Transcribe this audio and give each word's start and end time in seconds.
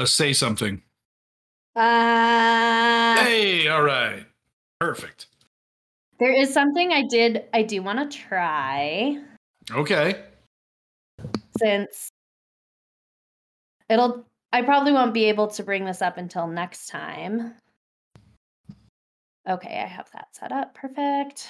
uh, 0.00 0.06
say 0.06 0.32
something. 0.32 0.82
Uh, 1.76 3.22
Hey, 3.22 3.68
all 3.68 3.82
right. 3.82 4.24
Perfect. 4.80 5.26
there 6.18 6.32
is 6.32 6.52
something 6.52 6.92
I 6.92 7.02
did. 7.08 7.44
I 7.52 7.62
do 7.62 7.82
want 7.82 8.10
to 8.10 8.18
try 8.18 9.18
Okay. 9.70 10.24
since 11.58 12.08
it'll. 13.88 14.26
I 14.52 14.62
probably 14.62 14.92
won't 14.92 15.14
be 15.14 15.26
able 15.26 15.46
to 15.48 15.62
bring 15.62 15.84
this 15.84 16.02
up 16.02 16.16
until 16.16 16.46
next 16.48 16.88
time. 16.88 17.54
Okay, 19.48 19.80
I 19.80 19.86
have 19.86 20.10
that 20.12 20.28
set 20.34 20.50
up. 20.50 20.74
Perfect. 20.74 21.48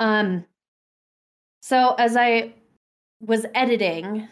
Um. 0.00 0.44
So 1.62 1.94
as 1.94 2.16
I 2.16 2.54
was 3.20 3.46
editing 3.54 4.26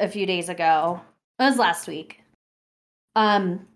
a 0.00 0.08
few 0.08 0.26
days 0.26 0.48
ago, 0.48 1.00
it 1.38 1.42
was 1.44 1.58
last 1.58 1.86
week. 1.86 2.20
Um, 3.16 3.66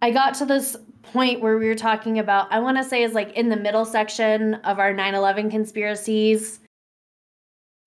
I 0.00 0.10
got 0.10 0.34
to 0.36 0.46
this 0.46 0.76
point 1.02 1.40
where 1.40 1.58
we 1.58 1.68
were 1.68 1.74
talking 1.74 2.18
about, 2.18 2.50
I 2.52 2.58
want 2.60 2.76
to 2.78 2.84
say 2.84 3.02
is 3.02 3.12
like 3.12 3.32
in 3.34 3.48
the 3.48 3.56
middle 3.56 3.84
section 3.84 4.54
of 4.56 4.78
our 4.78 4.92
9 4.92 5.14
11 5.14 5.50
conspiracies. 5.50 6.60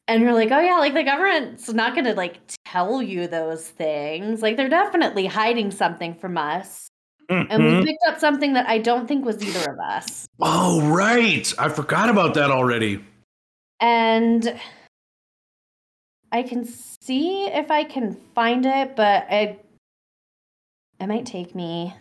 And 0.07 0.21
you're 0.21 0.33
like, 0.33 0.51
oh 0.51 0.59
yeah, 0.59 0.77
like 0.77 0.93
the 0.93 1.03
government's 1.03 1.73
not 1.73 1.93
going 1.95 2.05
to 2.05 2.13
like 2.13 2.37
tell 2.65 3.01
you 3.01 3.27
those 3.27 3.67
things. 3.67 4.41
Like 4.41 4.55
they're 4.55 4.69
definitely 4.69 5.25
hiding 5.25 5.71
something 5.71 6.13
from 6.13 6.37
us. 6.37 6.87
And 7.27 7.49
Mhm. 7.49 7.79
we 7.79 7.85
picked 7.85 8.03
up 8.07 8.19
something 8.19 8.53
that 8.53 8.69
I 8.69 8.77
don't 8.77 9.07
think 9.07 9.25
was 9.25 9.43
either 9.43 9.71
of 9.71 9.79
us. 9.79 10.27
Oh, 10.39 10.87
right. 10.89 11.51
I 11.57 11.69
forgot 11.69 12.09
about 12.09 12.35
that 12.35 12.51
already. 12.51 13.03
And 13.79 14.59
I 16.31 16.43
can 16.43 16.65
see 16.65 17.47
if 17.47 17.71
I 17.71 17.83
can 17.83 18.13
find 18.35 18.63
it, 18.65 18.95
but 18.95 19.25
it 19.31 19.64
it 20.99 21.07
might 21.07 21.25
take 21.25 21.55
me 21.55 21.93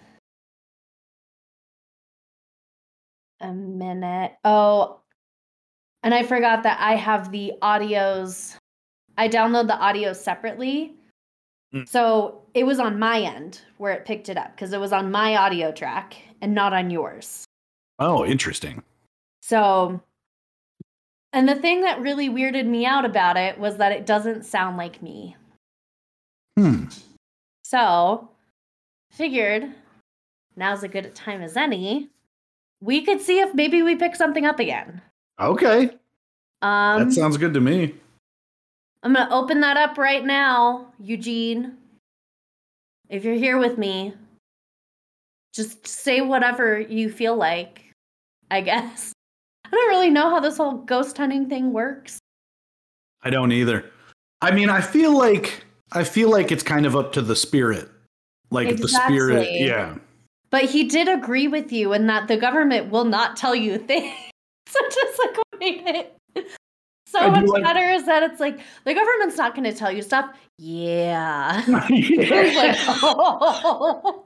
a 3.41 3.53
minute. 3.53 4.33
Oh, 4.45 5.01
and 6.03 6.15
I 6.15 6.23
forgot 6.23 6.63
that 6.65 6.79
I 6.81 6.97
have 6.97 7.31
the 7.33 7.53
audios. 7.63 8.57
I 9.17 9.29
download 9.29 9.67
the 9.67 9.75
audios 9.75 10.17
separately. 10.17 10.95
Mm. 11.75 11.89
So 11.89 12.43
it 12.55 12.65
was 12.65 12.79
on 12.79 12.99
my 12.99 13.21
end 13.21 13.61
where 13.79 13.93
it 13.93 14.05
picked 14.05 14.29
it 14.29 14.37
up 14.37 14.55
because 14.55 14.73
it 14.73 14.81
was 14.81 14.93
on 14.93 15.11
my 15.11 15.37
audio 15.37 15.73
track 15.73 16.17
and 16.41 16.55
not 16.55 16.73
on 16.73 16.91
yours. 16.91 17.45
Oh, 17.99 18.25
interesting. 18.25 18.83
So, 19.43 20.01
and 21.33 21.49
the 21.49 21.55
thing 21.55 21.83
that 21.83 22.01
really 22.01 22.29
weirded 22.29 22.67
me 22.67 22.87
out 22.87 23.05
about 23.05 23.37
it 23.37 23.59
was 23.59 23.77
that 23.79 23.93
it 23.93 24.07
doesn't 24.07 24.45
sound 24.45 24.77
like 24.77 25.03
me. 25.03 25.37
Hmm. 26.59 26.87
So, 27.65 28.29
figured 29.15 29.71
now's 30.57 30.83
a 30.83 30.89
good 30.89 31.15
time 31.15 31.43
as 31.43 31.57
any. 31.57 32.11
We 32.81 33.03
could 33.03 33.21
see 33.21 33.41
if 33.41 33.55
maybe 33.55 33.83
we 33.83 33.97
pick 33.97 34.17
something 34.17 34.45
up 34.45 34.59
again. 34.59 35.01
Okay. 35.41 35.91
Um, 36.63 37.09
that 37.09 37.13
sounds 37.13 37.37
good 37.37 37.55
to 37.55 37.61
me. 37.61 37.95
I'm 39.03 39.15
gonna 39.15 39.35
open 39.35 39.61
that 39.61 39.77
up 39.77 39.99
right 39.99 40.25
now, 40.25 40.93
Eugene. 40.99 41.77
If 43.09 43.25
you're 43.25 43.35
here 43.35 43.59
with 43.59 43.79
me, 43.79 44.15
just 45.53 45.87
say 45.87 46.21
whatever 46.21 46.81
you 46.81 47.11
feel 47.11 47.37
like. 47.37 47.83
I 48.51 48.61
guess. 48.61 49.13
I 49.65 49.71
don't 49.71 49.89
really 49.89 50.11
know 50.11 50.31
how 50.31 50.41
this 50.41 50.57
whole 50.57 50.79
ghost 50.79 51.17
hunting 51.17 51.49
thing 51.49 51.73
works. 51.73 52.19
I 53.23 53.31
don't 53.31 53.53
either. 53.53 53.91
I 54.43 54.51
mean, 54.51 54.69
I 54.69 54.81
feel 54.81 55.17
like 55.17 55.65
I 55.93 56.05
feel 56.05 56.31
like 56.31 56.53
it's 56.53 56.63
kind 56.63 56.87
of 56.87 56.97
up 56.97 57.13
to 57.13 57.23
the 57.23 57.37
spirit. 57.37 57.89
Like 58.55 58.69
if 58.69 58.81
the 58.81 58.89
spirit, 58.89 59.49
yeah. 59.53 59.97
But 60.51 60.65
he 60.65 60.85
did 60.85 61.09
agree 61.09 61.49
with 61.49 61.73
you 61.73 61.93
in 61.93 62.07
that 62.07 62.29
the 62.29 62.37
government 62.37 62.91
will 62.91 63.05
not 63.05 63.37
tell 63.37 63.55
you 63.55 63.79
things. 63.87 64.15
so 64.69 64.81
just 64.89 65.19
like 65.19 65.37
what 65.37 65.61
made 65.61 65.83
it 65.87 66.17
so 67.15 67.21
I 67.21 67.31
much 67.31 67.47
like- 67.47 67.63
better 67.63 67.93
is 67.93 68.07
that 68.07 68.25
it's 68.25 68.41
like 68.41 68.59
the 68.85 68.93
government's 68.93 69.37
not 69.37 69.55
going 69.55 69.71
to 69.71 69.77
tell 69.77 69.93
you 69.93 70.03
stuff. 70.03 70.35
Yeah. 70.59 71.65
yeah. 71.89 72.53
Like, 72.57 72.77
oh. 73.03 74.25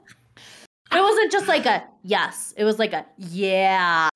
It 0.91 0.99
wasn't 0.99 1.31
just 1.31 1.47
like 1.47 1.67
a 1.67 1.83
yes. 2.03 2.51
It 2.57 2.63
was 2.63 2.79
like 2.79 2.93
a 2.93 3.05
yeah. 3.17 4.09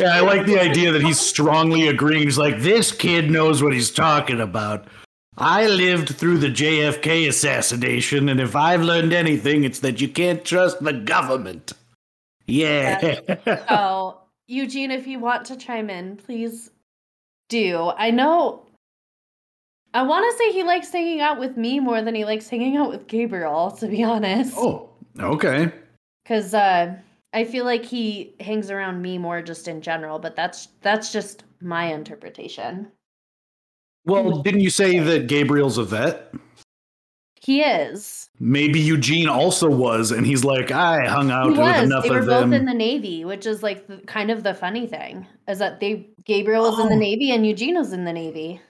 Yeah, 0.00 0.16
I 0.16 0.20
like 0.20 0.46
the 0.46 0.58
idea 0.58 0.90
that 0.90 1.02
he's 1.02 1.20
strongly 1.20 1.88
agreeing. 1.88 2.22
He's 2.22 2.38
like, 2.38 2.60
this 2.60 2.92
kid 2.92 3.30
knows 3.30 3.62
what 3.62 3.74
he's 3.74 3.90
talking 3.90 4.40
about. 4.40 4.88
I 5.38 5.66
lived 5.66 6.10
through 6.10 6.38
the 6.38 6.48
JFK 6.48 7.28
assassination, 7.28 8.28
and 8.28 8.40
if 8.40 8.54
I've 8.54 8.82
learned 8.82 9.12
anything, 9.12 9.64
it's 9.64 9.78
that 9.80 10.00
you 10.00 10.08
can't 10.08 10.44
trust 10.44 10.82
the 10.82 10.92
government. 10.92 11.72
Yeah. 12.46 13.20
So, 13.68 14.18
Eugene, 14.46 14.90
if 14.90 15.06
you 15.06 15.18
want 15.18 15.46
to 15.46 15.56
chime 15.56 15.88
in, 15.88 16.16
please 16.16 16.70
do. 17.48 17.92
I 17.96 18.10
know. 18.10 18.66
I 19.94 20.02
want 20.02 20.30
to 20.30 20.38
say 20.38 20.52
he 20.52 20.62
likes 20.62 20.90
hanging 20.90 21.20
out 21.20 21.38
with 21.38 21.56
me 21.56 21.80
more 21.80 22.02
than 22.02 22.14
he 22.14 22.24
likes 22.24 22.48
hanging 22.48 22.76
out 22.76 22.90
with 22.90 23.06
Gabriel, 23.06 23.70
to 23.72 23.86
be 23.86 24.02
honest. 24.02 24.54
oh, 24.56 24.90
okay. 25.18 25.72
Because 26.22 26.52
uh, 26.54 26.94
I 27.32 27.44
feel 27.44 27.64
like 27.64 27.84
he 27.84 28.34
hangs 28.40 28.70
around 28.70 29.00
me 29.00 29.16
more 29.18 29.40
just 29.42 29.68
in 29.68 29.80
general, 29.80 30.18
but 30.18 30.36
that's 30.36 30.68
that's 30.82 31.12
just 31.12 31.44
my 31.60 31.92
interpretation. 31.92 32.88
Well, 34.04 34.42
didn't 34.42 34.60
you 34.60 34.70
say 34.70 34.98
that 34.98 35.26
Gabriel's 35.28 35.78
a 35.78 35.84
vet? 35.84 36.34
He 37.40 37.60
is. 37.62 38.28
Maybe 38.38 38.78
Eugene 38.80 39.28
also 39.28 39.68
was, 39.68 40.12
and 40.12 40.24
he's 40.26 40.44
like, 40.44 40.70
I 40.70 41.06
hung 41.08 41.30
out 41.30 41.44
He 41.46 41.50
with 41.50 41.58
was. 41.60 41.82
enough 41.84 42.04
They 42.04 42.10
were 42.10 42.18
of 42.20 42.26
both 42.26 42.40
them. 42.40 42.52
in 42.52 42.64
the 42.66 42.74
Navy, 42.74 43.24
which 43.24 43.46
is 43.46 43.62
like 43.62 43.86
the, 43.88 43.98
kind 44.06 44.30
of 44.30 44.42
the 44.44 44.54
funny 44.54 44.86
thing 44.86 45.26
is 45.48 45.58
that 45.58 45.80
they 45.80 46.08
Gabriel 46.24 46.62
was 46.70 46.78
in 46.78 46.88
the 46.88 46.94
Oh. 46.94 46.98
Navy 46.98 47.30
and 47.32 47.44
Eugene 47.46 47.76
was 47.76 47.92
in 47.92 48.04
the 48.04 48.12
Navy. 48.12 48.60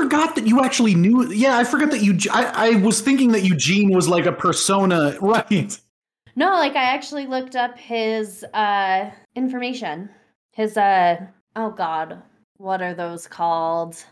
forgot 0.00 0.34
that 0.34 0.46
you 0.46 0.62
actually 0.64 0.94
knew. 0.94 1.30
Yeah, 1.32 1.56
I 1.58 1.64
forgot 1.64 1.90
that 1.92 2.02
you. 2.02 2.18
I, 2.32 2.72
I 2.72 2.76
was 2.80 3.00
thinking 3.00 3.30
that 3.32 3.44
Eugene 3.44 3.90
was 3.94 4.08
like 4.08 4.26
a 4.26 4.32
persona, 4.32 5.16
right? 5.20 5.78
No, 6.36 6.50
like 6.54 6.74
I 6.74 6.84
actually 6.84 7.26
looked 7.26 7.54
up 7.54 7.78
his 7.78 8.44
uh 8.54 9.10
information. 9.36 10.10
His 10.52 10.76
uh 10.76 11.26
oh 11.56 11.70
god, 11.70 12.22
what 12.60 12.82
are 12.82 12.94
those 12.94 13.26
called? 13.26 14.04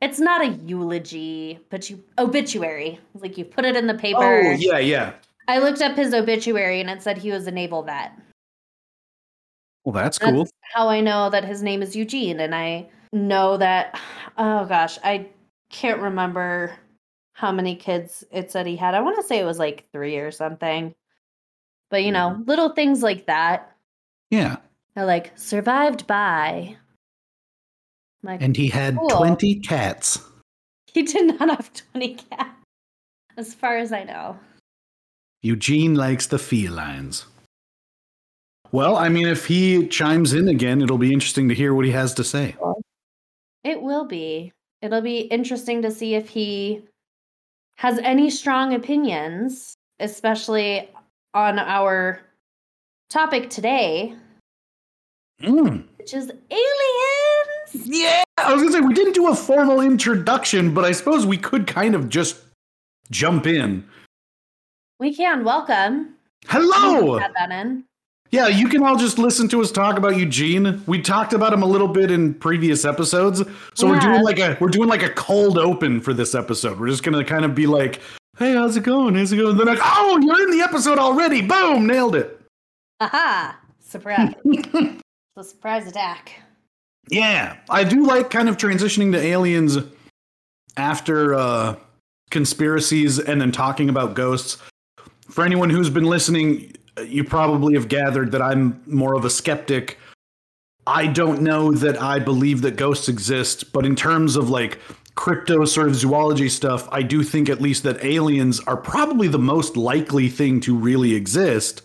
It's 0.00 0.18
not 0.18 0.40
a 0.40 0.48
eulogy, 0.48 1.60
but 1.70 1.88
you 1.90 2.02
obituary. 2.18 2.98
Like 3.14 3.36
you 3.36 3.44
put 3.44 3.66
it 3.66 3.76
in 3.76 3.86
the 3.86 3.94
oh, 3.94 3.98
paper. 3.98 4.40
Oh, 4.40 4.50
yeah, 4.52 4.78
yeah. 4.78 5.12
I 5.46 5.58
looked 5.58 5.82
up 5.82 5.94
his 5.94 6.14
obituary 6.14 6.80
and 6.80 6.88
it 6.88 7.02
said 7.02 7.18
he 7.18 7.30
was 7.30 7.46
a 7.46 7.50
naval 7.50 7.82
vet. 7.82 8.12
Well, 9.84 9.92
that's 9.92 10.18
That's 10.18 10.32
cool. 10.32 10.48
how 10.72 10.88
I 10.88 11.02
know 11.02 11.28
that 11.28 11.44
his 11.44 11.62
name 11.62 11.82
is 11.82 11.94
Eugene 11.94 12.40
and 12.40 12.54
I 12.54 12.88
know 13.12 13.58
that 13.58 14.00
oh 14.38 14.64
gosh, 14.64 14.98
I 15.04 15.28
can't 15.68 16.00
remember 16.00 16.72
how 17.34 17.52
many 17.52 17.76
kids 17.76 18.24
it 18.32 18.50
said 18.50 18.66
he 18.66 18.76
had. 18.76 18.94
I 18.94 19.02
want 19.02 19.16
to 19.16 19.22
say 19.22 19.38
it 19.38 19.44
was 19.44 19.58
like 19.58 19.86
3 19.92 20.16
or 20.16 20.30
something. 20.30 20.94
But 21.90 22.04
you 22.04 22.12
know, 22.12 22.30
mm-hmm. 22.30 22.44
little 22.44 22.70
things 22.70 23.02
like 23.02 23.26
that. 23.26 23.70
Yeah. 24.30 24.56
I 24.96 25.04
like 25.04 25.32
survived 25.36 26.06
by. 26.06 26.76
Like 28.24 28.40
And 28.42 28.56
he 28.56 28.68
had 28.68 28.96
Cool. 28.96 29.10
20 29.10 29.56
cats. 29.60 30.18
he 30.86 31.02
did 31.02 31.38
not 31.38 31.50
have 31.50 31.70
20 31.92 32.14
cats, 32.14 32.56
as 33.36 33.52
far 33.54 33.76
as 33.76 33.92
I 33.92 34.04
know. 34.04 34.38
Eugene 35.42 35.94
likes 35.94 36.26
the 36.26 36.38
felines. 36.38 37.26
Well, 38.72 38.96
I 38.96 39.08
mean, 39.10 39.28
if 39.28 39.44
he 39.46 39.86
chimes 39.88 40.32
in 40.32 40.48
again, 40.48 40.80
it'll 40.80 40.98
be 40.98 41.12
interesting 41.12 41.48
to 41.50 41.54
hear 41.54 41.74
what 41.74 41.84
he 41.84 41.90
has 41.92 42.14
to 42.14 42.24
say. 42.24 42.56
It 43.62 43.82
will 43.82 44.06
be. 44.06 44.52
It'll 44.82 45.00
be 45.02 45.20
interesting 45.20 45.82
to 45.82 45.90
see 45.90 46.14
if 46.14 46.28
he 46.30 46.82
has 47.78 47.98
any 47.98 48.30
strong 48.30 48.74
opinions, 48.74 49.74
especially 50.00 50.88
on 51.34 51.58
our 51.58 52.20
topic 53.10 53.50
today, 53.50 54.14
Mm. 55.42 55.86
which 55.98 56.14
is 56.14 56.30
aliens. 56.30 57.13
Yeah, 57.74 58.22
I 58.38 58.52
was 58.52 58.62
gonna 58.62 58.72
say 58.72 58.80
we 58.80 58.94
didn't 58.94 59.14
do 59.14 59.28
a 59.28 59.34
formal 59.34 59.80
introduction, 59.80 60.72
but 60.72 60.84
I 60.84 60.92
suppose 60.92 61.26
we 61.26 61.36
could 61.36 61.66
kind 61.66 61.94
of 61.94 62.08
just 62.08 62.36
jump 63.10 63.46
in. 63.46 63.84
We 65.00 65.14
can 65.14 65.44
welcome. 65.44 66.14
Hello. 66.46 67.18
Add 67.18 67.32
that 67.34 67.50
in. 67.50 67.84
Yeah, 68.30 68.48
you 68.48 68.68
can 68.68 68.82
all 68.82 68.96
just 68.96 69.18
listen 69.18 69.48
to 69.48 69.60
us 69.60 69.70
talk 69.70 69.96
about 69.96 70.16
Eugene. 70.16 70.82
We 70.86 71.00
talked 71.00 71.32
about 71.32 71.52
him 71.52 71.62
a 71.62 71.66
little 71.66 71.88
bit 71.88 72.10
in 72.10 72.34
previous 72.34 72.84
episodes, 72.84 73.42
so 73.74 73.88
we're 73.88 74.00
doing 74.00 74.22
like 74.22 74.38
a 74.38 74.56
we're 74.60 74.70
doing 74.70 74.88
like 74.88 75.02
a 75.02 75.10
cold 75.10 75.58
open 75.58 76.00
for 76.00 76.12
this 76.12 76.34
episode. 76.34 76.80
We're 76.80 76.88
just 76.88 77.02
gonna 77.02 77.24
kind 77.24 77.44
of 77.44 77.54
be 77.54 77.66
like, 77.66 78.00
"Hey, 78.38 78.54
how's 78.54 78.76
it 78.76 78.82
going? 78.82 79.14
How's 79.14 79.32
it 79.32 79.36
going?" 79.36 79.56
Then 79.56 79.66
like, 79.66 79.78
"Oh, 79.82 80.18
you're 80.22 80.42
in 80.42 80.56
the 80.56 80.64
episode 80.64 80.98
already! 80.98 81.42
Boom, 81.42 81.86
nailed 81.86 82.16
it!" 82.16 82.40
Aha! 83.00 83.58
Surprise. 83.80 84.34
it's 84.44 85.00
a 85.36 85.44
surprise 85.44 85.86
attack. 85.86 86.40
Yeah, 87.08 87.56
I 87.68 87.84
do 87.84 88.06
like 88.06 88.30
kind 88.30 88.48
of 88.48 88.56
transitioning 88.56 89.12
to 89.12 89.18
aliens 89.18 89.78
after 90.76 91.34
uh 91.34 91.76
conspiracies 92.30 93.18
and 93.18 93.40
then 93.40 93.52
talking 93.52 93.88
about 93.88 94.14
ghosts. 94.14 94.58
For 95.30 95.44
anyone 95.44 95.70
who's 95.70 95.90
been 95.90 96.04
listening, 96.04 96.72
you 97.06 97.24
probably 97.24 97.74
have 97.74 97.88
gathered 97.88 98.32
that 98.32 98.42
I'm 98.42 98.82
more 98.86 99.14
of 99.14 99.24
a 99.24 99.30
skeptic. 99.30 99.98
I 100.86 101.06
don't 101.06 101.42
know 101.42 101.72
that 101.72 102.00
I 102.00 102.18
believe 102.18 102.62
that 102.62 102.76
ghosts 102.76 103.08
exist, 103.08 103.72
but 103.72 103.86
in 103.86 103.96
terms 103.96 104.36
of 104.36 104.50
like 104.50 104.80
crypto 105.14 105.64
sort 105.64 105.88
of 105.88 105.94
zoology 105.94 106.48
stuff, 106.48 106.88
I 106.90 107.02
do 107.02 107.22
think 107.22 107.48
at 107.48 107.60
least 107.60 107.84
that 107.84 108.04
aliens 108.04 108.60
are 108.60 108.76
probably 108.76 109.28
the 109.28 109.38
most 109.38 109.76
likely 109.76 110.28
thing 110.28 110.60
to 110.60 110.76
really 110.76 111.14
exist. 111.14 111.82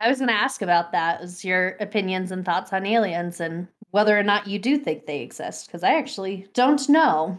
I 0.00 0.08
was 0.08 0.18
going 0.18 0.28
to 0.28 0.34
ask 0.34 0.62
about 0.62 0.90
that. 0.92 1.20
Is 1.20 1.44
your 1.44 1.76
opinions 1.80 2.32
and 2.32 2.44
thoughts 2.44 2.72
on 2.72 2.84
aliens 2.86 3.40
and 3.40 3.68
whether 3.92 4.18
or 4.18 4.22
not 4.22 4.46
you 4.46 4.58
do 4.58 4.76
think 4.76 5.06
they 5.06 5.20
exist? 5.20 5.66
Because 5.66 5.82
I 5.84 5.94
actually 5.94 6.48
don't 6.54 6.86
know 6.88 7.38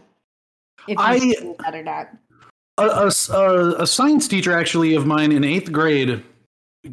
if 0.88 0.96
you 0.98 1.04
I- 1.04 1.18
think 1.18 1.58
that 1.58 1.74
or 1.74 1.82
not. 1.82 2.08
A, 2.78 3.12
a- 3.32 3.82
a 3.82 3.86
science 3.86 4.26
teacher 4.26 4.52
actually 4.52 4.96
of 4.96 5.06
mine 5.06 5.30
in 5.30 5.44
eighth 5.44 5.70
grade 5.70 6.24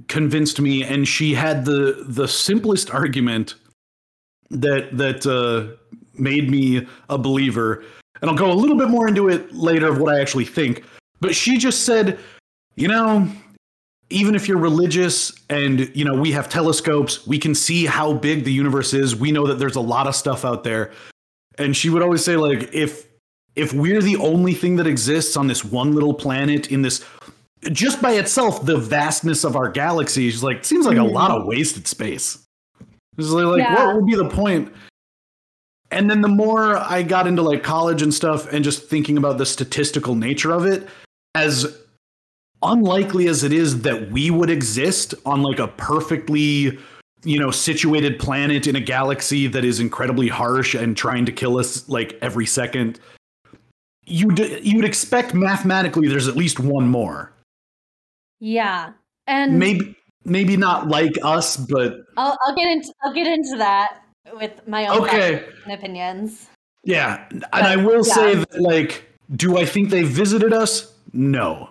convinced 0.08 0.62
me, 0.62 0.84
and 0.84 1.08
she 1.08 1.34
had 1.34 1.66
the 1.66 2.06
the 2.08 2.28
simplest 2.28 2.92
argument 2.94 3.56
that 4.52 4.96
that 4.98 5.26
uh, 5.26 5.76
made 6.14 6.52
me 6.52 6.88
a 7.10 7.18
believer. 7.18 7.84
And 8.22 8.30
I'll 8.30 8.38
go 8.38 8.52
a 8.52 8.54
little 8.54 8.78
bit 8.78 8.90
more 8.90 9.08
into 9.08 9.30
it 9.30 9.52
later 9.56 9.88
of 9.88 9.98
what 9.98 10.14
I 10.14 10.22
actually 10.22 10.46
think. 10.46 10.84
But 11.20 11.34
she 11.34 11.58
just 11.58 11.84
said, 11.84 12.20
you 12.76 12.88
know, 12.88 13.28
even 14.12 14.36
if 14.36 14.48
you're 14.48 14.58
religious 14.58 15.32
and 15.50 15.90
you 15.96 16.06
know 16.06 16.14
we 16.14 16.32
have 16.32 16.50
telescopes, 16.50 17.26
we 17.26 17.38
can 17.40 17.56
see 17.56 17.86
how 17.86 18.14
big 18.14 18.44
the 18.44 18.52
universe 18.54 18.94
is. 18.94 19.16
We 19.16 19.32
know 19.32 19.48
that 19.48 19.60
there's 19.60 19.76
a 19.76 19.82
lot 19.82 20.08
of 20.08 20.16
stuff 20.16 20.46
out 20.46 20.64
there. 20.64 20.92
And 21.58 21.76
she 21.76 21.90
would 21.90 22.02
always 22.02 22.24
say, 22.24 22.36
like, 22.38 22.70
if 22.74 23.08
if 23.56 23.74
we're 23.74 24.02
the 24.02 24.16
only 24.18 24.54
thing 24.54 24.78
that 24.78 24.88
exists 24.88 25.36
on 25.36 25.48
this 25.48 25.64
one 25.66 25.94
little 25.94 26.14
planet 26.14 26.72
in 26.72 26.82
this 26.82 27.04
just 27.74 28.02
by 28.02 28.14
itself 28.14 28.66
the 28.66 28.78
vastness 28.78 29.44
of 29.44 29.56
our 29.56 29.70
galaxy 29.70 30.28
is 30.28 30.42
like 30.44 30.64
seems 30.66 30.86
like 30.86 30.96
a 30.98 31.02
Mhm. 31.02 31.12
lot 31.12 31.30
of 31.32 31.46
wasted 31.46 31.86
space 31.88 32.40
it's 33.18 33.28
like, 33.28 33.46
like, 33.46 33.60
Yeah. 33.60 33.86
what 33.88 33.96
would 33.98 34.06
be 34.08 34.16
the 34.16 34.30
point 34.30 34.72
and 35.92 36.10
then 36.10 36.22
the 36.22 36.28
more 36.30 36.78
i 36.78 37.04
got 37.04 37.28
into 37.28 37.42
like 37.44 37.62
college 37.62 38.02
and 38.02 38.12
stuff 38.14 38.52
and 38.52 38.64
just 38.64 38.86
thinking 38.90 39.18
about 39.18 39.38
the 39.38 39.46
statistical 39.46 40.16
nature 40.16 40.52
of 40.54 40.66
it 40.66 40.88
as 41.36 41.78
unlikely 42.64 43.28
as 43.28 43.44
it 43.44 43.52
is 43.52 43.82
that 43.82 44.12
we 44.12 44.30
would 44.30 44.50
exist 44.50 45.14
on 45.26 45.42
like 45.42 45.60
a 45.60 45.68
perfectly 45.68 46.78
you 47.24 47.40
know 47.40 47.52
situated 47.52 48.20
planet 48.20 48.68
in 48.68 48.76
a 48.76 48.80
galaxy 48.80 49.48
that 49.48 49.64
is 49.64 49.80
incredibly 49.80 50.28
harsh 50.28 50.74
and 50.76 50.98
trying 50.98 51.26
to 51.26 51.32
kill 51.32 51.58
us 51.58 51.88
like 51.90 52.18
every 52.22 52.46
second 52.46 53.00
you'd 54.06 54.40
you'd 54.64 54.86
expect 54.86 55.34
mathematically 55.34 56.08
there's 56.08 56.28
at 56.28 56.36
least 56.36 56.60
one 56.60 56.88
more 56.88 57.32
Yeah. 58.40 58.94
And 59.28 59.60
maybe 59.60 59.96
maybe 60.26 60.58
not 60.58 60.88
like 60.88 61.14
us 61.24 61.58
but 61.58 61.98
I'll, 62.18 62.38
I'll 62.46 62.56
get 62.56 62.68
into 62.68 62.94
I'll 63.04 63.14
get 63.14 63.28
into 63.28 63.58
that 63.58 64.02
with 64.34 64.68
my 64.68 64.88
own 64.88 65.04
okay 65.04 65.46
opinions. 65.70 66.48
yeah 66.84 67.28
and 67.32 67.46
i 67.54 67.76
will 67.76 68.06
yeah. 68.06 68.14
say 68.14 68.36
that 68.36 68.62
like 68.62 69.04
do 69.36 69.58
i 69.58 69.66
think 69.66 69.90
they 69.90 70.04
visited 70.04 70.54
us 70.54 70.94
no 71.14 71.70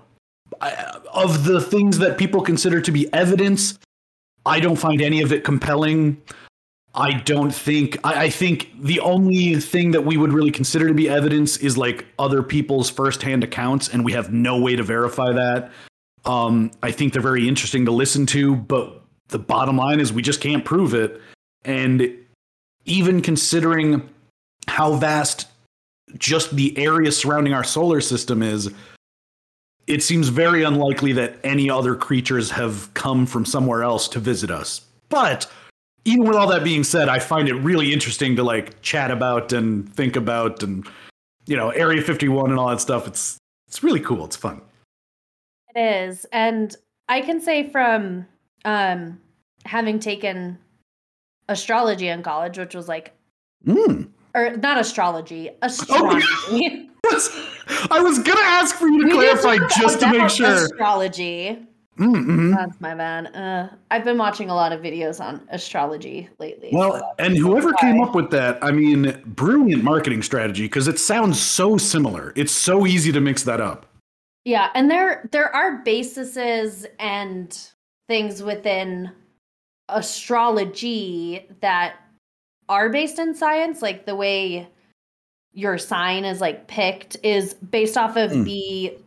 Of 0.60 1.44
the 1.44 1.60
things 1.60 1.98
that 1.98 2.18
people 2.18 2.42
consider 2.42 2.80
to 2.80 2.92
be 2.92 3.12
evidence 3.12 3.78
i 4.46 4.60
don't 4.60 4.76
find 4.76 5.00
any 5.02 5.22
of 5.22 5.32
it 5.32 5.44
compelling. 5.44 6.20
I 6.92 7.12
don't 7.12 7.54
think 7.54 7.98
I, 8.04 8.24
I 8.24 8.30
think 8.30 8.70
the 8.80 8.98
only 9.00 9.60
thing 9.60 9.92
that 9.92 10.04
we 10.04 10.16
would 10.16 10.32
really 10.32 10.50
consider 10.50 10.88
to 10.88 10.94
be 10.94 11.08
evidence 11.08 11.56
is 11.58 11.78
like 11.78 12.06
other 12.18 12.42
people's 12.42 12.90
firsthand 12.90 13.44
accounts 13.44 13.88
and 13.88 14.04
we 14.04 14.12
have 14.12 14.32
no 14.32 14.58
way 14.60 14.74
to 14.74 14.82
verify 14.82 15.32
that. 15.32 15.70
Um 16.24 16.72
i 16.82 16.90
think 16.90 17.12
they're 17.12 17.22
very 17.22 17.48
interesting 17.48 17.84
to 17.84 17.92
listen 17.92 18.26
to 18.26 18.56
but 18.56 19.02
the 19.28 19.38
bottom 19.38 19.76
line 19.76 20.00
is 20.00 20.12
we 20.12 20.22
just 20.22 20.40
can't 20.40 20.64
prove 20.64 20.94
it. 20.94 21.20
And 21.64 22.16
even 22.84 23.20
considering 23.22 24.08
how 24.66 24.94
vast 24.94 25.46
just 26.18 26.56
the 26.56 26.76
area 26.76 27.12
surrounding 27.12 27.54
our 27.54 27.62
solar 27.62 28.00
system 28.00 28.42
is, 28.42 28.72
it 29.90 30.04
seems 30.04 30.28
very 30.28 30.62
unlikely 30.62 31.12
that 31.14 31.34
any 31.42 31.68
other 31.68 31.96
creatures 31.96 32.50
have 32.52 32.92
come 32.94 33.26
from 33.26 33.44
somewhere 33.44 33.82
else 33.82 34.06
to 34.08 34.20
visit 34.20 34.48
us. 34.50 34.82
But 35.08 35.50
even 36.04 36.26
with 36.28 36.36
all 36.36 36.46
that 36.46 36.62
being 36.62 36.84
said, 36.84 37.08
I 37.08 37.18
find 37.18 37.48
it 37.48 37.54
really 37.54 37.92
interesting 37.92 38.36
to 38.36 38.44
like 38.44 38.80
chat 38.82 39.10
about 39.10 39.52
and 39.52 39.92
think 39.92 40.14
about 40.14 40.62
and 40.62 40.86
you 41.46 41.56
know, 41.56 41.70
Area 41.70 42.00
51 42.00 42.50
and 42.50 42.60
all 42.60 42.68
that 42.68 42.80
stuff. 42.80 43.08
It's 43.08 43.36
it's 43.66 43.82
really 43.82 43.98
cool. 44.00 44.24
It's 44.24 44.36
fun. 44.36 44.62
It 45.74 45.80
is. 45.80 46.24
And 46.32 46.74
I 47.08 47.20
can 47.20 47.40
say 47.40 47.68
from 47.70 48.26
um 48.64 49.20
having 49.64 49.98
taken 49.98 50.56
astrology 51.48 52.06
in 52.08 52.22
college, 52.22 52.58
which 52.58 52.74
was 52.76 52.86
like 52.88 53.12
Mm. 53.66 54.08
or 54.34 54.56
not 54.56 54.78
astrology, 54.78 55.50
astronomy. 55.62 56.86
I 57.90 58.00
was 58.00 58.18
gonna 58.18 58.40
ask 58.42 58.76
for 58.76 58.88
you 58.88 59.00
to 59.02 59.06
We 59.06 59.12
clarify 59.12 59.58
just 59.78 60.00
to 60.00 60.10
make 60.10 60.30
sure. 60.30 60.46
Astrology. 60.64 61.66
Mm-mm. 61.98 62.54
That's 62.56 62.80
my 62.80 62.94
bad. 62.94 63.34
Uh, 63.36 63.68
I've 63.90 64.04
been 64.04 64.16
watching 64.16 64.48
a 64.48 64.54
lot 64.54 64.72
of 64.72 64.80
videos 64.80 65.20
on 65.20 65.46
astrology 65.50 66.28
lately. 66.38 66.70
Well, 66.72 66.98
so- 66.98 67.04
and 67.18 67.36
whoever 67.36 67.74
came 67.74 67.98
why. 67.98 68.06
up 68.06 68.14
with 68.14 68.30
that, 68.30 68.58
I 68.62 68.70
mean, 68.70 69.20
brilliant 69.26 69.84
marketing 69.84 70.22
strategy 70.22 70.64
because 70.64 70.88
it 70.88 70.98
sounds 70.98 71.38
so 71.40 71.76
similar. 71.76 72.32
It's 72.36 72.52
so 72.52 72.86
easy 72.86 73.12
to 73.12 73.20
mix 73.20 73.42
that 73.42 73.60
up. 73.60 73.86
Yeah, 74.46 74.70
and 74.74 74.90
there 74.90 75.28
there 75.32 75.54
are 75.54 75.78
bases 75.84 76.86
and 76.98 77.58
things 78.08 78.42
within 78.42 79.10
astrology 79.90 81.46
that 81.60 81.96
are 82.68 82.88
based 82.88 83.18
in 83.18 83.34
science, 83.34 83.82
like 83.82 84.06
the 84.06 84.16
way 84.16 84.68
your 85.52 85.78
sign 85.78 86.24
is 86.24 86.40
like 86.40 86.66
picked 86.68 87.16
is 87.22 87.54
based 87.54 87.96
off 87.96 88.16
of 88.16 88.30
Mm. 88.30 88.44
the 88.44 88.98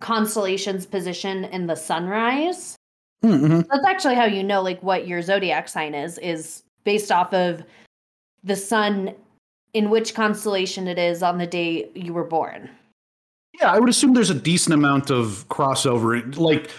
constellation's 0.00 0.86
position 0.86 1.44
in 1.46 1.66
the 1.66 1.76
sunrise. 1.76 2.76
Mm-hmm. 3.24 3.60
That's 3.70 3.86
actually 3.86 4.16
how 4.16 4.24
you 4.24 4.42
know 4.42 4.62
like 4.62 4.82
what 4.82 5.06
your 5.06 5.22
zodiac 5.22 5.68
sign 5.68 5.94
is 5.94 6.18
is 6.18 6.62
based 6.84 7.12
off 7.12 7.32
of 7.32 7.62
the 8.42 8.56
sun 8.56 9.14
in 9.74 9.90
which 9.90 10.14
constellation 10.14 10.88
it 10.88 10.98
is 10.98 11.22
on 11.22 11.38
the 11.38 11.46
day 11.46 11.88
you 11.94 12.12
were 12.12 12.24
born. 12.24 12.68
Yeah, 13.60 13.70
I 13.72 13.78
would 13.78 13.88
assume 13.88 14.14
there's 14.14 14.30
a 14.30 14.34
decent 14.34 14.74
amount 14.74 15.10
of 15.10 15.46
crossover. 15.48 16.36
Like 16.36 16.70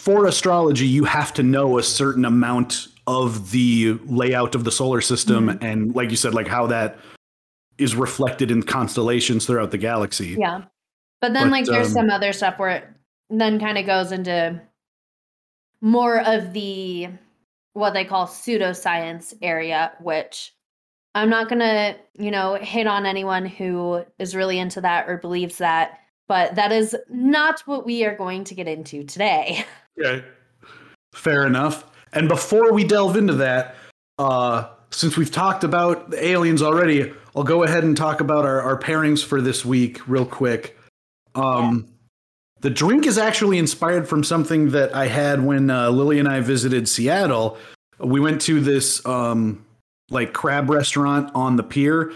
for 0.00 0.26
astrology, 0.26 0.86
you 0.86 1.04
have 1.04 1.34
to 1.34 1.42
know 1.42 1.76
a 1.78 1.82
certain 1.82 2.24
amount 2.24 2.88
of 3.06 3.50
the 3.50 3.98
layout 4.06 4.54
of 4.54 4.64
the 4.64 4.72
solar 4.72 5.00
system, 5.02 5.48
Mhm. 5.50 5.58
and 5.62 5.94
like 5.94 6.10
you 6.10 6.16
said, 6.16 6.32
like 6.34 6.48
how 6.48 6.66
that 6.68 6.96
is 7.78 7.94
reflected 7.94 8.50
in 8.50 8.62
constellations 8.62 9.46
throughout 9.46 9.70
the 9.70 9.78
galaxy. 9.78 10.36
Yeah. 10.38 10.62
But 11.20 11.32
then 11.32 11.44
But, 11.44 11.52
like 11.52 11.64
there's 11.66 11.88
um, 11.88 11.92
some 11.94 12.10
other 12.10 12.32
stuff 12.32 12.58
where 12.58 12.70
it 12.70 12.88
then 13.30 13.58
kind 13.58 13.78
of 13.78 13.86
goes 13.86 14.12
into 14.12 14.60
more 15.80 16.20
of 16.20 16.52
the 16.52 17.08
what 17.72 17.92
they 17.92 18.04
call 18.04 18.26
pseudoscience 18.26 19.34
area, 19.42 19.92
which 20.00 20.54
I'm 21.14 21.30
not 21.30 21.48
gonna, 21.48 21.96
you 22.14 22.30
know, 22.30 22.54
hit 22.54 22.86
on 22.86 23.06
anyone 23.06 23.46
who 23.46 24.04
is 24.18 24.34
really 24.34 24.58
into 24.58 24.80
that 24.80 25.08
or 25.08 25.18
believes 25.18 25.58
that, 25.58 25.98
but 26.28 26.54
that 26.54 26.72
is 26.72 26.96
not 27.08 27.60
what 27.66 27.84
we 27.84 28.04
are 28.04 28.16
going 28.16 28.44
to 28.44 28.54
get 28.54 28.68
into 28.68 29.04
today. 29.04 29.64
Okay. 29.96 30.24
Fair 31.14 31.46
enough. 31.46 31.84
And 32.14 32.28
before 32.28 32.72
we 32.72 32.82
delve 32.82 33.16
into 33.16 33.34
that, 33.34 33.76
uh, 34.18 34.70
since 34.94 35.16
we've 35.16 35.30
talked 35.30 35.64
about 35.64 36.10
the 36.10 36.24
aliens 36.24 36.62
already, 36.62 37.12
I'll 37.34 37.42
go 37.42 37.62
ahead 37.64 37.84
and 37.84 37.96
talk 37.96 38.20
about 38.20 38.44
our, 38.44 38.60
our 38.62 38.78
pairings 38.78 39.24
for 39.24 39.40
this 39.40 39.64
week 39.64 40.06
real 40.08 40.26
quick. 40.26 40.78
Um, 41.34 41.88
The 42.60 42.70
drink 42.70 43.06
is 43.06 43.18
actually 43.18 43.58
inspired 43.58 44.08
from 44.08 44.24
something 44.24 44.70
that 44.70 44.94
I 44.94 45.06
had 45.06 45.44
when 45.44 45.68
uh, 45.68 45.90
Lily 45.90 46.18
and 46.18 46.26
I 46.26 46.40
visited 46.40 46.88
Seattle. 46.88 47.58
We 47.98 48.20
went 48.20 48.40
to 48.42 48.58
this 48.58 49.04
um, 49.04 49.62
like 50.08 50.32
crab 50.32 50.70
restaurant 50.70 51.30
on 51.34 51.56
the 51.56 51.62
pier, 51.62 52.12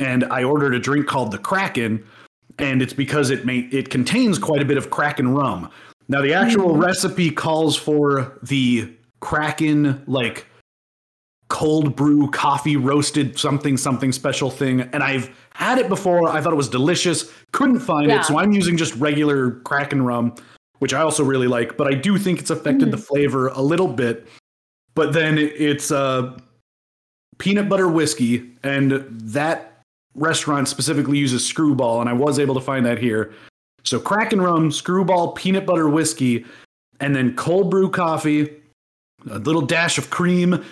and 0.00 0.24
I 0.24 0.42
ordered 0.42 0.74
a 0.74 0.80
drink 0.80 1.06
called 1.06 1.30
the 1.30 1.38
Kraken, 1.38 2.04
and 2.58 2.82
it's 2.82 2.92
because 2.92 3.30
it 3.30 3.44
may 3.44 3.58
it 3.70 3.90
contains 3.90 4.40
quite 4.40 4.60
a 4.60 4.64
bit 4.64 4.76
of 4.76 4.90
Kraken 4.90 5.28
rum. 5.28 5.70
Now 6.08 6.20
the 6.20 6.34
actual 6.34 6.76
recipe 6.76 7.30
calls 7.30 7.76
for 7.76 8.36
the 8.42 8.92
Kraken 9.20 10.02
like 10.08 10.46
cold 11.52 11.94
brew 11.94 12.30
coffee 12.30 12.76
roasted 12.78 13.38
something 13.38 13.76
something 13.76 14.10
special 14.10 14.50
thing 14.50 14.80
and 14.80 15.02
I've 15.02 15.28
had 15.52 15.76
it 15.76 15.90
before. 15.90 16.26
I 16.30 16.40
thought 16.40 16.54
it 16.54 16.56
was 16.56 16.68
delicious. 16.70 17.30
Couldn't 17.52 17.80
find 17.80 18.08
Yeah. 18.08 18.20
it, 18.20 18.24
so 18.24 18.38
I'm 18.38 18.52
using 18.52 18.74
just 18.78 18.94
regular 18.96 19.50
Kraken 19.60 20.02
rum, 20.02 20.34
which 20.78 20.94
I 20.94 21.02
also 21.02 21.22
really 21.22 21.46
like, 21.46 21.76
but 21.76 21.86
I 21.86 21.92
do 21.94 22.16
think 22.16 22.40
it's 22.40 22.48
affected 22.48 22.90
the 22.90 22.96
flavor 22.96 23.48
a 23.48 23.60
little 23.60 23.86
bit. 23.88 24.26
But 24.94 25.12
then 25.12 25.36
it- 25.36 25.52
it's 25.60 25.92
uh 25.92 26.38
peanut 27.38 27.68
butter 27.68 27.88
whiskey 27.88 28.50
and 28.62 29.04
that 29.10 29.82
restaurant 30.14 30.68
specifically 30.68 31.18
uses 31.18 31.42
Skrewball 31.42 32.00
and 32.00 32.08
I 32.08 32.14
was 32.14 32.38
able 32.38 32.54
to 32.54 32.60
find 32.62 32.86
that 32.86 32.96
here. 32.98 33.32
So 33.84 34.00
Kraken 34.00 34.40
rum, 34.40 34.70
Skrewball 34.70 35.34
peanut 35.36 35.66
butter 35.66 35.88
whiskey, 35.88 36.46
and 37.00 37.14
then 37.14 37.34
cold 37.36 37.70
brew 37.70 37.90
coffee, 37.90 38.48
a 39.30 39.38
little 39.38 39.62
dash 39.62 39.98
of 39.98 40.08
cream, 40.08 40.64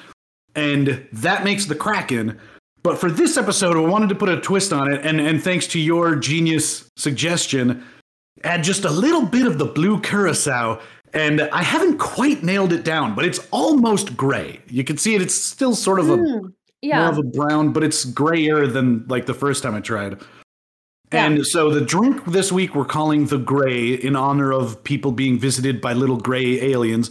and 0.55 1.07
that 1.13 1.45
makes 1.45 1.67
the 1.67 1.75
Kraken. 1.75 2.39
But 2.83 2.99
for 2.99 3.11
this 3.11 3.37
episode, 3.37 3.77
I 3.77 3.81
wanted 3.81 4.09
to 4.09 4.15
put 4.15 4.29
a 4.31 4.41
twist 4.41 4.73
on 4.73 4.91
it, 4.91 5.05
and, 5.05 5.21
and 5.21 5.43
thanks 5.43 5.67
to 5.69 5.79
your 5.79 6.17
genius 6.17 6.91
suggestion, 6.97 7.85
add 8.43 8.65
just 8.65 8.85
a 8.85 8.91
little 8.91 9.23
bit 9.27 9.47
of 9.47 9.59
the 9.59 9.67
blue 9.67 10.01
curacao. 10.01 10.81
And 11.13 11.43
I 11.43 11.63
haven't 11.63 11.99
quite 11.99 12.43
nailed 12.43 12.73
it 12.73 12.85
down, 12.85 13.15
but 13.15 13.25
it's 13.25 13.41
almost 13.51 14.17
gray. 14.17 14.61
You 14.69 14.85
can 14.85 14.97
see 14.97 15.15
it; 15.15 15.21
it's 15.23 15.35
still 15.35 15.75
sort 15.75 15.99
of 15.99 16.09
a 16.09 16.17
Mm, 16.17 16.53
yeah. 16.83 17.01
more 17.01 17.11
of 17.11 17.19
a 17.19 17.23
brown, 17.23 17.73
but 17.73 17.83
it's 17.83 18.05
grayer 18.05 18.67
than 18.67 19.05
like 19.09 19.27
the 19.27 19.35
first 19.35 19.63
time 19.63 19.75
I 19.75 19.81
tried. 19.81 20.19
Yeah. 21.13 21.27
And 21.27 21.45
so 21.45 21.71
the 21.71 21.81
drink 21.81 22.25
this 22.27 22.53
week 22.53 22.77
we're 22.77 22.85
calling 22.85 23.27
the 23.27 23.39
Gray 23.39 23.95
in 23.95 24.15
honor 24.15 24.53
of 24.53 24.83
people 24.85 25.11
being 25.11 25.39
visited 25.41 25.81
by 25.81 25.93
little 25.93 26.17
gray 26.17 26.61
aliens, 26.71 27.11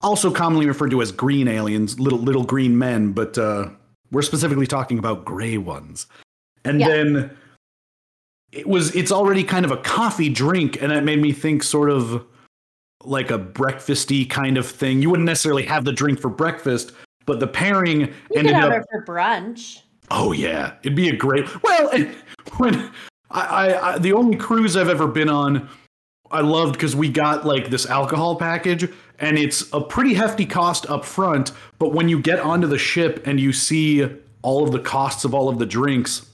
also 0.00 0.30
commonly 0.30 0.66
referred 0.66 0.90
to 0.90 1.02
as 1.02 1.12
green 1.12 1.48
aliens, 1.48 1.98
little 2.00 2.18
little 2.18 2.44
green 2.44 2.78
men, 2.78 3.12
but 3.12 3.36
uh, 3.38 3.70
we're 4.10 4.22
specifically 4.22 4.66
talking 4.66 4.98
about 4.98 5.24
gray 5.24 5.56
ones. 5.58 6.06
And 6.64 6.80
Yeah. 6.80 6.88
then 6.88 7.36
it 8.52 8.66
was 8.66 8.94
it's 8.96 9.12
already 9.12 9.44
kind 9.44 9.64
of 9.64 9.70
a 9.70 9.76
coffee 9.78 10.28
drink, 10.28 10.80
and 10.82 10.92
it 10.92 11.04
made 11.04 11.20
me 11.20 11.32
think 11.32 11.62
sort 11.62 11.90
of 11.90 12.24
like 13.04 13.30
a 13.30 13.38
breakfasty 13.38 14.28
kind 14.28 14.58
of 14.58 14.66
thing. 14.66 15.00
You 15.00 15.10
wouldn't 15.10 15.26
necessarily 15.26 15.62
have 15.64 15.84
the 15.84 15.92
drink 15.92 16.20
for 16.20 16.28
breakfast, 16.28 16.92
but 17.26 17.40
the 17.40 17.46
pairing 17.46 18.00
you 18.00 18.06
could 18.28 18.36
ended 18.38 18.54
have 18.56 18.72
up 18.72 18.82
it 18.82 18.86
for 18.90 19.04
brunch. 19.04 19.80
Oh 20.10 20.32
yeah, 20.32 20.74
it'd 20.82 20.96
be 20.96 21.08
a 21.08 21.16
great. 21.16 21.46
Well, 21.62 21.88
and 21.90 22.08
when 22.58 22.90
I, 23.30 23.40
I, 23.40 23.92
I 23.94 23.98
the 23.98 24.12
only 24.12 24.36
cruise 24.36 24.76
I've 24.76 24.88
ever 24.88 25.06
been 25.06 25.28
on, 25.28 25.68
I 26.30 26.40
loved 26.40 26.74
because 26.74 26.94
we 26.94 27.08
got 27.08 27.44
like 27.44 27.70
this 27.70 27.86
alcohol 27.86 28.36
package, 28.36 28.88
and 29.18 29.36
it's 29.38 29.68
a 29.72 29.80
pretty 29.80 30.14
hefty 30.14 30.46
cost 30.46 30.88
up 30.88 31.04
front. 31.04 31.52
But 31.78 31.92
when 31.92 32.08
you 32.08 32.20
get 32.20 32.40
onto 32.40 32.66
the 32.66 32.78
ship 32.78 33.26
and 33.26 33.40
you 33.40 33.52
see 33.52 34.08
all 34.42 34.64
of 34.64 34.72
the 34.72 34.78
costs 34.78 35.24
of 35.24 35.34
all 35.34 35.48
of 35.48 35.58
the 35.58 35.66
drinks, 35.66 36.26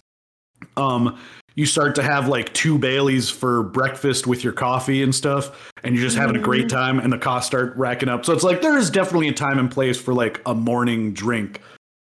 um, 0.76 1.18
you 1.54 1.64
start 1.64 1.94
to 1.94 2.02
have 2.02 2.28
like 2.28 2.52
two 2.52 2.78
Baileys 2.78 3.30
for 3.30 3.62
breakfast 3.62 4.26
with 4.26 4.44
your 4.44 4.52
coffee 4.52 5.02
and 5.02 5.14
stuff, 5.14 5.72
and 5.82 5.94
you're 5.94 6.04
just 6.04 6.16
having 6.16 6.36
a 6.36 6.40
great 6.40 6.68
time, 6.68 6.98
and 6.98 7.12
the 7.12 7.18
costs 7.18 7.46
start 7.46 7.74
racking 7.76 8.10
up. 8.10 8.24
So 8.26 8.32
it's 8.34 8.44
like 8.44 8.60
there 8.60 8.76
is 8.76 8.90
definitely 8.90 9.28
a 9.28 9.32
time 9.32 9.58
and 9.58 9.70
place 9.70 9.98
for 9.98 10.12
like 10.12 10.40
a 10.44 10.54
morning 10.54 11.14
drink. 11.14 11.62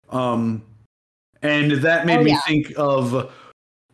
Um, 0.10 0.64
and 1.44 1.72
that 1.72 2.06
made 2.08 2.20
Oh, 2.20 2.24
me 2.24 2.32
yeah. 2.32 2.40
think 2.48 2.74
of 2.78 3.32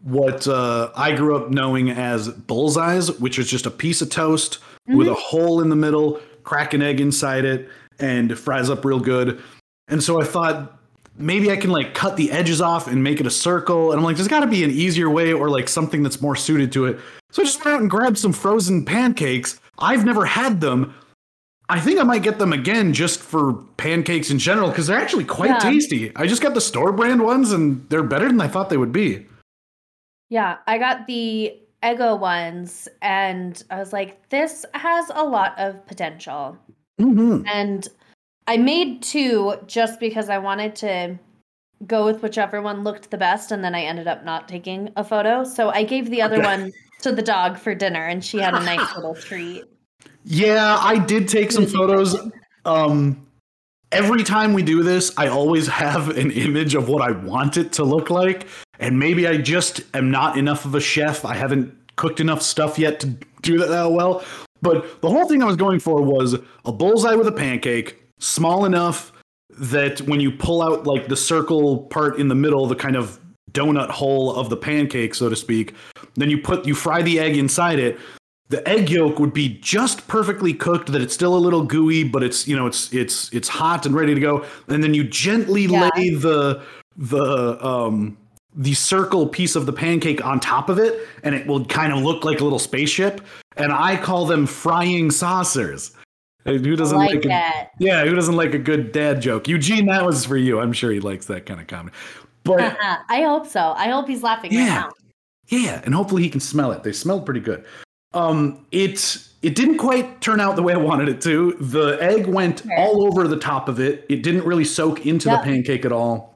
what 0.03 0.47
uh, 0.47 0.91
I 0.95 1.11
grew 1.15 1.35
up 1.35 1.49
knowing 1.51 1.89
as 1.91 2.29
bullseyes, 2.29 3.19
which 3.19 3.37
is 3.39 3.49
just 3.49 3.65
a 3.65 3.71
piece 3.71 4.01
of 4.01 4.09
toast 4.09 4.59
with 4.87 5.07
Mm-hmm. 5.07 5.11
a 5.11 5.13
hole 5.15 5.61
in 5.61 5.69
the 5.69 5.75
middle, 5.75 6.19
crack 6.43 6.73
an 6.73 6.81
egg 6.81 6.99
inside 6.99 7.45
it, 7.45 7.69
and 7.99 8.37
fries 8.39 8.69
up 8.69 8.83
real 8.85 8.99
good. 8.99 9.39
And 9.87 10.01
so 10.03 10.19
I 10.21 10.25
thought 10.25 10.79
maybe 11.17 11.51
I 11.51 11.57
can 11.57 11.69
like 11.69 11.93
cut 11.93 12.15
the 12.17 12.31
edges 12.31 12.61
off 12.61 12.87
and 12.87 13.03
make 13.03 13.19
it 13.19 13.27
a 13.27 13.31
circle. 13.31 13.91
And 13.91 13.99
I'm 13.99 14.03
like, 14.05 14.15
there's 14.15 14.27
got 14.29 14.39
to 14.39 14.47
be 14.47 14.63
an 14.63 14.71
easier 14.71 15.09
way 15.09 15.33
or 15.33 15.49
like 15.49 15.67
something 15.67 16.01
that's 16.01 16.21
more 16.21 16.35
suited 16.35 16.71
to 16.73 16.85
it. 16.85 16.99
So 17.31 17.41
I 17.41 17.45
just 17.45 17.63
went 17.63 17.75
out 17.75 17.81
and 17.81 17.89
grabbed 17.89 18.17
some 18.17 18.33
frozen 18.33 18.85
pancakes. 18.85 19.59
I've 19.77 20.05
never 20.05 20.25
had 20.25 20.61
them. 20.61 20.95
I 21.67 21.79
think 21.79 21.99
I 21.99 22.03
might 22.03 22.23
get 22.23 22.39
them 22.39 22.51
again 22.53 22.93
just 22.93 23.19
for 23.19 23.53
pancakes 23.77 24.31
in 24.31 24.39
general 24.39 24.69
because 24.69 24.87
they're 24.87 24.97
actually 24.97 25.25
quite 25.25 25.49
Yeah. 25.51 25.59
tasty. 25.59 26.11
I 26.15 26.25
just 26.25 26.41
got 26.41 26.55
the 26.55 26.61
store 26.61 26.91
brand 26.91 27.21
ones 27.21 27.51
and 27.51 27.87
they're 27.89 28.01
better 28.01 28.27
than 28.27 28.41
I 28.41 28.47
thought 28.47 28.69
they 28.71 28.77
would 28.77 28.91
be. 28.93 29.25
Yeah, 30.29 30.57
I 30.67 30.77
got 30.77 31.07
the 31.07 31.59
Eggo 31.83 32.19
ones 32.19 32.87
and 33.01 33.61
I 33.69 33.79
was 33.79 33.93
like, 33.93 34.29
this 34.29 34.65
has 34.73 35.09
a 35.13 35.23
lot 35.23 35.57
of 35.57 35.85
potential. 35.87 36.57
Mm-hmm. 36.99 37.47
And 37.47 37.87
I 38.47 38.57
made 38.57 39.01
two 39.01 39.55
just 39.65 39.99
because 39.99 40.29
I 40.29 40.37
wanted 40.37 40.75
to 40.77 41.19
go 41.87 42.05
with 42.05 42.21
whichever 42.21 42.61
one 42.61 42.83
looked 42.83 43.09
the 43.11 43.17
best. 43.17 43.51
And 43.51 43.63
then 43.63 43.73
I 43.73 43.83
ended 43.83 44.07
up 44.07 44.25
not 44.25 44.47
taking 44.47 44.91
a 44.95 45.03
photo. 45.03 45.43
So 45.43 45.69
I 45.69 45.83
gave 45.83 46.09
the 46.09 46.21
other 46.21 46.41
one 46.41 46.71
to 47.01 47.11
the 47.11 47.21
dog 47.21 47.57
for 47.57 47.73
dinner 47.73 48.05
and 48.05 48.23
she 48.23 48.37
had 48.37 48.53
a 48.53 48.63
nice 48.63 48.95
little 48.95 49.15
treat. 49.15 49.63
Yeah, 50.25 50.77
I 50.81 50.97
did 50.99 51.27
take 51.27 51.51
some 51.51 51.65
photos. 51.65 52.15
Um, 52.65 53.25
every 53.91 54.23
time 54.23 54.53
we 54.53 54.63
do 54.63 54.83
this, 54.83 55.11
I 55.17 55.27
always 55.27 55.67
have 55.67 56.09
an 56.17 56.31
image 56.31 56.75
of 56.75 56.89
what 56.89 57.01
I 57.01 57.11
want 57.11 57.57
it 57.57 57.71
to 57.73 57.83
look 57.83 58.09
like. 58.09 58.47
And 58.79 58.97
maybe 58.97 59.27
I 59.27 59.37
just 59.37 59.81
am 59.93 60.11
not 60.11 60.37
enough 60.37 60.65
of 60.65 60.75
a 60.75 60.79
chef. 60.79 61.25
I 61.25 61.35
haven't 61.35 61.75
cooked 61.95 62.19
enough 62.19 62.41
stuff 62.41 62.79
yet 62.79 62.99
to 63.01 63.07
do 63.41 63.57
that 63.57 63.67
that 63.67 63.91
well. 63.91 64.23
But 64.61 65.01
the 65.01 65.09
whole 65.09 65.27
thing 65.27 65.41
I 65.41 65.45
was 65.45 65.55
going 65.55 65.79
for 65.79 66.01
was 66.01 66.35
a 66.65 66.71
bullseye 66.71 67.15
with 67.15 67.27
a 67.27 67.31
pancake, 67.31 68.01
small 68.19 68.65
enough 68.65 69.11
that 69.57 70.01
when 70.01 70.19
you 70.19 70.31
pull 70.31 70.61
out 70.61 70.85
like 70.85 71.07
the 71.07 71.17
circle 71.17 71.79
part 71.87 72.19
in 72.19 72.27
the 72.27 72.35
middle, 72.35 72.65
the 72.67 72.75
kind 72.75 72.95
of 72.95 73.19
donut 73.51 73.89
hole 73.89 74.35
of 74.35 74.49
the 74.49 74.57
pancake, 74.57 75.15
so 75.15 75.27
to 75.29 75.35
speak, 75.35 75.73
then 76.15 76.29
you 76.29 76.37
put 76.37 76.65
you 76.65 76.75
fry 76.75 77.01
the 77.01 77.19
egg 77.19 77.37
inside 77.37 77.79
it. 77.79 77.97
The 78.49 78.67
egg 78.67 78.89
yolk 78.89 79.19
would 79.19 79.33
be 79.33 79.59
just 79.61 80.07
perfectly 80.07 80.53
cooked, 80.53 80.91
that 80.91 81.01
it's 81.01 81.13
still 81.13 81.35
a 81.35 81.37
little 81.37 81.63
gooey, 81.63 82.03
but 82.03 82.23
it's 82.23 82.47
you 82.47 82.55
know 82.55 82.65
it's 82.65 82.91
it's 82.93 83.31
it's 83.31 83.47
hot 83.47 83.85
and 83.85 83.93
ready 83.95 84.13
to 84.15 84.19
go. 84.19 84.43
And 84.67 84.83
then 84.83 84.93
you 84.93 85.03
gently 85.03 85.65
Yeah. 85.65 85.89
lay 85.95 86.09
the 86.09 86.63
the 86.97 87.63
um 87.65 88.17
the 88.55 88.73
circle 88.73 89.27
piece 89.27 89.55
of 89.55 89.67
the 89.67 89.71
pancake 89.73 90.25
on 90.25 90.39
top 90.39 90.69
of 90.69 90.79
it, 90.79 91.07
and 91.23 91.35
it 91.35 91.45
will 91.45 91.63
kind 91.65 91.93
of 91.93 91.99
look 91.99 92.25
like 92.25 92.39
a 92.39 92.43
little 92.43 92.57
spaceship. 92.59 93.21
And 93.57 93.71
I 93.71 93.95
call 93.97 94.25
them 94.25 94.47
frying 94.47 95.11
saucers. 95.11 95.91
Who 96.45 96.75
doesn't 96.75 96.97
like 96.97 97.09
like, 97.13 97.25
a, 97.25 97.27
that. 97.27 97.69
yeah, 97.77 98.03
who 98.05 98.15
doesn't 98.15 98.35
like 98.35 98.55
a 98.55 98.59
good 98.59 98.91
dad 98.91 99.21
joke? 99.21 99.47
Eugene, 99.47 99.85
that 99.87 100.03
was 100.03 100.25
for 100.25 100.37
you. 100.37 100.59
I'm 100.59 100.73
sure 100.73 100.89
he 100.91 100.99
likes 100.99 101.27
that 101.27 101.45
kind 101.45 101.59
of 101.61 101.67
comedy. 101.67 101.95
But 102.43 102.75
I 103.09 103.21
hope 103.21 103.45
so. 103.45 103.73
I 103.77 103.89
hope 103.89 104.07
he's 104.07 104.23
laughing 104.23 104.49
right 104.51 104.57
Yeah. 104.61 104.65
now. 104.75 104.89
yeah, 105.49 105.81
and 105.85 105.93
hopefully 105.93 106.23
he 106.23 106.29
can 106.29 106.39
smell 106.39 106.71
it. 106.71 106.81
They 106.81 106.93
smelled 106.93 107.25
pretty 107.25 107.41
good. 107.41 107.65
Um, 108.13 108.65
it 108.71 109.25
it 109.41 109.55
didn't 109.55 109.77
quite 109.77 110.19
turn 110.19 110.41
out 110.41 110.55
the 110.55 110.63
way 110.63 110.73
I 110.73 110.77
wanted 110.77 111.07
it 111.07 111.21
to. 111.21 111.53
The 111.61 111.97
egg 112.01 112.27
went 112.27 112.61
Okay. 112.65 112.75
all 112.77 113.05
over 113.05 113.27
the 113.27 113.37
top 113.37 113.69
of 113.69 113.79
it. 113.79 114.05
It 114.09 114.21
didn't 114.21 114.43
really 114.43 114.65
soak 114.65 115.05
into 115.05 115.29
Yeah. 115.29 115.37
the 115.37 115.43
pancake 115.43 115.85
at 115.85 115.91
all. 115.93 116.35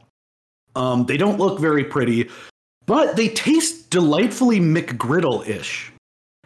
Um, 0.76 1.06
they 1.06 1.18
don't 1.18 1.38
look 1.38 1.60
very 1.60 1.84
pretty, 1.84 2.30
but 2.86 3.16
they 3.18 3.28
taste 3.28 3.90
delightfully 3.90 4.60
McGriddle-ish. 4.60 5.92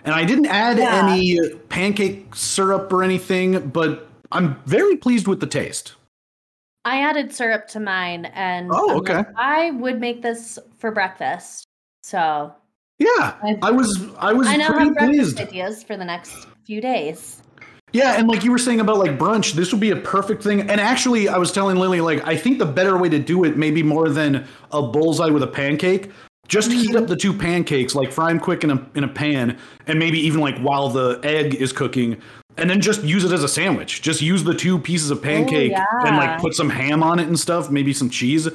And 0.03 0.15
I 0.15 0.23
didn't 0.25 0.47
add 0.47 0.77
Yeah. 0.79 1.07
any 1.07 1.37
pancake 1.69 2.33
syrup 2.33 2.91
or 2.91 3.03
anything, 3.03 3.69
but 3.69 4.07
I'm 4.31 4.59
very 4.65 4.95
pleased 4.95 5.27
with 5.27 5.39
the 5.39 5.47
taste. 5.47 5.93
I 6.85 7.01
added 7.01 7.33
syrup 7.33 7.67
to 7.69 7.79
mine 7.79 8.25
and 8.33 8.69
Oh, 8.73 8.97
okay. 8.97 9.17
like, 9.17 9.27
I 9.35 9.71
would 9.71 9.99
make 9.99 10.21
this 10.21 10.57
for 10.77 10.89
breakfast. 10.91 11.65
So 12.01 12.53
Yeah, 12.99 13.33
I- 13.43 13.57
I 13.61 13.71
was 13.71 14.05
I 14.19 14.33
was 14.33 14.47
I 14.47 14.57
now 14.57 14.69
pretty 14.69 14.85
have 14.85 14.93
breakfast 14.95 15.35
pleased. 15.35 15.39
ideas 15.41 15.83
for 15.83 15.97
the 15.97 16.05
next 16.05 16.47
few 16.65 16.81
days. 16.81 17.41
Yeah, 17.93 18.17
and 18.17 18.27
like 18.27 18.43
you 18.43 18.51
were 18.51 18.57
saying 18.57 18.79
about 18.81 18.97
like 18.97 19.17
brunch, 19.17 19.53
this 19.53 19.71
would 19.71 19.79
be 19.79 19.91
a 19.91 19.95
perfect 19.95 20.43
thing. 20.43 20.61
And 20.61 20.81
actually, 20.81 21.29
I 21.29 21.37
was 21.37 21.51
telling 21.51 21.77
Lily 21.77 22.01
like 22.01 22.25
I 22.27 22.35
think 22.35 22.57
the 22.59 22.65
better 22.65 22.97
way 22.97 23.07
to 23.09 23.19
do 23.19 23.43
it, 23.43 23.55
maybe 23.57 23.81
more 23.83 24.09
than 24.09 24.45
a 24.71 24.81
bullseye 24.81 25.29
with 25.29 25.43
a 25.43 25.47
pancake, 25.47 26.11
just 26.47 26.71
heat 26.71 26.89
Mm-hmm. 26.89 26.97
up 27.03 27.07
the 27.07 27.15
two 27.15 27.33
pancakes, 27.33 27.95
like 27.95 28.11
fry 28.11 28.29
them 28.29 28.39
quick 28.39 28.63
in 28.63 28.71
a 28.71 28.89
in 28.95 29.03
a 29.03 29.07
pan, 29.07 29.57
and 29.85 29.99
maybe 29.99 30.19
even 30.19 30.41
like 30.41 30.57
while 30.59 30.89
the 30.89 31.19
egg 31.23 31.55
is 31.55 31.71
cooking, 31.71 32.17
and 32.57 32.69
then 32.69 32.81
just 32.81 33.03
use 33.03 33.23
it 33.23 33.31
as 33.31 33.43
a 33.43 33.47
sandwich. 33.47 34.01
Just 34.01 34.21
use 34.21 34.43
the 34.43 34.53
two 34.55 34.77
pieces 34.79 35.09
of 35.11 35.21
pancake 35.21 35.71
and 35.73 36.17
like 36.17 36.41
put 36.41 36.55
some 36.55 36.69
ham 36.69 37.03
on 37.03 37.19
it 37.19 37.27
and 37.27 37.39
stuff, 37.39 37.69
maybe 37.69 37.93
some 37.93 38.09
cheese. 38.09 38.49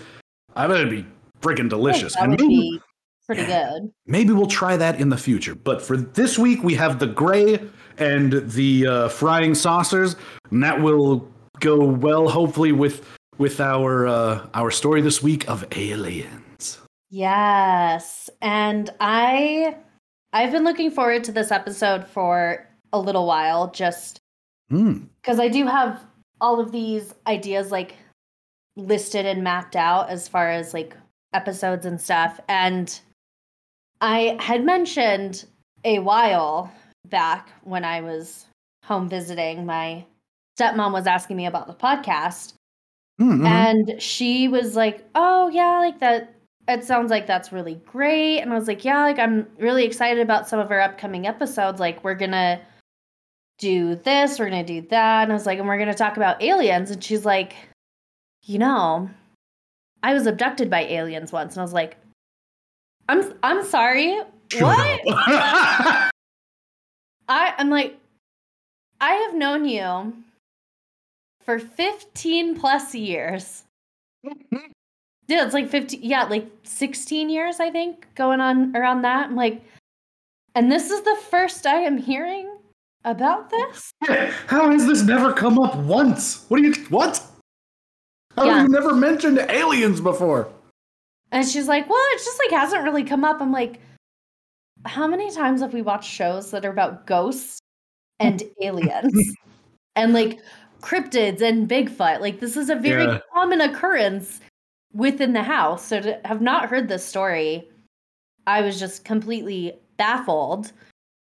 I 0.56 0.66
bet 0.66 0.76
it'd 0.78 0.90
be 0.90 1.06
freaking 1.40 1.70
delicious. 1.70 2.14
And 2.16 2.32
maybe, 2.32 2.46
be 2.48 2.80
pretty 3.26 3.44
good. 3.46 3.90
maybe 4.06 4.32
we'll 4.32 4.46
try 4.46 4.76
that 4.76 5.00
in 5.00 5.08
the 5.08 5.16
future. 5.16 5.54
But 5.54 5.80
for 5.82 5.96
this 5.96 6.38
week, 6.38 6.62
we 6.62 6.74
have 6.74 6.98
the 6.98 7.06
gray 7.06 7.60
and 7.98 8.32
the 8.50 8.86
uh, 8.86 9.08
frying 9.08 9.54
saucers, 9.54 10.16
and 10.50 10.62
that 10.62 10.80
will 10.80 11.28
go 11.60 11.84
well, 11.84 12.28
hopefully, 12.28 12.72
with 12.72 13.06
with 13.38 13.60
our 13.60 14.06
uh, 14.06 14.46
our 14.54 14.70
story 14.70 15.00
this 15.00 15.22
week 15.22 15.48
of 15.48 15.64
aliens. 15.72 16.80
Yes. 17.10 18.30
And 18.40 18.90
I 19.00 19.76
I've 20.32 20.50
been 20.52 20.64
looking 20.64 20.90
forward 20.90 21.24
to 21.24 21.32
this 21.32 21.50
episode 21.50 22.06
for 22.06 22.66
a 22.92 22.98
little 22.98 23.26
while 23.26 23.70
just 23.70 24.18
Hmm. 24.70 25.04
because 25.20 25.38
I 25.38 25.48
do 25.48 25.66
have 25.66 26.02
all 26.40 26.58
of 26.58 26.72
these 26.72 27.14
ideas 27.26 27.70
like 27.70 27.94
listed 28.76 29.26
and 29.26 29.44
mapped 29.44 29.76
out 29.76 30.08
as 30.08 30.26
far 30.28 30.50
as 30.50 30.72
like 30.72 30.96
episodes 31.34 31.84
and 31.84 32.00
stuff. 32.00 32.40
And 32.48 32.98
I 34.02 34.36
had 34.40 34.64
mentioned 34.64 35.46
a 35.84 36.00
while 36.00 36.70
back 37.06 37.50
when 37.62 37.84
I 37.84 38.00
was 38.00 38.46
home 38.84 39.08
visiting, 39.08 39.64
my 39.64 40.04
stepmom 40.58 40.92
was 40.92 41.06
asking 41.06 41.36
me 41.36 41.46
about 41.46 41.68
the 41.68 41.74
podcast. 41.74 42.54
Hmm, 43.18 43.42
mhm. 43.42 43.46
And 43.46 44.02
she 44.02 44.48
was 44.48 44.76
like, 44.76 45.04
Oh, 45.14 45.48
yeah, 45.48 45.78
like 45.78 46.00
that 46.00 46.34
it 46.68 46.84
sounds 46.84 47.10
like 47.10 47.26
that's 47.26 47.52
really 47.52 47.74
great. 47.86 48.40
And 48.40 48.52
I 48.52 48.56
was 48.56 48.68
like, 48.68 48.84
yeah, 48.84 49.02
like 49.02 49.18
I'm 49.18 49.46
really 49.58 49.84
excited 49.84 50.20
about 50.22 50.48
some 50.48 50.60
of 50.60 50.70
our 50.70 50.80
upcoming 50.80 51.26
episodes. 51.26 51.80
Like 51.80 52.02
we're 52.04 52.14
gonna 52.14 52.60
do 53.58 53.96
this, 53.96 54.38
we're 54.38 54.50
gonna 54.50 54.64
do 54.64 54.82
that. 54.82 55.24
And 55.24 55.32
I 55.32 55.34
was 55.34 55.46
like, 55.46 55.58
and 55.58 55.66
we're 55.66 55.78
gonna 55.78 55.94
talk 55.94 56.16
about 56.16 56.42
aliens. 56.42 56.90
And 56.90 57.02
she's 57.02 57.24
like, 57.24 57.54
you 58.44 58.58
know, 58.58 59.10
I 60.02 60.14
was 60.14 60.26
abducted 60.26 60.70
by 60.70 60.82
aliens 60.82 61.32
once. 61.32 61.54
And 61.54 61.60
I 61.60 61.64
was 61.64 61.72
like, 61.72 61.96
I'm 63.08 63.34
I'm 63.42 63.64
sorry. 63.64 64.18
What? 64.58 65.00
I 65.06 66.10
I'm 67.28 67.70
like, 67.70 67.96
I 69.00 69.12
have 69.14 69.34
known 69.34 69.64
you 69.64 70.14
for 71.44 71.58
15 71.58 72.58
plus 72.58 72.94
years. 72.94 73.64
Yeah, 75.28 75.44
it's 75.44 75.54
like 75.54 75.68
15, 75.68 76.00
yeah, 76.02 76.24
like 76.24 76.50
16 76.64 77.30
years, 77.30 77.60
I 77.60 77.70
think, 77.70 78.06
going 78.16 78.40
on 78.40 78.76
around 78.76 79.02
that. 79.02 79.26
I'm 79.28 79.36
like, 79.36 79.62
and 80.56 80.70
this 80.70 80.90
is 80.90 81.00
the 81.02 81.16
first 81.30 81.64
I 81.64 81.76
am 81.76 81.96
hearing 81.96 82.50
about 83.04 83.48
this? 83.48 83.92
How 84.48 84.70
has 84.70 84.84
this 84.84 85.02
never 85.04 85.32
come 85.32 85.58
up 85.60 85.76
once? 85.76 86.44
What 86.48 86.58
do 86.60 86.64
you, 86.64 86.74
what? 86.90 87.22
How 88.36 88.44
Yeah. 88.44 88.54
have 88.58 88.62
you 88.64 88.68
never 88.68 88.94
mentioned 88.94 89.38
aliens 89.38 90.00
before? 90.00 90.48
And 91.32 91.48
she's 91.48 91.66
like, 91.66 91.88
well, 91.88 91.98
it 92.12 92.18
just 92.18 92.38
like 92.38 92.50
hasn't 92.50 92.84
really 92.84 93.04
come 93.04 93.24
up. 93.24 93.40
I'm 93.40 93.52
like, 93.52 93.80
how 94.84 95.06
many 95.06 95.32
times 95.32 95.60
have 95.62 95.72
we 95.72 95.82
watched 95.82 96.10
shows 96.10 96.50
that 96.50 96.64
are 96.64 96.70
about 96.70 97.06
ghosts 97.06 97.58
and 98.20 98.42
aliens 98.62 99.34
and 99.96 100.12
like 100.12 100.40
cryptids 100.80 101.40
and 101.40 101.68
Bigfoot? 101.68 102.20
Like, 102.20 102.38
this 102.38 102.56
is 102.56 102.68
a 102.68 102.76
very 102.76 103.04
Yeah. 103.04 103.20
common 103.34 103.62
occurrence 103.62 104.40
within 104.92 105.32
the 105.32 105.42
house. 105.42 105.86
So 105.86 106.00
to 106.00 106.20
have 106.26 106.42
not 106.42 106.68
heard 106.68 106.88
this 106.88 107.04
story, 107.04 107.68
I 108.46 108.60
was 108.60 108.78
just 108.78 109.04
completely 109.04 109.78
baffled. 109.96 110.72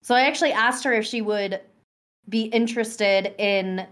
So 0.01 0.15
I 0.15 0.21
actually 0.21 0.53
asked 0.53 0.83
her 0.85 0.93
if 0.93 1.05
she 1.05 1.21
would 1.21 1.61
be 2.29 2.43
interested 2.45 3.35
in 3.37 3.85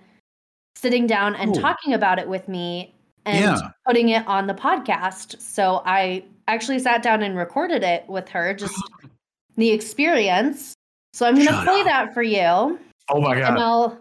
sitting 0.75 1.05
down 1.05 1.35
and 1.35 1.53
Cool. 1.53 1.61
talking 1.61 1.93
about 1.93 2.17
it 2.17 2.27
with 2.27 2.47
me 2.47 2.93
and 3.27 3.39
Yeah. 3.57 3.69
putting 3.85 4.09
it 4.09 4.25
on 4.27 4.47
the 4.47 4.53
podcast. 4.53 5.39
So 5.41 5.81
I 5.85 6.23
actually 6.47 6.79
sat 6.79 7.03
down 7.03 7.21
and 7.23 7.37
recorded 7.37 7.83
it 7.83 8.07
with 8.07 8.27
her, 8.29 8.53
just 8.53 8.73
the 9.57 9.69
experience. 9.71 10.73
So 11.13 11.25
I'm 11.27 11.35
going 11.35 11.47
to 11.47 11.63
play 11.63 11.81
up. 11.81 11.85
that 11.85 12.13
for 12.13 12.23
you 12.23 12.79
Oh 13.09 13.21
my 13.21 13.33
and 13.35 13.41
god. 13.41 13.57
I'll 13.59 13.99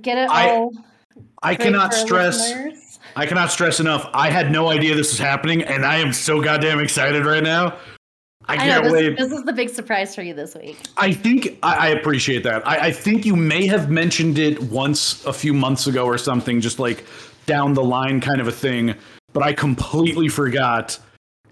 get 0.00 0.18
it 0.18 0.30
I- 0.30 0.50
all. 0.50 0.72
I 1.42 1.54
cannot 1.54 1.94
stress 1.94 2.38
listeners. 2.38 2.98
I 3.16 3.26
cannot 3.26 3.50
stress 3.50 3.80
enough. 3.80 4.08
I 4.14 4.30
had 4.30 4.50
no 4.52 4.68
idea 4.70 4.94
this 4.94 5.10
was 5.10 5.18
happening 5.18 5.62
and 5.62 5.84
I 5.84 5.96
am 5.96 6.12
so 6.12 6.40
goddamn 6.40 6.78
excited 6.80 7.24
right 7.26 7.42
now. 7.42 7.76
I 8.50 8.54
I 8.54 8.56
know 8.56 8.62
can't 8.72 8.84
this, 8.84 8.92
wait. 8.92 9.18
this 9.18 9.32
is 9.32 9.44
the 9.44 9.52
big 9.52 9.68
surprise 9.68 10.14
for 10.14 10.22
you 10.22 10.32
this 10.34 10.54
week. 10.54 10.78
I 10.96 11.12
think 11.12 11.58
I, 11.62 11.76
I 11.76 11.88
appreciate 11.90 12.42
that. 12.44 12.66
I, 12.66 12.86
I 12.86 12.92
think 12.92 13.26
you 13.26 13.36
may 13.36 13.66
have 13.66 13.90
mentioned 13.90 14.38
it 14.38 14.60
once 14.64 15.24
a 15.26 15.32
few 15.32 15.52
months 15.52 15.86
ago 15.86 16.06
or 16.06 16.16
something, 16.18 16.60
just 16.60 16.78
like 16.78 17.04
down 17.48 17.74
the 17.74 17.82
line 17.82 18.20
kind 18.20 18.40
of 18.40 18.46
a 18.46 18.52
thing. 18.52 18.94
But 19.32 19.42
I 19.42 19.52
completely 19.52 20.28
forgot, 20.28 20.96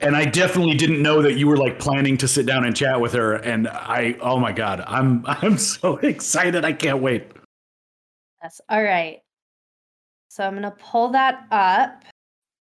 and 0.00 0.14
I 0.14 0.24
definitely 0.24 0.76
didn't 0.76 1.02
know 1.02 1.20
that 1.22 1.34
you 1.34 1.48
were 1.48 1.56
like 1.56 1.80
planning 1.80 2.16
to 2.18 2.28
sit 2.28 2.46
down 2.46 2.64
and 2.64 2.76
chat 2.76 3.00
with 3.00 3.12
her. 3.14 3.34
And 3.34 3.66
I, 3.66 4.16
oh 4.20 4.38
my 4.38 4.52
god, 4.52 4.84
I'm 4.86 5.24
I'm 5.26 5.58
so 5.58 5.96
excited. 5.96 6.64
I 6.64 6.72
can't 6.72 7.02
wait. 7.02 7.32
Yes. 8.42 8.60
All 8.68 8.82
right. 8.82 9.18
So 10.28 10.44
I'm 10.44 10.52
going 10.52 10.62
to 10.62 10.70
pull 10.70 11.08
that 11.10 11.46
up. 11.50 12.04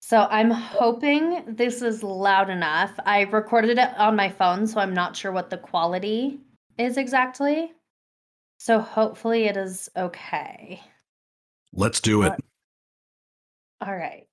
So 0.01 0.29
I'm 0.31 0.51
hoping 0.51 1.42
this 1.47 1.83
is 1.83 2.03
loud 2.03 2.49
enough. 2.49 2.92
I 3.05 3.23
recorded 3.23 3.79
it 3.79 3.99
on 3.99 4.14
my 4.14 4.29
phone, 4.29 4.66
so 4.66 4.79
I'm 4.79 4.94
not 4.94 5.16
sure 5.16 5.33
what 5.33 5.51
the 5.51 5.57
quality 5.57 6.38
is 6.79 6.99
exactly. 6.99 7.73
So 8.59 8.81
hopefully 8.81 9.47
it 9.47 9.57
is 9.57 9.88
okay. 9.97 10.81
Let's 11.73 12.01
do 12.01 12.23
it. 12.23 12.33
All 13.81 13.95
right. 13.95 14.27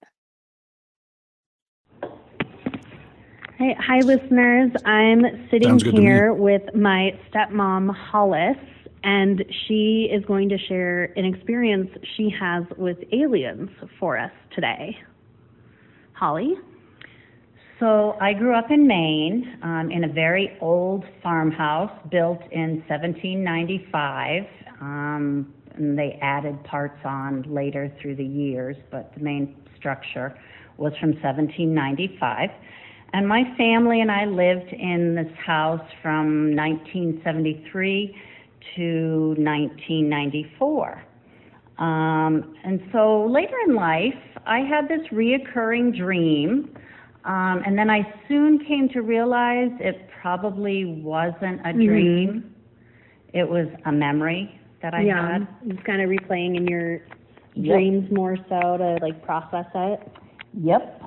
Hi, 3.60 3.76
hi, 3.80 4.00
listeners. 4.00 4.72
I'm 4.86 5.48
sitting 5.52 5.70
Sounds 5.70 5.84
good 5.84 5.92
to 5.92 5.98
me. 5.98 6.04
here 6.04 6.34
with 6.34 6.64
my 6.74 7.20
stepmom, 7.32 7.94
Hollis, 7.96 8.58
and 9.04 9.44
she 9.68 10.10
is 10.12 10.24
going 10.26 10.50
to 10.50 10.58
share 10.58 11.06
an 11.16 11.26
experience 11.26 11.90
she 12.18 12.30
has 12.40 12.64
with 12.78 12.98
aliens 13.12 13.70
for 14.00 14.18
us 14.18 14.32
today. 14.56 14.98
Holly? 16.14 16.56
So 17.80 18.16
I 18.22 18.34
grew 18.34 18.56
up 18.56 18.70
in 18.70 18.88
Maine 18.88 19.58
um, 19.64 19.90
in 19.92 20.04
a 20.04 20.08
very 20.08 20.56
old 20.62 21.04
farmhouse 21.24 21.92
built 22.10 22.42
in 22.52 22.84
1795. 22.88 24.44
Um, 24.82 25.54
and 25.76 25.98
they 25.98 26.18
added 26.22 26.64
parts 26.64 27.00
on 27.04 27.44
later 27.44 27.92
through 28.02 28.16
the 28.16 28.26
years, 28.26 28.76
but 28.90 29.14
the 29.16 29.22
main 29.22 29.56
structure 29.78 30.36
was 30.78 30.94
from 31.00 31.12
1795. 31.12 32.50
And 33.14 33.28
my 33.28 33.44
family 33.58 34.02
and 34.02 34.12
I 34.12 34.26
lived 34.26 34.72
in 34.72 35.16
this 35.16 35.32
house 35.46 35.86
from 36.02 36.56
1973 36.56 38.16
to 38.76 39.36
1994. 39.38 41.04
Um, 41.78 42.56
and 42.64 42.82
so 42.92 43.26
later 43.26 43.56
in 43.68 43.76
life, 43.76 44.14
I 44.46 44.60
had 44.60 44.88
this 44.88 45.06
reoccurring 45.12 45.98
dream. 45.98 46.76
Um, 47.26 47.62
and 47.66 47.78
then 47.78 47.90
I 47.90 48.02
soon 48.28 48.64
came 48.66 48.88
to 48.90 49.02
realize 49.02 49.72
it 49.80 50.08
probably 50.22 50.86
wasn't 50.86 51.60
a 51.66 51.74
dream. 51.74 52.56
It 53.34 53.48
was 53.48 53.68
a 53.86 53.92
memory 53.92 54.61
that 54.82 54.94
I 54.94 55.02
yeah, 55.02 55.34
had. 55.34 55.48
just 55.67 55.84
kind 55.84 56.02
of 56.02 56.10
replaying 56.10 56.58
in 56.58 56.67
your 56.67 57.02
Yep. 57.54 57.76
dreams 57.76 58.12
more 58.12 58.38
so 58.48 58.78
to 58.78 58.98
like 59.02 59.22
process 59.24 59.65
it. 59.76 60.12
Yep. 60.54 61.02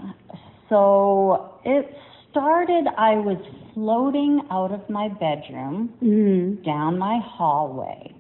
So 0.69 1.59
it 1.65 1.97
started, 2.31 2.87
I 2.99 3.15
was 3.17 3.39
floating 3.73 4.43
out 4.51 4.71
of 4.73 4.89
my 4.91 5.09
bedroom 5.09 5.95
Mm-hmm. 6.03 6.63
down 6.63 6.99
my 6.99 7.19
hallway. 7.25 8.15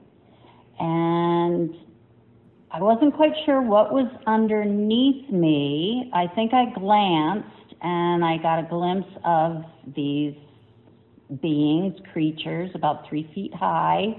And 0.81 1.75
I 2.71 2.81
wasn't 2.81 3.15
quite 3.15 3.33
sure 3.45 3.61
what 3.61 3.93
was 3.93 4.11
underneath 4.27 5.31
me. 5.31 6.11
I 6.15 6.27
think 6.35 6.53
I 6.55 6.65
glanced 6.75 7.75
and 7.83 8.25
I 8.25 8.39
got 8.39 8.59
a 8.59 8.67
glimpse 8.69 9.11
of 9.25 9.65
these 9.95 10.35
beings, 11.43 11.95
creatures 12.13 12.71
about 12.75 13.07
three 13.09 13.31
feet 13.35 13.55
high, 13.55 14.17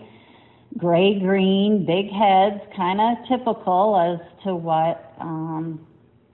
gray 0.78 1.20
green, 1.20 1.86
big 1.86 2.10
heads, 2.12 2.62
kind 2.76 3.00
of 3.00 3.18
typical 3.28 3.98
as 3.98 4.44
to 4.44 4.56
what 4.56 5.14
um, 5.20 5.86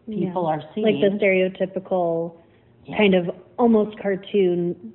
people 0.08 0.45
are 0.47 0.62
seeing. 0.73 1.01
Like 1.01 1.12
the 1.12 1.17
stereotypical 1.17 2.36
Yeah. 2.86 2.97
kind 2.97 3.13
of 3.13 3.30
almost 3.58 3.97
cartoon 3.99 4.93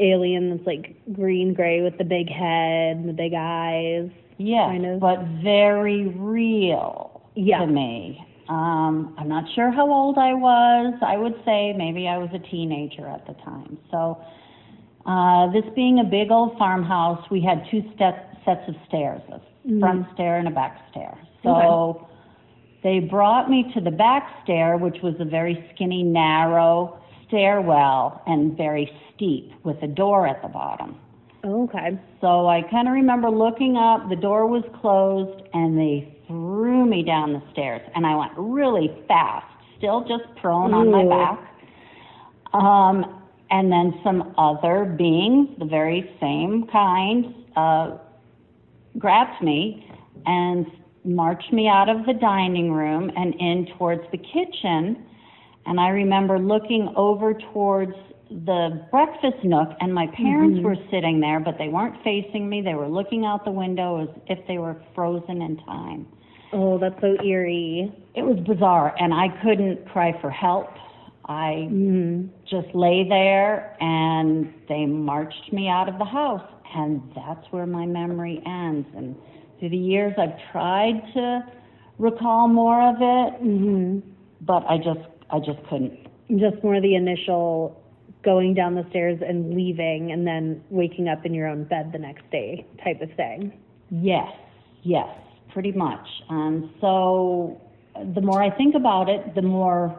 alien 0.00 0.50
that's 0.50 0.66
like 0.66 0.96
green 1.12 1.54
gray 1.54 1.80
with 1.82 1.96
the 1.98 2.04
big 2.04 2.28
head 2.28 2.96
and 2.96 3.08
the 3.08 3.12
big 3.12 3.32
eyes. 3.36 4.10
Yes, 4.38 4.66
kind 4.68 4.86
of. 4.86 5.00
but 5.00 5.22
very 5.42 6.08
real 6.08 7.22
Yeah. 7.36 7.60
to 7.60 7.66
me. 7.68 8.26
Um, 8.48 9.14
I'm 9.16 9.28
not 9.28 9.44
sure 9.54 9.70
how 9.70 9.88
old 9.90 10.18
I 10.18 10.34
was. 10.34 10.94
I 11.00 11.16
would 11.16 11.34
say 11.44 11.72
maybe 11.74 12.08
I 12.08 12.18
was 12.18 12.28
a 12.34 12.40
teenager 12.40 13.06
at 13.06 13.24
the 13.26 13.34
time. 13.34 13.78
So, 13.90 14.18
uh, 15.06 15.46
this 15.52 15.64
being 15.76 16.00
a 16.00 16.04
big 16.04 16.30
old 16.32 16.58
farmhouse, 16.58 17.24
we 17.30 17.40
had 17.40 17.64
two 17.70 17.82
step, 17.94 18.31
sets 18.44 18.68
of 18.68 18.74
stairs, 18.88 19.22
a 19.32 19.40
front 19.80 20.06
stair 20.14 20.38
and 20.38 20.48
a 20.48 20.50
back 20.50 20.78
stair. 20.90 21.16
So, 21.42 22.08
they 22.82 22.98
brought 22.98 23.48
me 23.48 23.70
to 23.74 23.80
the 23.80 23.90
back 23.90 24.28
stair, 24.42 24.76
which 24.76 24.96
was 25.02 25.14
a 25.20 25.24
very 25.24 25.70
skinny, 25.74 26.02
narrow 26.02 26.98
stairwell 27.28 28.22
and 28.26 28.56
very 28.56 28.90
steep 29.14 29.52
with 29.64 29.80
a 29.82 29.86
door 29.86 30.26
at 30.26 30.42
the 30.42 30.48
bottom. 30.48 30.96
Okay. 31.44 31.98
So 32.20 32.46
I 32.46 32.62
kind 32.70 32.88
of 32.88 32.94
remember 32.94 33.30
looking 33.30 33.76
up, 33.76 34.08
the 34.08 34.16
door 34.16 34.46
was 34.46 34.64
closed, 34.80 35.42
and 35.52 35.78
they 35.78 36.18
threw 36.26 36.84
me 36.84 37.02
down 37.02 37.32
the 37.32 37.42
stairs. 37.52 37.80
And 37.94 38.06
I 38.06 38.14
went 38.14 38.32
really 38.36 38.90
fast, 39.08 39.46
still 39.78 40.02
just 40.02 40.24
prone 40.40 40.74
on 40.74 40.90
my 40.90 41.02
Ooh. 41.02 41.08
back. 41.08 42.54
Um, 42.54 43.22
and 43.50 43.72
then 43.72 43.98
some 44.04 44.34
other 44.38 44.84
beings, 44.84 45.48
the 45.58 45.64
very 45.64 46.10
same 46.20 46.66
kind, 46.70 47.34
uh, 47.56 47.98
grabbed 48.98 49.42
me 49.42 49.88
and 50.26 50.66
marched 51.04 51.52
me 51.52 51.68
out 51.68 51.88
of 51.88 52.06
the 52.06 52.12
dining 52.14 52.72
room 52.72 53.10
and 53.16 53.34
in 53.34 53.66
towards 53.76 54.02
the 54.12 54.18
kitchen. 54.18 55.04
And 55.66 55.80
I 55.80 55.88
remember 55.88 56.38
looking 56.38 56.92
over 56.96 57.34
towards 57.52 57.94
the 58.30 58.86
breakfast 58.90 59.44
nook, 59.44 59.68
and 59.80 59.92
my 59.92 60.06
parents 60.16 60.60
were 60.62 60.76
sitting 60.90 61.20
there, 61.20 61.38
but 61.38 61.58
they 61.58 61.68
weren't 61.68 62.02
facing 62.02 62.48
me. 62.48 62.62
They 62.62 62.74
were 62.74 62.88
looking 62.88 63.26
out 63.26 63.44
the 63.44 63.50
window 63.50 64.00
as 64.02 64.08
if 64.26 64.38
they 64.46 64.56
were 64.58 64.76
frozen 64.94 65.42
in 65.42 65.58
time. 65.58 66.06
Oh, 66.52 66.78
that's 66.78 66.98
so 67.00 67.16
eerie. 67.22 67.92
It 68.14 68.22
was 68.22 68.38
bizarre, 68.40 68.94
and 68.98 69.12
I 69.12 69.28
couldn't 69.42 69.86
cry 69.88 70.18
for 70.20 70.30
help. 70.30 70.70
I 71.26 71.68
Mhm. 71.70 72.28
just 72.46 72.74
lay 72.74 73.04
there 73.08 73.76
and 73.80 74.52
they 74.68 74.86
marched 74.86 75.52
me 75.52 75.68
out 75.68 75.88
of 75.88 75.98
the 75.98 76.04
house. 76.04 76.42
And 76.74 77.02
that's 77.14 77.46
where 77.50 77.66
my 77.66 77.86
memory 77.86 78.42
ends. 78.46 78.88
And 78.96 79.16
through 79.58 79.70
the 79.70 79.76
years, 79.76 80.14
I've 80.18 80.36
tried 80.50 81.02
to 81.14 81.44
recall 81.98 82.48
more 82.48 82.80
of 82.80 82.96
it, 82.96 83.42
Mhm. 83.44 84.02
but 84.40 84.64
I 84.68 84.78
just, 84.78 85.00
I 85.30 85.38
just 85.38 85.62
couldn't. 85.68 85.98
Just 86.36 86.62
more 86.64 86.80
the 86.80 86.94
initial 86.94 87.76
going 88.22 88.54
down 88.54 88.74
the 88.74 88.84
stairs 88.90 89.20
and 89.20 89.54
leaving 89.54 90.12
and 90.12 90.26
then 90.26 90.62
waking 90.70 91.08
up 91.08 91.26
in 91.26 91.34
your 91.34 91.48
own 91.48 91.64
bed 91.64 91.92
the 91.92 91.98
next 91.98 92.28
day 92.30 92.64
type 92.82 93.00
of 93.02 93.10
thing. 93.12 93.52
Yes, 93.90 94.32
yes, 94.82 95.08
pretty 95.52 95.72
much. 95.72 96.06
And 96.30 96.70
so 96.80 97.60
the 98.14 98.20
more 98.20 98.42
I 98.42 98.50
think 98.50 98.74
about 98.74 99.08
it, 99.08 99.34
the 99.34 99.42
more 99.42 99.94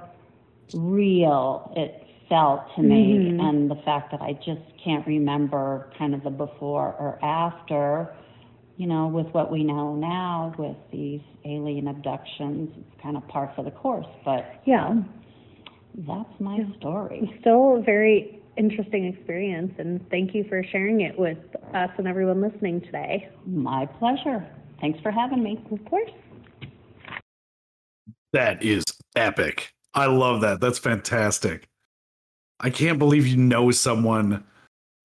real 0.73 1.71
it 1.75 2.02
felt 2.33 2.61
to 2.75 2.81
me. 2.81 3.19
Mhm. 3.19 3.39
And 3.39 3.69
the 3.69 3.75
fact 3.85 4.09
that 4.09 4.21
I 4.21 4.33
just 4.33 4.61
can't 4.83 5.05
remember 5.05 5.91
kind 5.99 6.15
of 6.15 6.23
the 6.23 6.31
before 6.31 6.95
or 6.99 7.19
after, 7.21 8.11
you 8.77 8.87
know, 8.87 9.05
with 9.07 9.27
what 9.35 9.51
we 9.51 9.63
know 9.63 9.95
now 9.95 10.51
with 10.57 10.75
these 10.91 11.21
alien 11.45 11.87
abductions, 11.87 12.71
it's 12.75 13.01
kind 13.03 13.17
of 13.17 13.27
par 13.27 13.51
for 13.55 13.61
the 13.61 13.69
course. 13.69 14.07
But 14.25 14.45
Yeah. 14.65 14.95
that's 15.95 16.39
my 16.39 16.65
story. 16.77 17.31
Still 17.41 17.75
a 17.75 17.81
very 17.81 18.39
interesting 18.57 19.05
experience 19.05 19.71
and 19.77 20.01
thank 20.09 20.33
you 20.33 20.43
for 20.45 20.63
sharing 20.63 21.01
it 21.01 21.17
with 21.17 21.37
us 21.75 21.91
and 21.99 22.07
everyone 22.07 22.41
listening 22.41 22.81
today. 22.81 23.29
My 23.45 23.85
pleasure. 23.85 24.43
Thanks 24.81 24.99
for 25.01 25.11
having 25.11 25.43
me. 25.43 25.59
Of 25.71 25.85
course. 25.85 26.09
That 28.31 28.63
is 28.63 28.83
epic. 29.15 29.71
I 29.93 30.07
love 30.07 30.41
that. 30.41 30.59
That's 30.61 30.79
fantastic. 30.79 31.67
I 32.63 32.69
can't 32.69 32.97
believe 32.97 33.27
you 33.27 33.37
know 33.37 33.69
someone 33.71 34.43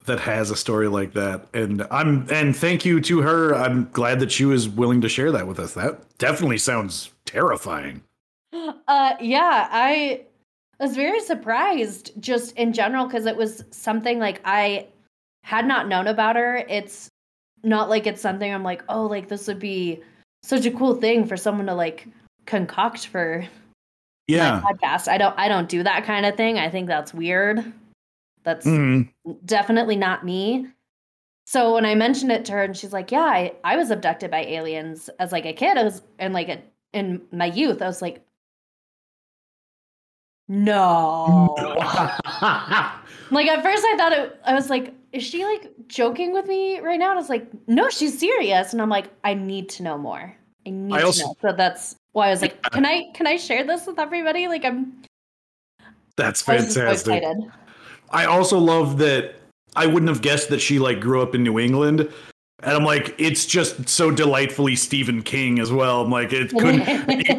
that 0.06 0.20
has 0.20 0.50
a 0.50 0.56
story 0.56 0.88
like 0.88 1.12
that. 1.12 1.46
And 1.52 1.86
I'm 1.90 2.26
and 2.30 2.56
thank 2.56 2.84
you 2.84 3.00
to 3.02 3.20
her. 3.20 3.54
I'm 3.54 3.90
glad 3.90 4.20
that 4.20 4.32
she 4.32 4.44
was 4.44 4.68
willing 4.68 5.00
to 5.02 5.08
share 5.08 5.30
that 5.32 5.46
with 5.46 5.58
us. 5.58 5.74
That 5.74 6.00
definitely 6.18 6.58
sounds 6.58 7.10
terrifying. 7.24 8.02
Uh, 8.88 9.14
yeah, 9.20 9.68
I 9.70 10.22
was 10.80 10.96
very 10.96 11.20
surprised 11.20 12.12
just 12.20 12.56
in 12.56 12.72
general 12.72 13.04
because 13.06 13.26
it 13.26 13.36
was 13.36 13.62
something 13.70 14.18
like 14.18 14.40
I 14.46 14.86
had 15.42 15.66
not 15.66 15.88
known 15.88 16.06
about 16.06 16.36
her. 16.36 16.64
It's 16.68 17.10
not 17.62 17.90
like 17.90 18.06
it's 18.06 18.22
something 18.22 18.52
I'm 18.52 18.62
like, 18.62 18.82
oh, 18.88 19.04
like 19.04 19.28
this 19.28 19.46
would 19.46 19.58
be 19.58 20.00
such 20.42 20.64
a 20.64 20.70
cool 20.70 20.94
thing 20.94 21.26
for 21.26 21.36
someone 21.36 21.66
to 21.66 21.74
like 21.74 22.06
concoct 22.46 23.08
for 23.08 23.46
Yeah. 24.28 24.60
my 24.62 24.72
podcast. 24.72 25.08
I 25.08 25.18
don't 25.18 25.34
I 25.38 25.48
don't 25.48 25.68
do 25.68 25.82
that 25.82 26.04
kind 26.04 26.24
of 26.26 26.36
thing. 26.36 26.58
I 26.58 26.68
think 26.70 26.86
that's 26.86 27.12
weird. 27.14 27.64
That's 28.44 28.66
Mhm. 28.66 29.08
definitely 29.44 29.96
not 29.96 30.24
me. 30.24 30.68
So 31.46 31.74
when 31.74 31.86
I 31.86 31.94
mentioned 31.94 32.30
it 32.30 32.44
to 32.46 32.52
her 32.52 32.62
and 32.62 32.76
she's 32.76 32.92
like, 32.92 33.10
"Yeah, 33.10 33.22
I, 33.22 33.54
I 33.64 33.76
was 33.76 33.90
abducted 33.90 34.30
by 34.30 34.40
aliens 34.44 35.08
as 35.18 35.32
like 35.32 35.46
a 35.46 35.52
kid." 35.54 35.78
I 35.78 35.82
was 35.82 36.02
and 36.18 36.34
like 36.34 36.48
a, 36.50 36.60
in 36.92 37.22
my 37.32 37.46
youth, 37.46 37.80
I 37.80 37.86
was 37.86 38.02
like, 38.02 38.22
"No." 40.48 41.54
like 43.30 43.48
at 43.48 43.62
first 43.62 43.84
I 43.86 43.94
thought 43.96 44.12
it 44.12 44.38
I 44.44 44.54
was 44.54 44.70
like, 44.70 44.94
"Is 45.12 45.22
she 45.22 45.44
like 45.44 45.72
joking 45.88 46.32
with 46.32 46.46
me 46.46 46.80
right 46.80 46.98
now?" 46.98 47.10
And 47.10 47.18
I 47.18 47.20
was 47.20 47.30
like, 47.30 47.46
"No, 47.66 47.88
she's 47.88 48.18
serious." 48.18 48.72
And 48.72 48.80
I'm 48.82 48.90
like, 48.90 49.10
"I 49.24 49.34
need 49.34 49.68
to 49.70 49.82
know 49.82 49.98
more. 49.98 50.34
I 50.66 50.70
need 50.70 50.94
I 50.94 51.00
to 51.00 51.06
know." 51.06 51.34
So 51.40 51.52
that's 51.56 51.96
why 52.12 52.28
I 52.28 52.30
was 52.30 52.42
like, 52.42 52.60
"Can 52.70 52.86
I 52.86 53.10
can 53.14 53.26
I 53.26 53.36
share 53.36 53.64
this 53.66 53.86
with 53.86 53.98
everybody?" 53.98 54.48
Like 54.48 54.64
I'm 54.64 55.02
That's 56.16 56.46
I 56.48 56.58
so 56.58 56.64
fantastic. 56.64 57.22
excited. 57.22 57.52
I 58.10 58.24
also 58.24 58.58
love 58.58 58.98
that 58.98 59.34
I 59.76 59.86
wouldn't 59.86 60.08
have 60.08 60.22
guessed 60.22 60.48
that 60.48 60.60
she 60.60 60.78
like 60.78 61.00
grew 61.00 61.22
up 61.22 61.34
in 61.34 61.42
New 61.42 61.58
England. 61.58 62.10
And 62.60 62.72
I'm 62.72 62.84
like, 62.84 63.14
it's 63.18 63.46
just 63.46 63.88
so 63.88 64.10
delightfully 64.10 64.74
Stephen 64.74 65.22
King 65.22 65.60
as 65.60 65.70
well. 65.70 66.02
I'm 66.02 66.10
like, 66.10 66.32
it 66.32 66.50
could 66.50 66.80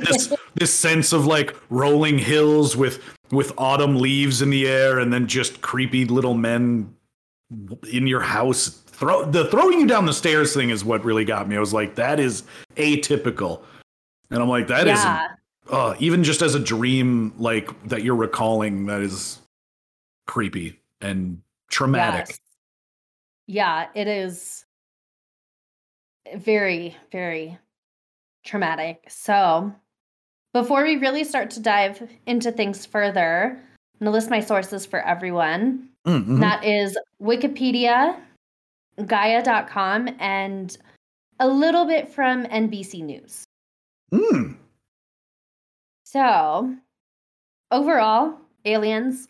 this 0.02 0.34
this 0.56 0.74
sense 0.74 1.12
of 1.12 1.26
like 1.26 1.56
rolling 1.70 2.18
hills 2.18 2.78
with 2.78 3.04
with 3.32 3.52
autumn 3.58 3.98
leaves 3.98 4.42
in 4.42 4.50
the 4.50 4.68
air 4.68 5.00
and 5.00 5.12
then 5.12 5.28
just 5.28 5.62
creepy 5.62 6.06
little 6.06 6.36
men 6.36 6.94
in 7.92 8.08
your 8.08 8.22
house. 8.22 8.70
Throw 8.88 9.26
the 9.26 9.46
throwing 9.50 9.82
you 9.82 9.88
down 9.88 10.06
the 10.06 10.14
stairs 10.14 10.54
thing 10.54 10.70
is 10.70 10.86
what 10.86 11.04
really 11.04 11.26
got 11.26 11.50
me. 11.50 11.58
I 11.58 11.60
was 11.60 11.74
like, 11.74 11.96
that 11.96 12.20
is 12.20 12.44
atypical. 12.76 13.62
And 14.32 14.42
I'm 14.42 14.50
like, 14.50 14.68
that 14.68 14.88
is 14.88 15.00
yeah. 15.00 15.28
uh, 15.70 15.96
even 16.00 16.24
just 16.24 16.42
as 16.42 16.56
a 16.56 16.60
dream, 16.60 17.34
like 17.38 17.70
that 17.88 18.04
you're 18.04 18.16
recalling, 18.16 18.86
that 18.86 19.02
is 19.02 19.40
creepy 20.28 20.80
and 21.02 21.42
traumatic. 21.70 22.28
Yes. 22.30 22.40
Yeah, 23.48 23.88
it 23.96 24.08
is 24.08 24.66
very, 26.36 26.96
very 27.12 27.58
traumatic. 28.46 29.06
So, 29.08 29.74
before 30.54 30.84
we 30.84 30.98
really 30.98 31.24
start 31.24 31.50
to 31.52 31.60
dive 31.60 32.08
into 32.28 32.52
things 32.52 32.86
further, 32.86 33.60
I'm 34.00 34.06
going 34.06 34.12
to 34.12 34.12
list 34.12 34.30
my 34.30 34.40
sources 34.40 34.86
for 34.86 35.02
everyone. 35.02 35.90
Mm, 36.06 36.26
mhm. 36.26 36.40
That 36.40 36.64
is 36.64 36.98
Wikipedia, 37.22 38.20
Gaia.com, 39.06 40.10
and 40.20 40.78
a 41.40 41.48
little 41.48 41.86
bit 41.86 42.08
from 42.08 42.46
NBC 42.46 43.04
News. 43.04 43.46
Mm. 44.12 44.56
So, 46.04 46.76
overall, 47.72 48.38
aliens, 48.66 49.28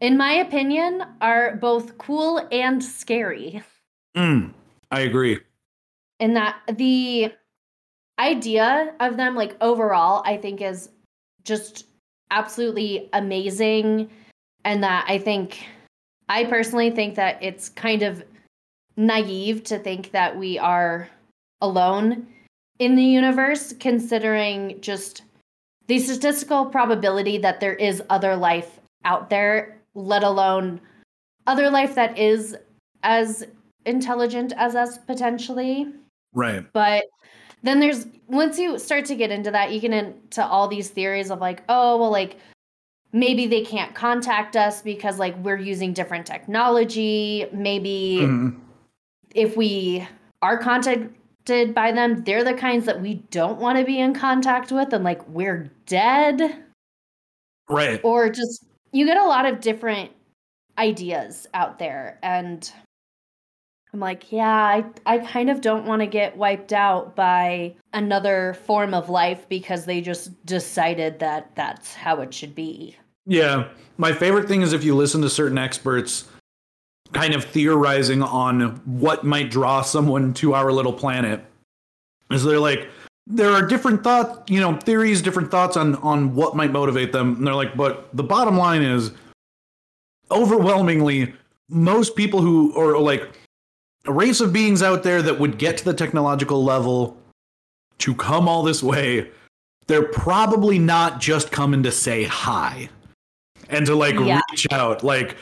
in 0.00 0.16
my 0.16 0.32
opinion, 0.32 1.02
are 1.20 1.56
both 1.56 1.98
cool 1.98 2.48
and 2.50 2.82
scary. 2.82 3.62
Mm. 4.16 4.52
I 4.90 5.00
agree. 5.00 5.38
in 6.20 6.34
that 6.34 6.56
the 6.76 7.32
idea 8.20 8.94
of 9.00 9.16
them 9.16 9.34
like 9.34 9.56
overall 9.62 10.22
i 10.26 10.36
think 10.36 10.60
is 10.60 10.90
just 11.44 11.86
absolutely 12.30 13.08
amazing 13.14 14.10
and 14.64 14.82
that 14.84 15.04
i 15.08 15.16
think 15.18 15.66
i 16.28 16.44
personally 16.44 16.90
think 16.90 17.14
that 17.14 17.42
it's 17.42 17.70
kind 17.70 18.02
of 18.02 18.22
naive 18.96 19.64
to 19.64 19.78
think 19.78 20.10
that 20.12 20.36
we 20.38 20.58
are 20.58 21.08
alone 21.62 22.26
in 22.82 22.96
the 22.96 23.02
universe 23.04 23.72
considering 23.78 24.80
just 24.80 25.22
the 25.86 25.98
statistical 25.98 26.66
probability 26.66 27.38
that 27.38 27.60
there 27.60 27.74
is 27.74 28.02
other 28.10 28.34
life 28.34 28.80
out 29.04 29.30
there 29.30 29.78
let 29.94 30.24
alone 30.24 30.80
other 31.46 31.70
life 31.70 31.94
that 31.94 32.18
is 32.18 32.56
as 33.04 33.44
intelligent 33.86 34.52
as 34.56 34.74
us 34.74 34.98
potentially 34.98 35.86
Right. 36.34 36.64
but 36.72 37.04
then 37.62 37.78
there's 37.78 38.06
once 38.26 38.58
you 38.58 38.78
start 38.78 39.04
to 39.04 39.14
get 39.14 39.30
into 39.30 39.52
that, 39.52 39.70
you 39.70 39.78
get 39.78 39.92
into 39.92 40.44
all 40.44 40.66
these 40.66 40.90
theories 40.90 41.30
of 41.30 41.40
like, 41.40 41.62
oh, 41.68 41.96
well, 41.96 42.10
like 42.10 42.36
maybe 43.12 43.46
they 43.46 43.62
can't 43.62 43.94
contact 43.94 44.56
us 44.56 44.82
because 44.82 45.20
like 45.20 45.36
we're 45.44 45.58
using 45.58 45.92
different 45.92 46.26
technology. 46.26 47.46
Maybe 47.52 48.18
Mhm. 48.22 48.58
if 49.34 49.56
we 49.56 50.08
are 50.40 50.58
contacted 51.44 51.74
by 51.74 51.92
them, 51.92 52.22
they're 52.24 52.44
the 52.44 52.54
kinds 52.54 52.86
that 52.86 53.00
we 53.00 53.14
don't 53.30 53.58
want 53.58 53.78
to 53.78 53.84
be 53.84 53.98
in 53.98 54.14
contact 54.14 54.72
with, 54.72 54.92
and 54.92 55.04
like 55.04 55.26
we're 55.28 55.70
dead. 55.86 56.62
Right. 57.68 58.00
Or 58.02 58.28
just 58.28 58.64
you 58.92 59.06
get 59.06 59.16
a 59.16 59.24
lot 59.24 59.46
of 59.46 59.60
different 59.60 60.10
ideas 60.78 61.46
out 61.54 61.78
there. 61.78 62.18
And 62.22 62.70
I'm 63.92 64.00
like, 64.00 64.32
yeah, 64.32 64.46
I, 64.46 64.84
I 65.06 65.18
kind 65.18 65.50
of 65.50 65.60
don't 65.60 65.86
want 65.86 66.00
to 66.00 66.06
get 66.06 66.36
wiped 66.36 66.72
out 66.72 67.14
by 67.14 67.74
another 67.92 68.54
form 68.66 68.94
of 68.94 69.08
life 69.08 69.48
because 69.48 69.84
they 69.84 70.00
just 70.00 70.44
decided 70.46 71.18
that 71.18 71.54
that's 71.54 71.94
how 71.94 72.20
it 72.20 72.32
should 72.32 72.54
be. 72.54 72.96
Yeah. 73.26 73.68
My 73.98 74.12
favorite 74.12 74.48
thing 74.48 74.62
is 74.62 74.72
if 74.72 74.82
you 74.82 74.96
listen 74.96 75.22
to 75.22 75.30
certain 75.30 75.58
experts 75.58 76.28
kind 77.12 77.34
of 77.34 77.44
theorizing 77.44 78.22
on 78.22 78.76
what 78.84 79.24
might 79.24 79.50
draw 79.50 79.82
someone 79.82 80.32
to 80.34 80.54
our 80.54 80.72
little 80.72 80.92
planet. 80.92 81.44
Is 82.30 82.44
they're 82.44 82.58
like, 82.58 82.88
there 83.26 83.50
are 83.50 83.66
different 83.66 84.02
thoughts, 84.02 84.50
you 84.50 84.60
know, 84.60 84.76
theories, 84.78 85.22
different 85.22 85.50
thoughts 85.50 85.76
on 85.76 85.96
on 85.96 86.34
what 86.34 86.56
might 86.56 86.72
motivate 86.72 87.12
them. 87.12 87.36
And 87.36 87.46
they're 87.46 87.54
like, 87.54 87.76
but 87.76 88.08
the 88.14 88.22
bottom 88.22 88.56
line 88.56 88.82
is 88.82 89.12
overwhelmingly 90.30 91.32
most 91.68 92.16
people 92.16 92.40
who 92.40 92.72
or 92.74 92.98
like 92.98 93.28
a 94.06 94.12
race 94.12 94.40
of 94.40 94.52
beings 94.52 94.82
out 94.82 95.02
there 95.02 95.22
that 95.22 95.38
would 95.38 95.58
get 95.58 95.76
to 95.78 95.84
the 95.84 95.94
technological 95.94 96.64
level 96.64 97.16
to 97.98 98.14
come 98.14 98.48
all 98.48 98.62
this 98.62 98.82
way, 98.82 99.30
they're 99.86 100.08
probably 100.08 100.78
not 100.78 101.20
just 101.20 101.50
coming 101.52 101.82
to 101.82 101.92
say 101.92 102.24
hi 102.24 102.88
and 103.68 103.86
to 103.86 103.94
like 103.94 104.14
Yeah. 104.14 104.40
reach 104.50 104.66
out. 104.72 105.04
Like 105.04 105.36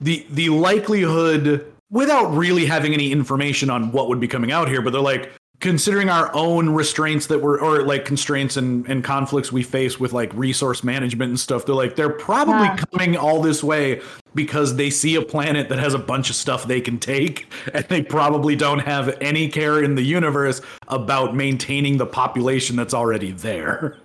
the 0.00 0.26
the 0.30 0.48
likelihood 0.50 1.70
without 1.90 2.26
really 2.34 2.66
having 2.66 2.94
any 2.94 3.10
information 3.12 3.68
on 3.70 3.90
what 3.92 4.08
would 4.08 4.20
be 4.20 4.28
coming 4.28 4.52
out 4.52 4.68
here, 4.68 4.80
but 4.80 4.92
they're 4.92 5.00
like 5.00 5.32
considering 5.60 6.08
our 6.08 6.34
own 6.34 6.70
restraints 6.70 7.26
that 7.26 7.40
were 7.42 7.60
or 7.60 7.82
like 7.82 8.04
constraints 8.06 8.56
and, 8.56 8.86
and 8.88 9.04
conflicts 9.04 9.52
we 9.52 9.62
face 9.62 10.00
with 10.00 10.12
like 10.12 10.32
resource 10.32 10.82
management 10.82 11.28
and 11.28 11.38
stuff 11.38 11.66
they're 11.66 11.74
like 11.74 11.96
they're 11.96 12.08
probably 12.08 12.54
Yeah. 12.64 12.76
coming 12.90 13.14
all 13.14 13.42
this 13.42 13.62
way 13.62 14.00
because 14.34 14.76
they 14.76 14.88
see 14.88 15.16
a 15.16 15.20
planet 15.22 15.68
that 15.68 15.78
has 15.78 15.92
a 15.92 15.98
bunch 15.98 16.30
of 16.30 16.36
stuff 16.36 16.66
they 16.66 16.80
can 16.80 16.98
take 16.98 17.52
and 17.74 17.84
they 17.90 18.00
probably 18.00 18.56
don't 18.56 18.78
have 18.78 19.14
any 19.20 19.48
care 19.48 19.82
in 19.82 19.96
the 19.96 20.02
universe 20.02 20.62
about 20.88 21.36
maintaining 21.36 21.98
the 21.98 22.06
population 22.06 22.74
that's 22.74 22.94
already 22.94 23.32
there 23.32 23.98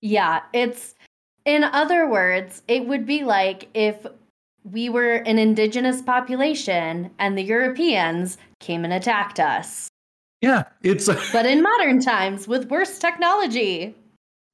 Yeah, 0.00 0.40
it's 0.52 0.96
in 1.44 1.62
other 1.62 2.08
words, 2.08 2.62
it 2.66 2.88
would 2.88 3.06
be 3.06 3.22
like 3.22 3.68
if 3.74 4.04
we 4.70 4.88
were 4.88 5.14
an 5.14 5.38
indigenous 5.38 6.02
population 6.02 7.10
and 7.18 7.36
the 7.36 7.42
Europeans 7.42 8.38
came 8.60 8.84
and 8.84 8.92
attacked 8.92 9.40
us. 9.40 9.88
yeah 10.40 10.64
it's 10.82 11.06
But 11.32 11.46
in 11.46 11.62
modern 11.62 12.00
times 12.00 12.46
with 12.48 12.70
worse 12.70 12.98
technology. 12.98 13.94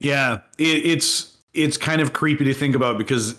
Yeah, 0.01 0.38
it, 0.59 0.87
it's 0.87 1.37
it's 1.55 1.77
kind 1.77 2.01
of 2.01 2.12
creepy 2.12 2.44
to 2.44 2.55
think 2.55 2.75
about 2.77 2.99
because 2.99 3.35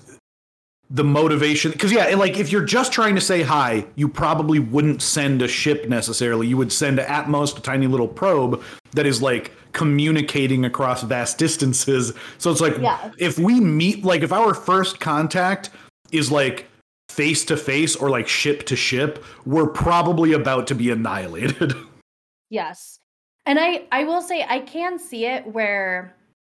the 0.91 1.03
motivation 1.03 1.71
because 1.71 1.91
yeah 1.91 2.07
like 2.15 2.37
if 2.39 2.51
you're 2.51 2.65
just 2.65 2.91
trying 2.91 3.13
to 3.13 3.21
say 3.21 3.43
hi 3.43 3.85
you 3.95 4.09
probably 4.09 4.57
wouldn't 4.57 5.01
send 5.03 5.39
a 5.43 5.47
ship 5.47 5.87
necessarily 5.87 6.47
you 6.47 6.57
would 6.57 6.71
send 6.71 6.99
at 6.99 7.29
most 7.29 7.59
a 7.59 7.61
tiny 7.61 7.85
little 7.85 8.07
probe 8.07 8.59
that 8.93 9.05
is 9.05 9.21
like 9.21 9.51
communicating 9.73 10.65
across 10.65 11.03
vast 11.03 11.37
distances 11.37 12.11
so 12.39 12.49
it's 12.49 12.59
like 12.59 12.75
Yeah. 12.79 13.11
if 13.19 13.37
we 13.37 13.59
meet 13.59 14.03
like 14.03 14.23
if 14.23 14.33
our 14.33 14.55
first 14.55 14.99
contact 14.99 15.69
is 16.11 16.31
like 16.31 16.67
face 17.09 17.43
to 17.45 17.57
face 17.57 17.95
or 17.95 18.09
like 18.09 18.27
ship 18.27 18.65
to 18.65 18.75
ship 18.75 19.23
we're 19.45 19.67
probably 19.67 20.33
about 20.33 20.67
to 20.67 20.75
be 20.75 20.91
annihilated 20.91 21.73
Yes. 22.49 22.99
And 23.45 23.59
I 23.59 23.83
I 23.91 24.03
will 24.03 24.21
say 24.21 24.45
I 24.47 24.59
can 24.59 24.99
see 24.99 25.25
it 25.25 25.45
where 25.47 26.15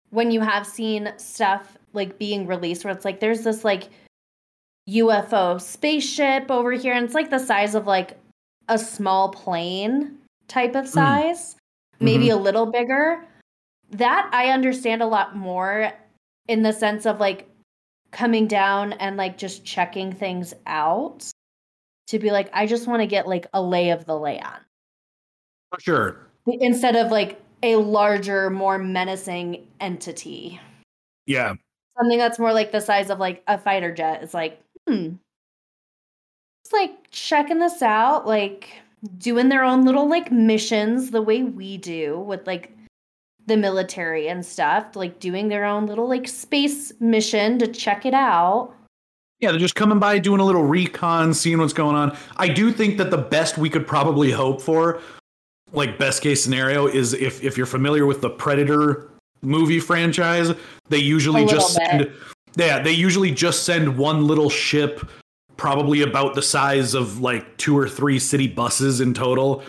when 0.10 0.32
you 0.32 0.42
have 0.42 0.66
seen 0.66 1.12
stuff 1.18 1.78
like 1.94 2.18
being 2.18 2.48
released 2.48 2.84
where 2.84 2.94
it's 2.94 3.06
like 3.06 3.20
there's 3.20 3.44
this 3.44 3.64
like 3.64 3.90
UFO 4.90 5.62
spaceship 5.62 6.50
over 6.50 6.72
here 6.72 6.94
and 6.94 7.06
it's 7.06 7.14
like 7.14 7.30
the 7.30 7.40
size 7.40 7.76
of 7.76 7.88
like 7.88 8.18
a 8.68 8.78
small 8.78 9.30
plane 9.30 10.18
type 10.48 10.76
of 10.76 10.86
mm. 10.86 10.90
size, 10.90 11.56
maybe 12.00 12.28
mm-hmm. 12.28 12.40
a 12.40 12.42
little 12.42 12.66
bigger. 12.66 13.26
That 13.92 14.30
I 14.32 14.48
understand 14.48 15.02
a 15.02 15.08
lot 15.08 15.36
more 15.36 15.92
in 16.48 16.64
the 16.64 16.72
sense 16.72 17.06
of 17.06 17.20
like 17.20 17.48
coming 18.12 18.48
down 18.48 18.94
and 18.94 19.18
like 19.18 19.38
just 19.38 19.66
checking 19.66 20.12
things 20.12 20.54
out 20.68 21.30
to 22.08 22.20
be 22.20 22.32
like 22.32 22.50
I 22.54 22.68
just 22.68 22.88
want 22.88 23.02
to 23.02 23.08
get 23.08 23.28
like 23.28 23.48
a 23.54 23.62
lay 23.62 23.92
of 23.92 24.06
the 24.06 24.18
land 24.18 24.64
for 25.72 25.80
sure 25.80 26.28
instead 26.48 26.96
of 26.96 27.12
like 27.12 27.42
a 27.64 27.76
larger, 27.76 28.50
more 28.50 28.78
menacing 28.78 29.68
entity. 29.80 30.60
yeah 31.26 31.54
Something 31.98 32.18
that's 32.18 32.40
more 32.40 32.54
like 32.54 32.72
the 32.72 32.82
size 32.82 33.10
of 33.10 33.20
like 33.20 33.44
a 33.48 33.58
fighter 33.58 33.94
jet 33.94 34.24
is 34.24 34.34
like, 34.34 34.60
hmm. 34.88 35.16
It's 36.64 36.74
like 36.74 37.12
checking 37.12 37.60
this 37.60 37.82
out, 37.82 38.26
like 38.26 38.70
doing 39.18 39.50
their 39.50 39.64
own 39.64 39.84
little 39.84 40.10
like 40.10 40.32
missions 40.32 41.12
the 41.12 41.22
way 41.22 41.44
we 41.44 41.78
do 41.78 42.20
with 42.20 42.48
like 42.48 42.76
the 43.52 43.58
military 43.58 44.30
and 44.30 44.46
stuff, 44.46 44.96
like 44.96 45.20
doing 45.20 45.50
their 45.50 45.66
own 45.66 45.86
little 45.86 46.08
like 46.08 46.28
space 46.28 46.94
mission 47.02 47.60
to 47.60 47.68
check 47.68 48.06
it 48.06 48.14
out. 48.14 48.74
Yeah, 49.42 49.52
they're 49.52 49.60
just 49.60 49.76
coming 49.76 50.00
by, 50.00 50.20
doing 50.20 50.40
a 50.40 50.46
little 50.46 50.64
recon, 50.64 51.34
seeing 51.34 51.58
what's 51.58 51.74
going 51.74 51.96
on. 51.96 52.16
I 52.38 52.48
do 52.48 52.72
think 52.72 52.98
that 52.98 53.12
the 53.12 53.18
best 53.18 53.58
we 53.58 53.70
could 53.70 53.86
probably 53.86 54.32
hope 54.32 54.62
for, 54.62 55.02
like 55.74 55.98
best 56.00 56.22
case 56.22 56.42
scenario, 56.44 56.88
is 56.88 57.14
if 57.14 57.44
if 57.44 57.58
you're 57.58 57.66
familiar 57.66 58.06
with 58.06 58.22
the 58.22 58.30
Predator 58.30 59.10
movie 59.42 59.80
franchise, 59.80 60.52
they 60.90 61.00
usually 61.00 61.46
just 61.46 61.78
bit. 61.78 61.88
send 61.90 62.12
yeah, 62.56 62.80
they 62.82 62.92
usually 62.92 63.32
just 63.32 63.64
send 63.64 63.98
one 63.98 64.28
little 64.28 64.50
ship, 64.50 65.10
probably 65.58 66.02
about 66.02 66.36
the 66.36 66.42
size 66.42 66.94
of 66.94 67.20
like 67.20 67.58
two 67.58 67.78
or 67.78 67.90
three 67.90 68.20
city 68.20 68.48
buses 68.48 69.02
in 69.02 69.14
total, 69.14 69.64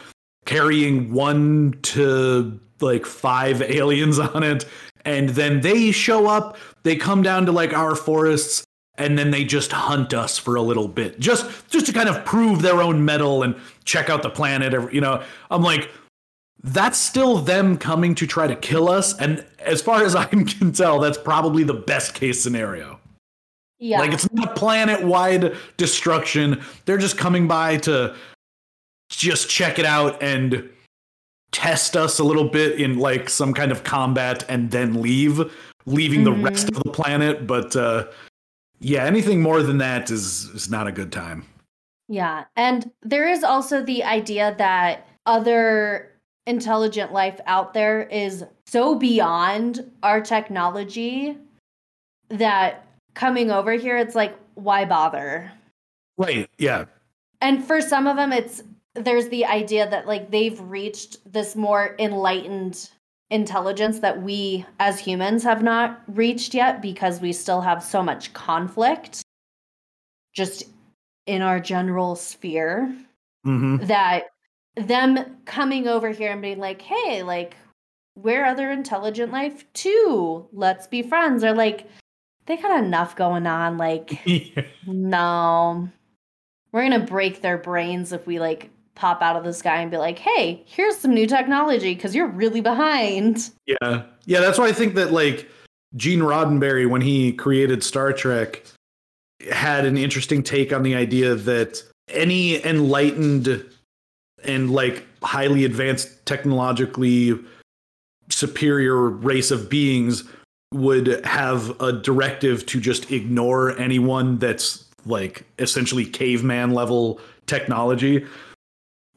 carrying 0.45 1.13
one 1.13 1.79
to 1.83 2.61
like 2.83 3.07
five 3.07 3.63
aliens 3.63 4.19
on 4.19 4.43
it. 4.43 4.65
And 5.05 5.31
then 5.31 5.61
they 5.63 5.91
show 5.91 6.27
up, 6.27 6.57
they 6.85 6.97
come 6.97 7.23
down 7.23 7.47
to 7.47 7.53
like 7.53 7.73
our 7.73 7.95
forests, 7.95 8.65
and 8.99 9.19
then 9.19 9.31
they 9.31 9.45
just 9.45 9.73
hunt 9.73 10.15
us 10.15 10.39
for 10.39 10.55
a 10.57 10.63
little 10.63 10.87
bit. 10.87 11.19
Just 11.19 11.71
just 11.71 11.87
to 11.87 11.93
kind 11.93 12.09
of 12.09 12.25
prove 12.25 12.63
their 12.63 12.83
own 12.83 13.05
mettle 13.05 13.43
and 13.43 13.57
check 13.85 14.11
out 14.11 14.23
the 14.23 14.31
planet. 14.31 14.93
You 14.93 15.01
know, 15.01 15.23
I'm 15.51 15.63
like, 15.63 15.91
that's 16.63 16.99
still 16.99 17.39
them 17.39 17.77
coming 17.79 18.15
to 18.17 18.27
try 18.27 18.47
to 18.47 18.55
kill 18.55 18.89
us. 18.89 19.19
And 19.19 19.45
as 19.59 19.83
far 19.83 20.05
as 20.05 20.15
I 20.15 20.27
can 20.27 20.73
tell, 20.73 20.99
that's 21.01 21.19
probably 21.19 21.65
the 21.65 21.75
best 21.75 22.15
case 22.15 22.43
scenario. 22.43 22.99
Yeah. 23.79 23.99
Like 23.99 24.13
it's 24.13 24.33
not 24.33 24.55
planet 24.55 25.03
wide 25.03 25.57
destruction. 25.77 26.63
They're 26.85 26.99
just 26.99 27.19
coming 27.19 27.49
by 27.49 27.79
to 27.79 28.15
just 29.09 29.51
check 29.51 29.81
it 29.81 29.85
out 29.85 30.23
and 30.23 30.71
test 31.53 31.97
us 31.97 32.19
a 32.19 32.25
little 32.25 32.49
bit 32.49 32.81
in 32.81 32.99
like 32.99 33.29
some 33.29 33.55
kind 33.55 33.71
of 33.71 33.85
combat 33.85 34.45
and 34.49 34.71
then 34.71 35.01
leave, 35.01 35.41
leaving 35.87 36.25
the 36.25 36.31
Mhm. 36.31 36.45
rest 36.45 36.69
of 36.71 36.83
the 36.83 36.91
planet. 36.91 37.47
But 37.47 37.77
uh 37.77 38.07
yeah, 38.81 39.05
anything 39.05 39.41
more 39.41 39.63
than 39.63 39.79
that 39.79 40.11
is 40.11 40.47
is 40.55 40.69
not 40.71 40.87
a 40.89 40.93
good 40.93 41.13
time. 41.13 41.45
Yeah. 42.09 42.45
And 42.57 42.91
there 43.03 43.29
is 43.29 43.45
also 43.45 43.83
the 43.83 44.03
idea 44.03 44.55
that 44.59 45.07
other 45.25 46.11
intelligent 46.47 47.13
life 47.13 47.41
out 47.47 47.75
there 47.75 48.03
is 48.03 48.45
so 48.67 48.97
beyond 48.97 49.89
our 50.03 50.21
technology 50.21 51.39
that 52.29 52.85
coming 53.15 53.51
over 53.51 53.73
here, 53.73 53.97
it's 53.97 54.17
like, 54.17 54.37
why 54.55 54.85
bother? 54.85 55.53
Right. 56.19 56.49
Yeah. 56.59 56.87
And 57.41 57.65
for 57.65 57.81
some 57.81 58.07
of 58.07 58.17
them, 58.17 58.33
it's 58.33 58.63
there's 58.95 59.29
the 59.29 59.45
idea 59.45 59.89
that 59.89 60.07
like 60.07 60.31
they've 60.31 60.61
reached 60.61 61.19
this 61.31 61.57
more 61.57 61.95
enlightened 61.99 62.91
intelligence 63.31 64.01
that 64.01 64.23
we 64.23 64.67
as 64.79 64.99
humans 65.01 65.43
have 65.43 65.63
not 65.63 66.03
reached 66.09 66.53
yet 66.53 66.83
because 66.83 67.21
we 67.21 67.33
still 67.33 67.63
have 67.63 67.83
so 67.83 68.03
much 68.03 68.33
conflict 68.35 69.23
just 70.35 70.65
in 71.27 71.41
our 71.41 71.61
general 71.61 72.15
sphere 72.15 72.95
hmm 73.45 73.77
that 73.79 74.25
them 74.77 75.39
coming 75.45 75.87
over 75.87 76.11
here 76.11 76.33
and 76.33 76.43
being 76.43 76.59
like, 76.59 76.81
hey, 76.83 77.23
like, 77.23 77.57
we're 78.17 78.45
other 78.45 78.71
intelligent 78.71 79.33
life 79.33 79.71
too. 79.73 80.47
Let's 80.53 80.87
be 80.87 81.03
friends. 81.03 81.45
Or 81.45 81.53
like, 81.53 81.87
they 82.47 82.57
got 82.57 82.83
enough 82.83 83.17
going 83.17 83.47
on. 83.47 83.79
Like, 83.79 84.21
no, 84.87 85.89
we're 86.73 86.89
to 86.91 87.01
break 87.01 87.41
their 87.41 87.59
brains 87.59 88.13
if 88.13 88.27
we 88.27 88.41
like 88.41 88.71
pop 88.95 89.23
out 89.23 89.37
of 89.37 89.45
the 89.45 89.53
sky 89.53 89.81
and 89.81 89.91
be 89.91 89.97
like, 89.97 90.19
hey, 90.19 90.63
here's 90.67 90.99
some 90.99 91.15
new 91.15 91.27
technology 91.27 91.95
because 91.95 92.15
you're 92.15 92.29
really 92.29 92.61
behind. 92.61 93.51
Yeah. 93.67 94.03
Yeah, 94.25 94.41
that's 94.41 94.59
why 94.59 94.69
I 94.69 94.73
think 94.73 94.95
that 94.95 95.13
like 95.13 95.49
Gene 95.97 96.21
Roddenberry 96.21 96.89
when 96.89 97.01
he 97.01 97.33
created 97.33 97.83
Star 97.83 98.13
Trek 98.13 98.65
had 99.51 99.85
an 99.85 99.97
interesting 99.97 100.43
take 100.43 100.73
on 100.73 100.83
the 100.83 100.95
idea 100.95 101.35
that 101.35 101.83
any 102.09 102.65
enlightened 102.65 103.65
and 104.45 104.71
like 104.71 105.05
highly 105.23 105.65
advanced 105.65 106.25
technologically 106.27 107.39
superior 108.29 109.09
race 109.09 109.51
of 109.51 109.69
beings 109.69 110.25
would 110.73 111.25
have 111.25 111.79
a 111.81 111.93
directive 111.93 112.65
to 112.67 112.81
just 112.81 113.11
ignore 113.11 113.79
anyone 113.79 114.39
that's 114.39 114.85
like 115.05 115.45
essentially 115.59 116.05
caveman 116.05 116.73
level 116.73 117.21
technology 117.47 118.25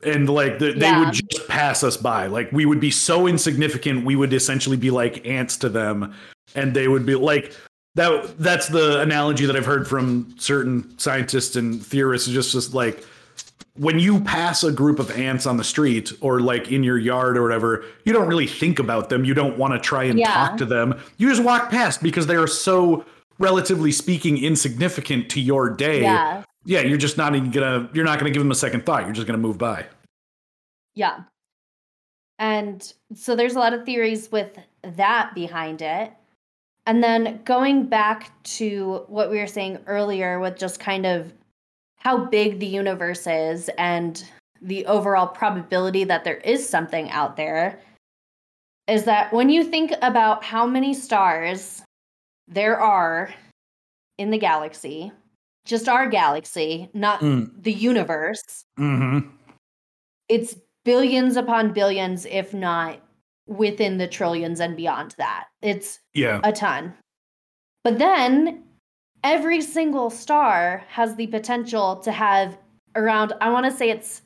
and 0.06 0.30
like 0.30 0.60
the, 0.60 0.72
they 0.74 0.92
would 0.98 1.14
just 1.14 1.48
pass 1.48 1.84
us 1.84 1.98
by 1.98 2.28
like 2.28 2.52
we 2.52 2.66
would 2.66 2.80
be 2.80 2.92
so 2.92 3.28
insignificant 3.28 4.06
we 4.06 4.16
would 4.16 4.34
essentially 4.34 4.78
be 4.78 4.92
like 4.92 5.26
ants 5.26 5.58
to 5.58 5.70
them 5.70 6.14
and 6.56 6.74
they 6.74 6.88
would 6.88 7.06
be 7.06 7.16
like 7.16 7.54
that 7.96 8.38
that's 8.40 8.68
the 8.68 9.02
analogy 9.02 9.46
that 9.46 9.56
i've 9.56 9.66
heard 9.66 9.88
from 9.88 10.34
certain 10.38 10.98
scientists 10.98 11.56
and 11.56 11.86
theorists 11.86 12.28
just 12.28 12.52
just 12.52 12.74
like 12.74 13.04
when 13.78 14.00
you 14.00 14.22
pass 14.22 14.64
a 14.64 14.72
group 14.72 15.00
of 15.00 15.12
ants 15.12 15.46
on 15.46 15.58
the 15.58 15.64
street 15.64 16.14
or 16.22 16.40
like 16.40 16.72
in 16.72 16.82
your 16.82 16.98
yard 16.98 17.38
or 17.38 17.44
whatever, 17.44 17.84
you 18.06 18.14
don't 18.14 18.28
really 18.28 18.48
think 18.48 18.80
about 18.80 19.10
them. 19.10 19.26
You 19.26 19.34
don't 19.34 19.58
want 19.58 19.74
to 19.74 19.80
try 19.80 20.06
and 20.06 20.18
Yeah. 20.18 20.32
talk 20.34 20.58
to 20.60 20.66
them. 20.66 20.98
You 21.18 21.28
just 21.30 21.44
walk 21.44 21.70
past 21.70 22.02
because 22.02 22.26
they 22.26 22.38
are 22.38 22.48
so 22.48 23.04
relatively 23.38 23.92
speaking 23.92 24.42
insignificant 24.42 25.30
to 25.32 25.42
your 25.42 25.70
day. 25.70 26.04
Yeah. 26.04 26.44
Yeah, 26.64 26.82
you're 26.82 26.98
just 26.98 27.18
not 27.18 27.36
even 27.36 27.52
gonna 27.52 27.90
you're 27.94 28.06
not 28.06 28.18
gonna 28.18 28.32
give 28.32 28.42
them 28.42 28.52
a 28.52 28.56
second 28.56 28.86
thought. 28.86 29.04
You're 29.04 29.14
just 29.14 29.28
gonna 29.28 29.38
move 29.40 29.58
by. 29.58 29.86
Yeah. 30.96 31.22
And 32.40 32.94
so 33.14 33.36
there's 33.36 33.56
a 33.56 33.60
lot 33.60 33.74
of 33.74 33.86
theories 33.86 34.32
with 34.32 34.58
that 34.84 35.34
behind 35.36 35.82
it. 35.82 36.12
And 36.86 37.04
then 37.04 37.42
going 37.46 37.86
back 37.88 38.32
to 38.58 39.04
what 39.08 39.32
we 39.32 39.38
were 39.40 39.48
saying 39.48 39.80
earlier 39.88 40.40
with 40.40 40.58
just 40.58 40.80
kind 40.80 41.06
of 41.06 41.34
how 41.98 42.26
big 42.26 42.60
the 42.60 42.68
universe 42.68 43.26
is 43.26 43.70
and 43.78 44.24
the 44.62 44.86
overall 44.86 45.28
probability 45.28 46.04
that 46.04 46.24
there 46.24 46.38
is 46.38 46.68
something 46.68 47.10
out 47.12 47.36
there 47.36 47.80
is 48.88 49.04
that 49.06 49.34
when 49.34 49.50
you 49.50 49.64
think 49.64 49.94
about 50.04 50.44
how 50.44 50.66
many 50.68 50.94
stars 50.94 51.82
there 52.48 52.80
are 52.80 53.34
in 54.20 54.30
the 54.30 54.38
galaxy, 54.38 55.12
just 55.66 55.90
our 55.90 56.08
galaxy, 56.08 56.88
not 56.94 57.20
Mm. 57.22 57.52
the 57.64 57.74
universe, 57.74 58.64
Mm-hmm. 58.80 59.28
it's 60.30 60.56
billions 60.86 61.36
upon 61.36 61.74
billions, 61.74 62.26
if 62.26 62.54
not 62.54 63.00
within 63.48 63.98
the 63.98 64.08
trillions 64.08 64.60
and 64.62 64.78
beyond 64.78 65.14
that. 65.18 65.48
It's 65.62 66.00
Yeah. 66.14 66.40
a 66.44 66.54
ton. 66.54 66.94
But 67.84 68.00
then 68.00 68.64
every 69.24 69.62
single 69.62 70.10
star 70.10 70.84
has 70.88 71.16
the 71.16 71.28
potential 71.28 71.98
to 71.98 72.12
have 72.12 72.58
around 72.96 73.34
I 73.42 73.50
want 73.50 73.66
to 73.66 73.72
say 73.72 73.90
it's 73.90 74.22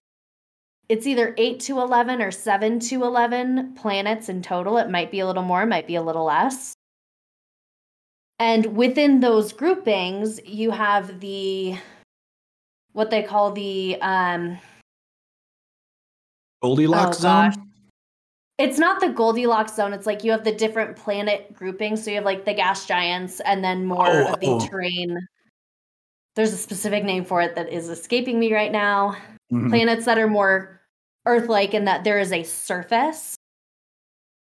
it's 0.89 1.05
either 1.05 1.35
8 1.37 1.59
to 1.61 1.79
11 1.79 2.21
or 2.21 2.31
7 2.31 2.79
to 2.79 3.03
11 3.03 3.75
planets 3.75 4.27
in 4.27 4.41
total. 4.41 4.77
It 4.79 4.89
might 4.89 5.11
be 5.11 5.19
a 5.19 5.27
little 5.27 5.43
more, 5.43 5.65
might 5.67 5.85
be 5.85 5.95
a 5.95 6.01
little 6.01 6.25
less. 6.25 6.73
And 8.39 8.75
within 8.77 9.19
those 9.19 9.53
groupings, 9.53 10.39
you 10.45 10.71
have 10.71 11.19
the 11.19 11.77
what 12.93 13.11
they 13.11 13.21
call 13.21 13.51
the 13.51 13.97
um 14.01 14.57
Goldilocks 16.61 17.19
Oh, 17.19 17.23
gosh. 17.23 17.53
zone. 17.55 17.65
It's 18.57 18.77
not 18.77 18.99
the 18.99 19.09
Goldilocks 19.09 19.75
zone. 19.75 19.93
It's 19.93 20.05
like 20.05 20.23
you 20.23 20.31
have 20.31 20.43
the 20.43 20.51
different 20.51 20.97
planet 20.97 21.53
groupings. 21.53 22.03
So 22.03 22.09
you 22.11 22.17
have 22.17 22.25
like 22.25 22.43
the 22.45 22.53
gas 22.53 22.85
giants 22.85 23.39
and 23.41 23.63
then 23.63 23.85
more 23.85 24.05
Oh, 24.07 24.33
of 24.33 24.39
the 24.41 24.47
oh. 24.47 24.67
terrain. 24.67 25.17
There's 26.35 26.51
a 26.53 26.57
specific 26.57 27.03
name 27.05 27.23
for 27.23 27.41
it 27.41 27.55
that 27.55 27.69
is 27.71 27.87
escaping 27.89 28.37
me 28.39 28.53
right 28.53 28.71
now. 28.71 29.15
Mhm. 29.51 29.69
Planets 29.69 30.05
that 30.05 30.17
are 30.17 30.27
more 30.27 30.81
Earth 31.25 31.47
like 31.49 31.73
in 31.73 31.85
that 31.85 32.03
there 32.03 32.19
is 32.19 32.31
a 32.31 32.43
surface. 32.43 33.35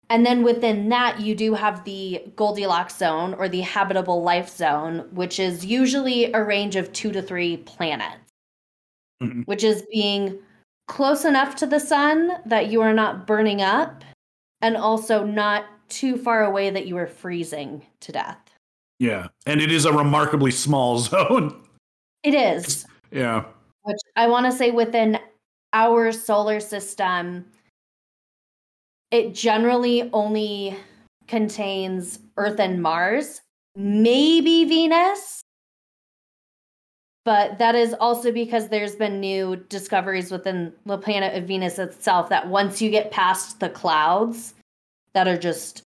And 0.10 0.26
then 0.26 0.43
within 0.43 0.89
that, 0.89 1.21
you 1.21 1.34
do 1.36 1.54
have 1.54 1.86
the 1.86 2.21
Goldilocks 2.36 2.97
zone 2.97 3.34
or 3.34 3.47
the 3.47 3.62
habitable 3.62 4.24
life 4.24 4.50
zone, 4.50 5.08
which 5.13 5.39
is 5.39 5.65
usually 5.65 6.32
a 6.34 6.43
range 6.43 6.76
of 6.76 6.91
two 6.91 7.12
to 7.13 7.21
three 7.21 7.58
planets, 7.58 8.30
Mhm. 9.24 9.45
which 9.47 9.63
is 9.63 9.84
being 9.91 10.38
close 10.88 11.26
enough 11.26 11.56
to 11.58 11.65
the 11.65 11.80
sun 11.80 12.32
that 12.46 12.72
you 12.72 12.82
are 12.82 12.94
not 12.94 13.26
burning 13.28 13.62
up 13.62 14.04
and 14.62 14.78
also 14.78 15.24
not 15.26 15.65
too 15.89 16.17
far 16.17 16.44
away 16.44 16.70
that 16.70 16.88
you 16.88 16.98
are 16.98 17.08
freezing 17.08 17.86
to 18.02 18.12
death. 18.12 18.38
Yeah, 19.00 19.28
and 19.46 19.60
it 19.62 19.72
is 19.72 19.86
a 19.86 19.94
remarkably 19.94 20.52
small 20.52 21.00
zone. 21.00 21.60
It 22.24 22.34
is. 22.36 22.86
yeah. 23.12 23.46
which 23.84 23.98
I 24.15 24.28
want 24.28 24.46
to 24.46 24.52
say 24.52 24.72
within 24.72 25.20
our 25.74 26.12
solar 26.12 26.60
system, 26.60 27.46
it 29.10 29.34
generally 29.34 30.10
only 30.13 30.78
contains 31.28 32.20
Earth 32.38 32.60
and 32.60 32.82
Mars, 32.82 33.41
maybe 33.76 34.65
Venus. 34.65 35.41
But 37.24 37.60
that 37.60 37.76
is 37.76 37.94
also 38.00 38.32
because 38.32 38.70
there's 38.70 38.96
been 38.96 39.20
new 39.20 39.56
discoveries 39.70 40.32
within 40.32 40.74
the 40.86 40.98
planet 40.98 41.36
of 41.36 41.48
Venus 41.48 41.78
itself 41.78 42.30
that 42.30 42.48
once 42.48 42.82
you 42.82 42.90
get 42.90 43.12
past 43.12 43.60
the 43.60 43.70
clouds 43.70 44.56
that 45.14 45.28
are 45.28 45.38
just 45.38 45.84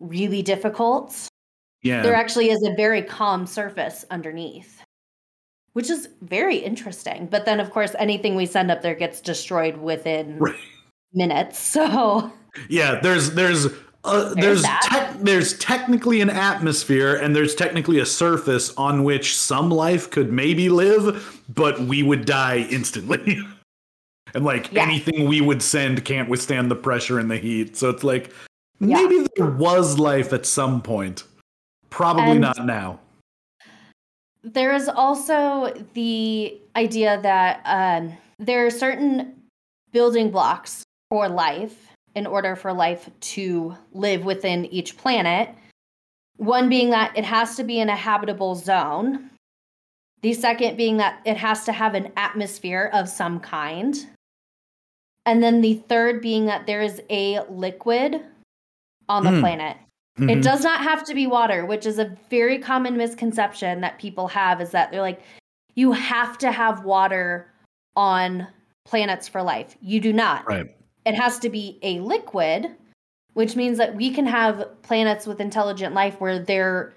really 0.00 0.42
difficult, 0.42 1.28
Yeah. 1.82 2.02
there 2.02 2.14
actually 2.14 2.50
is 2.50 2.62
a 2.64 2.74
very 2.74 3.02
calm 3.02 3.46
surface 3.46 4.04
underneath, 4.10 4.82
which 5.74 5.90
is 5.90 6.08
very 6.22 6.56
interesting. 6.56 7.26
But 7.26 7.44
then, 7.44 7.60
of 7.60 7.70
course, 7.70 7.94
anything 7.98 8.34
we 8.34 8.46
send 8.46 8.72
up 8.72 8.82
there 8.82 8.96
gets 8.96 9.20
destroyed 9.20 9.76
within 9.76 10.38
Right. 10.38 10.56
minutes. 11.12 11.58
So, 11.74 12.32
Yeah, 12.68 13.00
there's 13.00 13.32
there's 13.32 13.68
uh, 14.04 14.34
there's 14.34 14.62
that. 14.62 14.82
tec- 14.84 15.18
there's 15.20 15.58
technically 15.58 16.20
an 16.20 16.30
atmosphere 16.30 17.14
and 17.16 17.34
there's 17.34 17.54
technically 17.54 17.98
a 17.98 18.06
surface 18.06 18.72
on 18.76 19.02
which 19.04 19.36
some 19.36 19.70
life 19.70 20.10
could 20.10 20.32
maybe 20.32 20.68
live, 20.68 21.40
but 21.48 21.80
we 21.80 22.02
would 22.02 22.24
die 22.24 22.66
instantly. 22.70 23.38
and 24.34 24.44
like 24.44 24.72
Yeah. 24.72 24.82
anything 24.82 25.28
we 25.28 25.40
would 25.40 25.62
send 25.62 26.04
can't 26.04 26.28
withstand 26.28 26.70
the 26.70 26.76
pressure 26.76 27.18
and 27.18 27.30
the 27.30 27.36
heat. 27.38 27.76
So 27.76 27.88
it's 27.90 28.04
like 28.04 28.30
Yeah. 28.80 28.96
maybe 28.96 29.26
there 29.36 29.50
was 29.50 29.98
life 29.98 30.32
at 30.32 30.44
some 30.46 30.82
point. 30.82 31.24
Probably 31.90 32.32
And- 32.32 32.40
not 32.40 32.64
now. 32.66 33.00
there 34.42 34.74
is 34.74 34.88
also 34.90 35.72
the 35.94 36.60
idea 36.76 37.18
that 37.22 37.62
um, 37.64 38.12
there 38.38 38.66
are 38.66 38.70
certain 38.70 39.34
building 39.92 40.30
blocks 40.30 40.82
for 41.08 41.28
life 41.28 41.88
in 42.14 42.26
order 42.26 42.56
for 42.56 42.72
life 42.72 43.10
to 43.20 43.76
live 43.92 44.24
within 44.24 44.66
each 44.66 44.96
planet. 44.96 45.48
One 46.36 46.68
being 46.68 46.90
that 46.90 47.16
it 47.16 47.24
has 47.24 47.56
to 47.56 47.64
be 47.64 47.80
in 47.80 47.88
a 47.88 47.96
habitable 47.96 48.54
zone. 48.54 49.30
The 50.22 50.32
second 50.32 50.76
being 50.76 50.96
that 50.98 51.20
it 51.24 51.36
has 51.36 51.64
to 51.64 51.72
have 51.72 51.94
an 51.94 52.12
atmosphere 52.16 52.90
of 52.92 53.08
some 53.08 53.40
kind. 53.40 54.06
And 55.26 55.42
then 55.42 55.60
the 55.60 55.74
third 55.88 56.20
being 56.20 56.46
that 56.46 56.66
there 56.66 56.82
is 56.82 57.02
a 57.10 57.40
liquid 57.48 58.22
on 59.08 59.24
the 59.24 59.30
Hmm. 59.30 59.40
planet. 59.40 59.76
Mhm. 60.18 60.30
It 60.30 60.42
does 60.42 60.62
not 60.62 60.80
have 60.80 61.04
to 61.04 61.14
be 61.14 61.26
water, 61.26 61.66
which 61.66 61.86
is 61.86 61.98
a 61.98 62.16
very 62.30 62.58
common 62.58 62.96
misconception 62.96 63.80
that 63.80 63.98
people 63.98 64.28
have 64.28 64.60
is 64.60 64.70
that 64.70 64.90
they're 64.90 65.02
like, 65.02 65.20
you 65.74 65.92
have 65.92 66.38
to 66.38 66.52
have 66.52 66.84
water 66.84 67.50
on 67.96 68.46
planets 68.84 69.26
for 69.28 69.42
life. 69.42 69.76
You 69.80 70.00
do 70.00 70.12
not. 70.12 70.46
Right. 70.46 70.74
It 71.04 71.14
has 71.14 71.38
to 71.40 71.50
be 71.50 71.78
a 71.82 72.00
liquid, 72.00 72.70
which 73.34 73.56
means 73.56 73.78
that 73.78 73.94
we 73.94 74.10
can 74.10 74.26
have 74.26 74.80
planets 74.82 75.26
with 75.26 75.40
intelligent 75.40 75.94
life 75.94 76.20
where 76.20 76.38
they're 76.38 76.92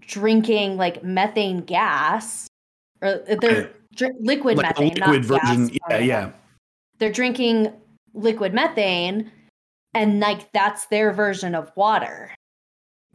drinking 0.00 0.76
like 0.76 1.02
methane 1.02 1.60
gas 1.60 2.46
or 3.00 3.18
they're 3.40 3.62
Right. 3.62 3.90
dr- 3.96 4.14
liquid 4.20 4.56
Like 4.58 4.78
methane, 4.78 4.94
liquid 4.94 5.24
version. 5.24 5.66
gas. 5.68 5.78
Yeah, 5.90 5.98
yeah. 5.98 6.30
They're 6.98 7.12
drinking 7.12 7.72
liquid 8.12 8.54
methane 8.54 9.30
and 9.94 10.20
like 10.20 10.50
that's 10.52 10.86
their 10.86 11.12
version 11.12 11.54
of 11.54 11.70
water. 11.76 12.32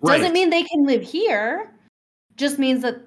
Doesn't 0.03 0.33
mean 0.33 0.49
they 0.49 0.63
can 0.63 0.85
live 0.85 1.01
here. 1.01 1.71
Just 2.37 2.57
means 2.59 2.81
that 2.83 3.01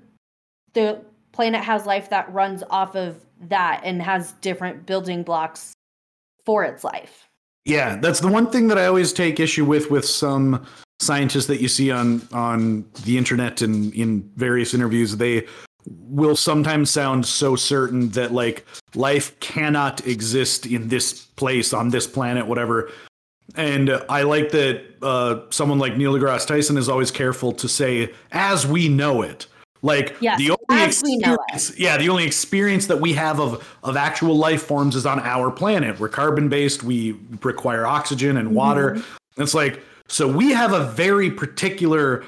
the 0.74 1.02
planet 1.32 1.62
has 1.62 1.86
life 1.86 2.10
that 2.10 2.30
runs 2.32 2.62
off 2.68 2.94
of 2.94 3.24
that 3.48 3.80
and 3.84 4.02
has 4.02 4.32
different 4.42 4.84
building 4.84 5.22
blocks 5.22 5.72
for 6.44 6.64
its 6.64 6.84
life. 6.84 7.28
Yeah, 7.64 7.96
that's 7.96 8.20
the 8.20 8.28
one 8.28 8.50
thing 8.50 8.68
that 8.68 8.78
I 8.78 8.86
always 8.86 9.12
take 9.12 9.38
issue 9.38 9.64
with 9.64 9.90
with 9.90 10.04
some 10.04 10.66
scientists 11.00 11.46
that 11.46 11.60
you 11.60 11.68
see 11.68 11.90
on 11.90 12.26
on 12.32 12.84
the 13.04 13.18
internet 13.18 13.62
and 13.62 13.94
in 13.94 14.28
various 14.36 14.74
interviews. 14.74 15.16
They 15.16 15.46
will 15.86 16.36
sometimes 16.36 16.90
sound 16.90 17.26
so 17.26 17.56
certain 17.56 18.10
that 18.10 18.32
like 18.32 18.64
life 18.94 19.38
cannot 19.40 20.06
exist 20.06 20.66
in 20.66 20.88
this 20.88 21.12
place 21.12 21.72
on 21.72 21.90
this 21.90 22.06
planet, 22.06 22.46
whatever. 22.46 22.90
And 23.54 23.90
I 24.08 24.22
like 24.22 24.50
that 24.52 24.82
uh, 25.02 25.40
someone 25.50 25.78
like 25.78 25.96
Neil 25.96 26.14
deGrasse 26.14 26.46
Tyson 26.46 26.76
is 26.76 26.88
always 26.88 27.10
careful 27.10 27.52
to 27.52 27.68
say, 27.68 28.12
"as 28.32 28.66
we 28.66 28.88
know 28.88 29.22
it." 29.22 29.46
Like 29.84 30.16
Yes, 30.20 30.38
the 30.38 30.50
only 30.50 30.82
as 30.84 31.02
we 31.02 31.16
know 31.16 31.34
it. 31.34 31.40
experience, 31.54 31.78
yeah, 31.78 31.96
the 31.96 32.08
only 32.08 32.24
experience 32.24 32.86
that 32.86 33.00
we 33.00 33.12
have 33.14 33.40
of 33.40 33.68
of 33.82 33.96
actual 33.96 34.36
life 34.36 34.62
forms 34.62 34.94
is 34.94 35.04
on 35.06 35.18
our 35.20 35.50
planet. 35.50 35.98
We're 35.98 36.08
carbon 36.08 36.48
based. 36.48 36.84
We 36.84 37.16
require 37.42 37.84
oxygen 37.84 38.36
and 38.36 38.54
water. 38.54 38.92
Mm-hmm. 38.92 39.42
It's 39.42 39.54
like 39.54 39.82
so 40.08 40.28
we 40.28 40.52
have 40.52 40.72
a 40.72 40.84
very 40.92 41.30
particular 41.30 42.24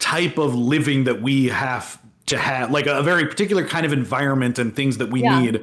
type 0.00 0.36
of 0.38 0.54
living 0.54 1.04
that 1.04 1.22
we 1.22 1.46
have 1.46 1.98
to 2.26 2.36
have, 2.36 2.70
like 2.72 2.86
a 2.86 3.02
very 3.02 3.24
particular 3.26 3.64
kind 3.64 3.86
of 3.86 3.92
environment 3.92 4.58
and 4.58 4.74
things 4.74 4.98
that 4.98 5.10
we 5.10 5.22
Yeah. 5.22 5.40
need. 5.40 5.60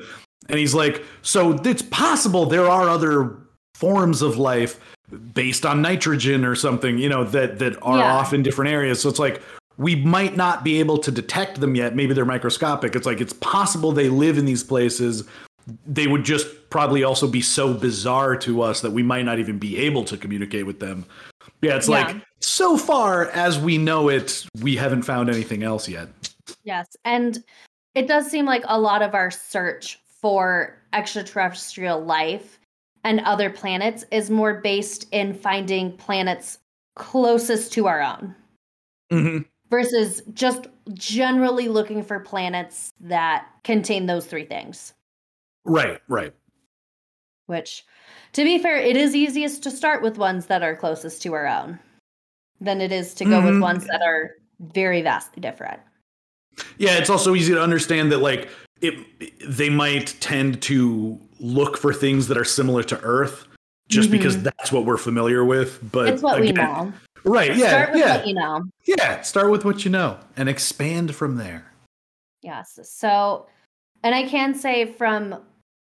And 0.50 0.58
he's 0.60 0.74
like, 0.74 1.04
so 1.24 1.54
it's 1.66 1.82
possible 1.82 2.46
there 2.46 2.70
are 2.70 2.88
other 2.90 3.36
forms 3.76 4.22
of 4.22 4.38
life 4.38 4.80
based 5.34 5.66
on 5.66 5.82
nitrogen 5.82 6.46
or 6.46 6.56
something, 6.56 6.98
you 6.98 7.10
know, 7.10 7.26
that 7.26 7.60
that 7.60 7.78
are 7.82 7.98
Yeah. 7.98 8.14
off 8.14 8.34
in 8.34 8.44
different 8.44 8.72
areas. 8.72 9.02
So 9.02 9.10
it's 9.10 9.20
like 9.20 9.42
we 9.78 9.96
might 9.96 10.36
not 10.36 10.64
be 10.64 10.80
able 10.80 10.98
to 11.00 11.12
detect 11.12 11.60
them 11.60 11.76
yet. 11.76 11.96
Maybe 11.96 12.14
they're 12.14 12.26
microscopic. 12.26 12.96
It's 12.96 13.06
like 13.06 13.22
it's 13.22 13.34
possible 13.34 13.92
they 13.92 14.10
live 14.10 14.38
in 14.38 14.46
these 14.46 14.64
places. 14.64 15.24
They 15.88 16.08
would 16.08 16.24
just 16.26 16.48
probably 16.70 17.04
also 17.04 17.28
be 17.28 17.42
so 17.42 17.74
bizarre 17.74 18.36
to 18.38 18.62
us 18.62 18.82
that 18.82 18.92
we 18.92 19.02
might 19.04 19.24
not 19.26 19.40
even 19.40 19.58
be 19.58 19.78
able 19.78 20.04
to 20.06 20.18
communicate 20.18 20.66
with 20.66 20.80
them. 20.80 21.06
Yeah, 21.62 21.78
it's 21.78 21.88
Yeah. 21.88 22.06
like 22.08 22.18
so 22.40 22.78
far 22.78 23.30
as 23.30 23.58
we 23.60 23.78
know 23.78 24.10
it, 24.10 24.46
we 24.62 24.76
haven't 24.76 25.04
found 25.04 25.30
anything 25.30 25.64
else 25.64 25.88
yet. 25.88 26.10
Yes. 26.64 26.88
And 27.06 27.44
it 27.96 28.08
does 28.08 28.30
seem 28.30 28.46
like 28.46 28.64
a 28.68 28.80
lot 28.80 29.02
of 29.02 29.14
our 29.16 29.32
search 29.32 30.00
for 30.22 30.78
extraterrestrial 30.94 32.04
life 32.04 32.60
and 33.04 33.20
other 33.22 33.50
planets 33.50 34.04
is 34.12 34.30
more 34.30 34.56
based 34.56 35.08
in 35.12 35.34
finding 35.34 35.96
planets 35.98 36.60
closest 36.96 37.74
to 37.74 37.88
our 37.88 38.02
own 38.02 38.36
Mm-hmm. 39.12 39.44
Versus 39.74 40.22
just 40.36 40.68
generally 40.94 41.68
looking 41.68 42.04
for 42.04 42.20
planets 42.20 42.94
that 43.00 43.48
contain 43.64 44.06
those 44.06 44.28
three 44.28 44.46
things. 44.46 44.94
Right, 45.66 46.00
right. 46.08 46.32
Which, 47.48 47.84
to 48.34 48.44
be 48.44 48.60
fair, 48.60 48.78
it 48.78 48.96
is 48.96 49.16
easiest 49.16 49.64
to 49.64 49.72
start 49.72 50.04
with 50.04 50.20
ones 50.20 50.46
that 50.46 50.62
are 50.62 50.76
closest 50.76 51.24
to 51.24 51.34
our 51.34 51.48
own 51.48 51.80
than 52.62 52.82
it 52.82 52.92
is 52.92 53.16
to 53.16 53.26
go 53.26 53.42
Mhm. 53.42 53.46
with 53.54 53.62
ones 53.62 53.88
that 53.88 54.04
are 54.04 54.36
very 54.60 55.02
vastly 55.02 55.42
different. 55.42 55.80
Yeah, 56.78 56.98
it's 57.00 57.10
also 57.10 57.34
easy 57.34 57.54
to 57.54 57.62
understand 57.62 58.12
that 58.12 58.20
like 58.20 58.50
it 58.82 58.94
they 59.50 59.70
might 59.72 60.16
tend 60.20 60.62
to 60.64 61.20
look 61.40 61.78
for 61.78 61.92
things 61.94 62.28
that 62.28 62.38
are 62.38 62.46
similar 62.46 62.84
to 62.84 63.00
Earth 63.02 63.48
just 63.90 64.12
because 64.12 64.42
that's 64.44 64.72
what 64.72 64.86
we're 64.86 64.98
familiar 64.98 65.44
with. 65.44 65.80
But 65.92 66.06
Mm-hmm. 66.06 66.14
it's 66.14 66.24
what 66.24 66.40
we 66.42 66.50
again- 66.50 66.66
know. 66.72 66.94
Right, 67.26 67.56
yeah. 67.56 67.70
Start 67.70 67.92
with 67.94 68.00
yeah. 68.00 68.18
what 68.18 68.28
you 68.28 68.34
know. 68.34 68.64
Yeah, 68.86 69.22
start 69.22 69.52
with 69.52 69.66
what 69.66 69.86
you 69.86 69.92
know 69.92 70.20
and 70.36 70.50
expand 70.50 71.16
from 71.16 71.38
there. 71.38 71.72
Yes. 72.42 72.80
So, 72.84 73.48
and 74.04 74.14
I 74.14 74.24
can 74.24 74.54
say 74.54 74.86
from 74.86 75.42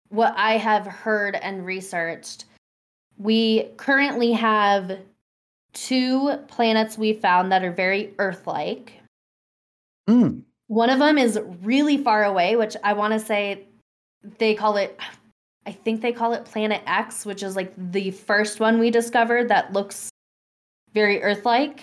what 0.09 0.33
I 0.35 0.57
have 0.57 0.85
heard 0.85 1.35
and 1.35 1.65
researched, 1.65 2.45
we 3.17 3.69
currently 3.77 4.33
have 4.33 4.99
two 5.73 6.37
planets 6.47 6.97
we 6.97 7.13
found 7.13 7.51
that 7.51 7.63
are 7.63 7.71
very 7.71 8.13
Earth 8.19 8.45
like. 8.45 8.93
Mm. 10.09 10.41
One 10.67 10.89
of 10.89 10.99
them 10.99 11.17
is 11.17 11.39
really 11.61 11.97
far 11.97 12.25
away, 12.25 12.55
which 12.55 12.75
I 12.83 12.93
want 12.93 13.13
to 13.13 13.19
say 13.19 13.65
they 14.37 14.55
call 14.55 14.77
it, 14.77 14.99
I 15.65 15.71
think 15.71 16.01
they 16.01 16.11
call 16.11 16.33
it 16.33 16.45
Planet 16.45 16.81
X, 16.85 17.25
which 17.25 17.43
is 17.43 17.55
like 17.55 17.73
the 17.77 18.11
first 18.11 18.59
one 18.59 18.79
we 18.79 18.91
discovered 18.91 19.47
that 19.49 19.71
looks 19.71 20.09
very 20.93 21.21
Earth 21.23 21.45
like. 21.45 21.81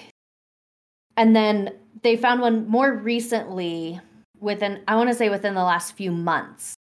And 1.17 1.35
then 1.35 1.73
they 2.03 2.17
found 2.17 2.41
one 2.41 2.69
more 2.69 2.93
recently 2.93 4.01
within, 4.39 4.83
I 4.87 4.97
want 4.97 5.09
to 5.09 5.15
say 5.15 5.29
within 5.31 5.55
the 5.55 5.63
last 5.63 5.93
few 5.93 6.13
months, 6.13 6.75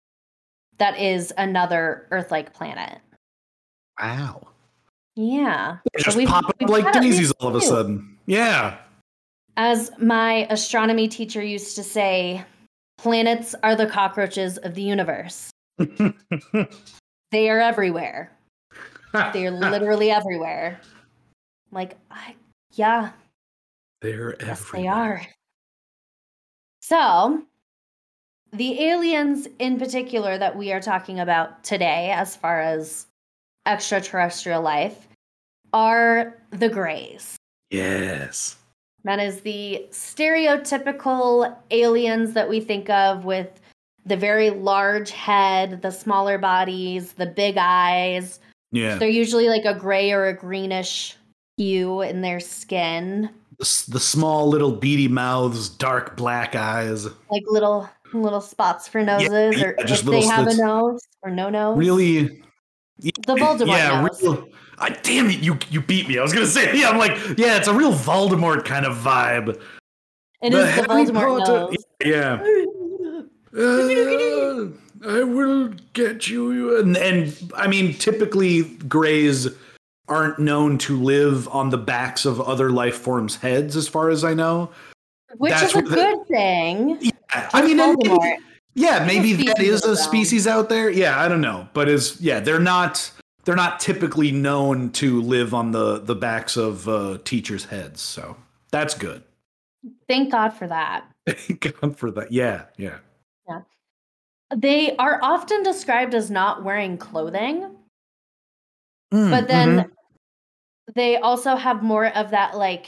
that 0.79 0.99
is 1.01 1.33
another 1.39 2.07
Earth 2.11 2.31
like 2.31 2.53
planet. 2.53 2.99
Wow. 4.01 4.49
Yeah. 5.14 5.79
Just 5.99 6.16
we've- 6.16 6.31
pop 6.31 6.49
up 6.49 6.57
like 6.68 6.93
daisies 6.93 7.33
all 7.33 7.49
of 7.49 7.55
a 7.55 7.61
sudden. 7.61 8.18
Yeah. 8.27 8.77
As 9.57 9.91
my 9.99 10.47
astronomy 10.51 11.09
teacher 11.09 11.43
used 11.43 11.77
to 11.77 11.83
say, 11.83 12.45
planets 12.99 13.55
are 13.62 13.74
the 13.74 13.87
cockroaches 13.87 14.59
of 14.59 14.74
the 14.74 14.83
universe. 14.83 15.51
They 17.33 17.51
are 17.51 17.61
everywhere. 17.61 18.31
They 19.33 19.47
are 19.47 19.51
literally 19.70 20.11
everywhere. 20.11 20.81
Like, 21.73 21.97
I, 22.11 22.35
yeah, 22.73 23.11
They're 24.01 24.37
yes, 24.41 24.71
they 24.73 24.87
are. 24.87 25.23
So, 26.81 27.43
the 28.53 28.81
aliens 28.85 29.49
in 29.59 29.79
particular 29.79 30.39
that 30.39 30.57
we 30.57 30.73
are 30.73 30.81
talking 30.81 31.19
about 31.21 31.64
today, 31.64 32.11
as 32.12 32.37
far 32.37 32.61
as 32.61 33.07
extraterrestrial 33.67 34.62
life, 34.62 35.09
are 35.73 36.39
the 36.51 36.69
Greys. 36.69 37.37
Yes. 37.71 38.57
That 39.05 39.19
is 39.21 39.41
the 39.41 39.87
stereotypical 39.91 41.57
aliens 41.71 42.33
that 42.33 42.49
we 42.49 42.61
think 42.61 42.89
of 42.91 43.25
with 43.25 43.61
the 44.05 44.17
very 44.17 44.51
large 44.51 45.11
head, 45.11 45.83
the 45.83 45.91
smaller 45.91 46.39
bodies, 46.39 47.12
the 47.12 47.27
big 47.27 47.57
eyes. 47.59 48.41
Yeah. 48.73 48.97
They're 48.97 49.09
usually 49.09 49.49
like 49.49 49.64
a 49.64 49.75
gray 49.75 50.12
or 50.12 50.27
a 50.27 50.35
greenish 50.35 51.17
hue 51.57 52.03
in 52.03 52.21
their 52.21 52.41
skin, 52.41 53.31
The, 53.59 53.85
the 53.89 54.01
small 54.01 54.49
little 54.49 54.73
beady 54.73 55.09
mouths, 55.09 55.69
dark 55.69 56.17
black 56.17 56.55
eyes. 56.55 57.07
like 57.31 57.43
little 57.47 57.89
little 58.13 58.41
spots 58.41 58.87
for 58.89 59.03
noses, 59.03 59.31
or 59.63 59.75
yeah, 59.79 59.85
just 59.85 60.03
if 60.05 60.07
they 60.11 60.17
little 60.21 60.31
have 60.31 60.47
a 60.47 60.55
nose 60.57 61.01
or 61.23 61.31
no 61.31 61.49
nose. 61.51 61.77
Really 61.79 62.43
the 63.01 63.35
Voldemort 63.35 63.67
yeah, 63.69 64.01
nose. 64.03 64.23
real. 64.23 64.49
I, 64.79 64.91
damn 64.91 65.29
it, 65.31 65.41
you 65.41 65.59
you 65.71 65.81
beat 65.81 66.09
me. 66.09 66.19
I 66.19 66.23
was 66.23 66.33
gonna 66.33 66.47
say, 66.59 66.77
yeah, 66.79 66.91
I'm 66.91 66.99
like, 66.99 67.17
yeah, 67.39 67.57
it's 67.57 67.69
a 67.69 67.75
real 67.75 67.93
Voldemort 67.93 68.65
kind 68.65 68.87
of 68.87 68.97
vibe. 68.97 69.61
And 70.43 70.53
It 70.55 70.59
is 70.61 70.77
the 70.77 70.83
Voldemort 70.83 71.39
Potter- 71.45 71.53
nose. 71.53 71.77
Yeah. 72.05 72.43
Uh, 73.59 74.69
I 75.09 75.23
will 75.23 75.69
get 75.95 76.29
you. 76.29 76.79
And, 76.79 76.97
and 76.97 77.53
I 77.57 77.67
mean, 77.69 77.95
typically, 77.95 78.65
greys 78.89 79.49
aren't 80.09 80.39
known 80.39 80.79
to 80.79 80.97
live 81.01 81.49
on 81.49 81.71
the 81.71 81.79
backs 81.79 82.25
of 82.25 82.41
other 82.41 82.71
life 82.71 82.97
forms' 82.97 83.37
heads, 83.37 83.77
as 83.77 83.89
far 83.89 84.09
as 84.11 84.25
I 84.25 84.35
know. 84.35 84.71
Which 85.37 85.53
That's 85.53 85.65
is 85.71 85.75
a 85.75 85.77
what 85.77 85.85
the- 85.89 85.95
good 85.97 86.27
thing. 86.29 87.13
I 87.33 87.63
mean, 87.63 87.77
maybe- 87.77 88.37
yeah, 88.75 89.05
maybe 89.05 89.33
that 89.45 89.59
is 89.61 89.85
a 89.85 89.85
species 89.85 89.85
is 89.85 89.85
a 89.85 89.91
of 89.91 89.97
them. 89.97 90.05
species 90.05 90.47
out 90.47 90.69
there. 90.69 90.91
Yeah, 90.91 91.21
I 91.21 91.29
don't 91.29 91.41
know, 91.41 91.69
but 91.73 91.89
is 91.89 92.21
yeah, 92.21 92.41
they're 92.41 92.61
not. 92.61 93.11
They're 93.45 93.55
not 93.55 93.79
typically 93.79 94.33
known 94.33 94.91
to 94.93 95.23
live 95.23 95.55
on 95.55 95.71
the 95.71 95.99
the 96.01 96.15
backs 96.17 96.57
of 96.57 96.89
uh, 96.89 97.19
teachers' 97.25 97.65
heads, 97.65 98.01
so 98.01 98.37
that's 98.73 98.95
good. 98.95 99.23
Thank 100.09 100.33
God 100.33 100.51
for 100.51 100.67
that. 100.67 101.05
Thank 101.29 101.81
God 101.81 101.97
for 101.97 102.11
that. 102.11 102.33
Yeah, 102.33 102.65
yeah. 102.77 102.99
yeah. 103.49 103.61
They 104.55 104.97
are 104.97 105.21
often 105.23 105.63
described 105.63 106.13
as 106.15 106.29
not 106.31 106.65
wearing 106.65 106.99
clothing, 106.99 107.71
Mm, 109.15 109.31
but 109.31 109.47
then 109.47 109.69
mhm. 109.79 109.91
They 110.95 111.16
also 111.16 111.57
have 111.57 111.82
more 111.82 112.07
of 112.07 112.30
that 112.30 112.57
like 112.57 112.87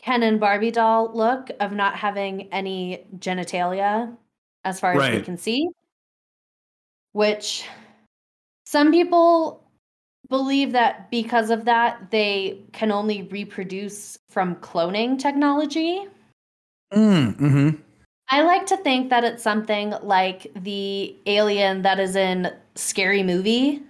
Ken 0.00 0.22
and 0.22 0.40
Barbie 0.40 0.70
doll 0.70 1.10
look 1.14 1.50
of 1.60 1.72
not 1.72 1.96
having 1.96 2.52
any 2.52 3.06
genitalia 3.18 4.16
as 4.64 4.80
far 4.80 4.92
as 4.94 5.12
we 5.12 5.22
can 5.22 5.36
see. 5.36 5.68
Which 7.12 7.64
some 8.66 8.90
people 8.90 9.64
believe 10.28 10.72
that 10.72 11.10
because 11.10 11.50
of 11.50 11.64
that, 11.64 12.10
they 12.10 12.62
can 12.72 12.90
only 12.90 13.22
reproduce 13.22 14.18
from 14.28 14.56
cloning 14.56 15.18
technology. 15.18 16.06
Mm, 16.92 17.36
mhm. 17.36 17.78
I 18.28 18.42
like 18.42 18.66
to 18.66 18.76
think 18.76 19.10
that 19.10 19.24
it's 19.24 19.42
something 19.42 19.94
like 20.02 20.52
the 20.56 21.16
alien 21.26 21.82
that 21.82 22.00
is 22.00 22.16
in 22.16 22.52
Scary 22.74 23.22
Movie. 23.22 23.82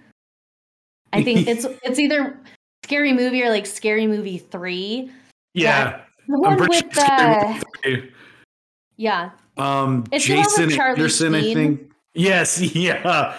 I 1.11 1.23
think 1.23 1.47
it's 1.47 1.65
it's 1.83 1.99
either 1.99 2.39
Scary 2.87 3.11
Movie 3.11 3.43
or 3.43 3.49
like 3.49 3.65
Scary 3.65 4.07
Movie 4.07 4.37
3. 4.37 5.11
yeah. 5.53 6.01
The 6.29 6.39
one 6.39 6.55
with 6.57 6.69
the 6.91 7.63
Scary 7.79 8.13
yeah, 8.95 9.31
Um, 9.57 10.05
It's 10.11 10.23
Jason 10.25 10.71
Anderson, 10.71 11.35
I 11.35 11.53
think. 11.53 11.91
Yes, 12.13 12.59
yeah. 12.75 13.35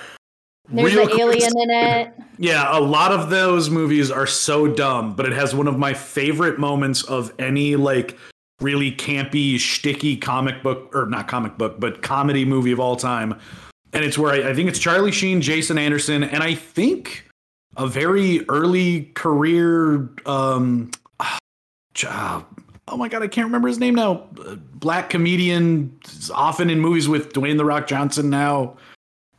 there's 0.69 0.95
Real 0.95 1.07
quick- 1.09 1.19
alien 1.19 1.53
in 1.63 1.71
it. 1.71 2.13
Yeah, 2.39 2.77
a 2.77 2.81
lot 2.81 3.11
of 3.11 3.31
those 3.31 3.69
movies 3.71 4.11
are 4.11 4.27
so 4.27 4.69
dumb, 4.69 5.15
but 5.17 5.25
it 5.27 5.33
has 5.33 5.55
one 5.55 5.67
of 5.67 5.79
my 5.79 5.95
favorite 5.95 6.59
moments 6.59 7.03
of 7.05 7.33
any 7.39 7.75
like 7.75 8.17
really 8.61 8.93
campy, 8.93 9.55
shticky 9.57 10.21
comic 10.21 10.63
book 10.63 10.95
or 10.95 11.07
not 11.07 11.27
comic 11.27 11.57
book, 11.59 11.81
but 11.81 12.03
comedy 12.03 12.45
movie 12.45 12.73
of 12.73 12.81
all 12.81 12.97
time. 12.97 13.35
And 13.95 14.05
it's 14.05 14.19
where 14.19 14.33
I, 14.33 14.51
I 14.51 14.55
think 14.55 14.69
it's 14.69 14.79
Charlie 14.79 15.11
Sheen, 15.13 15.41
Jason 15.41 15.79
Anderson, 15.79 16.23
and 16.23 16.43
I 16.43 16.55
think 16.55 17.25
a 17.79 17.87
very 17.87 18.47
early 18.49 19.05
career 19.15 20.11
um 20.27 20.91
uh, 21.21 22.43
oh 22.89 22.97
my 22.97 23.09
god, 23.09 23.23
I 23.23 23.29
can't 23.29 23.47
remember 23.47 23.69
his 23.69 23.79
name 23.79 23.95
now. 23.95 24.27
Black 24.75 25.11
comedian, 25.11 25.99
often 26.35 26.71
in 26.71 26.81
movies 26.81 27.09
with 27.09 27.33
Dwayne 27.33 27.57
the 27.57 27.65
Rock 27.65 27.87
Johnson 27.87 28.31
now. 28.31 28.77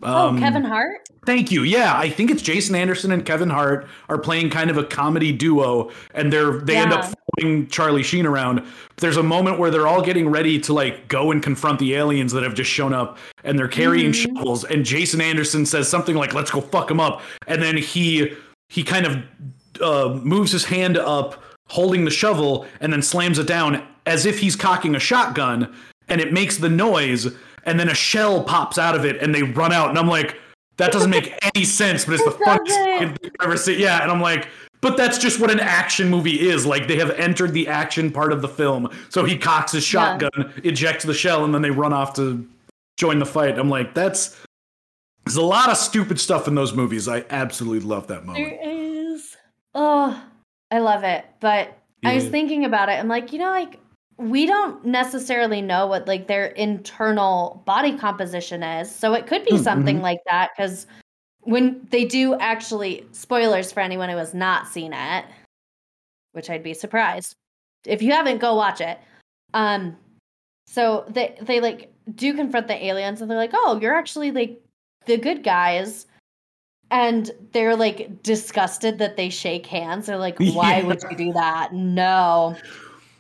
oh, 0.04 0.28
Um, 0.30 0.40
Kevin 0.40 0.64
Hart. 0.64 1.00
Thank 1.26 1.52
you. 1.52 1.64
Yeah, 1.64 1.96
I 1.98 2.10
think 2.10 2.32
it's 2.32 2.42
Jason 2.42 2.76
Anderson 2.76 3.12
and 3.12 3.26
Kevin 3.26 3.50
Hart 3.50 3.88
are 4.08 4.18
playing 4.18 4.50
kind 4.50 4.70
of 4.70 4.78
a 4.78 4.84
comedy 4.84 5.32
duo, 5.32 5.92
and 6.14 6.32
they're 6.34 6.60
they 6.60 6.78
end 6.78 6.94
up 6.94 7.06
Yeah. 7.06 7.14
Following 7.40 7.68
Charlie 7.68 8.04
Sheen 8.04 8.26
around. 8.26 8.64
There's 8.98 9.18
a 9.18 9.24
moment 9.24 9.60
where 9.60 9.72
they're 9.72 9.88
all 9.88 10.02
getting 10.02 10.30
ready 10.30 10.60
to 10.62 10.74
like 10.74 11.08
go 11.08 11.32
and 11.32 11.42
confront 11.42 11.80
the 11.80 11.96
aliens 11.96 12.32
that 12.34 12.44
have 12.44 12.54
just 12.54 12.70
shown 12.70 12.94
up, 12.94 13.18
and 13.44 13.58
they're 13.58 13.68
carrying 13.68 14.12
Mhm. 14.12 14.36
shovels. 14.36 14.64
And 14.66 14.86
Jason 14.86 15.22
Anderson 15.22 15.66
says 15.66 15.88
something 15.88 16.16
like, 16.16 16.34
"Let's 16.34 16.52
go 16.52 16.62
fuck 16.62 16.88
them 16.88 17.00
up," 17.00 17.22
and 17.48 17.62
then 17.62 17.78
he 17.78 18.34
he 18.70 18.84
kind 18.84 19.06
of 19.06 19.18
uh, 19.82 20.20
moves 20.22 20.52
his 20.52 20.66
hand 20.66 20.98
up, 20.98 21.42
holding 21.70 22.04
the 22.06 22.12
shovel, 22.12 22.68
and 22.82 22.92
then 22.92 23.02
slams 23.02 23.40
it 23.40 23.48
down 23.48 23.82
as 24.06 24.26
if 24.26 24.40
he's 24.40 24.56
cocking 24.56 24.94
a 24.96 25.00
shotgun, 25.00 25.74
and 26.10 26.20
it 26.20 26.34
makes 26.34 26.58
the 26.58 26.70
noise, 26.70 27.28
and 27.66 27.80
then 27.80 27.88
a 27.90 27.94
shell 27.96 28.44
pops 28.44 28.78
out 28.78 28.94
of 28.96 29.06
it, 29.06 29.18
and 29.22 29.34
they 29.34 29.44
run 29.44 29.72
out, 29.72 29.90
and 29.90 29.98
I'm 29.98 30.08
like. 30.08 30.36
That 30.78 30.94
doesn't 30.94 31.10
make 31.10 31.34
any 31.56 31.66
sense, 31.66 32.06
but 32.06 32.14
it's 32.14 32.24
the 32.24 32.32
funniest 32.32 32.78
thing 32.80 33.18
I've 33.42 33.46
ever 33.46 33.58
seen. 33.58 33.80
Yeah, 33.82 34.02
and 34.02 34.10
I'm 34.10 34.22
like, 34.22 34.48
but 34.82 34.96
that's 34.98 35.18
just 35.18 35.40
what 35.40 35.52
an 35.52 35.60
action 35.60 36.10
movie 36.10 36.40
is. 36.50 36.66
Like 36.66 36.88
they 36.88 36.98
have 36.98 37.12
entered 37.12 37.54
the 37.54 37.68
action 37.68 38.12
part 38.12 38.32
of 38.32 38.42
the 38.42 38.48
film. 38.48 38.90
So 39.10 39.26
he 39.26 39.38
cocks 39.38 39.72
his 39.74 39.92
Yeah. 39.94 40.18
shotgun, 40.18 40.54
ejects 40.64 41.04
the 41.04 41.14
shell, 41.14 41.44
and 41.46 41.54
then 41.54 41.62
they 41.62 41.72
run 41.72 41.94
off 41.94 42.14
to 42.16 42.48
join 42.98 43.20
the 43.20 43.26
fight. 43.26 43.58
I'm 43.60 43.70
like, 43.70 43.94
that's 43.94 44.38
there's 45.26 45.36
a 45.38 45.42
lot 45.42 45.70
of 45.70 45.78
stupid 45.78 46.20
stuff 46.20 46.48
in 46.48 46.56
those 46.56 46.74
movies. 46.74 47.08
I 47.08 47.24
absolutely 47.30 47.88
love 47.88 48.08
that 48.08 48.26
moment. 48.26 48.46
There 48.50 48.60
is. 49.14 49.38
Oh, 49.76 50.22
I 50.72 50.80
love 50.80 51.04
it. 51.04 51.26
But 51.40 51.78
I 52.04 52.16
was 52.16 52.28
thinking 52.30 52.66
about 52.66 52.90
it. 52.90 52.94
I'm 52.94 53.08
like, 53.10 53.32
you 53.34 53.40
know, 53.40 53.50
like 53.52 53.80
we 54.18 54.46
don't 54.46 54.84
necessarily 54.86 55.62
know 55.62 55.88
what 55.88 56.08
like 56.08 56.28
their 56.28 56.48
internal 56.48 57.62
body 57.66 57.98
composition 57.98 58.64
is. 58.64 58.94
So 58.94 59.14
it 59.14 59.28
could 59.28 59.46
be 59.46 59.52
Mm, 59.54 59.64
something 59.64 59.98
mhm. 60.00 60.02
like 60.02 60.20
that 60.30 60.52
because 60.58 60.88
when 61.42 61.88
they 61.90 62.06
do 62.06 62.36
actually 62.36 63.06
spoilers 63.12 63.72
for 63.72 63.80
anyone 63.80 64.10
who 64.10 64.18
has 64.18 64.34
not 64.34 64.68
seen 64.68 64.94
it, 64.94 65.26
which 66.34 66.50
I'd 66.50 66.64
be 66.64 66.74
surprised 66.74 67.36
if 67.86 68.02
you 68.02 68.12
haven't, 68.12 68.40
go 68.40 68.56
watch 68.56 68.82
it. 68.82 69.00
Um, 69.54 69.96
so 70.68 71.06
they 71.10 71.36
they 71.42 71.60
like 71.60 71.92
do 72.16 72.34
confront 72.34 72.68
the 72.68 72.86
aliens, 72.86 73.22
and 73.22 73.30
they're 73.30 73.38
like, 73.38 73.54
"Oh, 73.54 73.80
you're 73.82 73.96
actually 73.96 74.32
like 74.32 74.62
the 75.06 75.18
good 75.18 75.44
guys." 75.44 76.06
And 76.92 77.30
they're 77.52 77.76
like 77.76 78.24
disgusted 78.24 78.98
that 78.98 79.16
they 79.16 79.30
shake 79.30 79.68
hands. 79.68 80.08
They're 80.08 80.18
like, 80.18 80.38
why 80.56 80.80
Yeah. 80.80 80.86
would 80.88 81.04
you 81.12 81.16
do 81.16 81.34
that? 81.34 81.72
No. 81.72 82.56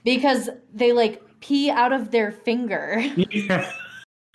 Because 0.04 0.50
they 0.74 0.92
like 0.92 1.22
pee 1.40 1.70
out 1.70 1.94
of 1.94 2.10
their 2.10 2.32
finger. 2.32 3.00
Yeah. 3.32 3.72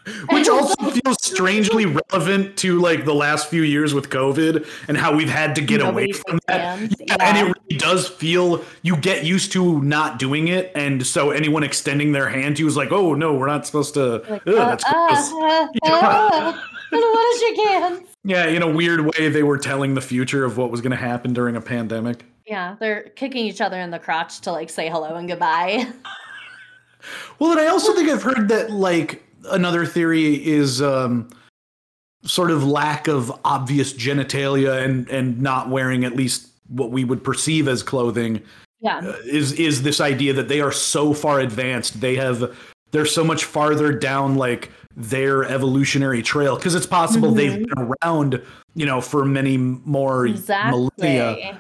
Which 0.31 0.49
also 0.49 0.91
feels 0.91 1.17
strangely 1.23 1.87
relevant 1.87 2.59
to 2.59 2.79
like 2.79 3.05
the 3.05 3.15
last 3.15 3.49
few 3.49 3.63
years 3.63 3.95
with 3.95 4.11
COVID 4.11 4.67
and 4.89 4.97
how 4.97 5.15
we've 5.17 5.31
had 5.31 5.55
to 5.55 5.63
get 5.63 5.81
Nobody 5.81 6.07
away 6.07 6.13
from 6.13 6.39
that. 6.47 6.81
Yeah, 6.81 6.89
yeah. 7.01 7.17
And 7.21 7.39
it 7.39 7.43
really 7.43 7.79
does 7.79 8.09
feel 8.09 8.63
you 8.83 8.97
get 8.97 9.25
used 9.25 9.53
to 9.53 9.81
not 9.83 10.19
doing 10.19 10.49
it, 10.49 10.73
and 10.75 11.07
so 11.07 11.31
anyone 11.31 11.63
extending 11.63 12.13
their 12.13 12.29
hand 12.29 12.57
to 12.57 12.63
you 12.63 12.69
is 12.69 12.77
like, 12.77 12.93
"Oh 12.93 13.15
no, 13.15 13.35
we're 13.35 13.47
not 13.47 13.67
supposed 13.67 13.95
to." 13.95 14.19
Like, 14.29 14.47
Ugh, 14.47 14.55
uh, 14.55 14.67
that's 14.67 14.85
uh, 14.85 14.93
gross. 15.09 15.33
uh, 15.33 15.69
uh, 15.85 16.59
I 16.93 17.01
don't 17.01 17.01
want 17.01 17.35
hands. 17.69 18.17
Yeah, 18.25 18.47
in 18.47 18.63
a 18.63 18.71
weird 18.71 19.01
way, 19.01 19.29
they 19.29 19.43
were 19.43 19.59
telling 19.59 19.95
the 19.95 20.01
future 20.01 20.45
of 20.45 20.57
what 20.57 20.71
was 20.71 20.81
going 20.81 20.93
to 20.93 20.97
happen 20.97 21.33
during 21.33 21.57
a 21.57 21.61
pandemic. 21.61 22.25
Yeah, 22.47 22.77
they're 22.79 23.05
kicking 23.11 23.47
each 23.47 23.61
other 23.61 23.79
in 23.79 23.91
the 23.91 23.99
crotch 23.99 24.41
to 24.43 24.53
like 24.53 24.71
say 24.71 24.89
hello 24.89 25.15
and 25.15 25.29
goodbye. 25.29 25.87
Well, 27.39 27.51
and 27.53 27.61
I 27.61 27.67
also 27.67 27.95
think 27.95 28.09
I've 28.09 28.23
heard 28.23 28.49
that 28.49 28.71
like 28.71 29.24
another 29.51 29.87
theory 29.87 30.45
is 30.47 30.83
um, 30.83 31.29
sort 32.25 32.51
of 32.51 32.65
lack 32.65 33.09
of 33.09 33.33
obvious 33.45 33.93
genitalia 33.93 34.83
and 34.85 35.09
and 35.09 35.41
not 35.41 35.69
wearing 35.69 36.05
at 36.05 36.17
least 36.17 36.49
what 36.69 36.91
we 36.91 37.05
would 37.05 37.23
perceive 37.23 37.69
as 37.69 37.83
clothing. 37.83 38.43
Yeah. 38.81 38.99
uh, 38.99 39.17
is 39.25 39.53
is 39.53 39.83
this 39.83 40.01
idea 40.01 40.33
that 40.35 40.49
they 40.49 40.61
are 40.61 40.73
so 40.73 41.15
far 41.15 41.41
advanced 41.41 42.01
they 42.01 42.17
have 42.17 42.55
they're 42.91 43.07
so 43.07 43.25
much 43.25 43.45
farther 43.45 43.93
down 43.93 44.37
like 44.37 44.71
their 44.97 45.45
evolutionary 45.45 46.23
trail? 46.23 46.57
Because 46.57 46.75
it's 46.75 46.87
possible 46.87 47.33
they've 47.33 47.67
been 47.67 47.95
around 48.03 48.43
you 48.75 48.87
know 48.87 49.01
for 49.01 49.25
many 49.25 49.57
more 49.57 50.25
millennia. 50.27 51.59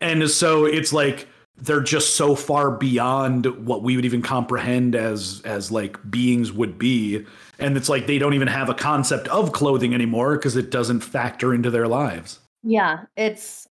And 0.00 0.28
so 0.30 0.66
it's 0.66 0.92
like 0.92 1.26
they're 1.58 1.80
just 1.80 2.16
so 2.16 2.34
far 2.34 2.70
beyond 2.70 3.46
what 3.66 3.82
we 3.82 3.96
would 3.96 4.04
even 4.04 4.22
comprehend 4.22 4.94
as 4.94 5.40
as 5.44 5.70
like 5.70 5.98
beings 6.10 6.52
would 6.52 6.78
be 6.78 7.24
and 7.58 7.76
it's 7.76 7.88
like 7.88 8.06
they 8.06 8.18
don't 8.18 8.34
even 8.34 8.48
have 8.48 8.68
a 8.68 8.74
concept 8.74 9.26
of 9.28 9.52
clothing 9.52 9.94
anymore 9.94 10.36
because 10.36 10.56
it 10.56 10.70
doesn't 10.70 11.00
factor 11.00 11.54
into 11.54 11.70
their 11.70 11.88
lives 11.88 12.40
Yeah, 12.62 13.04
it's 13.16 13.66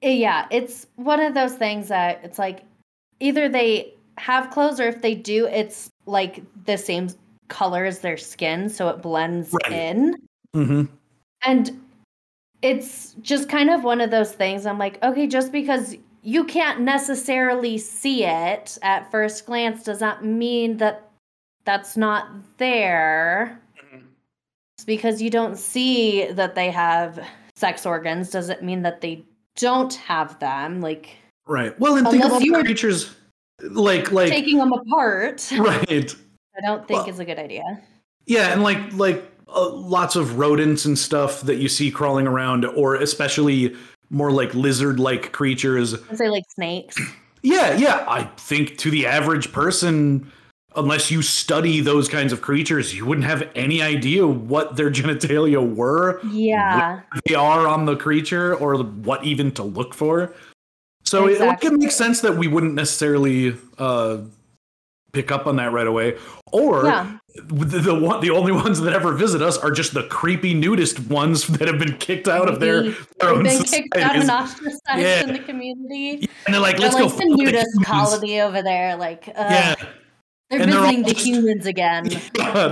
yeah, 0.00 0.46
it's 0.50 0.86
one 0.96 1.20
of 1.20 1.34
those 1.34 1.54
things 1.54 1.88
that 1.88 2.20
it's 2.24 2.38
like 2.38 2.62
either 3.20 3.48
they 3.50 3.92
have 4.16 4.50
clothes 4.50 4.80
or 4.80 4.88
if 4.88 5.02
they 5.02 5.14
do, 5.14 5.46
it's 5.46 5.90
like 6.06 6.42
the 6.64 6.78
same 6.78 7.10
color 7.48 7.84
as 7.84 7.98
their 7.98 8.16
skin, 8.16 8.70
so 8.70 8.88
it 8.88 9.02
blends 9.02 9.52
Right. 9.64 9.72
in. 9.72 10.16
mm-hmm. 10.54 10.84
And 11.44 11.80
it's 12.62 13.14
just 13.20 13.48
kind 13.50 13.68
of 13.68 13.84
one 13.84 14.00
of 14.00 14.10
those 14.10 14.32
things. 14.32 14.64
I'm 14.64 14.78
like, 14.78 15.02
okay, 15.02 15.26
just 15.26 15.52
because 15.52 15.96
you 16.24 16.44
can't 16.44 16.80
necessarily 16.80 17.76
see 17.76 18.24
it 18.24 18.78
at 18.82 19.10
first 19.10 19.44
glance 19.44 19.84
does 19.84 20.00
not 20.00 20.24
mean 20.24 20.78
that 20.78 21.10
that's 21.64 21.96
not 21.96 22.28
there. 22.56 23.60
Just 24.78 24.86
because 24.86 25.22
you 25.22 25.30
don't 25.30 25.56
see 25.56 26.26
that 26.32 26.54
they 26.54 26.70
have 26.70 27.24
sex 27.54 27.86
organs 27.86 28.30
doesn't 28.30 28.62
mean 28.62 28.82
that 28.82 29.02
they 29.02 29.22
don't 29.56 29.94
have 29.94 30.38
them. 30.40 30.80
Like 30.80 31.10
right 31.46 31.78
well 31.78 31.96
and 31.96 32.08
think 32.08 32.24
Unless 32.24 32.38
about 32.38 32.44
you 32.44 32.56
the 32.56 32.64
creatures 32.64 33.14
like 33.62 34.10
like 34.10 34.30
taking 34.30 34.56
them 34.58 34.72
apart, 34.72 35.48
right 35.58 36.14
I 36.56 36.60
don't 36.66 36.88
think 36.88 37.00
Well- 37.00 37.08
is 37.08 37.18
a 37.18 37.24
good 37.24 37.38
idea. 37.38 37.62
Yeah, 38.26 38.52
and 38.52 38.62
like 38.62 38.78
like 38.94 39.30
uh, 39.54 39.68
lots 39.68 40.16
of 40.16 40.38
rodents 40.38 40.86
and 40.86 40.98
stuff 40.98 41.42
that 41.42 41.56
you 41.56 41.68
see 41.68 41.90
crawling 41.90 42.26
around, 42.26 42.64
or 42.64 42.94
especially 42.94 43.76
more 44.10 44.30
like 44.30 44.54
lizard-like 44.54 45.32
creatures. 45.32 45.94
I'd 46.10 46.18
say 46.18 46.28
like 46.28 46.44
snakes. 46.50 46.96
Yeah, 47.42 47.76
yeah. 47.76 48.04
I 48.08 48.24
think 48.36 48.78
to 48.78 48.90
the 48.90 49.06
average 49.06 49.52
person, 49.52 50.30
unless 50.76 51.10
you 51.10 51.22
study 51.22 51.80
those 51.80 52.08
kinds 52.08 52.32
of 52.32 52.40
creatures, 52.40 52.94
you 52.94 53.04
wouldn't 53.06 53.26
have 53.26 53.48
any 53.54 53.82
idea 53.82 54.26
what 54.26 54.76
their 54.76 54.90
genitalia 55.00 55.74
were, 55.74 56.20
Yeah. 56.26 57.00
they 57.26 57.34
are 57.34 57.66
on 57.66 57.84
the 57.84 57.96
creature, 57.96 58.54
or 58.56 58.82
what 58.82 59.24
even 59.24 59.52
to 59.52 59.62
look 59.62 59.94
for. 59.94 60.34
So 61.04 61.26
it, 61.28 61.40
it 61.40 61.60
can 61.60 61.78
make 61.78 61.90
sense 61.90 62.22
that 62.22 62.36
we 62.38 62.48
wouldn't 62.48 62.74
necessarily 62.74 63.54
uh, 63.78 64.18
pick 65.14 65.30
up 65.32 65.46
on 65.46 65.56
that 65.56 65.72
right 65.72 65.86
away, 65.86 66.18
or 66.52 66.84
Yeah. 66.84 67.18
the, 67.46 67.78
the 67.80 67.94
one 67.94 68.20
the 68.20 68.30
only 68.30 68.52
ones 68.64 68.80
that 68.80 68.92
ever 68.92 69.12
visit 69.14 69.40
us 69.40 69.56
are 69.56 69.70
just 69.70 69.94
the 69.94 70.02
creepy 70.04 70.52
nudist 70.54 70.98
ones 71.08 71.46
that 71.58 71.68
have 71.68 71.78
been 71.78 71.96
kicked 71.98 72.28
out 72.28 72.48
of 72.48 72.60
their, 72.60 72.82
their 72.82 73.30
own 73.30 73.44
been 73.44 73.62
kicked 73.62 73.96
out 73.96 74.12
societies. 74.14 74.22
and 74.22 74.30
ostracized 74.30 74.80
Yeah. 74.98 75.22
in 75.22 75.32
the 75.32 75.38
community. 75.38 76.28
and 76.46 76.54
they're 76.54 76.60
like, 76.60 76.78
let's 76.78 76.94
They're 76.94 77.04
go 77.04 77.08
like 77.08 77.16
the 77.16 77.22
fuck 77.22 77.38
the 77.38 77.44
nudist 77.44 77.66
humans." 77.74 77.86
colony 77.86 78.40
over 78.40 78.62
there. 78.62 78.96
Like, 78.96 79.28
uh, 79.28 79.32
Yeah, 79.36 79.74
they're 80.50 80.60
and 80.62 80.72
they're 80.72 80.80
visiting 80.82 81.02
the 81.04 81.14
just- 81.14 81.26
humans 81.26 81.66
again. 81.66 82.08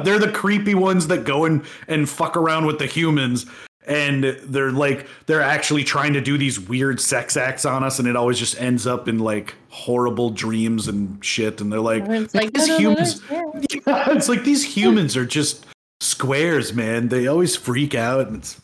they're 0.05 0.19
the 0.19 0.31
creepy 0.33 0.75
ones 0.75 1.07
that 1.07 1.25
go 1.25 1.45
and 1.47 1.65
and 1.89 2.09
fuck 2.09 2.37
around 2.37 2.67
with 2.67 2.79
the 2.79 2.87
humans. 2.87 3.47
And 3.85 4.25
they're 4.45 4.71
like 4.71 5.09
they're 5.27 5.43
actually 5.43 5.83
trying 5.83 6.13
to 6.13 6.21
do 6.21 6.39
these 6.39 6.61
weird 6.61 7.01
sex 7.01 7.37
acts 7.37 7.65
on 7.65 7.83
us, 7.83 7.99
and 7.99 8.07
it 8.07 8.15
always 8.15 8.39
just 8.39 8.61
ends 8.61 8.87
up 8.87 9.09
in 9.09 9.19
like 9.19 9.55
horrible 9.71 10.31
dreams 10.31 10.87
and 10.87 11.23
shit. 11.25 11.61
And 11.61 11.73
they're 11.73 11.81
like, 11.81 12.05
it's 12.07 12.35
like, 12.35 12.53
these 12.53 12.77
humans, 12.77 13.21
yeah. 13.31 13.43
Yeah, 13.87 14.11
it's 14.13 14.29
like 14.29 14.45
these 14.45 14.65
humans 14.65 15.17
are 15.17 15.27
just 15.27 15.67
squares, 16.01 16.73
man. 16.73 17.09
They 17.09 17.27
always 17.27 17.57
freak 17.57 17.95
out, 17.95 18.29
and 18.29 18.37
it's, 18.37 18.61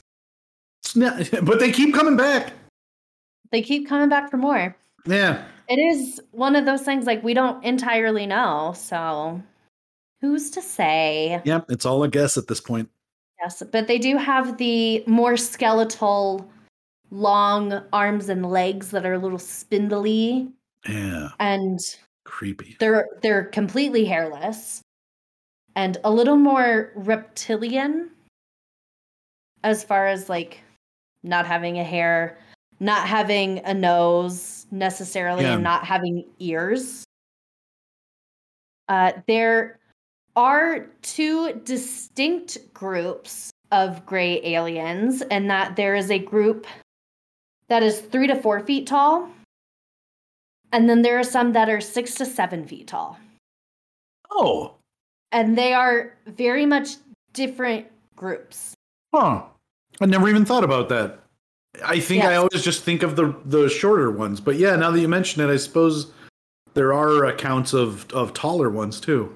it's 0.85 0.95
not, 0.95 1.29
but 1.43 1.59
they 1.59 1.73
keep 1.73 1.95
coming 1.95 2.17
back. 2.17 2.53
They 3.51 3.63
keep 3.63 3.89
coming 3.89 4.09
back 4.09 4.31
for 4.31 4.37
more. 4.37 4.77
Yeah, 5.07 5.45
It 5.69 5.79
is 5.79 6.21
one 6.33 6.55
of 6.55 6.67
those 6.67 6.83
things 6.83 7.07
like 7.07 7.23
we 7.25 7.35
don't 7.35 7.65
entirely 7.65 8.27
know. 8.27 8.75
So 8.77 9.43
who's 10.21 10.51
to 10.51 10.63
say? 10.63 11.41
yep. 11.45 11.67
It's 11.71 11.87
all 11.87 12.03
a 12.03 12.09
guess 12.09 12.37
at 12.37 12.47
this 12.47 12.61
point. 12.61 12.91
Yes, 13.41 13.63
but 13.71 13.87
they 13.87 13.99
do 13.99 14.17
have 14.17 14.57
the 14.59 15.05
more 15.07 15.37
skeletal, 15.37 16.49
long 17.11 17.73
arms 17.93 18.29
and 18.29 18.51
legs 18.51 18.91
that 18.91 19.07
are 19.07 19.15
a 19.15 19.19
little 19.19 19.39
spindly, 19.39 20.51
Yeah, 20.89 21.29
and 21.39 21.79
creepy. 22.25 22.77
they're 22.81 23.07
they're 23.23 23.45
completely 23.45 24.05
hairless, 24.05 24.83
and 25.77 25.99
a 26.05 26.11
little 26.11 26.37
more 26.37 26.93
reptilian, 26.97 28.11
as 29.63 29.85
far 29.85 30.07
as 30.09 30.29
like 30.29 30.61
not 31.23 31.47
having 31.47 31.79
a 31.79 31.85
hair, 31.85 32.39
not 32.81 33.07
having 33.07 33.61
a 33.65 33.75
nose 33.75 34.67
necessarily, 34.73 35.45
Yeah. 35.45 35.55
and 35.55 35.63
not 35.63 35.85
having 35.85 36.25
ears. 36.41 37.05
Uh, 38.89 39.13
there 39.29 39.78
are 40.39 40.87
two 41.03 41.53
distinct 41.65 42.73
groups 42.73 43.51
of 43.73 44.07
gray 44.07 44.41
aliens, 44.45 45.21
and 45.33 45.51
that 45.51 45.75
there 45.75 45.97
is 45.97 46.13
a 46.13 46.19
group 46.19 46.65
that 47.69 47.83
is 47.83 48.01
three 48.01 48.29
to 48.29 48.37
four 48.37 48.61
feet 48.61 48.87
tall, 48.87 49.29
and 50.73 50.89
then 50.89 51.03
there 51.03 51.19
are 51.19 51.25
some 51.25 51.53
that 51.55 51.69
are 51.69 51.81
six 51.81 52.15
to 52.15 52.25
seven 52.25 52.65
feet 52.67 52.87
tall. 52.87 53.19
Oh, 54.31 54.75
And 55.33 55.59
they 55.59 55.73
are 55.73 56.15
very 56.27 56.65
much 56.67 56.91
different 57.33 57.87
groups. 58.15 58.75
huh. 59.13 59.43
I 60.01 60.07
never 60.07 60.29
even 60.29 60.45
thought 60.45 60.63
about 60.63 60.89
that. 60.91 61.19
I 61.85 61.99
think 61.99 62.23
I 62.23 62.37
always 62.37 62.63
just 62.63 62.85
think 62.85 63.03
of 63.03 63.17
the 63.17 63.35
the 63.45 63.69
shorter 63.69 64.11
ones, 64.13 64.41
but 64.41 64.55
yeah, 64.57 64.77
now 64.77 64.93
that 64.93 65.01
you 65.01 65.09
mention 65.09 65.43
it, 65.43 65.53
I 65.53 65.57
suppose 65.57 66.13
there 66.75 66.93
are 66.93 67.25
accounts 67.25 67.73
of 67.73 68.11
of 68.13 68.33
taller 68.33 68.71
ones 68.71 69.01
too. 69.01 69.35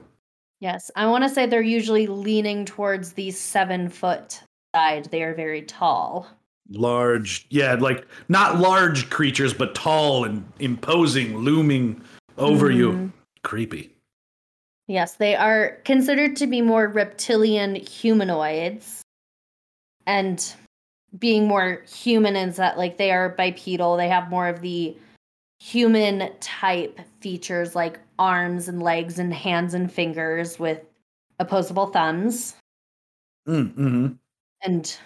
Yes, 0.62 0.92
I 0.94 1.06
want 1.06 1.24
to 1.24 1.28
say 1.28 1.44
they're 1.44 1.60
usually 1.60 2.06
leaning 2.06 2.64
towards 2.64 3.14
the 3.14 3.32
seven 3.32 3.88
foot 3.88 4.40
side. 4.72 5.06
They 5.06 5.24
are 5.24 5.34
very 5.34 5.62
tall. 5.62 6.28
Large, 6.70 7.46
yeah, 7.50 7.74
like 7.74 8.06
not 8.28 8.60
large 8.60 9.10
creatures, 9.10 9.52
but 9.52 9.74
tall 9.74 10.24
and 10.24 10.44
imposing, 10.60 11.38
looming 11.38 12.00
over 12.38 12.70
you. 12.70 12.92
Mhm. 12.92 13.12
Creepy. 13.42 13.90
Yes, 14.86 15.16
they 15.16 15.34
are 15.34 15.80
considered 15.84 16.36
to 16.36 16.46
be 16.46 16.62
more 16.62 16.86
reptilian 16.86 17.74
humanoids. 17.74 19.02
And 20.06 20.54
being 21.18 21.48
more 21.48 21.82
human 21.92 22.36
is 22.36 22.54
that 22.58 22.78
like 22.78 22.98
they 22.98 23.10
are 23.10 23.30
bipedal, 23.30 23.96
they 23.96 24.08
have 24.08 24.30
more 24.30 24.46
of 24.46 24.60
the 24.60 24.96
human 25.58 26.30
type 26.38 27.00
features 27.20 27.74
like 27.74 27.98
arms 28.26 28.68
and 28.68 28.80
legs 28.82 29.18
and 29.18 29.34
hands 29.34 29.74
and 29.74 29.90
fingers 29.92 30.58
with 30.58 30.80
opposable 31.40 31.86
thumbs 31.88 32.54
Mm-hmm. 33.48 34.12
and 34.62 34.98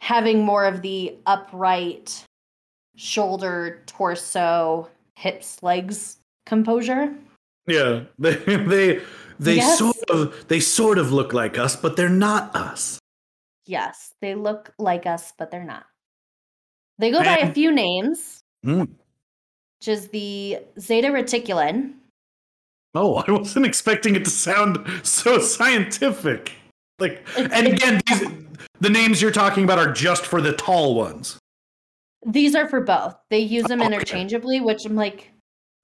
having 0.00 0.42
more 0.42 0.64
of 0.64 0.80
the 0.80 1.18
upright 1.26 2.24
shoulder, 2.96 3.82
torso, 3.84 4.88
hips, 5.16 5.62
legs 5.62 6.16
composure. 6.46 7.14
Yeah, 7.66 8.04
they 8.18 8.36
they 8.36 9.00
they 9.38 9.56
Yes. 9.56 9.78
sort 9.78 9.96
of 10.10 10.48
they 10.48 10.60
sort 10.60 10.96
of 10.96 11.12
look 11.12 11.34
like 11.34 11.58
us, 11.58 11.76
but 11.76 11.96
they're 11.96 12.08
not 12.08 12.56
us. 12.56 12.98
Yes, 13.66 14.14
they 14.22 14.34
look 14.34 14.72
like 14.78 15.04
us, 15.06 15.32
but 15.36 15.50
they're 15.50 15.64
not. 15.64 15.84
They 16.98 17.10
go 17.10 17.18
by 17.22 17.36
a 17.38 17.52
few 17.52 17.70
names, 17.70 18.40
Mm. 18.64 18.88
which 18.88 19.88
is 19.88 20.08
the 20.08 20.58
Zeta 20.80 21.08
Reticulin. 21.08 21.94
Oh, 22.94 23.16
I 23.26 23.30
wasn't 23.30 23.66
expecting 23.66 24.14
it 24.16 24.24
to 24.24 24.30
sound 24.30 24.78
so 25.02 25.38
scientific. 25.38 26.52
Like, 26.98 27.26
and 27.36 27.66
again, 27.66 28.00
these 28.06 28.22
the 28.80 28.90
names 28.90 29.20
you're 29.20 29.30
talking 29.32 29.64
about 29.64 29.78
are 29.78 29.92
just 29.92 30.26
for 30.26 30.40
the 30.40 30.52
tall 30.52 30.94
ones. 30.94 31.38
These 32.26 32.54
are 32.54 32.68
for 32.68 32.80
both. 32.80 33.16
They 33.30 33.40
use 33.40 33.64
them 33.64 33.80
Okay. 33.80 33.94
interchangeably, 33.94 34.60
which 34.60 34.84
I'm 34.86 34.94
like, 34.94 35.30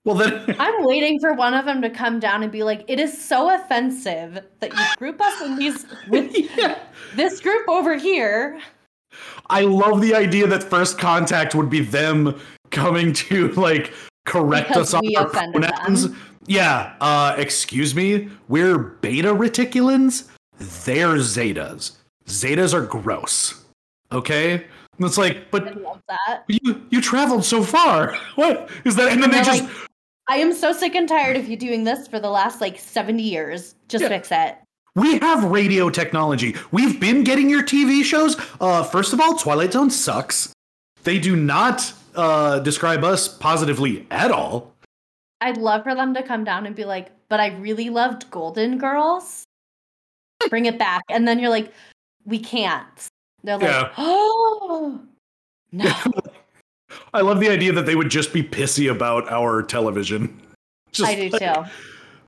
Well, 0.05 0.15
then, 0.15 0.45
I'm 0.59 0.85
waiting 0.85 1.19
for 1.21 1.35
one 1.35 1.55
of 1.55 1.65
them 1.65 1.83
to 1.83 1.91
come 1.91 2.21
down 2.21 2.43
and 2.43 2.51
be 2.53 2.63
like, 2.63 2.85
it 2.89 3.01
is 3.01 3.23
so 3.23 3.55
offensive 3.55 4.43
that 4.61 4.73
you 4.73 4.85
group 4.97 5.21
us 5.21 5.41
in 5.43 5.57
these 5.57 5.87
with 6.09 6.31
yeah. 6.57 6.79
this 7.17 7.41
group 7.41 7.69
over 7.69 7.97
here. 7.97 8.61
I 9.49 9.63
love 9.63 10.01
the 10.01 10.15
idea 10.15 10.47
that 10.47 10.63
first 10.63 10.99
contact 10.99 11.55
would 11.55 11.69
be 11.69 11.81
them 11.81 12.41
coming 12.71 13.13
to 13.15 13.49
like 13.53 13.93
correct 14.27 14.69
Because 14.69 14.95
us 14.95 15.03
on 15.03 15.17
our 15.17 15.27
pronouns. 15.29 16.09
them. 16.09 16.17
Yeah. 16.47 16.95
Uh, 17.01 17.35
excuse 17.39 17.95
me. 17.95 18.29
We're 18.49 18.79
beta 18.79 19.29
reticulans. 19.35 20.29
They're 20.59 21.17
zetas. 21.17 21.93
Zetas 22.27 22.75
are 22.75 22.85
gross. 22.87 23.65
Okay. 24.13 24.55
And 24.55 25.07
it's 25.07 25.17
like, 25.19 25.51
but 25.51 25.77
you 26.49 26.83
you 26.91 27.01
traveled 27.01 27.45
so 27.45 27.63
far. 27.63 28.17
What 28.35 28.69
is 28.85 28.97
that? 28.97 29.13
And 29.13 29.23
then 29.23 29.31
And 29.31 29.33
they 29.33 29.45
just 29.45 29.63
like, 29.63 29.73
I 30.29 30.37
am 30.37 30.53
so 30.53 30.73
sick 30.73 30.95
and 30.95 31.09
tired 31.09 31.37
of 31.37 31.49
you 31.49 31.57
doing 31.57 31.85
this 31.85 32.07
for 32.07 32.21
the 32.21 32.29
last 32.29 32.61
like 32.61 32.79
70 32.79 33.23
years. 33.23 33.75
Just 33.89 34.03
Yeah. 34.03 34.09
fix 34.09 34.29
it. 34.31 34.57
We 34.97 35.19
have 35.21 35.45
radio 35.45 35.89
technology. 35.89 36.57
We've 36.73 36.99
been 37.01 37.23
getting 37.25 37.49
your 37.49 37.63
TV 37.63 38.03
shows. 38.05 38.37
Uh, 38.61 38.83
first 38.83 39.13
of 39.13 39.21
all, 39.21 39.35
Twilight 39.37 39.73
Zone 39.73 39.89
sucks. 39.91 40.53
They 41.05 41.19
do 41.19 41.37
not 41.37 41.93
uh, 42.15 42.61
describe 42.61 43.05
us 43.05 43.29
positively 43.29 44.07
at 44.11 44.31
all. 44.31 44.73
I'd 45.41 45.57
love 45.57 45.85
for 45.85 45.95
them 45.95 46.15
to 46.15 46.23
come 46.23 46.45
down 46.45 46.67
and 46.67 46.77
be 46.77 46.85
like, 46.85 47.11
but 47.29 47.41
I 47.41 47.49
really 47.57 47.91
loved 47.91 48.31
Golden 48.31 48.79
Girls. 48.79 49.45
Bring 50.49 50.67
it 50.67 50.79
back. 50.79 51.03
And 51.09 51.27
then 51.27 51.39
you're 51.39 51.51
like, 51.51 51.73
we 52.25 52.39
can't. 52.39 53.09
They're 53.43 53.57
like, 53.57 53.69
Yeah. 53.69 53.93
oh, 53.99 55.01
no. 55.73 55.93
I 57.15 57.21
love 57.21 57.41
the 57.41 57.49
idea 57.49 57.73
that 57.73 57.87
they 57.87 57.95
would 57.95 58.11
just 58.11 58.33
be 58.33 58.43
pissy 58.43 58.91
about 58.91 59.31
our 59.31 59.63
television. 59.63 60.41
Just 60.93 61.09
I 61.09 61.15
do 61.15 61.29
like, 61.29 61.55
too. 61.55 61.71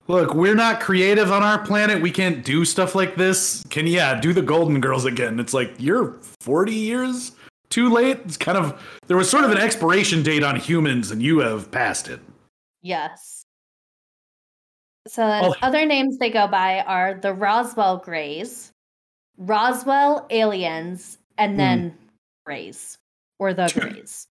Look, 0.09 0.35
we're 0.35 0.55
not 0.55 0.81
creative 0.81 1.31
on 1.31 1.43
our 1.43 1.59
planet. 1.59 2.01
We 2.01 2.11
can't 2.11 2.45
do 2.45 2.65
stuff 2.65 2.95
like 2.95 3.17
this. 3.17 3.65
Can 3.71 3.87
yeah, 3.87 4.21
do 4.21 4.33
the 4.33 4.43
Golden 4.43 4.81
Girls 4.81 5.05
again? 5.05 5.39
It's 5.39 5.55
like 5.55 5.73
you're 5.79 6.17
40 6.41 6.73
years 6.73 7.33
too 7.73 7.89
late. 7.91 8.21
It's 8.25 8.37
kind 8.37 8.57
of 8.57 8.81
there 9.09 9.17
was 9.17 9.29
sort 9.29 9.45
of 9.45 9.51
an 9.51 9.59
expiration 9.59 10.23
date 10.23 10.45
on 10.45 10.57
humans, 10.57 11.11
and 11.11 11.21
you 11.23 11.39
have 11.41 11.71
passed 11.71 12.09
it. 12.09 12.21
Yes. 12.83 13.45
So 15.09 15.25
Oh. 15.25 15.55
other 15.63 15.85
names 15.85 16.19
they 16.19 16.31
go 16.31 16.47
by 16.47 16.81
are 16.83 17.15
the 17.15 17.33
Roswell 17.33 17.97
Greys, 17.99 18.71
Roswell 19.37 20.27
Aliens, 20.31 21.19
and 21.39 21.59
then 21.59 21.91
hmm. 21.91 21.97
Greys 22.47 22.99
or 23.41 23.53
the. 23.55 23.73
Greys. 23.75 24.29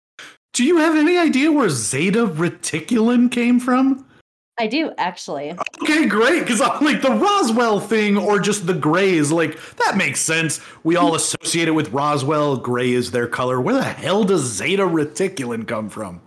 Do 0.54 0.64
you 0.64 0.76
have 0.78 0.96
any 0.96 1.18
idea 1.18 1.50
where 1.50 1.68
Zeta 1.68 2.26
Reticulin 2.26 3.30
came 3.30 3.58
from? 3.58 4.06
I 4.58 4.66
do 4.66 4.92
actually. 4.98 5.56
Okay, 5.82 6.06
great. 6.06 6.40
Because 6.40 6.60
I'm 6.60 6.84
like 6.84 7.02
the 7.02 7.10
Roswell 7.10 7.80
thing 7.80 8.16
or 8.16 8.38
just 8.38 8.66
the 8.66 8.74
grays. 8.74 9.32
Like, 9.32 9.58
that 9.76 9.96
makes 9.96 10.20
sense. 10.20 10.60
We 10.84 10.96
all 10.96 11.10
hmm. 11.10 11.16
associate 11.16 11.68
it 11.68 11.72
with 11.72 11.90
Roswell. 11.92 12.56
Gray 12.56 12.92
is 12.92 13.10
their 13.10 13.26
color. 13.26 13.60
Where 13.60 13.74
the 13.74 13.82
hell 13.82 14.24
does 14.24 14.42
Zeta 14.42 14.84
Reticulin 14.84 15.66
come 15.66 15.88
from? 15.88 16.20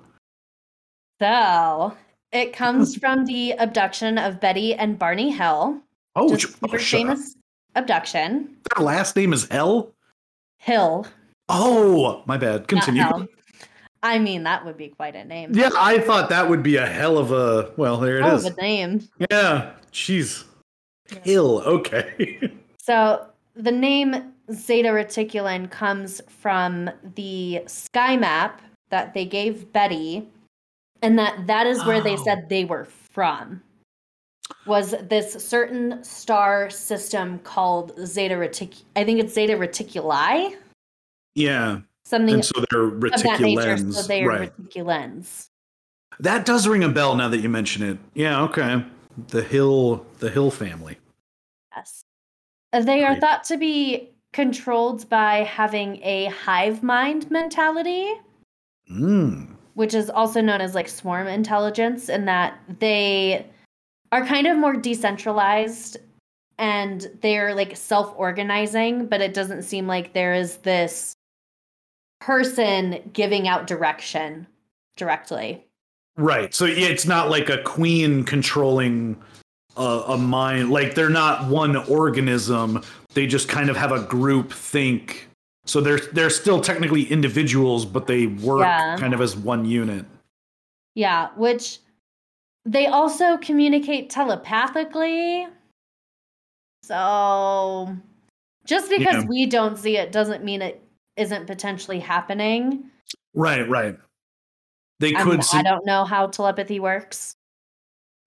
So 1.22 1.96
it 2.32 2.54
comes 2.54 2.96
from 3.00 3.26
the 3.26 3.52
abduction 3.54 4.18
of 4.18 4.42
Betty 4.42 4.74
and 4.74 5.00
Barney 5.00 5.32
Hill. 5.32 5.82
Oh, 6.16 6.36
just 6.36 6.58
oh, 6.64 6.68
shut 6.78 6.80
up. 6.80 6.82
famous 6.82 7.36
abduction. 7.76 8.58
Their 8.76 8.86
last 8.86 9.16
name 9.16 9.34
is 9.34 9.48
Hell? 9.50 9.94
Hill, 10.58 11.06
Oh, 11.50 12.24
my 12.26 12.38
bad. 12.38 12.68
Continue. 12.68 13.04
I 14.08 14.20
mean, 14.20 14.44
that 14.44 14.64
would 14.66 14.78
be 14.78 14.88
quite 14.88 15.16
a 15.16 15.24
name. 15.26 15.52
Yeah, 15.54 15.70
I 15.78 16.00
thought 16.00 16.30
that 16.30 16.50
would 16.50 16.64
be 16.64 16.78
a 16.78 16.86
hell 16.86 17.18
of 17.18 17.32
a. 17.32 17.72
Well, 17.78 17.98
there 17.98 18.18
it 18.20 18.24
Hell 18.24 18.36
is. 18.38 18.46
of 18.46 18.58
a 18.58 18.62
name. 18.62 19.08
Yeah, 19.30 19.72
jeez. 19.92 20.46
Hill, 21.24 21.62
okay. 21.66 22.52
So 22.80 23.26
the 23.54 23.72
name 23.72 24.32
Zeta 24.50 24.88
Reticulin 24.88 25.70
comes 25.70 26.22
from 26.30 26.90
the 27.16 27.64
sky 27.68 28.16
map 28.16 28.62
that 28.92 29.14
they 29.14 29.26
gave 29.26 29.74
Betty, 29.74 30.26
and 31.02 31.20
that 31.20 31.48
that 31.48 31.68
is 31.68 31.84
where 31.86 32.00
they 32.00 32.14
Oh. 32.14 32.24
said 32.24 32.48
they 32.48 32.64
were 32.64 32.86
from. 32.86 33.62
Was 34.66 34.96
this 35.10 35.34
certain 35.34 36.02
star 36.02 36.70
system 36.70 37.40
called 37.40 37.92
Zeta 38.06 38.36
Retic? 38.36 38.84
I 38.96 39.04
think 39.04 39.20
it's 39.20 39.34
Zeta 39.34 39.54
Reticuli, 39.58 40.56
yeah, 41.36 41.82
something 42.08 42.36
and 42.36 42.46
so 42.46 42.64
they're 42.72 42.84
of 42.86 43.02
that 43.02 43.40
nature. 43.42 43.62
reticulans. 43.62 43.94
So 43.94 44.02
they 44.04 44.24
are 44.24 44.28
right. 44.30 44.58
reticulans. 44.62 45.48
That 46.20 46.46
does 46.46 46.68
ring 46.68 46.84
a 46.84 46.90
bell 46.90 47.16
now 47.16 47.28
that 47.30 47.40
you 47.40 47.50
mention 47.50 47.84
it. 47.84 47.98
Yeah, 48.14 48.42
okay. 48.44 48.84
The 49.28 49.44
Hill, 49.44 50.06
the 50.20 50.30
Hill 50.30 50.50
family. 50.52 50.98
Yes. 51.76 52.04
Uh, 52.74 52.82
They 52.82 53.04
are 53.04 53.12
Great. 53.12 53.22
thought 53.22 53.44
to 53.46 53.58
be 53.58 54.10
controlled 54.34 55.08
by 55.10 55.44
having 55.44 56.02
a 56.04 56.26
hive 56.26 56.82
mind 56.84 57.30
mentality. 57.30 58.14
Mm. 58.90 59.50
which 59.74 59.94
is 59.94 60.10
also 60.10 60.40
known 60.42 60.62
as 60.62 60.74
like 60.74 60.88
swarm 60.88 61.28
intelligence, 61.28 62.08
in 62.08 62.24
that 62.26 62.58
they 62.80 63.46
are 64.14 64.26
kind 64.26 64.48
of 64.48 64.58
more 64.58 64.74
decentralized 64.74 65.98
and 66.58 67.12
they're 67.22 67.54
like 67.54 67.76
self 67.76 68.14
organizing, 68.18 69.08
but 69.08 69.20
it 69.22 69.34
doesn't 69.34 69.64
seem 69.64 69.86
like 69.86 70.14
there 70.14 70.34
is 70.34 70.58
this 70.58 71.17
person 72.20 73.10
giving 73.14 73.48
out 73.48 73.68
direction 73.68 74.48
directly. 74.96 75.66
Right. 76.18 76.54
So 76.54 76.66
it's 76.66 77.06
not 77.06 77.30
like 77.30 77.50
a 77.50 77.62
queen 77.62 78.24
controlling 78.24 79.16
a, 79.76 80.04
a 80.08 80.18
mind. 80.18 80.72
Like 80.72 80.96
they're 80.96 81.10
not 81.10 81.48
one 81.48 81.76
organism. 81.76 82.82
They 83.14 83.28
just 83.28 83.48
kind 83.48 83.70
of 83.70 83.78
have 83.78 83.92
a 83.92 84.02
group 84.02 84.52
think. 84.52 85.30
So 85.66 85.82
they're 85.82 86.00
they're 86.00 86.30
still 86.30 86.62
technically 86.62 87.04
individuals, 87.04 87.86
but 87.86 88.08
they 88.08 88.28
work 88.28 88.62
Yeah. 88.62 88.98
kind 88.98 89.14
of 89.14 89.22
as 89.22 89.36
one 89.36 89.66
unit. 89.66 90.06
Yeah, 90.96 91.30
which 91.36 91.80
they 92.66 92.88
also 92.88 93.38
communicate 93.38 94.10
telepathically. 94.10 95.48
So 96.84 97.96
just 98.66 98.90
because 98.90 99.24
Yeah. 99.24 99.26
we 99.28 99.46
don't 99.46 99.78
see 99.78 99.98
it 99.98 100.12
doesn't 100.12 100.44
mean 100.44 100.62
it 100.62 100.82
isn't 101.18 101.48
potentially 101.48 102.00
happening. 102.00 102.86
Right. 103.34 103.68
Right. 103.68 103.98
They 105.00 105.16
I, 105.16 105.24
could. 105.24 105.32
mean, 105.34 105.42
see, 105.42 105.58
I 105.58 105.64
don't 105.64 105.86
know 105.86 106.06
how 106.06 106.28
telepathy 106.28 106.80
works. 106.80 107.36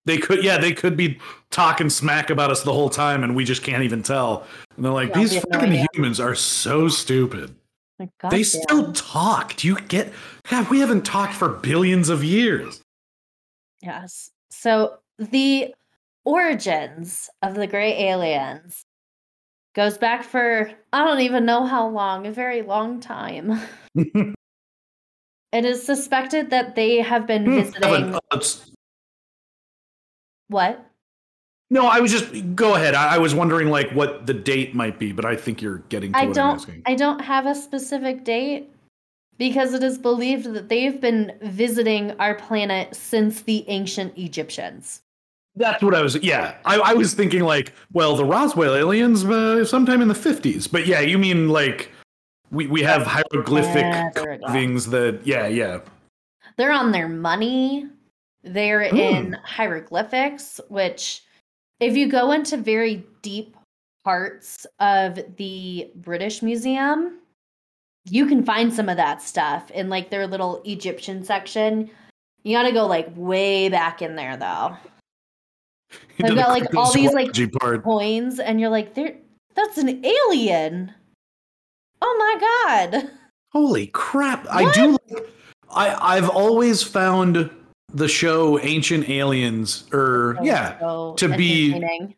they 0.04 0.18
could. 0.18 0.44
Yeah. 0.44 0.58
They 0.58 0.72
could 0.72 0.96
be 0.96 1.18
talking 1.50 1.90
smack 1.90 2.30
about 2.30 2.50
us 2.50 2.62
the 2.62 2.72
whole 2.72 2.90
time, 2.90 3.24
and 3.24 3.34
we 3.34 3.44
just 3.44 3.62
can't 3.62 3.82
even 3.82 4.02
tell. 4.02 4.46
And 4.76 4.84
they're 4.84 4.92
like, 4.92 5.08
Yeah, 5.10 5.18
these 5.20 5.34
have 5.34 5.44
no 5.50 5.58
fucking 5.60 5.86
humans 5.92 6.20
are 6.20 6.34
so 6.34 6.88
stupid. 6.88 7.54
Like, 7.98 8.10
they 8.30 8.42
goddamn. 8.42 8.44
still 8.44 8.92
talk. 8.92 9.56
Do 9.56 9.66
you 9.68 9.78
get? 9.82 10.12
God, 10.48 10.68
we 10.70 10.80
haven't 10.80 11.04
talked 11.04 11.34
for 11.34 11.48
billions 11.50 12.08
of 12.08 12.24
years. 12.24 12.80
Yes. 13.82 14.30
So 14.50 14.98
the 15.18 15.74
origins 16.24 17.28
of 17.42 17.54
the 17.54 17.66
gray 17.66 18.08
aliens 18.08 18.84
goes 19.74 19.98
back 19.98 20.24
for 20.24 20.70
I 20.92 21.04
don't 21.04 21.20
even 21.20 21.44
know 21.44 21.64
how 21.64 21.88
long, 21.88 22.26
a 22.26 22.32
very 22.32 22.62
long 22.62 23.00
time. 23.00 23.60
It 25.52 25.64
is 25.64 25.84
suspected 25.84 26.50
that 26.50 26.76
they 26.76 26.98
have 26.98 27.26
been 27.26 27.44
visiting 27.44 27.82
Evan, 27.82 28.14
uh, 28.30 28.40
what? 30.48 30.86
no, 31.70 31.86
I 31.86 32.00
was 32.00 32.10
just 32.10 32.54
go 32.54 32.74
ahead. 32.74 32.94
I, 32.94 33.14
I 33.14 33.18
was 33.18 33.34
wondering 33.34 33.68
like 33.68 33.90
what 33.90 34.26
the 34.26 34.34
date 34.34 34.74
might 34.74 34.98
be, 34.98 35.12
but 35.12 35.24
I 35.24 35.36
think 35.36 35.60
you're 35.62 35.78
getting 35.88 36.12
to 36.12 36.18
I 36.18 36.26
what 36.26 36.28
I'm 36.30 36.34
don't 36.34 36.54
asking. 36.56 36.82
I 36.86 36.94
don't 36.94 37.20
have 37.20 37.46
a 37.46 37.54
specific 37.54 38.24
date 38.24 38.70
because 39.38 39.74
it 39.74 39.82
is 39.82 39.98
believed 39.98 40.52
that 40.52 40.68
they've 40.68 41.00
been 41.00 41.32
visiting 41.40 42.12
our 42.20 42.34
planet 42.34 42.94
since 42.94 43.42
the 43.42 43.64
ancient 43.68 44.16
Egyptians. 44.18 45.02
That's 45.56 45.82
what 45.82 45.94
I 45.94 46.02
was. 46.02 46.16
Yeah, 46.22 46.56
I, 46.64 46.78
I 46.78 46.94
was 46.94 47.12
thinking 47.14 47.42
like, 47.42 47.72
well, 47.92 48.16
the 48.16 48.24
Roswell 48.24 48.74
aliens 48.74 49.24
uh, 49.24 49.64
sometime 49.64 50.00
in 50.00 50.08
the 50.08 50.14
fifties. 50.14 50.66
But 50.66 50.86
yeah, 50.86 51.00
you 51.00 51.18
mean 51.18 51.48
like 51.48 51.90
we 52.50 52.66
we 52.66 52.82
have 52.82 53.02
hieroglyphic 53.06 54.14
carvings 54.14 54.86
that 54.86 55.20
yeah 55.24 55.46
yeah 55.46 55.80
They're 56.56 56.72
on 56.72 56.92
their 56.92 57.08
money. 57.08 57.86
They're 58.42 58.88
Hmm. 58.88 58.96
in 58.96 59.32
hieroglyphics, 59.44 60.60
which, 60.68 61.22
if 61.78 61.96
you 61.96 62.08
go 62.08 62.32
into 62.32 62.56
very 62.56 63.04
deep 63.22 63.54
parts 64.02 64.66
of 64.78 65.18
the 65.36 65.90
British 65.96 66.40
Museum, 66.42 67.18
you 68.08 68.24
can 68.24 68.42
find 68.44 68.72
some 68.72 68.88
of 68.88 68.96
that 68.96 69.20
stuff 69.20 69.70
in 69.72 69.90
like 69.90 70.08
their 70.08 70.26
little 70.26 70.62
Egyptian 70.64 71.22
section. 71.22 71.90
You 72.44 72.56
got 72.56 72.62
to 72.62 72.72
go 72.72 72.86
like 72.86 73.08
way 73.14 73.68
back 73.68 74.00
in 74.00 74.16
there 74.16 74.38
though. 74.38 74.74
They've 76.18 76.34
got, 76.34 76.48
like, 76.48 76.74
all 76.74 76.92
these, 76.92 77.12
like, 77.12 77.32
part. 77.60 77.82
Coins, 77.82 78.38
and 78.38 78.60
you're 78.60 78.70
like, 78.70 78.94
there, 78.94 79.16
that's 79.54 79.78
an 79.78 80.04
alien. 80.04 80.92
Oh 82.02 82.16
my 82.18 82.90
god. 82.90 83.10
Holy 83.52 83.88
crap! 83.88 84.46
I 84.50 84.70
do. 84.72 84.96
Like, 85.08 85.28
I 85.70 86.16
I've 86.16 86.28
always 86.28 86.82
found 86.82 87.50
the 87.92 88.08
show 88.08 88.58
Ancient 88.60 89.08
Aliens, 89.08 89.84
er, 89.92 90.36
or 90.38 90.44
yeah, 90.44 90.78
So 90.78 91.14
to 91.16 91.36
be- 91.36 92.14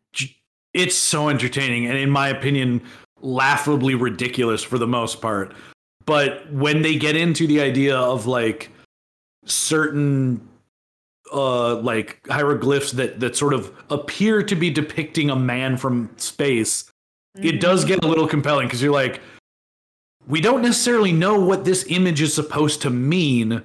it's 0.75 0.97
so 0.97 1.29
entertaining 1.29 1.87
and 1.87 1.97
in 1.97 2.11
my 2.11 2.29
opinion 2.29 2.83
laughably 3.21 3.95
ridiculous 3.95 4.63
for 4.63 4.79
the 4.79 4.87
most 4.87 5.21
part 5.21 5.55
but 6.07 6.51
when 6.53 6.83
they 6.83 6.97
get 6.97 7.15
into 7.15 7.47
the 7.47 7.61
idea 7.61 7.97
of 7.97 8.27
like 8.27 8.71
certain 9.45 10.41
uh 11.33 11.77
like 11.77 12.21
hieroglyphs 12.29 12.93
that 12.93 13.21
that 13.21 13.37
sort 13.37 13.55
of 13.55 13.73
appear 13.91 14.43
to 14.43 14.55
be 14.55 14.71
depicting 14.71 15.31
a 15.31 15.37
man 15.37 15.77
from 15.77 16.11
space 16.17 16.91
it 17.41 17.61
does 17.61 17.85
get 17.85 18.05
a 18.05 18.07
little 18.07 18.29
compelling 18.29 18.67
because 18.67 18.83
you're 18.83 18.93
like 18.93 19.21
we 20.29 20.41
don't 20.41 20.63
necessarily 20.63 21.13
know 21.13 21.41
what 21.41 21.65
this 21.65 21.85
image 21.89 22.21
is 22.21 22.33
supposed 22.35 22.83
to 22.83 22.91
mean 22.91 23.63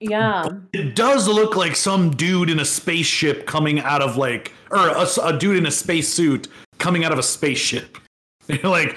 Yeah. 0.00 0.48
it 0.72 0.94
does 0.94 1.26
look 1.28 1.56
like 1.56 1.74
some 1.76 2.10
dude 2.12 2.48
in 2.50 2.60
a 2.60 2.64
spaceship 2.64 3.46
coming 3.46 3.80
out 3.80 4.00
of 4.00 4.16
like 4.16 4.52
or 4.70 4.86
a, 4.88 5.06
a 5.24 5.36
dude 5.38 5.56
in 5.56 5.66
a 5.66 5.70
spacesuit 5.70 6.46
coming 6.78 7.04
out 7.04 7.12
of 7.12 7.18
a 7.18 7.22
spaceship. 7.22 7.98
Like 8.64 8.96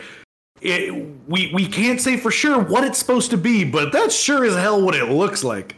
it, 0.62 0.92
we 1.28 1.52
we 1.54 1.68
can't 1.68 2.00
say 2.00 2.18
for 2.18 2.32
sure 2.32 2.60
what 2.60 2.84
it's 2.84 2.98
supposed 2.98 3.30
to 3.32 3.38
be 3.38 3.64
but 3.66 3.92
that's 3.92 4.16
sure 4.16 4.46
as 4.46 4.56
hell 4.56 4.82
what 4.82 4.96
it 4.96 5.10
looks 5.12 5.44
like 5.44 5.76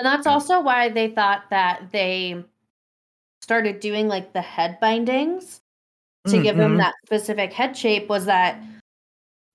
And 0.00 0.06
that's 0.06 0.26
also 0.26 0.60
why 0.62 0.88
they 0.88 1.08
thought 1.08 1.42
that 1.50 1.92
they 1.92 2.42
started 3.42 3.80
doing 3.80 4.08
like 4.08 4.32
the 4.32 4.40
head 4.40 4.78
bindings 4.80 5.60
to 6.26 6.42
give 6.42 6.56
them 6.56 6.76
Mhm. 6.76 6.78
that 6.78 6.94
specific 7.04 7.52
head 7.52 7.76
shape 7.76 8.08
was 8.08 8.24
that 8.24 8.58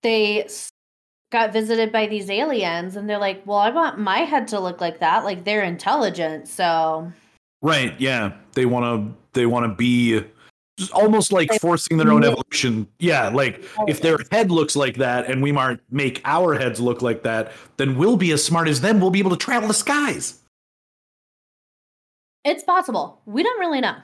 they 0.03 0.47
got 1.31 1.51
visited 1.51 1.91
by 1.91 2.05
these 2.05 2.29
aliens 2.29 2.95
and 2.95 3.09
they're 3.09 3.17
like, 3.17 3.41
"Well, 3.47 3.57
I 3.57 3.71
want 3.71 3.97
my 3.97 4.19
head 4.19 4.47
to 4.49 4.59
look 4.59 4.81
like 4.81 4.99
that. 4.99 5.23
Like 5.23 5.45
they're 5.45 5.63
intelligent." 5.63 6.47
So, 6.47 7.11
right 7.63 7.99
yeah 7.99 8.33
they 8.53 8.67
want 8.67 8.85
to 8.85 9.17
they 9.33 9.47
want 9.47 9.63
to 9.65 9.73
be 9.73 10.23
almost 10.91 11.31
like 11.31 11.51
forcing 11.61 11.97
their 11.97 12.11
own 12.11 12.23
evolution 12.23 12.85
yeah 12.99 13.29
like 13.29 13.63
if 13.87 14.01
their 14.01 14.17
head 14.29 14.51
looks 14.51 14.75
like 14.75 14.97
that 14.97 15.25
and 15.25 15.41
we 15.41 15.51
might 15.51 15.79
make 15.89 16.21
our 16.25 16.53
heads 16.53 16.81
look 16.81 17.01
like 17.01 17.23
that 17.23 17.53
then 17.77 17.97
we'll 17.97 18.17
be 18.17 18.31
as 18.31 18.43
smart 18.43 18.67
as 18.67 18.81
them 18.81 18.99
we'll 18.99 19.09
be 19.09 19.19
able 19.19 19.29
to 19.29 19.37
travel 19.37 19.67
the 19.67 19.73
skies 19.73 20.41
it's 22.45 22.63
possible. 22.63 23.19
We 23.25 23.41
don't 23.41 23.59
really 23.59 23.81
know. 23.81 23.95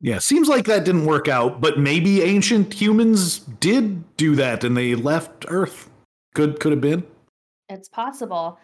Yeah, 0.00 0.18
seems 0.18 0.48
like 0.48 0.64
that 0.64 0.86
didn't 0.86 1.04
work 1.04 1.28
out, 1.28 1.60
but 1.60 1.78
maybe 1.78 2.22
ancient 2.22 2.72
humans 2.72 3.40
did 3.40 4.16
do 4.16 4.34
that 4.36 4.64
and 4.64 4.74
they 4.74 4.94
left 4.94 5.44
Earth. 5.48 5.90
Could 6.34 6.58
could 6.58 6.72
have 6.72 6.80
been. 6.80 7.06
It's 7.68 7.88
possible. 7.88 8.58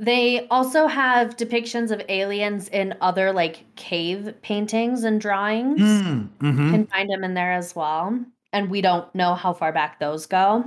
They 0.00 0.48
also 0.48 0.86
have 0.86 1.36
depictions 1.36 1.90
of 1.90 2.00
aliens 2.08 2.68
in 2.68 2.96
other 3.02 3.32
like 3.34 3.66
cave 3.76 4.34
paintings 4.40 5.04
and 5.04 5.20
drawings. 5.20 5.78
Mm, 5.78 6.28
hmm 6.40 6.70
can 6.70 6.86
find 6.86 7.10
them 7.10 7.22
in 7.22 7.34
there 7.34 7.52
as 7.52 7.76
well. 7.76 8.18
And 8.54 8.70
we 8.70 8.80
don't 8.80 9.14
know 9.14 9.34
how 9.34 9.52
far 9.52 9.72
back 9.72 10.00
those 10.00 10.24
go. 10.24 10.64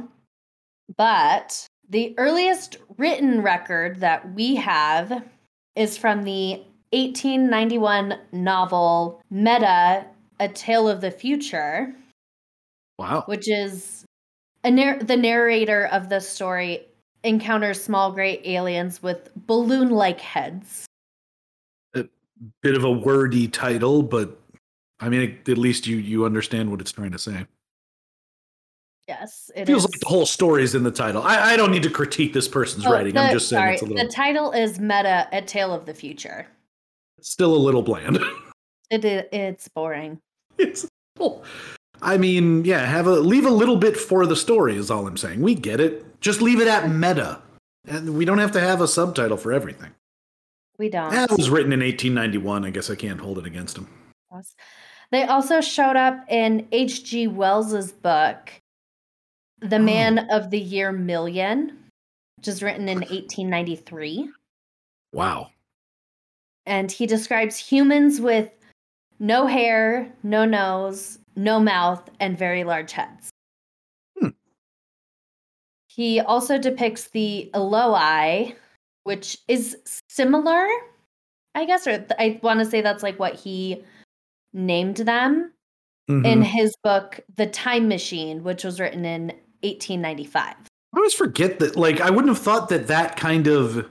But 0.97 1.65
the 1.89 2.13
earliest 2.19 2.77
written 2.97 3.41
record 3.41 4.01
that 4.01 4.33
we 4.35 4.55
have 4.55 5.23
is 5.75 5.97
from 5.97 6.23
the 6.23 6.63
1891 6.91 8.19
novel 8.31 9.19
Meda, 9.31 10.05
A 10.39 10.47
Tale 10.49 10.87
of 10.87 11.01
the 11.01 11.09
Future, 11.09 11.95
Wow. 12.99 13.23
which 13.25 13.49
is 13.49 14.05
a 14.63 14.69
nar- 14.69 14.99
the 14.99 15.17
narrator 15.17 15.87
of 15.87 16.09
the 16.09 16.21
story 16.21 16.85
encounters 17.23 17.81
small 17.83 18.11
gray 18.11 18.41
aliens 18.45 19.01
with 19.01 19.29
balloon 19.47 19.89
like 19.89 20.19
heads. 20.19 20.85
A 21.95 22.05
bit 22.61 22.75
of 22.75 22.83
a 22.83 22.91
wordy 22.91 23.47
title, 23.47 24.03
but 24.03 24.39
I 24.99 25.09
mean, 25.09 25.37
at 25.47 25.57
least 25.57 25.87
you 25.87 25.97
you 25.97 26.25
understand 26.25 26.69
what 26.71 26.81
it's 26.81 26.91
trying 26.91 27.11
to 27.11 27.19
say. 27.19 27.45
Yes, 29.07 29.51
It 29.53 29.65
feels 29.65 29.83
is. 29.83 29.91
like 29.91 29.99
the 29.99 30.07
whole 30.07 30.25
story 30.25 30.63
is 30.63 30.75
in 30.75 30.83
the 30.83 30.91
title. 30.91 31.21
I, 31.23 31.53
I 31.53 31.57
don't 31.57 31.71
need 31.71 31.83
to 31.83 31.89
critique 31.89 32.31
this 32.31 32.47
person's 32.47 32.85
Oh, 32.85 32.91
writing. 32.91 33.17
I'm 33.17 33.33
just 33.33 33.49
saying 33.49 33.61
sorry, 33.61 33.73
it's 33.73 34.01
a 34.01 34.05
The 34.05 34.09
title 34.09 34.51
is 34.53 34.79
Meda, 34.79 35.27
A 35.33 35.41
Tale 35.41 35.73
of 35.73 35.85
the 35.85 35.93
Future. 35.93 36.47
still 37.19 37.53
a 37.53 37.57
little 37.57 37.81
bland. 37.81 38.19
It 38.89 39.03
it's 39.33 39.67
boring. 39.69 40.19
it's 40.59 40.85
I 42.03 42.17
mean, 42.17 42.63
yeah, 42.63 42.85
have 42.85 43.07
a 43.07 43.11
leave 43.13 43.45
a 43.47 43.49
little 43.49 43.77
bit 43.77 43.97
for 43.97 44.27
the 44.27 44.35
story 44.35 44.75
is 44.77 44.91
all 44.91 45.07
I'm 45.07 45.17
saying. 45.17 45.41
We 45.41 45.55
get 45.55 45.79
it. 45.79 46.05
Just 46.23 46.41
leave 46.41 46.61
it 46.61 46.67
at 46.69 46.89
meta. 46.89 47.41
And 47.85 48.15
we 48.15 48.23
don't 48.23 48.37
have 48.37 48.53
to 48.53 48.61
have 48.61 48.79
a 48.79 48.87
subtitle 48.87 49.35
for 49.35 49.51
everything. 49.51 49.91
We 50.79 50.89
don't. 50.89 51.11
That 51.11 51.29
was 51.31 51.49
written 51.49 51.73
in 51.73 51.81
1891. 51.81 52.63
I 52.65 52.69
guess 52.69 52.89
I 52.89 52.95
can't 52.95 53.19
hold 53.19 53.37
it 53.37 53.45
against 53.45 53.77
him. 53.77 53.87
They 55.11 55.25
also 55.25 55.59
showed 55.61 55.97
up 55.97 56.25
in 56.29 56.65
H.G. 56.71 57.27
Wells's 57.27 57.91
book, 57.91 58.49
The 59.59 59.75
Oh. 59.75 59.79
Man 59.79 60.19
of 60.31 60.49
the 60.49 60.59
Year 60.59 60.91
Million, 60.93 61.77
which 62.37 62.47
is 62.47 62.63
written 62.63 62.87
in 62.87 62.99
1893. 62.99 64.29
Wow. 65.11 65.49
And 66.65 66.89
he 66.89 67.05
describes 67.05 67.57
humans 67.57 68.21
with 68.21 68.49
no 69.19 69.45
hair, 69.45 70.11
no 70.23 70.45
nose, 70.45 71.19
no 71.35 71.59
mouth, 71.59 72.09
and 72.21 72.37
very 72.37 72.63
large 72.63 72.93
heads. 72.93 73.32
He 75.95 76.19
also 76.19 76.57
depicts 76.57 77.09
the 77.09 77.51
Eloi, 77.53 78.55
which 79.03 79.37
is 79.47 79.77
similar, 80.09 80.67
I 81.53 81.65
guess, 81.65 81.85
or 81.85 82.03
I 82.17 82.39
want 82.41 82.59
to 82.61 82.65
say 82.65 82.81
that's 82.81 83.03
like 83.03 83.19
what 83.19 83.35
he 83.35 83.83
named 84.53 84.97
them 84.97 85.51
in 86.07 86.23
Mhm. 86.23 86.43
his 86.43 86.75
book, 86.83 87.19
The 87.35 87.45
Time 87.47 87.87
Machine, 87.87 88.43
which 88.43 88.63
was 88.63 88.79
written 88.79 89.05
in 89.05 89.33
1895. 89.61 90.55
I 90.93 90.97
always 90.97 91.13
forget 91.13 91.59
that. 91.59 91.75
Like, 91.75 92.01
I 92.01 92.09
wouldn't 92.09 92.29
have 92.29 92.43
thought 92.43 92.69
that 92.69 92.87
that 92.87 93.15
kind 93.15 93.47
of 93.47 93.87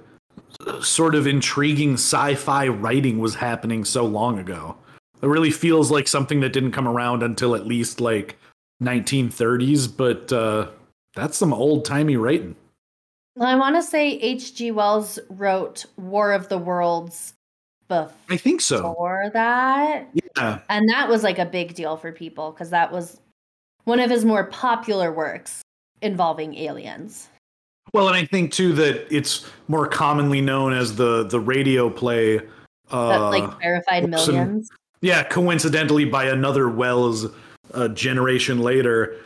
uh, 0.67 0.81
sort 0.83 1.15
of 1.15 1.27
intriguing 1.27 1.95
sci-fi 1.95 2.69
writing 2.69 3.19
was 3.19 3.37
happening 3.37 3.85
so 3.85 4.05
long 4.05 4.39
ago. 4.39 4.77
It 5.23 5.27
really 5.27 5.51
feels 5.51 5.91
like 5.91 6.07
something 6.09 6.41
that 6.41 6.53
didn't 6.53 6.73
come 6.73 6.87
around 6.89 7.23
until 7.23 7.55
at 7.55 7.67
least 7.67 8.01
like 8.01 8.39
1930s. 8.83 9.87
But 9.89 10.33
uh, 10.33 10.67
that's 11.15 11.37
some 11.37 11.53
old 11.53 11.85
timey 11.85 12.17
writing. 12.17 12.57
Well, 13.37 13.49
I 13.49 13.55
want 13.55 13.77
to 13.77 13.83
say 13.83 14.11
H.G. 14.13 14.73
Wells 14.73 15.19
wrote 15.31 15.87
War 15.97 16.33
of 16.33 16.49
the 16.49 16.59
Worlds 16.59 17.33
before 17.89 18.13
I 18.31 18.37
think 18.37 18.61
so. 18.61 18.95
that. 19.33 20.09
Yeah. 20.37 20.59
And 20.69 20.89
that 20.91 21.09
was 21.09 21.23
like 21.23 21.39
a 21.39 21.47
big 21.47 21.75
deal 21.75 21.97
for 21.97 22.13
people 22.13 22.53
because 22.53 22.71
that 22.71 22.93
was 22.93 23.21
one 23.85 24.01
of 24.01 24.11
his 24.11 24.25
more 24.25 24.45
popular 24.45 25.13
works 25.13 25.63
involving 26.03 26.55
aliens. 26.57 27.29
Well, 27.95 28.09
and 28.09 28.17
I 28.17 28.25
think 28.27 28.53
too 28.53 28.73
that 28.75 29.07
it's 29.15 29.47
more 29.69 29.87
commonly 29.87 30.41
known 30.41 30.73
as 30.73 30.97
the 30.97 31.25
the 31.25 31.41
radio 31.41 31.91
play. 31.91 32.39
Uh, 32.91 33.09
That 33.09 33.19
like 33.19 33.61
verified 33.61 34.03
and- 34.05 34.11
millions. 34.11 34.69
Yeah, 35.01 35.25
coincidentally 35.25 36.05
by 36.05 36.27
another 36.27 36.69
Wells 36.69 37.27
uh, 37.75 37.89
generation 37.89 38.61
later. 38.61 39.17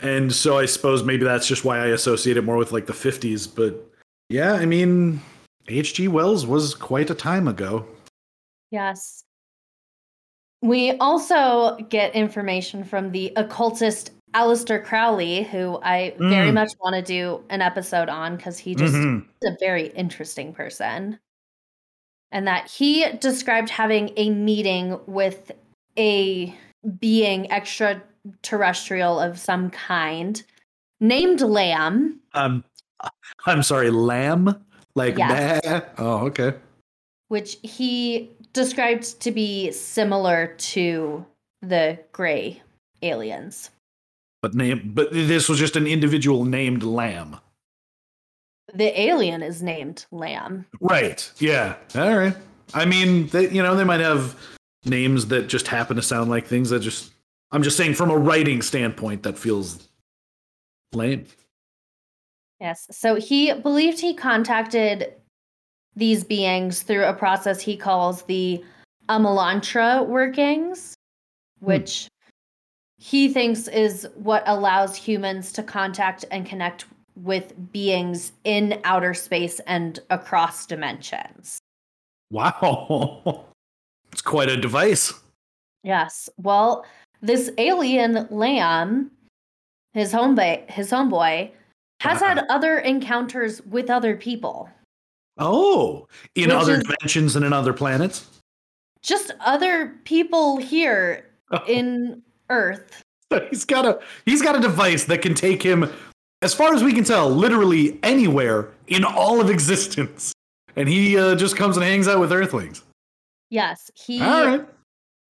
And 0.00 0.32
so 0.32 0.58
I 0.58 0.66
suppose 0.66 1.02
maybe 1.04 1.24
that's 1.24 1.46
just 1.46 1.64
why 1.64 1.78
I 1.78 1.86
associate 1.86 2.36
it 2.36 2.42
more 2.42 2.56
with 2.56 2.72
like 2.72 2.86
the 2.86 2.92
50s. 2.92 3.46
But 3.54 3.74
yeah, 4.28 4.54
I 4.54 4.66
mean, 4.66 5.20
H.G. 5.68 6.08
Wells 6.08 6.46
was 6.46 6.74
quite 6.74 7.10
a 7.10 7.14
time 7.14 7.48
ago. 7.48 7.86
Yes. 8.70 9.22
We 10.62 10.92
also 10.98 11.76
get 11.88 12.14
information 12.14 12.82
from 12.84 13.12
the 13.12 13.32
occultist 13.36 14.10
Aleister 14.34 14.84
Crowley, 14.84 15.44
who 15.44 15.78
I 15.82 16.14
very 16.18 16.50
Mm. 16.50 16.54
much 16.54 16.72
want 16.80 16.94
to 16.96 17.02
do 17.02 17.42
an 17.48 17.62
episode 17.62 18.08
on 18.08 18.36
because 18.36 18.58
he 18.58 18.74
just 18.74 18.94
Mhm. 18.94 19.24
is 19.40 19.52
a 19.52 19.56
very 19.60 19.88
interesting 19.88 20.52
person. 20.52 21.18
And 22.32 22.46
that 22.46 22.68
he 22.70 23.10
described 23.12 23.70
having 23.70 24.12
a 24.16 24.30
meeting 24.30 24.98
with 25.06 25.52
a 25.96 26.54
being 26.98 27.50
extraterrestrial 28.26 29.20
of 29.20 29.38
some 29.38 29.70
kind 29.70 30.42
named 31.00 31.40
Lamb. 31.40 32.20
Um, 32.34 32.64
I'm 33.46 33.62
sorry, 33.62 33.90
lamb? 33.90 34.64
Like 34.94 35.18
Yes. 35.18 35.60
Oh, 35.98 36.26
okay. 36.26 36.54
which 37.28 37.58
he 37.62 38.30
described 38.52 39.20
to 39.20 39.30
be 39.30 39.70
similar 39.72 40.54
to 40.56 41.26
the 41.60 41.98
gray 42.12 42.62
aliens. 43.02 43.70
But 44.40 44.54
name 44.54 44.92
but 44.94 45.12
this 45.12 45.48
was 45.48 45.58
just 45.58 45.76
an 45.76 45.86
individual 45.86 46.44
named 46.44 46.82
lamb. 46.82 47.36
The 48.74 48.98
alien 49.00 49.42
is 49.42 49.62
named 49.62 50.06
Lamb. 50.10 50.66
Right. 50.80 51.30
Yeah. 51.38 51.76
All 51.94 52.16
right. 52.16 52.34
I 52.74 52.84
mean, 52.84 53.28
they, 53.28 53.48
you 53.48 53.62
know, 53.62 53.76
they 53.76 53.84
might 53.84 54.00
have 54.00 54.34
names 54.84 55.26
that 55.28 55.46
just 55.46 55.68
happen 55.68 55.96
to 55.96 56.02
sound 56.02 56.30
like 56.30 56.46
things 56.46 56.70
that 56.70 56.80
just. 56.80 57.12
I'm 57.56 57.62
just 57.62 57.78
saying, 57.78 57.94
from 57.94 58.10
a 58.10 58.18
writing 58.18 58.60
standpoint, 58.60 59.22
that 59.22 59.38
feels 59.38 59.88
lame. 60.92 61.24
Yes. 62.60 62.86
So 62.90 63.14
he 63.14 63.50
believed 63.54 63.98
he 63.98 64.12
contacted 64.12 65.14
these 65.94 66.22
beings 66.22 66.82
through 66.82 67.04
a 67.04 67.14
process 67.14 67.62
he 67.62 67.74
calls 67.74 68.24
the 68.24 68.62
Amalantrah 69.08 70.06
workings, 70.06 70.96
hmm. 71.60 71.66
which 71.66 72.08
he 72.98 73.32
thinks 73.32 73.68
is 73.68 74.06
what 74.16 74.42
allows 74.44 74.94
humans 74.94 75.50
to 75.52 75.62
contact 75.62 76.26
and 76.30 76.44
connect 76.44 76.84
with 77.14 77.54
beings 77.72 78.32
in 78.44 78.82
outer 78.84 79.14
space 79.14 79.60
and 79.60 79.98
across 80.10 80.66
dimensions. 80.66 81.58
Wow. 82.30 83.46
it's 84.12 84.20
quite 84.20 84.50
a 84.50 84.58
device. 84.58 85.14
Yes. 85.82 86.28
Well, 86.36 86.84
this 87.26 87.50
alien 87.58 88.26
lamb, 88.30 89.10
his 89.92 90.12
homeboy, 90.12 90.68
his 90.70 90.90
homeboy, 90.90 91.50
has 92.00 92.22
Uh-huh. 92.22 92.34
had 92.36 92.46
other 92.48 92.78
encounters 92.78 93.60
with 93.62 93.90
other 93.90 94.16
people. 94.16 94.68
Oh, 95.38 96.06
in 96.34 96.50
other 96.50 96.74
is- 96.74 96.84
dimensions 96.84 97.36
and 97.36 97.44
in 97.44 97.52
other 97.52 97.72
planets. 97.72 98.26
Just 99.02 99.32
other 99.40 99.94
people 100.04 100.56
here 100.56 101.26
in 101.68 102.22
Earth. 102.50 103.02
he's 103.50 103.64
got 103.64 103.84
a 103.84 104.00
he's 104.24 104.42
got 104.42 104.56
a 104.56 104.60
device 104.60 105.04
that 105.04 105.22
can 105.22 105.34
take 105.34 105.62
him, 105.62 105.92
as 106.42 106.54
far 106.54 106.74
as 106.74 106.82
we 106.82 106.92
can 106.92 107.04
tell, 107.04 107.28
literally 107.30 107.98
anywhere 108.02 108.68
in 108.88 109.04
all 109.04 109.40
of 109.40 109.50
existence, 109.50 110.32
and 110.76 110.88
he 110.88 111.16
uh, 111.18 111.34
just 111.36 111.56
comes 111.56 111.76
and 111.76 111.84
hangs 111.84 112.08
out 112.08 112.18
with 112.20 112.32
Earthlings. 112.32 112.82
Yes, 113.50 113.90
he 113.94 114.20
All 114.22 114.44
right. 114.46 114.66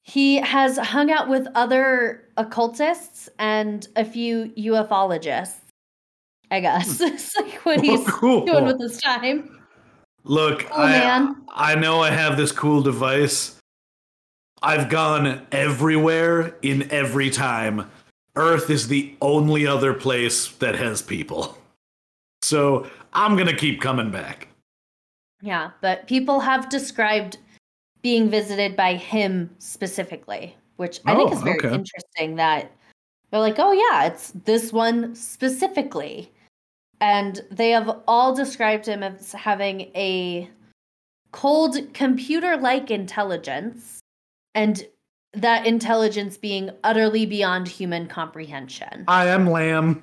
He 0.07 0.37
has 0.37 0.79
hung 0.79 1.11
out 1.11 1.29
with 1.29 1.49
other 1.57 2.23
occultists 2.37 3.29
and 3.41 3.89
a 3.97 4.05
few 4.05 4.53
ufologists. 4.57 5.59
I 6.49 6.61
guess 6.61 6.99
hmm. 6.99 7.05
it's 7.07 7.37
like 7.37 7.55
what 7.67 7.81
he's 7.81 8.01
Oh, 8.01 8.05
cool. 8.13 8.47
doing 8.47 8.67
with 8.67 8.81
his 8.81 8.99
time. 8.99 9.59
Look, 10.23 10.65
Oh, 10.71 10.83
I, 10.83 10.91
man. 10.91 11.37
I 11.49 11.75
know 11.75 12.01
I 12.01 12.11
have 12.11 12.37
this 12.37 12.53
cool 12.53 12.83
device. 12.83 13.59
I've 14.63 14.89
gone 14.89 15.45
everywhere 15.51 16.57
in 16.63 16.89
every 16.93 17.31
time. 17.31 17.91
Earth 18.37 18.71
is 18.71 18.87
the 18.87 19.15
only 19.21 19.67
other 19.67 19.93
place 19.93 20.49
that 20.59 20.77
has 20.77 21.03
people. 21.03 21.59
So 22.43 22.89
I'm 23.13 23.35
going 23.35 23.49
to 23.49 23.57
keep 23.57 23.81
coming 23.81 24.13
back. 24.13 24.49
Yeah, 25.43 25.73
but 25.81 26.07
people 26.07 26.41
have 26.41 26.69
described 26.69 27.39
being 28.03 28.29
visited 28.31 28.77
by 28.77 28.95
him 28.95 29.51
specifically, 29.59 30.57
which 30.77 31.01
I 31.07 31.15
think 31.15 31.31
Oh, 31.31 31.35
is 31.35 31.43
very 31.43 31.59
okay. 31.59 31.75
interesting 31.75 32.37
that 32.37 32.71
they're 33.31 33.41
like, 33.41 33.59
oh, 33.59 33.73
yeah, 33.73 34.05
it's 34.07 34.31
this 34.45 34.73
one 34.73 35.15
specifically. 35.15 36.31
And 37.01 37.41
they 37.51 37.71
have 37.71 38.01
all 38.07 38.35
described 38.35 38.87
him 38.87 39.03
as 39.03 39.33
having 39.33 39.83
a 39.95 40.49
cold 41.33 41.77
computer 41.93 42.57
like 42.57 42.91
intelligence 42.91 44.01
and 44.55 44.87
that 45.35 45.67
intelligence 45.67 46.39
being 46.39 46.71
utterly 46.83 47.27
beyond 47.27 47.69
human 47.69 48.07
comprehension. 48.07 49.05
I 49.09 49.27
am 49.27 49.51
Lamb. 49.51 50.03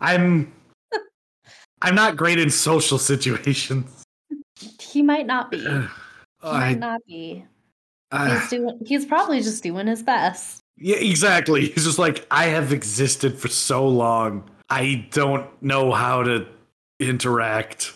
I'm. 0.00 0.52
I'm 1.82 1.94
not 1.94 2.16
great 2.16 2.38
in 2.40 2.50
social 2.50 2.98
situations. 2.98 4.04
He 4.80 5.02
might 5.02 5.26
not 5.26 5.50
be. 5.50 5.64
He 6.44 6.50
I, 6.50 6.58
might 6.60 6.78
not 6.78 7.00
be. 7.06 7.44
I- 8.12 8.38
He's 8.38 8.50
doing 8.50 8.78
he's 8.86 9.04
probably 9.06 9.40
just 9.40 9.62
doing 9.62 9.86
his 9.86 10.02
best. 10.02 10.62
yeah, 10.76 10.96
exactly. 10.96 11.66
He's 11.70 11.84
just 11.84 11.98
like, 11.98 12.26
I 12.30 12.44
have 12.46 12.72
existed 12.72 13.38
for 13.38 13.48
so 13.48 13.88
long. 13.88 14.48
I 14.70 15.06
don't 15.10 15.46
know 15.62 15.90
how 15.92 16.22
to 16.22 16.46
interact. 17.00 17.92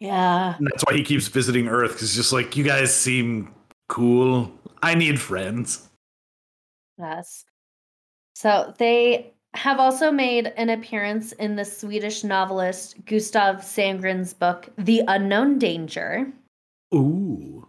Yeah. 0.00 0.54
And 0.56 0.66
that's 0.66 0.84
why 0.84 0.94
he 0.96 1.02
keeps 1.02 1.28
visiting 1.28 1.68
Earth 1.68 1.92
because 1.92 2.10
he's 2.10 2.16
just 2.16 2.32
like, 2.32 2.56
you 2.56 2.64
guys 2.64 2.94
seem 2.94 3.52
cool. 3.88 4.52
I 4.82 4.94
need 4.94 5.20
friends. 5.20 5.88
Yes. 6.98 7.44
So 8.34 8.74
they 8.78 9.32
have 9.54 9.78
also 9.78 10.10
made 10.10 10.52
an 10.56 10.68
appearance 10.70 11.32
in 11.32 11.56
the 11.56 11.64
Swedish 11.64 12.24
novelist 12.24 13.04
Gustav 13.06 13.58
Sandgren's 13.64 14.34
book, 14.34 14.68
The 14.76 15.02
Unknown 15.08 15.58
Danger. 15.58 16.30
Ooh. 16.92 17.66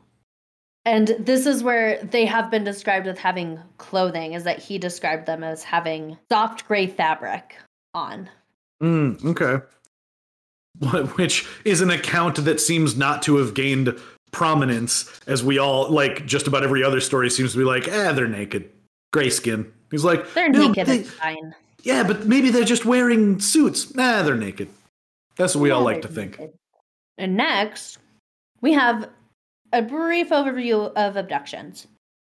And 0.85 1.15
this 1.19 1.45
is 1.45 1.63
where 1.63 2.03
they 2.03 2.25
have 2.25 2.51
been 2.51 2.63
described 2.63 3.07
with 3.07 3.17
having 3.17 3.59
clothing, 3.77 4.33
is 4.33 4.43
that 4.43 4.59
he 4.59 4.77
described 4.77 5.25
them 5.25 5.43
as 5.43 5.63
having 5.63 6.17
soft 6.31 6.67
gray 6.67 6.85
fabric 6.87 7.55
on. 7.93 8.29
Mm, 8.83 9.23
okay. 9.25 9.65
Wh- 10.83 11.17
Which 11.17 11.47
is 11.63 11.81
an 11.81 11.89
account 11.89 12.43
that 12.45 12.59
seems 12.61 12.95
not 12.95 13.23
to 13.23 13.37
have 13.37 13.53
gained 13.55 13.97
prominence, 14.31 15.09
as 15.25 15.43
we 15.43 15.57
all 15.57 15.89
like. 15.89 16.25
Just 16.25 16.45
about 16.45 16.63
every 16.63 16.83
other 16.83 16.99
story 17.01 17.29
seems 17.31 17.53
to 17.53 17.57
be 17.57 17.63
like, 17.63 17.87
eh, 17.87 18.11
they're 18.11 18.27
naked, 18.27 18.69
gray 19.13 19.29
skin. 19.31 19.71
He's 19.89 20.03
like, 20.03 20.33
They're 20.33 20.49
"No, 20.49 20.67
naked, 20.67 20.85
they- 20.87 21.03
fine. 21.03 21.55
yeah, 21.83 22.03
but 22.03 22.25
maybe 22.27 22.49
they're 22.51 22.63
just 22.63 22.85
wearing 22.85 23.39
suits. 23.39 23.95
Nah, 23.95 24.21
they're 24.23 24.35
naked. 24.35 24.67
That's 25.37 25.55
what 25.55 25.61
we 25.61 25.71
all 25.71 25.81
like 25.83 26.01
to 26.03 26.07
they're 26.09 26.27
think. 26.27 26.51
And 27.17 27.37
next, 27.37 27.97
we 28.65 28.73
have 28.73 29.07
a 29.71 29.83
brief 29.83 30.29
overview 30.29 30.91
of 30.93 31.15
abductions. 31.15 31.85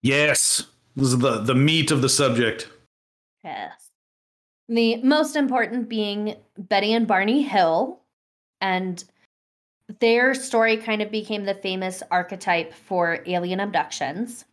Yes, 0.02 0.66
this 0.96 1.10
is 1.10 1.20
the 1.20 1.40
the 1.42 1.54
meat 1.54 1.92
of 1.92 2.02
the 2.02 2.10
subject. 2.10 2.68
Yes. 3.44 3.92
The 4.68 5.04
most 5.04 5.36
important 5.36 5.88
being 5.88 6.36
Betty 6.58 6.94
and 6.94 7.06
Barney 7.06 7.44
Hill. 7.44 8.00
And 8.60 9.04
their 10.00 10.34
story 10.34 10.78
kind 10.78 11.04
of 11.04 11.12
became 11.12 11.46
the 11.46 11.54
famous 11.54 12.02
archetype 12.10 12.74
for 12.74 13.20
alien 13.28 13.60
abductions. 13.60 14.46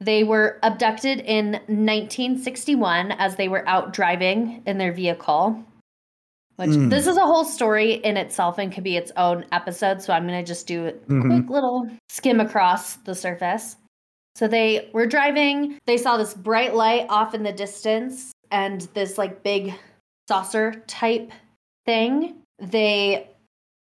They 0.00 0.24
were 0.24 0.58
abducted 0.64 1.20
in 1.20 1.52
1961 1.68 3.12
as 3.12 3.36
they 3.36 3.46
were 3.46 3.66
out 3.68 3.92
driving 3.92 4.64
in 4.66 4.78
their 4.78 4.92
vehicle. 4.92 5.64
Which 6.56 6.70
Mm. 6.70 6.90
this 6.90 7.06
is 7.06 7.16
a 7.16 7.26
whole 7.26 7.44
story 7.44 7.92
in 7.94 8.16
itself 8.16 8.58
and 8.58 8.72
could 8.72 8.84
be 8.84 8.96
its 8.96 9.12
own 9.16 9.44
episode. 9.52 10.00
So 10.02 10.12
I'm 10.12 10.26
going 10.26 10.42
to 10.42 10.46
just 10.46 10.66
do 10.66 10.86
a 10.88 10.92
Mhm. 10.92 11.22
quick 11.22 11.50
little 11.50 11.88
skim 12.08 12.40
across 12.40 12.96
the 12.96 13.14
surface. 13.14 13.76
So 14.34 14.48
they 14.48 14.88
were 14.92 15.06
driving, 15.06 15.78
they 15.86 15.96
saw 15.96 16.16
this 16.16 16.34
bright 16.34 16.74
light 16.74 17.06
off 17.08 17.34
in 17.34 17.42
the 17.42 17.52
distance 17.52 18.32
and 18.50 18.82
this 18.94 19.16
like 19.18 19.42
big 19.42 19.74
saucer 20.28 20.82
type 20.86 21.30
thing. 21.84 22.36
They 22.58 23.28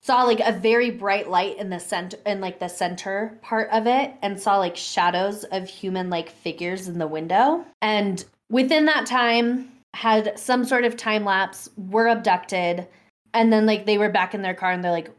saw 0.02 0.24
like 0.24 0.40
a 0.40 0.52
very 0.52 0.90
bright 0.90 1.30
light 1.30 1.56
in 1.58 1.70
the 1.70 1.78
center 1.78 2.16
in 2.26 2.40
like 2.40 2.58
the 2.58 2.68
center 2.68 3.38
part 3.42 3.70
of 3.70 3.86
it 3.86 4.12
and 4.20 4.40
saw 4.40 4.56
like 4.58 4.76
shadows 4.76 5.44
of 5.44 5.68
human 5.68 6.10
like 6.10 6.28
figures 6.30 6.88
in 6.88 6.98
the 6.98 7.06
window. 7.06 7.64
And 7.80 8.24
within 8.50 8.86
that 8.86 9.06
time 9.06 9.70
had 9.94 10.38
some 10.38 10.64
sort 10.64 10.84
of 10.84 10.96
time 10.96 11.24
lapse, 11.24 11.68
were 11.76 12.08
abducted, 12.08 12.86
and 13.34 13.52
then 13.52 13.66
like 13.66 13.86
they 13.86 13.98
were 13.98 14.08
back 14.10 14.34
in 14.34 14.42
their 14.42 14.54
car 14.54 14.70
and 14.70 14.82
they're 14.82 14.90
like, 14.92 15.10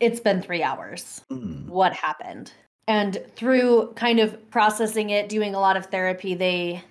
it's 0.00 0.20
been 0.20 0.40
three 0.42 0.62
hours 0.62 1.22
Mm. 1.30 1.66
what 1.66 1.92
happened. 1.92 2.52
And 2.88 3.22
through 3.36 3.92
kind 3.94 4.18
of 4.18 4.50
processing 4.50 5.10
it, 5.10 5.28
doing 5.28 5.54
a 5.54 5.60
lot 5.60 5.76
of 5.76 5.86
therapy, 5.86 6.34
they 6.34 6.82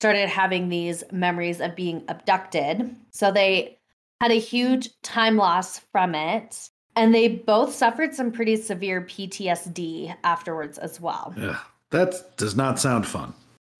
started 0.00 0.28
having 0.28 0.68
these 0.68 1.02
memories 1.10 1.60
of 1.60 1.74
being 1.74 2.04
abducted. 2.08 2.94
So 3.12 3.32
they 3.32 3.78
had 4.20 4.30
a 4.30 4.38
huge 4.38 4.90
time 5.02 5.36
loss 5.36 5.80
from 5.92 6.14
it. 6.14 6.68
And 6.94 7.14
they 7.14 7.28
both 7.28 7.74
suffered 7.74 8.14
some 8.14 8.32
pretty 8.32 8.56
severe 8.56 9.00
PTSD 9.02 10.14
afterwards 10.24 10.78
as 10.78 11.00
well. 11.00 11.32
Yeah, 11.36 11.58
that 11.90 12.36
does 12.36 12.56
not 12.56 12.78
sound 12.80 13.06
fun. 13.06 13.34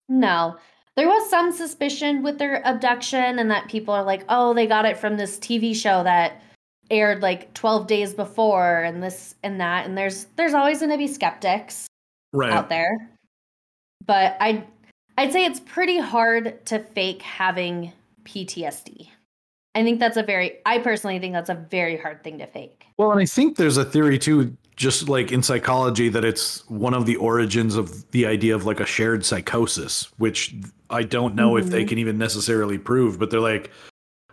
No, 0.07 0.55
there 0.95 1.07
was 1.07 1.29
some 1.29 1.51
suspicion 1.51 2.23
with 2.23 2.37
their 2.37 2.61
abduction, 2.65 3.39
and 3.39 3.49
that 3.51 3.69
people 3.69 3.93
are 3.93 4.03
like, 4.03 4.23
oh, 4.29 4.53
they 4.53 4.67
got 4.67 4.85
it 4.85 4.97
from 4.97 5.17
this 5.17 5.37
TV 5.37 5.75
show 5.75 6.03
that 6.03 6.41
aired 6.91 7.21
like 7.21 7.53
12 7.53 7.87
days 7.87 8.13
before 8.13 8.81
and 8.81 9.03
this 9.03 9.35
and 9.43 9.61
that 9.61 9.85
and 9.85 9.95
there's 9.97 10.25
there's 10.37 10.55
always 10.55 10.79
going 10.79 10.91
to 10.91 10.97
be 10.97 11.07
skeptics 11.07 11.85
Right. 12.33 12.51
out 12.51 12.69
there 12.69 13.09
but 14.05 14.37
i 14.39 14.63
i'd 15.17 15.31
say 15.31 15.45
it's 15.45 15.59
pretty 15.59 15.99
hard 15.99 16.65
to 16.65 16.79
fake 16.79 17.21
having 17.21 17.91
ptsd 18.23 19.07
I 19.75 19.83
think 19.83 19.99
that's 19.99 20.17
a 20.17 20.23
very, 20.23 20.57
I 20.65 20.79
personally 20.79 21.19
think 21.19 21.33
that's 21.33 21.49
a 21.49 21.53
very 21.53 21.95
hard 21.95 22.23
thing 22.23 22.39
to 22.39 22.47
fake. 22.47 22.85
Well, 22.97 23.11
and 23.11 23.21
I 23.21 23.25
think 23.25 23.55
there's 23.55 23.77
a 23.77 23.85
theory 23.85 24.17
too, 24.17 24.57
just 24.79 25.09
like 25.09 25.31
in 25.33 25.43
psychology, 25.43 26.07
that 26.07 26.23
it's 26.23 26.67
one 26.69 26.93
of 26.93 27.05
the 27.05 27.17
origins 27.17 27.75
of 27.75 28.09
the 28.11 28.25
idea 28.25 28.55
of 28.55 28.65
like 28.65 28.79
a 28.79 28.85
shared 28.85 29.25
psychosis, 29.25 30.05
which 30.17 30.55
I 30.89 31.03
don't 31.03 31.35
know 31.35 31.57
if 31.57 31.65
they 31.65 31.83
Mhm. 31.83 31.89
can 31.89 31.97
even 31.97 32.17
necessarily 32.17 32.77
prove, 32.77 33.19
but 33.19 33.29
they're 33.29 33.41
like, 33.41 33.71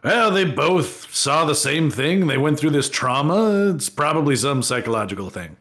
well, 0.05 0.31
they 0.31 0.45
both 0.45 1.13
saw 1.13 1.45
the 1.45 1.55
same 1.57 1.91
thing. 1.91 2.29
They 2.29 2.39
went 2.39 2.61
through 2.61 2.71
this 2.71 2.89
trauma. 2.89 3.73
It's 3.75 3.91
probably 3.91 4.37
some 4.37 4.63
psychological 4.63 5.31
thing. 5.31 5.57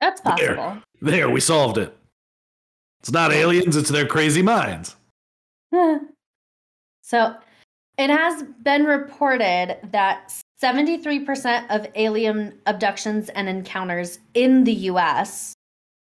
That's 0.00 0.20
There. 0.20 0.54
possible. 0.54 0.82
There, 1.02 1.28
we 1.28 1.40
solved 1.40 1.76
it. 1.76 1.94
It's 3.00 3.10
not 3.10 3.32
aliens, 3.32 3.76
it's 3.76 3.90
their 3.90 4.06
crazy 4.06 4.42
minds. 4.42 4.94
so 7.02 7.34
it 7.98 8.10
has 8.10 8.44
been 8.62 8.84
reported 8.84 9.78
that 9.90 10.32
73% 10.64 11.66
of 11.68 11.86
alien 11.94 12.58
abductions 12.64 13.28
and 13.30 13.50
encounters 13.50 14.18
in 14.32 14.64
the 14.64 14.72
US 14.90 15.54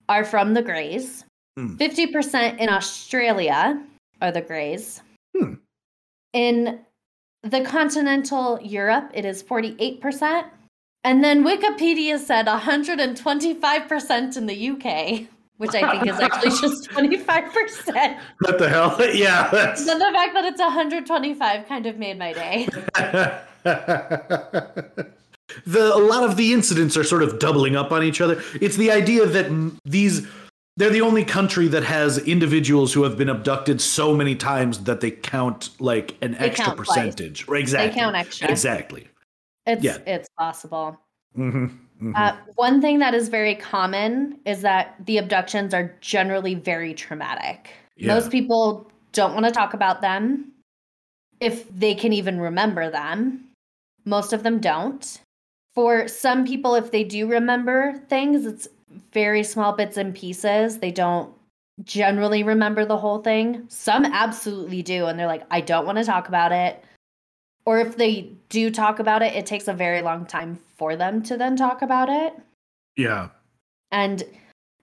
are 0.08 0.24
from 0.24 0.54
the 0.54 0.62
Greys. 0.62 1.26
Hmm. 1.58 1.76
50% 1.76 2.60
in 2.60 2.70
Australia 2.70 3.84
are 4.22 4.32
the 4.32 4.42
Greys. 4.42 5.02
Hmm. 5.38 5.56
In 6.32 6.80
the 7.44 7.60
continental 7.62 8.58
Europe, 8.62 9.12
it 9.14 9.26
is 9.26 9.44
48%. 9.44 10.46
And 11.04 11.22
then 11.22 11.44
Wikipedia 11.44 12.18
said 12.18 12.46
125% 12.46 14.38
in 14.38 14.46
the 14.46 14.70
UK, 14.70 15.28
which 15.58 15.76
I 15.76 15.92
think 15.92 16.08
is 16.08 16.22
actually 16.22 16.52
just 16.62 16.90
25%. 16.90 18.18
What 18.40 18.60
the 18.60 18.70
hell? 18.70 18.96
yeah, 19.14 19.50
that's. 19.52 19.84
The 19.84 20.00
fact 20.00 20.34
that 20.34 20.46
it's 20.46 20.62
125 20.62 21.68
kind 21.68 21.86
of 21.86 21.98
made 21.98 22.18
my 22.18 22.32
day. 22.32 22.70
the 23.64 25.12
a 25.66 25.98
lot 25.98 26.24
of 26.24 26.38
the 26.38 26.54
incidents 26.54 26.98
are 26.98 27.04
sort 27.04 27.24
of 27.24 27.40
doubling 27.40 27.76
up 27.76 27.92
on 27.92 28.04
each 28.04 28.22
other. 28.22 28.42
It's 28.62 28.78
the 28.78 28.92
idea 28.92 29.26
that 29.26 29.80
these 29.86 30.28
they're 30.76 30.90
the 30.90 31.02
only 31.02 31.24
country 31.24 31.68
that 31.68 31.84
has 31.84 32.18
individuals 32.18 32.94
who 32.94 33.04
have 33.04 33.16
been 33.16 33.30
abducted 33.30 33.80
so 33.80 34.16
many 34.16 34.36
times 34.36 34.80
that 34.86 35.02
they 35.02 35.12
count 35.12 35.70
like 35.80 36.18
an 36.22 36.36
extra 36.36 36.66
count 36.66 36.78
percentage. 36.78 37.48
Right, 37.48 37.62
Exactly. 37.62 37.90
They 37.90 37.96
count 37.96 38.16
extra. 38.16 38.50
Exactly. 38.50 39.08
It's 39.68 39.84
Yeah. 39.84 39.98
it's 40.08 40.30
possible. 40.38 41.00
Mm-hmm. 41.38 42.12
Uh, 42.16 42.36
one 42.56 42.82
thing 42.82 43.00
that 43.00 43.14
is 43.14 43.30
very 43.30 43.56
common 43.56 44.40
is 44.46 44.62
that 44.62 44.96
the 45.06 45.18
abductions 45.18 45.74
are 45.74 45.96
generally 46.02 46.56
very 46.56 46.94
traumatic. 46.94 47.70
Yeah. 47.96 48.14
Most 48.14 48.32
people 48.32 48.92
don't 49.14 49.34
want 49.34 49.46
to 49.46 49.52
talk 49.52 49.74
about 49.74 50.02
them 50.02 50.52
if 51.40 51.68
they 51.70 51.94
can 51.94 52.14
even 52.14 52.40
remember 52.40 52.90
them. 52.90 53.46
Most 54.06 54.34
of 54.34 54.44
them 54.44 54.60
don't. 54.60 55.22
For 55.74 56.08
some 56.08 56.46
people, 56.46 56.76
if 56.76 56.92
they 56.92 57.04
do 57.04 57.28
remember 57.28 57.94
things, 58.10 58.46
it's 58.46 58.68
very 59.12 59.44
small 59.44 59.74
bits 59.74 59.98
and 59.98 60.14
pieces. 60.14 60.80
They 60.80 60.92
don't 60.92 61.34
generally 61.84 62.44
remember 62.44 62.86
the 62.86 62.98
whole 62.98 63.20
thing. 63.20 63.66
Some 63.68 64.06
absolutely 64.06 64.84
do. 64.84 65.06
And 65.06 65.18
they're 65.18 65.28
like, 65.28 65.44
I 65.50 65.62
don't 65.62 65.86
want 65.86 65.98
to 65.98 66.04
talk 66.04 66.28
about 66.28 66.52
it. 66.52 66.84
Or 67.66 67.80
if 67.80 67.98
they 67.98 68.30
do 68.50 68.70
talk 68.70 69.00
about 69.00 69.22
it, 69.22 69.34
it 69.34 69.46
takes 69.46 69.68
a 69.68 69.74
very 69.74 70.02
long 70.02 70.26
time 70.26 70.60
for 70.78 70.96
them 70.96 71.24
to 71.24 71.38
then 71.38 71.56
talk 71.56 71.82
about 71.82 72.10
it. 72.10 72.34
yeah. 72.98 73.30
And 73.92 74.24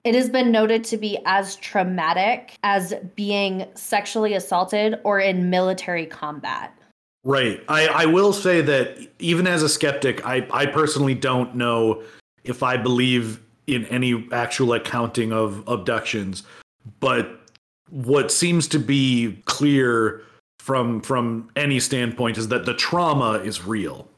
it 0.02 0.14
has 0.14 0.30
been 0.30 0.50
noted 0.50 0.84
to 0.84 0.96
be 0.96 1.18
as 1.26 1.56
traumatic 1.56 2.56
as 2.62 2.94
being 3.16 3.66
sexually 3.74 4.34
assaulted 4.34 4.98
or 5.04 5.20
in 5.20 5.50
military 5.50 6.06
combat. 6.06 6.74
Right. 7.24 7.62
I, 7.68 7.86
I 7.88 8.06
will 8.06 8.32
say 8.32 8.60
that 8.62 8.98
even 9.18 9.46
as 9.46 9.62
a 9.62 9.68
skeptic, 9.68 10.24
I, 10.26 10.46
I 10.50 10.66
personally 10.66 11.14
don't 11.14 11.54
know 11.54 12.02
if 12.44 12.62
I 12.62 12.76
believe 12.76 13.40
in 13.66 13.84
any 13.86 14.26
actual 14.32 14.72
accounting 14.72 15.32
of 15.32 15.62
abductions. 15.66 16.42
But 16.98 17.40
what 17.90 18.32
seems 18.32 18.66
to 18.68 18.78
be 18.78 19.42
clear 19.44 20.22
from 20.58 21.00
from 21.00 21.50
any 21.56 21.80
standpoint 21.80 22.38
is 22.38 22.48
that 22.48 22.64
the 22.64 22.74
trauma 22.74 23.32
is 23.32 23.64
real. 23.64 24.08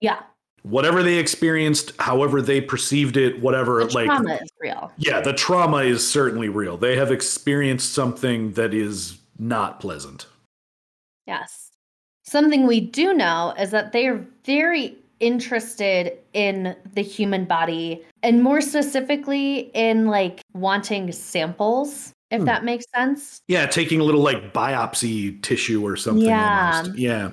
Yeah, 0.00 0.20
Whatever 0.64 1.02
they 1.02 1.18
experienced, 1.18 1.92
however 1.98 2.40
they 2.40 2.58
perceived 2.58 3.18
it, 3.18 3.38
whatever 3.42 3.84
the 3.84 3.92
like 3.94 4.06
trauma 4.06 4.36
is 4.36 4.50
real. 4.58 4.90
yeah, 4.96 5.20
the 5.20 5.34
trauma 5.34 5.78
is 5.78 6.08
certainly 6.08 6.48
real. 6.48 6.78
They 6.78 6.96
have 6.96 7.12
experienced 7.12 7.92
something 7.92 8.52
that 8.52 8.72
is 8.72 9.18
not 9.38 9.78
pleasant. 9.78 10.26
Yes. 11.26 11.63
Something 12.34 12.66
we 12.66 12.80
do 12.80 13.14
know 13.14 13.54
is 13.60 13.70
that 13.70 13.92
they 13.92 14.08
are 14.08 14.20
very 14.44 14.96
interested 15.20 16.18
in 16.32 16.74
the 16.94 17.00
human 17.00 17.44
body 17.44 18.02
and 18.24 18.42
more 18.42 18.60
specifically 18.60 19.70
in 19.72 20.08
like 20.08 20.40
wanting 20.52 21.12
samples, 21.12 22.12
if 22.32 22.40
Hmm. 22.40 22.46
that 22.46 22.64
makes 22.64 22.86
sense. 22.92 23.40
Yeah, 23.46 23.66
taking 23.66 24.00
a 24.00 24.02
little 24.02 24.20
like 24.20 24.52
biopsy 24.52 25.40
tissue 25.42 25.86
or 25.86 25.94
something 25.94 26.26
Yeah. 26.26 26.72
almost. 26.82 26.98
Yeah. 26.98 27.30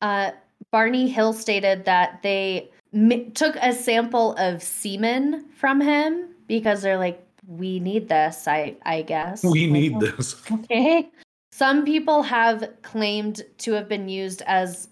Uh, 0.00 0.30
Barney 0.70 1.08
Hill 1.08 1.32
stated 1.32 1.84
that 1.86 2.22
they 2.22 2.68
m- 2.94 3.32
took 3.32 3.56
a 3.56 3.72
sample 3.72 4.36
of 4.36 4.62
semen 4.62 5.44
from 5.56 5.80
him 5.80 6.28
because 6.46 6.82
they're 6.82 6.98
like, 6.98 7.20
we 7.48 7.80
need 7.80 8.08
this, 8.08 8.46
I, 8.46 8.76
I 8.84 9.02
guess. 9.02 9.42
We 9.42 9.66
need 9.66 9.94
"Oh, 9.96 10.00
this. 10.02 10.40
Okay. 10.52 11.10
Some 11.56 11.86
people 11.86 12.22
have 12.22 12.68
claimed 12.82 13.40
to 13.58 13.72
have 13.72 13.88
been 13.88 14.10
used 14.10 14.42
as 14.42 14.88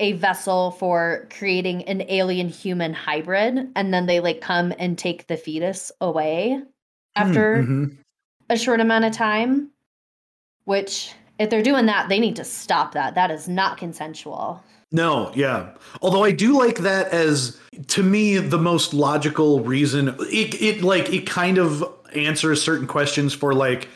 a 0.00 0.14
vessel 0.14 0.72
for 0.72 1.28
creating 1.30 1.84
an 1.84 2.02
alien 2.08 2.48
human 2.48 2.92
hybrid, 2.92 3.70
and 3.76 3.94
then 3.94 4.06
they 4.06 4.18
like 4.18 4.40
come 4.40 4.72
and 4.80 4.98
take 4.98 5.28
the 5.28 5.36
fetus 5.36 5.92
away 6.00 6.60
after 7.14 7.62
Mhm. 7.62 7.98
a 8.50 8.58
short 8.58 8.80
amount 8.80 9.04
of 9.04 9.12
time. 9.12 9.70
Which, 10.64 11.12
if 11.38 11.50
they're 11.50 11.62
doing 11.62 11.86
that, 11.86 12.08
they 12.08 12.18
need 12.18 12.34
to 12.34 12.44
stop 12.44 12.94
that. 12.94 13.14
That 13.14 13.30
is 13.30 13.46
not 13.46 13.78
consensual. 13.78 14.60
No, 14.90 15.30
yeah. 15.36 15.68
Although 16.02 16.24
I 16.24 16.32
do 16.32 16.58
like 16.58 16.78
that 16.78 17.12
as 17.12 17.56
to 17.88 18.02
me 18.02 18.38
the 18.38 18.58
most 18.58 18.92
logical 18.92 19.60
reason. 19.60 20.16
It 20.32 20.60
it 20.60 20.82
like 20.82 21.12
it 21.12 21.26
kind 21.26 21.58
of 21.58 21.84
answers 22.12 22.60
certain 22.60 22.88
questions 22.88 23.34
for 23.34 23.54
like 23.54 23.88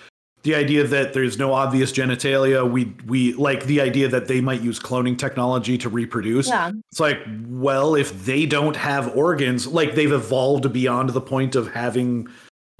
the 0.42 0.54
idea 0.54 0.84
that 0.84 1.12
there's 1.12 1.38
no 1.38 1.52
obvious 1.52 1.92
genitalia. 1.92 2.68
We 2.68 2.92
we 3.06 3.32
like 3.34 3.64
the 3.66 3.80
idea 3.80 4.08
that 4.08 4.26
they 4.26 4.40
might 4.40 4.60
use 4.60 4.80
cloning 4.80 5.16
technology 5.16 5.78
to 5.78 5.88
reproduce. 5.88 6.48
Yeah. 6.48 6.72
It's 6.90 7.00
like, 7.00 7.20
well, 7.46 7.94
if 7.94 8.24
they 8.24 8.46
don't 8.46 8.76
have 8.76 9.16
organs, 9.16 9.66
like 9.66 9.94
they've 9.94 10.10
evolved 10.12 10.72
beyond 10.72 11.10
the 11.10 11.20
point 11.20 11.54
of 11.54 11.72
having 11.72 12.26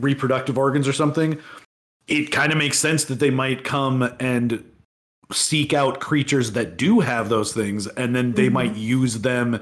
reproductive 0.00 0.58
organs 0.58 0.88
or 0.88 0.92
something, 0.92 1.38
it 2.08 2.32
kind 2.32 2.50
of 2.50 2.58
makes 2.58 2.78
sense 2.78 3.04
that 3.04 3.20
they 3.20 3.30
might 3.30 3.62
come 3.62 4.12
and 4.18 4.64
seek 5.30 5.72
out 5.72 6.00
creatures 6.00 6.52
that 6.52 6.76
do 6.76 7.00
have 7.00 7.28
those 7.30 7.54
things 7.54 7.86
and 7.86 8.14
then 8.14 8.32
they 8.32 8.48
Mhm. 8.48 8.52
might 8.52 8.76
use 8.76 9.20
them 9.20 9.58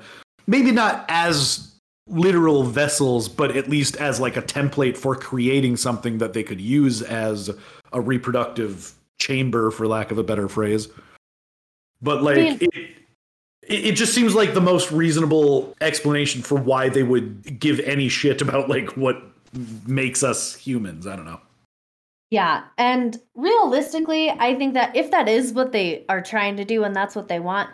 maybe 0.49 0.73
not 0.73 1.05
as 1.09 1.69
literal 2.09 2.65
vessels 2.65 3.29
but 3.29 3.57
at 3.57 3.71
least 3.71 3.95
as 3.99 4.19
like 4.19 4.37
a 4.37 4.43
template 4.43 4.97
for 4.97 5.15
creating 5.15 5.77
something 5.77 6.19
that 6.19 6.33
they 6.33 6.43
could 6.43 6.61
use 6.61 7.03
as 7.03 7.51
a 7.93 8.01
reproductive 8.01 8.93
chamber 9.19 9.71
for 9.71 9.87
lack 9.87 10.11
of 10.11 10.19
a 10.19 10.23
better 10.23 10.49
phrase 10.49 10.89
but 12.03 12.23
like 12.23 12.37
mean- 12.37 12.59
it 12.61 12.97
it 13.63 13.93
just 13.93 14.15
seems 14.15 14.35
like 14.35 14.55
the 14.55 14.61
most 14.61 14.91
reasonable 14.91 15.75
explanation 15.81 16.43
for 16.43 16.57
why 16.57 16.89
they 16.89 17.03
would 17.03 17.61
give 17.61 17.79
any 17.81 18.09
shit 18.09 18.41
about 18.43 18.69
like 18.69 18.97
what 18.97 19.23
makes 19.87 20.23
us 20.23 20.55
humans 20.57 21.07
i 21.07 21.15
don't 21.17 21.27
know 21.27 21.41
Yeah. 22.33 22.63
And 22.79 23.19
realistically, 23.35 24.31
I 24.31 24.55
think 24.55 24.75
that 24.75 24.95
if 24.95 25.11
that 25.11 25.29
is 25.29 25.53
what 25.53 25.73
they 25.73 26.05
are 26.09 26.23
trying 26.23 26.57
to 26.59 26.65
do 26.65 26.85
and 26.85 26.95
that's 26.95 27.17
what 27.17 27.27
they 27.27 27.41
want, 27.41 27.71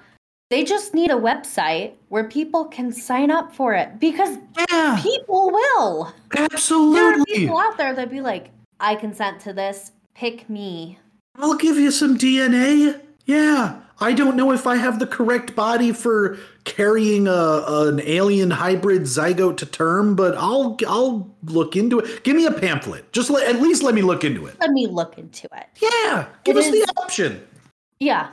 they 0.49 0.65
just 0.65 0.95
need 0.95 1.11
a 1.11 1.15
website 1.21 1.93
where 2.09 2.25
people 2.25 2.65
can 2.65 2.91
sign 2.91 3.31
up 3.31 3.55
for 3.55 3.75
it 3.75 4.01
because 4.01 4.39
yeah 4.71 4.99
people 5.03 5.51
will. 5.53 6.11
Absolutely. 6.39 6.97
There 6.97 7.13
are 7.21 7.25
people 7.27 7.59
out 7.59 7.77
there 7.77 7.93
that 7.95 8.09
be 8.11 8.23
like, 8.23 8.49
I 8.81 8.95
consent 8.95 9.41
to 9.41 9.53
this. 9.53 9.93
Pick 10.17 10.49
me. 10.49 10.99
I'll 11.37 11.57
give 11.57 11.77
you 11.77 11.91
some 11.91 12.17
DNA. 12.17 13.01
Yeah. 13.27 13.81
I 14.01 14.13
don't 14.13 14.37
know 14.37 14.53
if 14.53 14.67
I 14.67 14.77
have 14.77 14.99
the 14.99 15.07
correct 15.07 15.55
body 15.57 15.93
for 15.93 16.39
carrying 16.65 17.27
a 17.29 17.65
an 17.67 18.01
alien 18.05 18.51
hybrid 18.51 19.03
zygote 19.03 19.57
to 19.59 19.67
term, 19.67 20.15
but 20.17 20.35
I'll 20.37 20.77
I'll 20.87 21.35
look 21.45 21.77
into 21.77 21.99
it. 22.01 22.23
Give 22.23 22.37
me 22.37 22.45
a 22.47 22.53
pamphlet. 22.53 23.11
Just 23.13 23.31
let, 23.31 23.47
at 23.49 23.61
least 23.63 23.83
let 23.83 23.95
me 23.95 24.03
look 24.03 24.23
into 24.25 24.47
it. 24.47 24.57
Let 24.61 24.71
me 24.71 24.87
look 24.87 25.17
into 25.19 25.49
it. 25.55 25.67
Yeah. 25.81 26.27
Give 26.45 26.57
It 26.57 26.61
us 26.61 26.67
is- 26.67 26.73
the 26.73 26.93
option. 27.01 27.47
Yeah. 28.01 28.29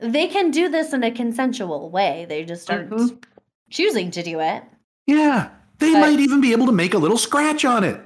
They 0.00 0.26
can 0.26 0.50
do 0.50 0.68
this 0.68 0.92
in 0.92 1.02
a 1.04 1.10
consensual 1.10 1.88
way. 1.88 2.26
They 2.28 2.44
just 2.44 2.70
aren't 2.70 2.90
Mhm. 2.90 3.22
choosing 3.70 4.10
to 4.10 4.22
do 4.22 4.40
it. 4.40 4.64
Yeah. 5.06 5.48
They 5.78 5.92
But- 5.92 6.00
might 6.00 6.20
even 6.20 6.40
be 6.42 6.52
able 6.52 6.66
to 6.66 6.72
make 6.72 6.92
a 6.94 6.98
little 6.98 7.16
scratch 7.18 7.64
on 7.64 7.84
it. 7.84 8.00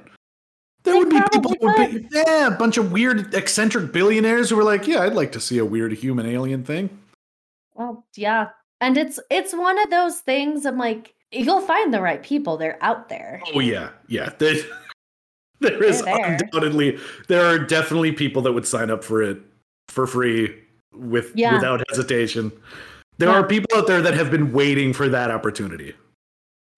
There 0.83 0.93
They 0.93 0.99
would 0.99 1.09
be 1.09 1.21
people 1.31 1.53
who 1.59 1.67
would 1.67 1.75
be, 1.91 2.07
yeah, 2.11 2.47
a 2.47 2.51
bunch 2.51 2.77
of 2.77 2.91
weird 2.91 3.33
eccentric 3.33 3.91
billionaires 3.91 4.49
who 4.49 4.55
were 4.55 4.63
like, 4.63 4.87
yeah, 4.87 5.01
I'd 5.01 5.13
like 5.13 5.31
to 5.33 5.39
see 5.39 5.57
a 5.57 5.65
weird 5.65 5.91
human 5.93 6.25
alien 6.25 6.63
thing. 6.63 6.89
Well, 7.75 8.05
yeah. 8.15 8.49
And 8.81 8.97
it's 8.97 9.19
it's 9.29 9.53
one 9.53 9.77
of 9.77 9.89
those 9.89 10.19
things 10.19 10.65
I'm 10.65 10.77
like, 10.77 11.13
you'll 11.31 11.59
find 11.61 11.93
the 11.93 12.01
right 12.01 12.23
people. 12.23 12.55
They're 12.55 12.77
out 12.81 13.09
there. 13.09 13.41
Oh 13.53 13.59
yeah, 13.59 13.89
yeah. 14.07 14.29
There, 14.39 14.55
there 15.59 15.83
is 15.83 16.01
there. 16.03 16.37
undoubtedly 16.37 16.97
there 17.27 17.45
are 17.45 17.59
definitely 17.59 18.13
people 18.13 18.41
that 18.43 18.53
would 18.53 18.65
sign 18.65 18.89
up 18.89 19.03
for 19.03 19.21
it 19.21 19.37
for 19.89 20.07
free 20.07 20.55
with 20.93 21.33
Yeah. 21.35 21.55
without 21.55 21.83
hesitation. 21.89 22.49
There 23.17 23.27
Yeah. 23.27 23.39
are 23.39 23.43
people 23.45 23.77
out 23.77 23.85
there 23.85 24.01
that 24.01 24.13
have 24.13 24.31
been 24.31 24.53
waiting 24.53 24.93
for 24.93 25.09
that 25.09 25.29
opportunity. 25.31 25.93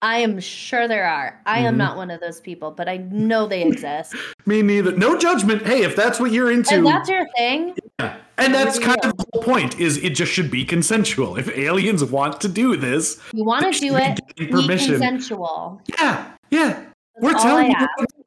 I 0.02 0.18
am 0.18 0.40
sure 0.40 0.88
there 0.88 1.06
are. 1.06 1.40
I 1.46 1.60
am 1.60 1.72
mm-hmm. 1.74 1.78
not 1.78 1.96
one 1.96 2.10
of 2.10 2.20
those 2.20 2.40
people, 2.40 2.72
but 2.72 2.88
I 2.88 2.96
know 2.96 3.46
they 3.46 3.62
exist. 3.62 4.16
Me 4.46 4.60
neither. 4.60 4.90
No 4.96 5.16
judgment. 5.16 5.64
Hey, 5.64 5.84
if 5.84 5.94
that's 5.94 6.18
what 6.18 6.32
you're 6.32 6.50
into, 6.50 6.74
and 6.74 6.86
that's 6.86 7.08
your 7.08 7.28
thing. 7.36 7.76
Yeah. 8.00 8.16
And 8.36 8.52
that's 8.52 8.80
kind 8.80 8.98
of 9.04 9.16
the 9.16 9.24
whole 9.32 9.42
point 9.44 9.78
is 9.78 9.98
it 9.98 10.10
just 10.10 10.32
should 10.32 10.50
be 10.50 10.64
consensual. 10.64 11.36
If 11.36 11.48
aliens 11.56 12.02
want 12.02 12.40
to 12.40 12.48
do 12.48 12.76
this, 12.76 13.20
You 13.32 13.44
want 13.44 13.72
to 13.72 13.80
do 13.80 13.94
it, 13.94 14.18
permission. 14.50 14.94
consensual. 14.94 15.80
Yeah, 15.96 16.32
yeah. 16.50 16.68
That's 16.70 16.88
We're 17.20 17.34
telling 17.34 17.70
you 17.70 17.86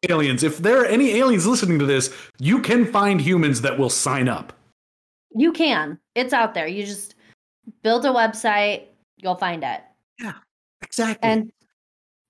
aliens. 0.10 0.44
If 0.44 0.60
there 0.60 0.80
are 0.82 0.86
any 0.86 1.16
aliens 1.16 1.46
listening 1.46 1.80
to 1.80 1.86
this, 1.86 2.16
you 2.40 2.62
can 2.62 2.86
find 2.86 3.20
humans 3.20 3.60
that 3.62 3.78
will 3.78 3.90
sign 3.90 4.30
up. 4.30 4.54
You 5.36 5.52
can. 5.52 6.00
It's 6.14 6.32
out 6.32 6.54
there. 6.54 6.68
You 6.68 6.86
just 6.86 7.16
build 7.84 8.06
a 8.06 8.10
website, 8.10 8.84
you'll 9.18 9.36
find 9.36 9.64
it. 9.64 9.82
Yeah. 10.22 10.34
Exactly. 10.82 11.30
And 11.30 11.52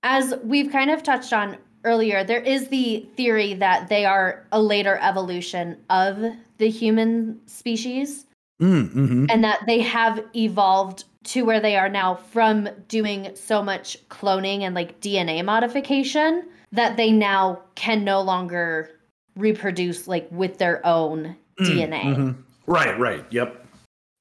as 0.06 0.36
we've 0.44 0.72
kind 0.72 0.92
of 0.92 1.04
touched 1.04 1.34
on 1.34 1.58
earlier, 1.84 2.24
there 2.24 2.40
is 2.40 2.70
the 2.70 3.06
theory 3.18 3.56
that 3.56 3.90
they 3.90 4.06
are 4.06 4.46
a 4.52 4.62
later 4.62 4.98
evolution 5.02 5.78
of 5.90 6.24
the 6.60 6.70
human 6.70 7.42
species 7.48 8.26
mm, 8.62 8.90
hmm 8.92 9.26
and 9.30 9.44
that 9.44 9.60
they 9.66 9.82
have 9.82 10.24
evolved 10.36 11.04
to 11.24 11.42
where 11.44 11.60
they 11.60 11.76
are 11.76 11.90
now 11.90 12.16
from 12.16 12.70
doing 12.88 13.32
so 13.34 13.62
much 13.64 13.98
cloning 14.10 14.62
and 14.62 14.76
like 14.76 15.02
DNA 15.02 15.44
modification 15.44 16.48
that 16.72 16.98
they 16.98 17.12
now 17.12 17.60
can 17.74 18.04
no 18.04 18.22
longer 18.22 18.92
reproduce 19.36 20.08
like 20.08 20.28
with 20.32 20.60
their 20.60 20.86
own 20.86 21.36
DNA. 21.60 22.04
Mm-hmm. 22.04 22.42
Right, 22.68 22.98
right. 23.00 23.26
Yep. 23.32 23.66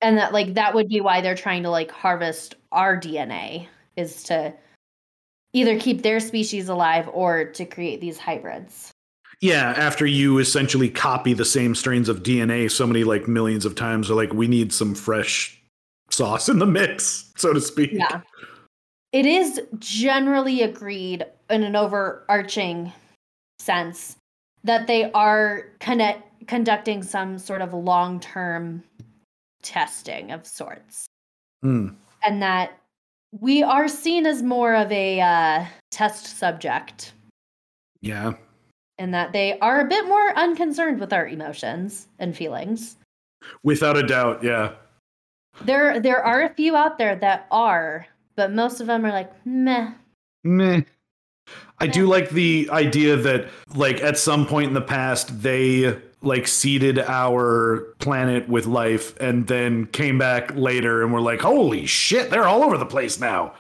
And 0.00 0.16
that 0.16 0.32
like 0.32 0.54
that 0.54 0.74
would 0.74 0.88
be 0.88 1.00
why 1.00 1.20
they're 1.20 1.34
trying 1.34 1.62
to 1.64 1.70
like 1.70 1.90
harvest 1.90 2.54
our 2.72 2.98
DNA 2.98 3.68
is 3.96 4.22
to 4.24 4.54
either 5.54 5.78
keep 5.78 6.02
their 6.02 6.20
species 6.20 6.68
alive 6.68 7.08
or 7.12 7.44
to 7.46 7.64
create 7.64 8.00
these 8.02 8.18
hybrids. 8.18 8.90
Yeah, 9.40 9.74
after 9.76 10.04
you 10.04 10.38
essentially 10.38 10.90
copy 10.90 11.32
the 11.32 11.44
same 11.44 11.74
strains 11.74 12.08
of 12.08 12.22
DNA 12.22 12.70
so 12.70 12.86
many 12.86 13.04
like 13.04 13.26
millions 13.26 13.64
of 13.64 13.74
times, 13.74 14.08
they're 14.08 14.16
like, 14.16 14.32
we 14.32 14.48
need 14.48 14.72
some 14.72 14.94
fresh 14.94 15.60
sauce 16.10 16.48
in 16.48 16.58
the 16.58 16.66
mix, 16.66 17.32
so 17.36 17.52
to 17.52 17.60
speak. 17.60 17.92
Yeah. 17.92 18.20
It 19.12 19.26
is 19.26 19.60
generally 19.78 20.62
agreed 20.62 21.24
in 21.48 21.62
an 21.62 21.76
overarching 21.76 22.92
sense 23.60 24.16
that 24.64 24.86
they 24.86 25.10
are 25.12 25.66
connect, 25.78 26.46
conducting 26.48 27.02
some 27.02 27.38
sort 27.38 27.62
of 27.62 27.72
long 27.72 28.18
term 28.18 28.82
testing 29.62 30.32
of 30.32 30.46
sorts. 30.46 31.06
Mm. 31.64 31.94
And 32.24 32.42
that 32.42 32.78
we 33.40 33.62
are 33.62 33.88
seen 33.88 34.26
as 34.26 34.42
more 34.42 34.74
of 34.74 34.90
a 34.92 35.20
uh, 35.20 35.64
test 35.90 36.38
subject, 36.38 37.12
Yeah. 38.00 38.34
and 38.98 39.12
that 39.14 39.32
they 39.32 39.58
are 39.58 39.80
a 39.80 39.88
bit 39.88 40.06
more 40.06 40.36
unconcerned 40.36 41.00
with 41.00 41.12
our 41.12 41.26
emotions 41.26 42.08
and 42.18 42.36
feelings. 42.36 42.96
Without 43.62 43.96
a 43.96 44.02
doubt, 44.02 44.42
yeah. 44.42 44.72
There, 45.62 46.00
there 46.00 46.22
are 46.22 46.42
a 46.42 46.54
few 46.54 46.76
out 46.76 46.98
there 46.98 47.16
that 47.16 47.46
are, 47.50 48.06
but 48.36 48.52
most 48.52 48.80
of 48.80 48.86
them 48.86 49.04
are 49.04 49.12
like, 49.12 49.32
meh. 49.46 49.92
Meh. 50.42 50.82
I 51.78 51.86
do 51.86 52.06
like 52.06 52.30
the 52.30 52.68
idea 52.72 53.16
that, 53.16 53.48
like, 53.74 54.00
at 54.00 54.16
some 54.16 54.46
point 54.46 54.68
in 54.68 54.74
the 54.74 54.80
past, 54.80 55.42
they 55.42 56.00
like 56.24 56.48
seeded 56.48 56.98
our 56.98 57.94
planet 57.98 58.48
with 58.48 58.66
life 58.66 59.18
and 59.20 59.46
then 59.46 59.86
came 59.86 60.18
back 60.18 60.54
later 60.54 61.02
and 61.02 61.12
we're 61.12 61.20
like, 61.20 61.40
holy 61.40 61.86
shit, 61.86 62.30
they're 62.30 62.46
all 62.46 62.62
over 62.62 62.78
the 62.78 62.86
place 62.86 63.20
now. 63.20 63.54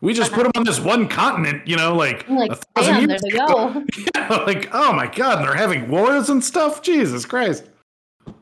We 0.00 0.12
just 0.12 0.32
put 0.32 0.40
uh-huh. 0.40 0.52
them 0.52 0.60
on 0.60 0.64
this 0.64 0.78
one 0.78 1.08
continent, 1.08 1.66
you 1.66 1.76
know, 1.76 1.94
like, 1.94 2.28
like, 2.28 2.50
a 2.50 2.56
thousand 2.56 2.94
damn, 2.94 3.06
there 3.06 3.10
years 3.10 3.22
they 3.22 3.30
ago." 3.30 3.46
go. 3.46 3.84
Yeah, 4.14 4.36
like, 4.44 4.68
oh 4.72 4.92
my 4.92 5.06
god, 5.06 5.42
they're 5.42 5.54
having 5.54 5.88
wars 5.88 6.28
and 6.28 6.42
stuff. 6.44 6.82
Jesus 6.82 7.24
Christ. 7.24 7.64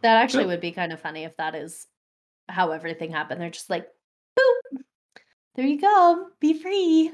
That 0.03 0.17
actually 0.17 0.47
would 0.47 0.61
be 0.61 0.73
kind 0.73 0.93
of 0.93 1.01
funny 1.01 1.25
if 1.25 1.37
that 1.37 1.55
is 1.55 1.87
how 2.49 2.73
everything 2.73 3.11
happened. 3.11 3.41
They're 3.41 3.51
just 3.51 3.71
like, 3.71 3.87
boop, 4.39 4.81
there 5.55 5.67
you 5.67 5.81
go, 5.81 6.29
be 6.41 6.55
free. 6.55 7.13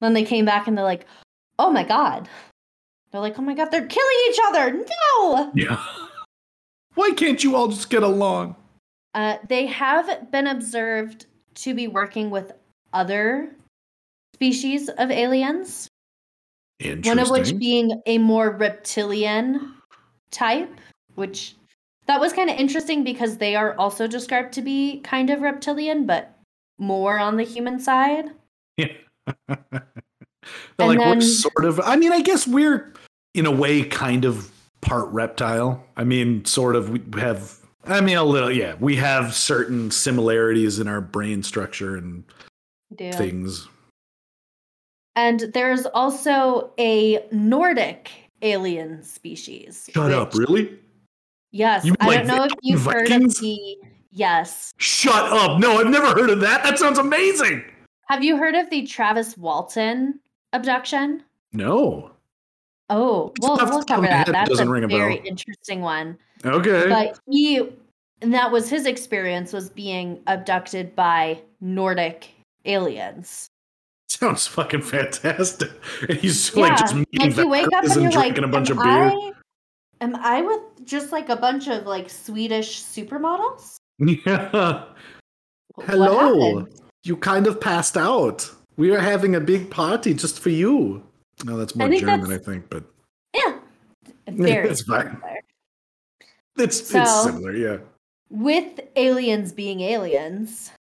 Then 0.00 0.12
they 0.12 0.24
came 0.24 0.44
back 0.44 0.68
and 0.68 0.76
they're 0.76 0.84
like, 0.84 1.06
oh 1.58 1.70
my 1.70 1.82
god. 1.82 2.28
They're 3.10 3.20
like, 3.20 3.38
oh 3.38 3.42
my 3.42 3.54
god, 3.54 3.70
they're 3.70 3.86
killing 3.86 4.16
each 4.28 4.38
other. 4.46 4.72
No. 4.72 5.52
Yeah. 5.54 5.82
Why 6.94 7.10
can't 7.10 7.42
you 7.42 7.56
all 7.56 7.68
just 7.68 7.90
get 7.90 8.02
along? 8.02 8.56
Uh, 9.14 9.36
they 9.48 9.66
have 9.66 10.30
been 10.30 10.46
observed 10.46 11.26
to 11.56 11.74
be 11.74 11.88
working 11.88 12.30
with 12.30 12.52
other 12.92 13.50
species 14.34 14.88
of 14.88 15.10
aliens, 15.10 15.88
Interesting. 16.80 17.10
one 17.10 17.18
of 17.18 17.30
which 17.30 17.58
being 17.58 18.02
a 18.06 18.18
more 18.18 18.50
reptilian 18.50 19.74
type, 20.30 20.70
which 21.14 21.54
that 22.06 22.20
was 22.20 22.32
kind 22.32 22.50
of 22.50 22.56
interesting 22.56 23.04
because 23.04 23.38
they 23.38 23.56
are 23.56 23.74
also 23.76 24.06
described 24.06 24.52
to 24.54 24.62
be 24.62 25.00
kind 25.00 25.30
of 25.30 25.40
reptilian, 25.40 26.06
but 26.06 26.36
more 26.78 27.18
on 27.18 27.36
the 27.36 27.44
human 27.44 27.80
side. 27.80 28.30
Yeah. 28.76 28.92
They're 30.76 30.90
And 30.90 30.98
like 30.98 31.16
we're 31.16 31.20
sort 31.20 31.64
of. 31.64 31.80
I 31.80 31.96
mean, 31.96 32.12
I 32.12 32.20
guess 32.20 32.46
we're 32.46 32.92
in 33.34 33.46
a 33.46 33.50
way 33.50 33.82
kind 33.82 34.24
of 34.24 34.50
part 34.80 35.08
reptile. 35.08 35.84
I 35.96 36.04
mean, 36.04 36.44
sort 36.44 36.76
of. 36.76 36.90
We 36.90 37.20
have. 37.20 37.58
I 37.84 38.00
mean, 38.00 38.16
a 38.16 38.24
little. 38.24 38.50
Yeah, 38.50 38.74
we 38.80 38.96
have 38.96 39.34
certain 39.34 39.90
similarities 39.90 40.78
in 40.78 40.88
our 40.88 41.00
brain 41.00 41.42
structure 41.42 41.96
and 41.96 42.24
things. 42.98 43.68
And 45.14 45.40
there's 45.54 45.86
also 45.86 46.72
a 46.78 47.24
Nordic 47.32 48.10
alien 48.42 49.02
species. 49.02 49.88
Shut 49.92 50.12
up! 50.12 50.34
Really? 50.34 50.78
Yes. 51.52 51.84
You 51.84 51.94
I 52.00 52.06
like 52.06 52.26
don't 52.26 52.36
know 52.36 52.44
if 52.44 52.52
you've 52.62 52.84
heard 52.84 53.10
of 53.10 53.38
the. 53.38 53.76
Yes. 54.10 54.74
Shut 54.78 55.32
up! 55.32 55.58
No, 55.58 55.78
I've 55.78 55.88
never 55.88 56.08
heard 56.08 56.30
of 56.30 56.40
that. 56.40 56.62
That 56.64 56.78
sounds 56.78 56.98
amazing. 56.98 57.64
Have 58.08 58.22
you 58.22 58.36
heard 58.36 58.54
of 58.54 58.68
the 58.70 58.86
Travis 58.86 59.36
Walton 59.36 60.20
abduction? 60.56 61.22
No. 61.52 62.10
Oh, 62.88 63.32
well, 63.40 63.58
we'll 63.62 63.82
cover 63.84 64.02
my 64.02 64.08
that. 64.08 64.26
That's 64.26 64.48
doesn't 64.48 64.68
a 64.68 64.70
ring 64.70 64.84
a 64.84 64.88
very 64.88 65.16
bell. 65.16 65.26
interesting 65.26 65.80
one. 65.80 66.18
Okay. 66.44 66.88
But 66.88 67.18
he, 67.28 67.68
and 68.22 68.32
that 68.32 68.50
was 68.50 68.68
his 68.68 68.86
experience, 68.86 69.52
was 69.52 69.70
being 69.70 70.20
abducted 70.26 70.94
by 70.94 71.40
Nordic 71.60 72.30
aliens. 72.64 73.48
Sounds 74.08 74.46
fucking 74.46 74.82
fantastic. 74.82 75.70
And 76.08 76.18
he's 76.18 76.54
like 76.54 76.78
just 76.78 76.94
meeting 76.94 77.20
like 77.20 77.36
you 77.36 77.48
wake 77.48 77.66
up 77.66 77.84
Valkyries 77.84 77.96
and 77.96 78.02
you're 78.02 78.12
like, 78.12 78.34
drinking 78.34 78.44
a 78.44 78.48
bunch 78.48 78.70
of 78.70 78.76
beer. 78.78 78.86
I, 78.86 79.32
am 80.00 80.14
I 80.16 80.42
with 80.42 80.60
just 80.84 81.10
like 81.10 81.28
a 81.28 81.36
bunch 81.36 81.68
of 81.68 81.86
like 81.86 82.08
Swedish 82.08 82.82
supermodels? 82.82 83.76
Yeah. 84.26 84.84
Hello. 85.86 86.58
happened? 86.58 86.80
You 87.02 87.16
kind 87.16 87.46
of 87.46 87.60
passed 87.60 87.96
out. 87.96 88.50
We 88.76 88.94
are 88.94 89.00
having 89.00 89.34
a 89.34 89.40
big 89.40 89.70
party 89.70 90.12
just 90.14 90.38
for 90.40 90.50
you. 90.50 91.02
No, 91.44 91.56
that's 91.56 91.74
more 91.74 91.88
think 91.88 92.00
German, 92.00 92.20
that's- 92.28 92.40
I 92.40 92.44
think, 92.52 92.70
but 92.70 92.84
Yeah, 93.34 93.58
very 94.28 94.68
It's 94.68 94.82
fine. 94.82 95.06
similar. 95.12 95.40
it's 96.58 96.80
it's 96.80 96.90
So- 96.90 97.24
similar, 97.26 97.52
yeah. 97.52 97.78
With 98.30 98.80
aliens 98.96 99.52
being 99.52 99.80
aliens, 99.82 100.72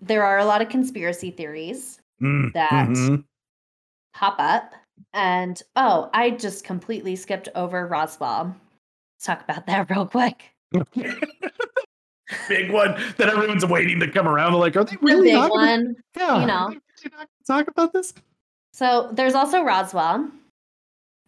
there 0.00 0.22
are 0.24 0.38
a 0.38 0.44
lot 0.44 0.62
of 0.62 0.68
conspiracy 0.68 1.30
theories 1.30 2.00
Mm, 2.22 2.52
that 2.54 2.88
mhm. 2.88 3.24
pop 4.14 4.36
up. 4.38 4.72
And 5.12 5.60
oh, 5.74 6.08
I 6.14 6.30
just 6.30 6.64
completely 6.64 7.14
skipped 7.16 7.48
over 7.54 7.86
Roswell. 7.86 8.56
Let's 9.16 9.24
talk 9.26 9.42
about 9.42 9.66
that 9.66 9.90
real 9.90 10.06
quick. 10.06 10.44
Big 12.48 12.70
one 12.72 13.00
that 13.18 13.28
everyone's 13.28 13.64
waiting 13.66 14.00
to 14.00 14.10
come 14.10 14.26
around. 14.26 14.52
They're 14.52 14.60
like, 14.60 14.76
are 14.76 14.84
they 14.84 14.96
The 14.96 15.02
really 15.02 15.26
big 15.28 15.34
not 15.34 15.50
one. 15.50 15.96
Yeah, 16.16 16.40
you 16.40 16.46
know. 16.46 16.74
Really 17.04 17.16
not 17.18 17.28
talk 17.46 17.68
about 17.68 17.92
this? 17.92 18.14
So 18.72 19.10
there's 19.12 19.34
also 19.34 19.62
Roswell, 19.62 20.30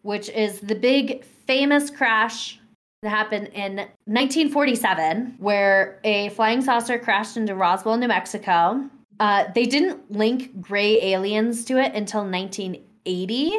which 0.01 0.29
is 0.29 0.59
the 0.59 0.75
big 0.75 1.23
famous 1.23 1.89
crash 1.89 2.59
that 3.01 3.09
happened 3.09 3.47
in 3.53 3.77
1947, 4.05 5.35
where 5.39 5.99
a 6.03 6.29
flying 6.29 6.61
saucer 6.61 6.99
crashed 6.99 7.37
into 7.37 7.55
Roswell, 7.55 7.97
New 7.97 8.07
Mexico. 8.07 8.89
Uh, 9.19 9.45
they 9.53 9.65
didn't 9.65 10.11
link 10.11 10.61
gray 10.61 11.01
aliens 11.01 11.65
to 11.65 11.77
it 11.77 11.93
until 11.95 12.21
1980, 12.21 13.51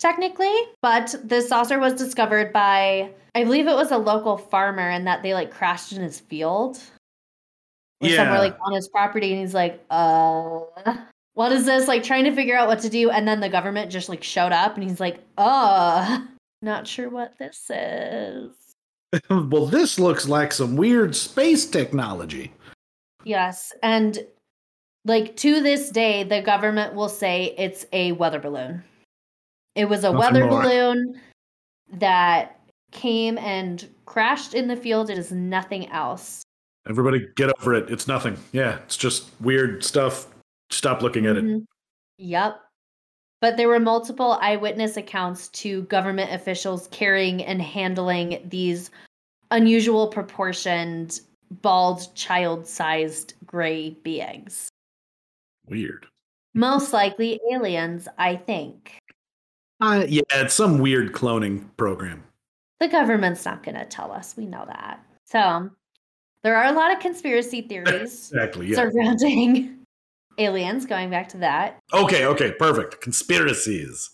technically, 0.00 0.54
but 0.80 1.14
the 1.24 1.40
saucer 1.40 1.78
was 1.78 1.94
discovered 1.94 2.52
by, 2.52 3.10
I 3.34 3.44
believe 3.44 3.66
it 3.68 3.74
was 3.74 3.90
a 3.90 3.98
local 3.98 4.36
farmer, 4.36 4.88
and 4.88 5.06
that 5.06 5.22
they 5.22 5.32
like 5.34 5.50
crashed 5.50 5.92
in 5.92 6.02
his 6.02 6.18
field. 6.20 6.80
or 8.00 8.08
somewhere 8.08 8.38
like 8.40 8.56
on 8.60 8.72
his 8.72 8.88
property, 8.88 9.30
and 9.30 9.40
he's 9.40 9.54
like, 9.54 9.80
"Uh, 9.88 10.60
what 11.34 11.52
is 11.52 11.64
this?" 11.66 11.88
Like 11.88 12.02
trying 12.02 12.24
to 12.24 12.34
figure 12.34 12.56
out 12.56 12.68
what 12.68 12.80
to 12.80 12.88
do, 12.88 13.10
and 13.10 13.26
then 13.26 13.40
the 13.40 13.48
government 13.48 13.90
just 13.90 14.08
like 14.08 14.22
showed 14.22 14.52
up, 14.52 14.74
and 14.74 14.82
he's 14.82 15.00
like, 15.00 15.20
"Uh, 15.38 16.20
not 16.62 16.86
sure 16.86 17.08
what 17.08 17.38
this 17.38 17.70
is." 17.70 18.52
well, 19.30 19.66
this 19.66 19.98
looks 19.98 20.28
like 20.28 20.52
some 20.52 20.76
weird 20.76 21.14
space 21.14 21.66
technology. 21.66 22.52
Yes, 23.24 23.72
and 23.82 24.24
like 25.04 25.36
to 25.36 25.60
this 25.60 25.90
day, 25.90 26.22
the 26.22 26.40
government 26.42 26.94
will 26.94 27.08
say 27.08 27.54
it's 27.58 27.84
a 27.92 28.12
weather 28.12 28.38
balloon. 28.38 28.82
It 29.74 29.86
was 29.86 30.04
a 30.04 30.12
Nothing 30.12 30.18
weather 30.18 30.46
more. 30.46 30.62
balloon 30.62 31.20
that 31.94 32.60
came 32.90 33.38
and 33.38 33.88
crashed 34.06 34.54
in 34.54 34.68
the 34.68 34.76
field. 34.76 35.10
It 35.10 35.18
is 35.18 35.32
nothing 35.32 35.88
else. 35.90 36.42
Everybody 36.88 37.26
get 37.36 37.50
over 37.60 37.74
it. 37.74 37.90
It's 37.90 38.06
nothing. 38.08 38.36
Yeah, 38.52 38.78
it's 38.84 38.96
just 38.96 39.30
weird 39.40 39.84
stuff. 39.84 40.26
Stop 40.72 41.02
looking 41.02 41.26
at 41.26 41.36
it. 41.36 41.44
Mhm. 41.44 41.66
Yep. 42.18 42.60
But 43.40 43.56
there 43.56 43.68
were 43.68 43.80
multiple 43.80 44.38
eyewitness 44.40 44.96
accounts 44.96 45.48
to 45.48 45.82
government 45.82 46.32
officials 46.32 46.88
carrying 46.92 47.42
and 47.44 47.60
handling 47.60 48.40
these 48.48 48.90
unusual 49.50 50.08
proportioned, 50.08 51.20
bald, 51.50 52.14
child 52.14 52.66
sized 52.66 53.34
gray 53.44 53.90
beings. 54.02 54.68
Weird. 55.68 56.06
Most 56.54 56.92
likely 56.92 57.40
aliens, 57.52 58.08
I 58.18 58.36
think. 58.36 58.98
Uh, 59.80 60.04
yeah, 60.08 60.22
it's 60.34 60.54
some 60.54 60.78
weird 60.78 61.12
cloning 61.12 61.64
program. 61.76 62.22
The 62.78 62.88
government's 62.88 63.44
not 63.44 63.62
going 63.62 63.74
to 63.74 63.84
tell 63.84 64.12
us. 64.12 64.36
We 64.36 64.46
know 64.46 64.64
that. 64.66 65.04
So 65.24 65.70
there 66.44 66.56
are 66.56 66.66
a 66.66 66.72
lot 66.72 66.92
of 66.92 67.00
conspiracy 67.00 67.62
theories 67.62 68.30
Exactly. 68.32 68.68
Yeah. 68.68 68.76
surrounding 68.76 69.81
aliens, 70.38 70.86
going 70.86 71.10
back 71.10 71.28
to 71.30 71.38
that. 71.38 71.78
Okay. 71.92 72.26
Okay. 72.26 72.52
Perfect. 72.52 73.00
Conspiracies. 73.00 74.10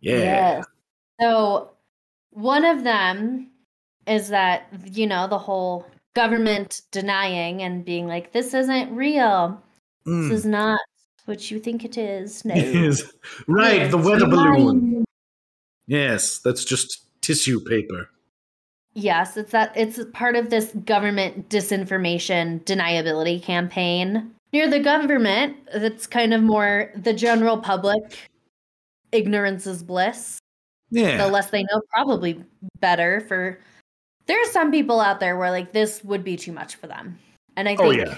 Yeah. 0.00 0.18
Yes. 0.18 0.64
So 1.20 1.70
one 2.30 2.64
of 2.64 2.84
them 2.84 3.50
is 4.06 4.28
that, 4.28 4.68
you 4.84 5.06
know, 5.06 5.26
the 5.26 5.38
whole 5.38 5.86
government 6.14 6.82
denying 6.92 7.62
and 7.62 7.84
being 7.84 8.06
like, 8.06 8.32
this 8.32 8.54
isn't 8.54 8.94
real. 8.94 9.62
Mm. 10.06 10.28
This 10.28 10.40
is 10.40 10.46
not 10.46 10.80
what 11.24 11.50
you 11.50 11.58
think 11.58 11.84
it 11.84 11.98
is. 11.98 12.44
No. 12.44 12.54
Yes. 12.54 13.02
Right. 13.48 13.80
Yes, 13.82 13.90
The 13.90 13.98
weather 13.98 14.26
balloon. 14.26 15.04
Yes. 15.86 16.38
That's 16.38 16.64
just 16.64 17.06
tissue 17.20 17.60
paper. 17.60 18.08
Yes, 18.98 19.36
it's 19.36 19.52
that 19.52 19.76
it's 19.76 20.00
part 20.14 20.36
of 20.36 20.48
this 20.48 20.72
government 20.86 21.50
disinformation 21.50 22.64
deniability 22.64 23.42
campaign. 23.42 24.32
Near 24.56 24.68
the 24.68 24.80
government, 24.80 25.58
that's 25.74 26.06
kind 26.06 26.32
of 26.32 26.42
more 26.42 26.90
the 26.96 27.12
general 27.12 27.58
public. 27.58 28.00
Ignorance 29.12 29.66
is 29.66 29.82
bliss. 29.82 30.38
Yeah. 30.88 31.18
The 31.18 31.30
less 31.30 31.50
they 31.50 31.62
know, 31.64 31.82
probably 31.92 32.42
better 32.80 33.20
for 33.28 33.60
there 34.24 34.40
are 34.40 34.50
some 34.52 34.70
people 34.70 34.98
out 34.98 35.20
there 35.20 35.36
where 35.36 35.50
like 35.50 35.72
this 35.72 36.02
would 36.04 36.24
be 36.24 36.38
too 36.38 36.52
much 36.52 36.76
for 36.76 36.86
them. 36.86 37.18
And 37.58 37.68
I 37.68 37.76
Oh, 37.78 37.90
think 37.90 38.06
yeah. 38.06 38.16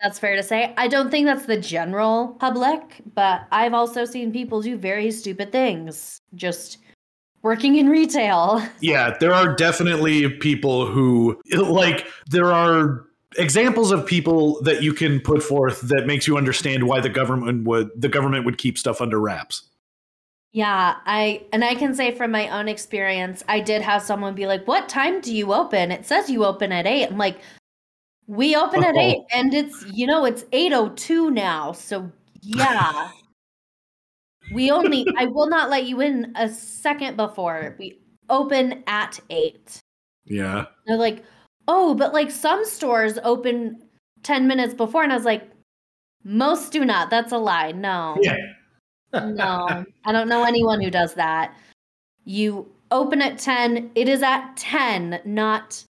that's 0.00 0.18
fair 0.18 0.34
to 0.36 0.42
say. 0.42 0.72
I 0.78 0.88
don't 0.88 1.10
think 1.10 1.26
that's 1.26 1.44
the 1.44 1.60
general 1.60 2.28
public, 2.40 3.02
but 3.14 3.42
I've 3.52 3.74
also 3.74 4.06
seen 4.06 4.32
people 4.32 4.62
do 4.62 4.78
very 4.78 5.10
stupid 5.10 5.52
things. 5.52 6.22
Just 6.34 6.78
working 7.42 7.76
in 7.76 7.90
retail. 7.90 8.66
Yeah, 8.80 9.14
there 9.20 9.34
are 9.34 9.54
definitely 9.54 10.30
people 10.38 10.86
who 10.86 11.38
like 11.54 12.06
there 12.30 12.50
are 12.50 13.05
examples 13.38 13.90
of 13.90 14.06
people 14.06 14.60
that 14.62 14.82
you 14.82 14.92
can 14.92 15.20
put 15.20 15.42
forth 15.42 15.80
that 15.82 16.06
makes 16.06 16.26
you 16.26 16.36
understand 16.36 16.86
why 16.86 17.00
the 17.00 17.08
government 17.08 17.64
would 17.64 17.90
the 17.96 18.08
government 18.08 18.44
would 18.44 18.58
keep 18.58 18.78
stuff 18.78 19.00
under 19.00 19.20
wraps. 19.20 19.62
Yeah, 20.52 20.96
I 21.04 21.44
and 21.52 21.64
I 21.64 21.74
can 21.74 21.94
say 21.94 22.12
from 22.12 22.30
my 22.30 22.48
own 22.48 22.68
experience, 22.68 23.44
I 23.48 23.60
did 23.60 23.82
have 23.82 24.02
someone 24.02 24.34
be 24.34 24.46
like, 24.46 24.66
"What 24.66 24.88
time 24.88 25.20
do 25.20 25.34
you 25.34 25.52
open?" 25.52 25.90
It 25.92 26.06
says 26.06 26.30
you 26.30 26.44
open 26.44 26.72
at 26.72 26.86
8. 26.86 27.08
I'm 27.10 27.18
like, 27.18 27.40
"We 28.26 28.56
open 28.56 28.82
at 28.82 28.94
Oh. 28.96 29.00
8 29.00 29.18
and 29.32 29.52
it's, 29.52 29.84
you 29.92 30.06
know, 30.06 30.24
it's 30.24 30.44
8:02 30.52 31.30
now." 31.30 31.72
So, 31.72 32.10
yeah. 32.40 33.10
we 34.54 34.70
only 34.70 35.06
I 35.18 35.26
will 35.26 35.48
not 35.48 35.68
let 35.68 35.84
you 35.84 36.00
in 36.00 36.32
a 36.36 36.48
second 36.48 37.16
before. 37.16 37.76
We 37.78 37.98
open 38.30 38.82
at 38.86 39.20
8. 39.30 39.80
Yeah. 40.24 40.66
They're 40.86 40.96
like, 40.96 41.22
"Oh, 41.68 41.94
but 41.94 42.12
like 42.12 42.30
some 42.30 42.64
stores 42.64 43.18
open 43.22 43.82
10 44.22 44.46
minutes 44.46 44.74
before." 44.74 45.02
And 45.02 45.12
I 45.12 45.16
was 45.16 45.24
like, 45.24 45.50
"Most 46.24 46.72
do 46.72 46.84
not. 46.84 47.10
That's 47.10 47.32
a 47.32 47.38
lie. 47.38 47.72
No." 47.72 48.16
Yeah. 48.22 48.36
no, 49.12 49.84
I 50.04 50.12
don't 50.12 50.28
know 50.28 50.44
anyone 50.44 50.80
who 50.80 50.90
does 50.90 51.14
that. 51.14 51.54
You 52.24 52.70
open 52.90 53.22
at 53.22 53.38
10, 53.38 53.90
it 53.94 54.08
is 54.08 54.22
at 54.22 54.56
10, 54.56 55.20
not 55.24 55.84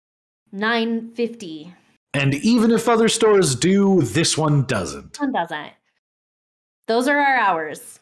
9:50. 0.52 1.72
And 2.14 2.34
even 2.34 2.70
if 2.70 2.88
other 2.88 3.08
stores 3.08 3.54
do, 3.54 4.02
this 4.02 4.36
one 4.36 4.64
doesn't. 4.64 5.18
One 5.18 5.32
doesn't. 5.32 5.72
Those 6.86 7.08
are 7.08 7.18
our 7.18 7.36
hours. 7.36 8.00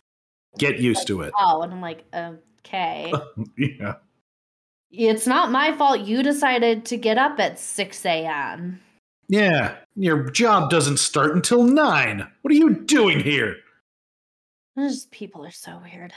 Get 0.58 0.80
used 0.80 1.06
to 1.06 1.20
it. 1.22 1.32
Oh, 1.38 1.62
and 1.62 1.72
I'm 1.72 1.80
like, 1.80 2.04
okay. 2.14 3.12
Yeah. 3.56 3.94
It's 4.90 5.26
not 5.26 5.50
my 5.50 5.76
fault 5.76 6.00
you 6.00 6.22
decided 6.22 6.84
to 6.86 6.96
get 6.96 7.18
up 7.18 7.38
at 7.38 7.58
6 7.58 8.06
a.m. 8.06 8.80
Yeah. 9.28 9.76
Your 9.94 10.30
job 10.30 10.70
doesn't 10.70 10.98
start 10.98 11.34
until 11.34 11.62
9. 11.62 12.26
What 12.42 12.52
are 12.52 12.56
you 12.56 12.74
doing 12.74 13.20
here? 13.20 13.56
Just 14.76 15.10
people 15.10 15.44
are 15.44 15.50
so 15.50 15.80
weird. 15.84 16.12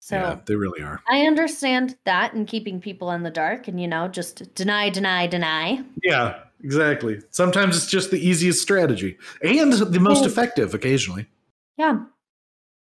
So 0.00 0.16
yeah, 0.16 0.38
they 0.46 0.54
really 0.54 0.82
are. 0.82 1.00
I 1.08 1.22
understand 1.22 1.96
that 2.04 2.32
and 2.32 2.46
keeping 2.46 2.80
people 2.80 3.10
in 3.10 3.24
the 3.24 3.30
dark 3.30 3.66
and 3.66 3.80
you 3.80 3.88
know, 3.88 4.06
just 4.06 4.54
deny, 4.54 4.88
deny, 4.88 5.26
deny. 5.26 5.82
Yeah, 6.04 6.38
exactly. 6.62 7.20
Sometimes 7.30 7.76
it's 7.76 7.90
just 7.90 8.12
the 8.12 8.24
easiest 8.24 8.62
strategy 8.62 9.18
and 9.42 9.72
the 9.72 9.98
most 9.98 10.24
effective 10.24 10.74
occasionally. 10.74 11.26
Yeah. 11.76 12.04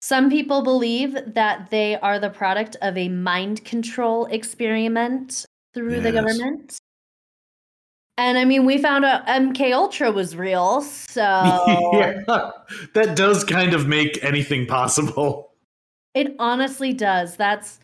Some 0.07 0.31
people 0.31 0.63
believe 0.63 1.19
that 1.35 1.71
they 1.71 1.97
are 1.97 2.21
the 2.21 2.31
product 2.31 2.77
of 2.81 2.97
a 2.97 3.09
mind 3.09 3.65
control 3.65 4.27
experiment 4.27 5.45
through 5.75 5.99
the 6.01 6.13
government. 6.13 6.79
And 8.17 8.39
I 8.39 8.45
mean, 8.45 8.65
we 8.65 8.79
found 8.79 9.05
out 9.05 9.27
MK 9.27 9.73
Ultra 9.73 10.13
was 10.13 10.37
real, 10.37 10.83
so 10.83 11.23
yeah, 11.93 12.23
that 12.95 13.17
does 13.17 13.43
kind 13.43 13.75
of 13.75 13.89
make 13.89 14.23
anything 14.23 14.67
possible. 14.67 15.51
it 16.15 16.37
honestly 16.39 16.93
does. 16.93 17.37
That's 17.37 17.81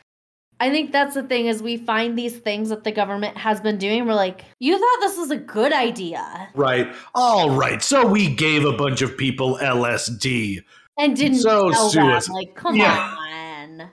I 0.63 0.71
think 0.71 0.93
that's 0.93 1.15
the 1.15 1.25
thing 1.25 1.47
is 1.47 1.61
we 1.61 1.77
find 1.77 2.17
these 2.17 2.39
things 2.39 2.69
that 2.69 2.85
the 2.85 2.93
government 2.93 3.37
has 3.37 3.61
been 3.61 3.79
doing. 3.79 4.07
We're 4.07 4.15
like, 4.15 4.45
you 4.61 4.79
thought 4.79 5.01
this 5.01 5.19
was 5.19 5.33
a 5.33 5.37
good 5.37 5.73
idea 5.73 6.51
Right. 6.55 6.95
All 7.17 7.51
right. 7.51 7.83
So 7.83 8.07
we 8.07 8.33
gave 8.33 8.65
a 8.65 8.73
bunch 8.73 9.03
of 9.03 9.19
people 9.19 9.59
LSD. 9.61 10.63
And 10.99 11.17
didn't 11.17 11.39
So 11.39 11.71
tell 11.71 11.91
them. 11.91 12.21
Like, 12.31 12.55
come 12.55 12.77
Yeah. 12.77 13.17
on. 13.19 13.91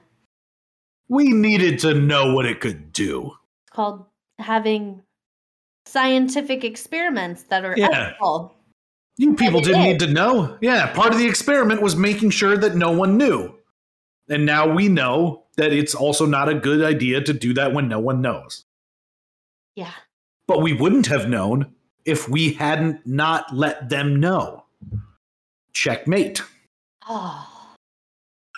We 1.08 1.32
needed 1.32 1.80
to 1.80 1.94
know 1.94 2.34
what 2.34 2.46
it 2.46 2.60
could 2.60 2.94
do. 2.94 3.32
It's 3.64 3.72
called 3.76 4.06
having 4.38 5.02
scientific 5.86 6.64
experiments 6.64 7.44
that 7.44 7.66
are 7.66 7.76
Yeah. 7.78 7.90
ethical. 7.92 8.56
You 9.18 9.34
people 9.36 9.60
didn't 9.60 9.82
is. 9.82 9.86
need 9.88 10.00
to 10.02 10.08
know. 10.14 10.58
Yeah, 10.62 10.94
part 10.94 11.12
of 11.12 11.20
the 11.20 11.28
experiment 11.28 11.82
was 11.82 11.96
making 11.96 12.30
sure 12.30 12.58
that 12.58 12.76
no 12.76 12.92
one 12.92 13.18
knew. 13.18 13.56
And 14.30 14.46
now 14.46 14.72
we 14.72 14.88
know 14.88 15.46
that 15.58 15.74
it's 15.74 15.96
also 15.96 16.26
not 16.26 16.48
a 16.48 16.54
good 16.54 16.84
idea 16.84 17.22
to 17.22 17.34
do 17.34 17.54
that 17.56 17.74
when 17.74 17.88
no 17.88 18.00
one 18.00 18.22
knows. 18.22 18.66
Yeah. 19.76 19.92
But 20.48 20.62
we 20.62 20.74
wouldn't 20.74 21.08
have 21.08 21.28
known 21.28 21.74
if 22.06 22.30
we 22.30 22.54
hadn't 22.54 23.06
not 23.06 23.54
let 23.54 23.90
them 23.90 24.20
know. 24.20 24.66
Checkmate. 25.74 26.42
Oh. 27.10 27.76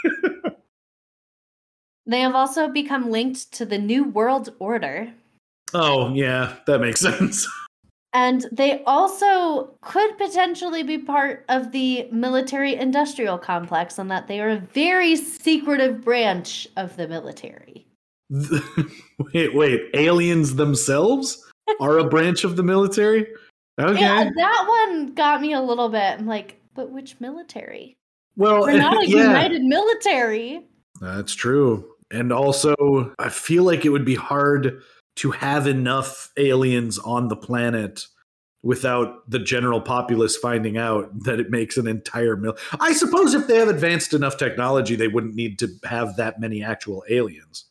they 2.05 2.19
have 2.19 2.35
also 2.35 2.67
become 2.67 3.09
linked 3.09 3.51
to 3.53 3.65
the 3.65 3.77
New 3.77 4.03
World 4.03 4.49
Order. 4.59 5.13
Oh, 5.73 6.13
yeah, 6.13 6.57
that 6.67 6.79
makes 6.79 6.99
sense. 7.01 7.47
And 8.13 8.45
they 8.51 8.83
also 8.83 9.77
could 9.81 10.17
potentially 10.17 10.83
be 10.83 10.97
part 10.97 11.45
of 11.47 11.71
the 11.71 12.09
military 12.11 12.75
industrial 12.75 13.37
complex, 13.37 13.97
and 13.97 14.11
that 14.11 14.27
they 14.27 14.41
are 14.41 14.49
a 14.49 14.57
very 14.57 15.15
secretive 15.15 16.01
branch 16.01 16.67
of 16.75 16.97
the 16.97 17.07
military. 17.07 17.87
wait, 19.33 19.55
wait, 19.55 19.81
aliens 19.93 20.55
themselves 20.55 21.49
are 21.79 21.99
a 21.99 22.03
branch 22.03 22.43
of 22.43 22.57
the 22.57 22.63
military? 22.63 23.27
Okay. 23.79 24.01
Yeah, 24.01 24.29
that 24.35 24.65
one 24.67 25.13
got 25.13 25.41
me 25.41 25.53
a 25.53 25.61
little 25.61 25.87
bit. 25.87 26.19
I'm 26.19 26.27
like, 26.27 26.59
but 26.75 26.91
which 26.91 27.19
military? 27.21 27.95
Well, 28.35 28.61
We're 28.61 28.77
not 28.77 29.03
a 29.03 29.07
yeah, 29.07 29.27
united 29.27 29.63
military. 29.63 30.67
that's 30.99 31.33
true. 31.35 31.87
And 32.11 32.31
also, 32.33 33.13
I 33.19 33.29
feel 33.29 33.63
like 33.63 33.85
it 33.85 33.89
would 33.89 34.05
be 34.05 34.15
hard 34.15 34.81
to 35.17 35.31
have 35.31 35.67
enough 35.67 36.31
aliens 36.37 36.97
on 36.99 37.27
the 37.29 37.35
planet 37.37 38.05
without 38.63 39.29
the 39.29 39.39
general 39.39 39.81
populace 39.81 40.37
finding 40.37 40.77
out 40.77 41.09
that 41.23 41.39
it 41.39 41.49
makes 41.49 41.77
an 41.77 41.87
entire 41.87 42.35
meal. 42.37 42.55
I 42.79 42.93
suppose 42.93 43.33
if 43.33 43.47
they 43.47 43.57
have 43.57 43.69
advanced 43.69 44.13
enough 44.13 44.37
technology, 44.37 44.95
they 44.95 45.07
wouldn't 45.07 45.35
need 45.35 45.57
to 45.59 45.67
have 45.85 46.15
that 46.17 46.39
many 46.39 46.63
actual 46.63 47.03
aliens. 47.09 47.65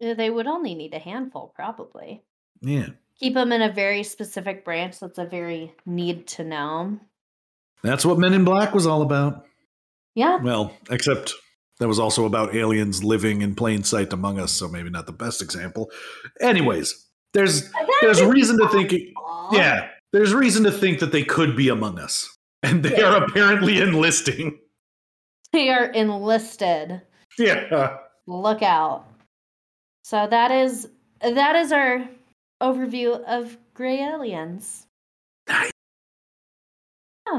They 0.00 0.30
would 0.30 0.46
only 0.46 0.74
need 0.76 0.94
a 0.94 1.00
handful, 1.00 1.52
probably. 1.56 2.22
Yeah. 2.60 2.90
Keep 3.18 3.34
them 3.34 3.50
in 3.50 3.62
a 3.62 3.72
very 3.72 4.04
specific 4.04 4.64
branch 4.64 5.00
that's 5.00 5.18
a 5.18 5.24
very 5.24 5.74
need 5.84 6.28
to 6.28 6.44
know. 6.44 7.00
That's 7.82 8.06
what 8.06 8.18
Men 8.18 8.32
in 8.32 8.44
Black 8.44 8.74
was 8.74 8.86
all 8.86 9.02
about. 9.02 9.44
Yeah. 10.18 10.38
Well, 10.42 10.72
except 10.90 11.32
that 11.78 11.86
was 11.86 12.00
also 12.00 12.24
about 12.24 12.52
aliens 12.52 13.04
living 13.04 13.40
in 13.40 13.54
plain 13.54 13.84
sight 13.84 14.12
among 14.12 14.40
us, 14.40 14.50
so 14.50 14.66
maybe 14.66 14.90
not 14.90 15.06
the 15.06 15.12
best 15.12 15.40
example. 15.40 15.92
Anyways, 16.40 17.06
there's 17.34 17.70
there's 18.00 18.20
reason 18.20 18.58
to 18.58 18.68
think 18.68 18.92
yeah, 19.52 19.88
there's 20.12 20.34
reason 20.34 20.64
to 20.64 20.72
think 20.72 20.98
that 20.98 21.12
they 21.12 21.22
could 21.22 21.54
be 21.56 21.68
among 21.68 22.00
us. 22.00 22.36
And 22.64 22.82
they 22.82 22.98
Yeah. 22.98 23.14
are 23.14 23.22
apparently 23.24 23.80
enlisting. 23.80 24.58
They 25.52 25.68
are 25.70 25.84
enlisted. 25.84 27.00
Yeah. 27.38 27.98
Look 28.26 28.60
out. 28.62 29.04
So 30.02 30.26
that 30.28 30.50
is 30.50 30.88
that 31.22 31.54
is 31.54 31.70
our 31.70 32.08
overview 32.60 33.22
of 33.24 33.56
gray 33.74 34.00
aliens. 34.00 34.88
Nice. 35.48 35.70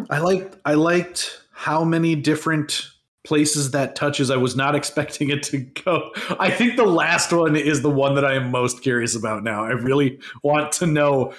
I 0.10 0.20
liked 0.20 0.56
I 0.64 0.76
liked 0.76 1.42
how 1.60 1.84
many 1.84 2.16
different 2.16 2.88
places 3.26 3.72
that 3.72 3.94
touches. 3.94 4.32
I 4.32 4.38
was 4.38 4.56
not 4.56 4.76
expecting 4.82 5.30
it 5.30 5.44
to 5.44 5.58
go. 5.58 6.10
I 6.40 6.50
think 6.50 6.78
the 6.78 6.86
last 6.86 7.34
one 7.34 7.58
is 7.58 7.82
the 7.82 7.90
one 7.90 8.16
that 8.16 8.24
I 8.24 8.36
am 8.36 8.50
most 8.50 8.82
curious 8.82 9.14
about 9.14 9.44
now. 9.44 9.66
I 9.66 9.72
really 9.72 10.20
want 10.42 10.72
to 10.74 10.88
know 10.88 11.34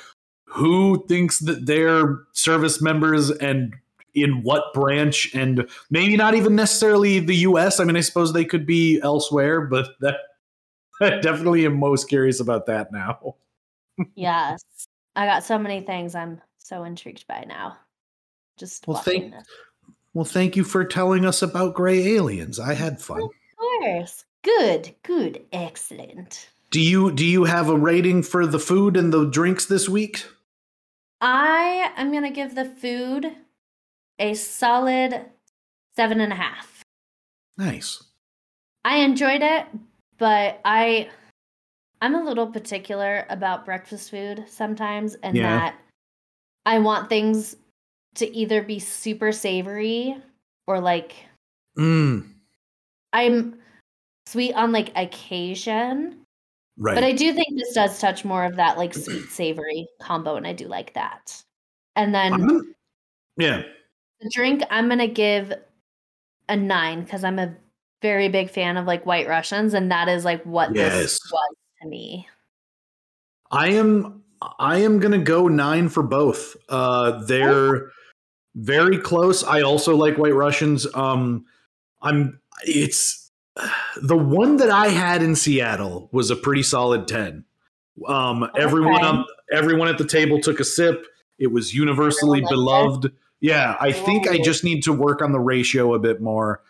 who 0.44 1.02
thinks 1.08 1.38
that 1.38 1.64
they're 1.64 2.18
service 2.32 2.82
members 2.82 3.30
and 3.30 3.74
in 4.12 4.42
what 4.42 4.74
branch 4.74 5.34
and 5.34 5.66
maybe 5.88 6.18
not 6.18 6.34
even 6.34 6.54
necessarily 6.54 7.18
the 7.18 7.36
US. 7.36 7.80
I 7.80 7.84
mean, 7.84 7.96
I 7.96 8.00
suppose 8.00 8.34
they 8.34 8.44
could 8.44 8.66
be 8.66 9.00
elsewhere, 9.02 9.62
but 9.62 9.88
that 10.00 10.16
I 11.00 11.18
definitely 11.20 11.64
am 11.64 11.78
most 11.78 12.10
curious 12.10 12.40
about 12.40 12.66
that 12.66 12.92
now. 12.92 13.36
Yes. 14.14 14.62
I 15.16 15.24
got 15.24 15.44
so 15.44 15.58
many 15.58 15.80
things 15.80 16.14
I'm 16.14 16.42
so 16.58 16.84
intrigued 16.84 17.26
by 17.26 17.46
now. 17.48 17.78
Just 18.58 18.86
Well, 18.86 18.98
watching 18.98 19.30
thank- 19.30 19.32
this. 19.32 19.46
Well, 20.14 20.24
thank 20.24 20.56
you 20.56 20.64
for 20.64 20.84
telling 20.84 21.24
us 21.24 21.42
about 21.42 21.74
gray 21.74 22.14
aliens. 22.16 22.58
I 22.58 22.74
had 22.74 23.00
fun. 23.00 23.22
Of 23.22 23.30
course. 23.58 24.24
Good, 24.42 24.94
good, 25.02 25.44
excellent. 25.52 26.48
Do 26.70 26.80
you 26.80 27.12
do 27.12 27.24
you 27.26 27.44
have 27.44 27.68
a 27.68 27.76
rating 27.76 28.22
for 28.22 28.46
the 28.46 28.58
food 28.58 28.96
and 28.96 29.12
the 29.12 29.26
drinks 29.26 29.66
this 29.66 29.88
week? 29.88 30.24
I 31.20 31.92
am 31.96 32.12
gonna 32.12 32.30
give 32.30 32.54
the 32.54 32.64
food 32.64 33.30
a 34.18 34.34
solid 34.34 35.26
seven 35.96 36.20
and 36.20 36.32
a 36.32 36.36
half. 36.36 36.82
Nice. 37.58 38.02
I 38.84 38.98
enjoyed 38.98 39.42
it, 39.42 39.66
but 40.18 40.60
I 40.64 41.10
I'm 42.00 42.14
a 42.14 42.24
little 42.24 42.46
particular 42.46 43.26
about 43.28 43.66
breakfast 43.66 44.10
food 44.10 44.44
sometimes 44.48 45.16
and 45.16 45.36
Yeah. 45.36 45.58
that 45.58 45.74
I 46.64 46.78
want 46.78 47.08
things 47.10 47.56
to 48.16 48.26
either 48.36 48.62
be 48.62 48.78
super 48.78 49.32
savory 49.32 50.16
or 50.66 50.80
like 50.80 51.14
Mm, 51.78 52.28
I'm 53.12 53.58
sweet 54.26 54.52
on 54.54 54.72
like 54.72 54.90
occasion. 54.96 56.18
right. 56.76 56.94
But 56.94 57.04
I 57.04 57.12
do 57.12 57.32
think 57.32 57.56
this 57.56 57.72
does 57.72 57.98
touch 58.00 58.24
more 58.24 58.44
of 58.44 58.56
that 58.56 58.76
like 58.76 58.92
sweet 58.94 59.24
savory 59.30 59.86
combo 60.02 60.36
and 60.36 60.46
I 60.46 60.52
do 60.52 60.66
like 60.66 60.94
that. 60.94 61.40
And 61.96 62.14
then 62.14 62.74
yeah. 63.36 63.62
the 64.20 64.30
drink 64.34 64.62
I'm 64.70 64.86
going 64.88 64.98
to 64.98 65.06
give 65.08 65.52
a 66.48 66.56
9 66.56 67.06
cuz 67.06 67.22
I'm 67.24 67.38
a 67.38 67.54
very 68.02 68.28
big 68.28 68.50
fan 68.50 68.76
of 68.76 68.86
like 68.86 69.06
white 69.06 69.28
Russians 69.28 69.74
and 69.74 69.90
that 69.92 70.08
is 70.08 70.24
like 70.24 70.42
what 70.44 70.74
Yes. 70.74 70.92
this 70.94 71.20
was 71.32 71.56
to 71.82 71.88
me. 71.88 72.26
I 73.50 73.68
am 73.68 74.22
I 74.58 74.78
am 74.78 75.00
gonna 75.00 75.18
go 75.18 75.48
nine 75.48 75.88
for 75.88 76.02
both. 76.02 76.56
Uh 76.68 77.22
they're 77.24 77.90
very 78.54 78.98
close. 78.98 79.44
I 79.44 79.62
also 79.62 79.96
like 79.96 80.16
White 80.18 80.34
Russians. 80.34 80.86
Um 80.94 81.44
I'm 82.02 82.40
it's 82.64 83.30
the 84.00 84.16
one 84.16 84.56
that 84.56 84.70
I 84.70 84.88
had 84.88 85.22
in 85.22 85.34
Seattle 85.36 86.08
was 86.12 86.30
a 86.30 86.36
pretty 86.36 86.62
solid 86.62 87.06
10. 87.08 87.44
Um 88.06 88.48
everyone 88.56 88.94
Okay. 88.96 89.06
on 89.06 89.24
everyone 89.52 89.88
at 89.88 89.98
the 89.98 90.06
table 90.06 90.40
took 90.40 90.60
a 90.60 90.64
sip. 90.64 91.06
It 91.38 91.48
was 91.48 91.74
universally 91.74 92.38
Everyone 92.38 92.54
beloved. 92.54 93.12
Yeah, 93.40 93.76
I 93.80 93.92
think 93.92 94.28
I 94.28 94.36
just 94.38 94.64
need 94.64 94.82
to 94.82 94.92
work 94.92 95.22
on 95.22 95.32
the 95.32 95.40
ratio 95.40 95.94
a 95.94 95.98
bit 95.98 96.20
more. 96.20 96.62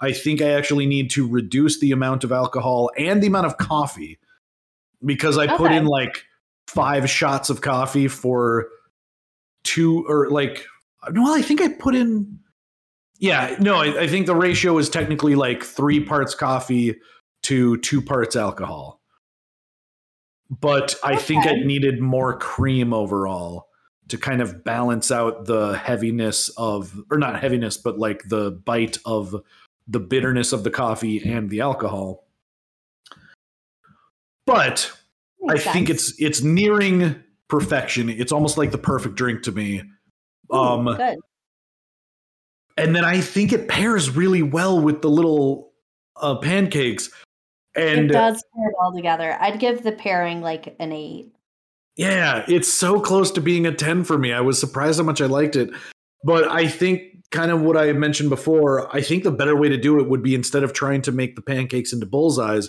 I 0.00 0.12
think 0.12 0.42
I 0.42 0.50
actually 0.50 0.86
need 0.86 1.10
to 1.10 1.26
reduce 1.26 1.78
the 1.80 1.92
amount 1.92 2.24
of 2.24 2.32
alcohol 2.32 2.90
and 2.98 3.22
the 3.22 3.26
amount 3.26 3.46
of 3.46 3.56
coffee 3.56 4.18
because 5.04 5.38
I 5.38 5.46
put 5.56 5.72
in 5.72 5.86
like 5.86 6.24
five 6.66 7.08
shots 7.08 7.48
of 7.50 7.62
coffee 7.62 8.06
for 8.08 8.68
two 9.64 10.04
or 10.08 10.28
like 10.30 10.64
no, 11.10 11.34
I 11.34 11.42
think 11.42 11.60
I 11.60 11.68
put 11.68 11.94
in 11.94 12.40
yeah, 13.20 13.54
no, 13.60 13.76
I, 13.76 14.02
I 14.02 14.06
think 14.08 14.24
the 14.24 14.34
ratio 14.34 14.78
is 14.78 14.88
technically 14.88 15.34
like 15.34 15.62
three 15.62 16.00
parts 16.00 16.34
coffee 16.34 16.98
to 17.42 17.76
two 17.76 18.00
parts 18.00 18.34
alcohol. 18.34 18.98
But 20.48 20.96
I 21.04 21.16
think 21.16 21.46
I 21.46 21.52
needed 21.52 22.00
more 22.00 22.38
cream 22.38 22.94
overall 22.94 23.68
to 24.08 24.16
kind 24.16 24.40
of 24.40 24.64
balance 24.64 25.12
out 25.12 25.44
the 25.44 25.74
heaviness 25.76 26.48
of 26.56 26.98
or 27.10 27.18
not 27.18 27.38
heaviness, 27.38 27.76
but 27.76 27.98
like 27.98 28.22
the 28.26 28.50
bite 28.52 28.98
of 29.04 29.36
the 29.86 30.00
bitterness 30.00 30.52
of 30.52 30.64
the 30.64 30.70
coffee 30.70 31.22
and 31.22 31.50
the 31.50 31.60
alcohol. 31.60 32.24
But 34.46 34.90
I 35.48 35.54
Makes 35.54 35.64
think 35.64 35.90
it's 35.90 36.14
it's 36.18 36.42
nearing 36.42 37.22
perfection. 37.48 38.08
It's 38.08 38.32
almost 38.32 38.56
like 38.56 38.70
the 38.72 38.78
perfect 38.78 39.14
drink 39.14 39.42
to 39.42 39.52
me. 39.52 39.82
Ooh, 40.52 40.56
Um 40.58 40.84
good. 40.96 41.18
and 42.76 42.94
then 42.96 43.04
I 43.04 43.20
think 43.20 43.52
it 43.52 43.68
pairs 43.68 44.10
really 44.10 44.42
well 44.42 44.80
with 44.80 45.02
the 45.02 45.10
little 45.10 45.72
uh, 46.16 46.36
pancakes. 46.36 47.10
And 47.76 48.10
it 48.10 48.12
does 48.12 48.42
pair 48.56 48.70
well 48.80 48.92
together. 48.92 49.36
I'd 49.40 49.60
give 49.60 49.82
the 49.82 49.92
pairing 49.92 50.40
like 50.40 50.74
an 50.80 50.92
8. 50.92 51.32
yeah, 51.96 52.44
it's 52.48 52.68
so 52.68 53.00
close 53.00 53.30
to 53.32 53.40
being 53.40 53.66
a 53.66 53.72
10 53.72 54.04
for 54.04 54.18
me. 54.18 54.32
I 54.32 54.40
was 54.40 54.58
surprised 54.58 54.98
how 54.98 55.04
much 55.04 55.20
I 55.20 55.26
liked 55.26 55.54
it. 55.56 55.70
But 56.24 56.48
I 56.50 56.66
think 56.66 57.02
kind 57.30 57.50
of 57.52 57.60
what 57.62 57.76
I 57.76 57.86
had 57.86 57.96
mentioned 57.96 58.28
before, 58.28 58.94
I 58.94 59.00
think 59.02 59.22
the 59.22 59.30
better 59.30 59.56
way 59.56 59.68
to 59.68 59.76
do 59.76 60.00
it 60.00 60.08
would 60.08 60.22
be 60.22 60.34
instead 60.34 60.64
of 60.64 60.72
trying 60.72 61.00
to 61.02 61.12
make 61.12 61.36
the 61.36 61.42
pancakes 61.42 61.92
into 61.92 62.06
bullseyes, 62.06 62.68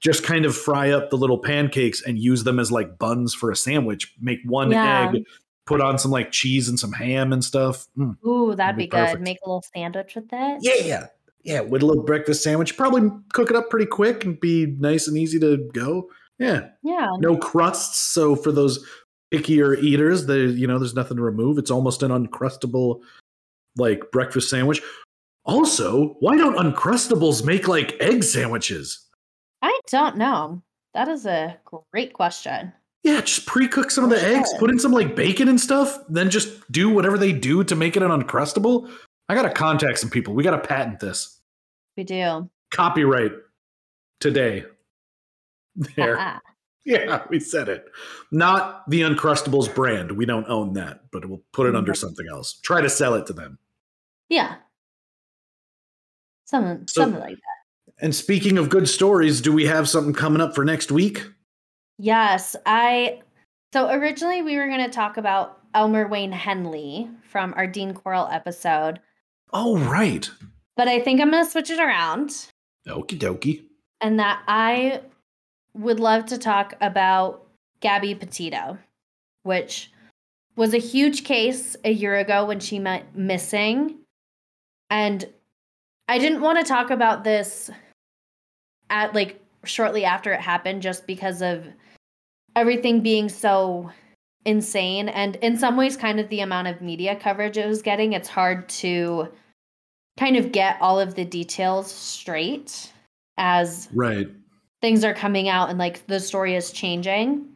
just 0.00 0.24
kind 0.24 0.46
of 0.46 0.56
fry 0.56 0.90
up 0.90 1.10
the 1.10 1.16
little 1.18 1.38
pancakes 1.38 2.00
and 2.02 2.18
use 2.18 2.42
them 2.44 2.58
as 2.58 2.72
like 2.72 2.98
buns 2.98 3.34
for 3.34 3.50
a 3.50 3.56
sandwich. 3.56 4.14
Make 4.20 4.38
one 4.46 4.70
Yeah. 4.70 5.10
egg, 5.12 5.22
put 5.70 5.80
on 5.80 5.98
some 6.00 6.10
like 6.10 6.32
cheese 6.32 6.68
and 6.68 6.76
some 6.78 6.92
ham 6.92 7.32
and 7.32 7.44
stuff. 7.44 7.86
Mm. 7.96 8.16
Ooh, 8.26 8.56
that'd 8.56 8.76
be 8.76 8.84
be 8.84 8.88
good. 8.88 9.20
Make 9.20 9.38
a 9.44 9.48
little 9.48 9.62
sandwich 9.72 10.16
with 10.16 10.28
that. 10.30 10.58
Yeah. 10.62 10.72
Yeah, 10.82 11.06
Yeah. 11.44 11.60
with 11.60 11.82
a 11.82 11.86
little 11.86 12.02
breakfast 12.02 12.42
sandwich. 12.42 12.76
Probably 12.76 13.08
cook 13.32 13.50
it 13.50 13.56
up 13.56 13.70
pretty 13.70 13.86
quick 13.86 14.24
and 14.24 14.38
be 14.40 14.66
nice 14.80 15.06
and 15.06 15.16
easy 15.16 15.38
to 15.38 15.58
go. 15.72 16.10
Yeah. 16.40 16.70
Yeah. 16.82 17.06
No 17.20 17.36
crusts. 17.36 17.98
So 17.98 18.34
for 18.34 18.50
those 18.50 18.84
pickier 19.32 19.80
eaters, 19.80 20.26
there 20.26 20.44
you 20.46 20.66
know, 20.66 20.80
there's 20.80 20.94
nothing 20.94 21.16
to 21.18 21.22
remove. 21.22 21.56
It's 21.56 21.70
almost 21.70 22.02
an 22.02 22.10
uncrustable 22.10 23.00
like 23.76 24.10
breakfast 24.10 24.50
sandwich. 24.50 24.82
Also, 25.44 26.16
why 26.18 26.36
don't 26.36 26.56
uncrustables 26.56 27.44
make 27.44 27.68
like 27.68 27.94
egg 28.00 28.24
sandwiches? 28.24 29.06
I 29.62 29.78
don't 29.88 30.16
know. 30.16 30.62
That 30.94 31.06
is 31.06 31.26
a 31.26 31.56
great 31.92 32.12
question. 32.12 32.72
Yeah, 33.02 33.20
just 33.22 33.46
pre-cook 33.46 33.90
some 33.90 34.04
of 34.04 34.10
the 34.10 34.18
For 34.18 34.26
eggs, 34.26 34.50
put 34.58 34.70
in 34.70 34.78
some 34.78 34.92
like 34.92 35.16
bacon 35.16 35.48
and 35.48 35.58
stuff, 35.60 35.98
then 36.08 36.28
just 36.30 36.70
do 36.70 36.90
whatever 36.90 37.16
they 37.16 37.32
do 37.32 37.64
to 37.64 37.74
make 37.74 37.96
it 37.96 38.02
an 38.02 38.10
uncrustable. 38.10 38.90
I 39.28 39.34
gotta 39.34 39.50
contact 39.50 39.98
some 39.98 40.10
people. 40.10 40.34
We 40.34 40.42
gotta 40.42 40.58
patent 40.58 41.00
this. 41.00 41.40
We 41.96 42.04
do. 42.04 42.50
Copyright 42.70 43.32
today. 44.20 44.64
There. 45.96 46.16
Ah, 46.18 46.40
Yeah, 46.84 47.24
we 47.28 47.40
said 47.40 47.68
it. 47.68 47.84
Not 48.32 48.88
the 48.90 49.02
Uncrustables 49.02 49.72
brand. 49.74 50.12
We 50.12 50.24
don't 50.26 50.48
own 50.48 50.72
that, 50.74 51.10
but 51.12 51.26
we'll 51.28 51.42
put 51.52 51.66
it 51.68 51.76
under 51.76 51.92
Mhm. 51.92 51.96
something 51.96 52.26
else. 52.30 52.54
Try 52.62 52.80
to 52.80 52.88
sell 52.90 53.14
it 53.14 53.26
to 53.26 53.32
them. 53.32 53.58
yeah. 54.28 54.56
Something, 56.46 56.86
So- 56.88 57.02
something 57.02 57.20
like 57.20 57.36
that. 57.36 57.94
And 58.04 58.14
speaking 58.14 58.58
of 58.58 58.68
good 58.70 58.88
stories, 58.88 59.40
do 59.40 59.52
we 59.52 59.66
have 59.66 59.88
something 59.88 60.14
coming 60.14 60.40
up 60.40 60.54
for 60.54 60.64
next 60.64 60.90
week? 60.90 61.30
Yes, 62.02 62.56
I. 62.64 63.20
So 63.74 63.90
originally 63.90 64.40
we 64.42 64.56
were 64.56 64.66
going 64.68 64.84
to 64.84 64.90
talk 64.90 65.16
about 65.18 65.58
Elmer 65.74 66.08
Wayne 66.08 66.32
Henley 66.32 67.08
from 67.28 67.52
our 67.56 67.66
Dean 67.66 67.92
Corll 67.94 68.26
episode, 68.32 68.98
Oh, 69.52 69.78
right. 69.78 70.28
but 70.76 70.88
I 70.88 70.98
think 71.00 71.20
I'm 71.20 71.30
going 71.30 71.44
to 71.44 71.50
switch 71.50 71.70
it 71.70 71.78
around. 71.78 72.30
Okie 72.88 73.18
dokie. 73.18 73.64
and 74.00 74.18
that 74.18 74.42
I 74.48 75.02
would 75.74 76.00
love 76.00 76.24
to 76.26 76.38
talk 76.38 76.74
about 76.80 77.46
Gabby 77.80 78.14
Petito, 78.14 78.78
which 79.44 79.92
was 80.56 80.72
a 80.74 80.78
huge 80.78 81.22
case 81.24 81.76
a 81.84 81.92
year 81.92 82.16
ago 82.16 82.46
when 82.46 82.58
she 82.60 82.80
went 82.80 83.14
missing. 83.14 83.98
And 84.88 85.28
I 86.08 86.18
didn't 86.18 86.40
want 86.40 86.58
to 86.58 86.64
talk 86.64 86.90
about 86.90 87.22
this 87.22 87.70
at 88.88 89.14
like 89.14 89.40
shortly 89.64 90.04
after 90.04 90.32
it 90.32 90.40
happened 90.40 90.82
just 90.82 91.06
because 91.06 91.42
of 91.42 91.66
everything 92.56 93.00
being 93.00 93.28
so 93.28 93.90
insane 94.44 95.08
and 95.08 95.36
in 95.36 95.56
some 95.56 95.76
ways 95.76 95.96
kind 95.96 96.18
of 96.18 96.28
the 96.30 96.40
amount 96.40 96.66
of 96.66 96.80
media 96.80 97.14
coverage 97.14 97.58
it 97.58 97.66
was 97.66 97.82
getting 97.82 98.14
it's 98.14 98.28
hard 98.28 98.68
to 98.68 99.28
kind 100.18 100.36
of 100.36 100.50
get 100.50 100.78
all 100.80 100.98
of 100.98 101.14
the 101.14 101.24
details 101.24 101.90
straight 101.92 102.90
as 103.36 103.88
Right. 103.92 104.28
things 104.80 105.04
are 105.04 105.12
coming 105.14 105.48
out 105.48 105.68
and 105.68 105.78
like 105.78 106.06
the 106.06 106.18
story 106.20 106.54
is 106.54 106.72
changing 106.72 107.46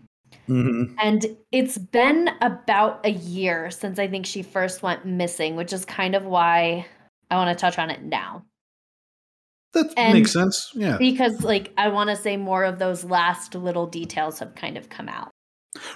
hmm 0.46 0.84
and 0.98 1.26
it's 1.52 1.78
been 1.78 2.30
about 2.40 3.04
a 3.04 3.10
year 3.10 3.70
since 3.70 3.98
I 3.98 4.06
think 4.08 4.26
she 4.26 4.42
first 4.42 4.82
went 4.82 5.04
missing, 5.04 5.56
which 5.56 5.72
is 5.72 5.84
kind 5.84 6.14
of 6.14 6.24
why 6.24 6.86
I 7.30 7.36
want 7.36 7.56
to 7.56 7.60
touch 7.60 7.78
on 7.78 7.90
it 7.90 8.02
now. 8.02 8.44
That 9.74 9.92
And- 9.96 10.14
makes 10.14 10.32
sense. 10.32 10.70
Yeah. 10.74 10.96
Because, 10.98 11.42
like, 11.42 11.72
I 11.76 11.88
want 11.88 12.10
to 12.10 12.16
say 12.16 12.36
more 12.36 12.64
of 12.64 12.78
those 12.78 13.04
last 13.04 13.54
little 13.54 13.86
details 13.86 14.38
have 14.38 14.54
kind 14.54 14.76
of 14.76 14.88
come 14.88 15.08
out. 15.08 15.30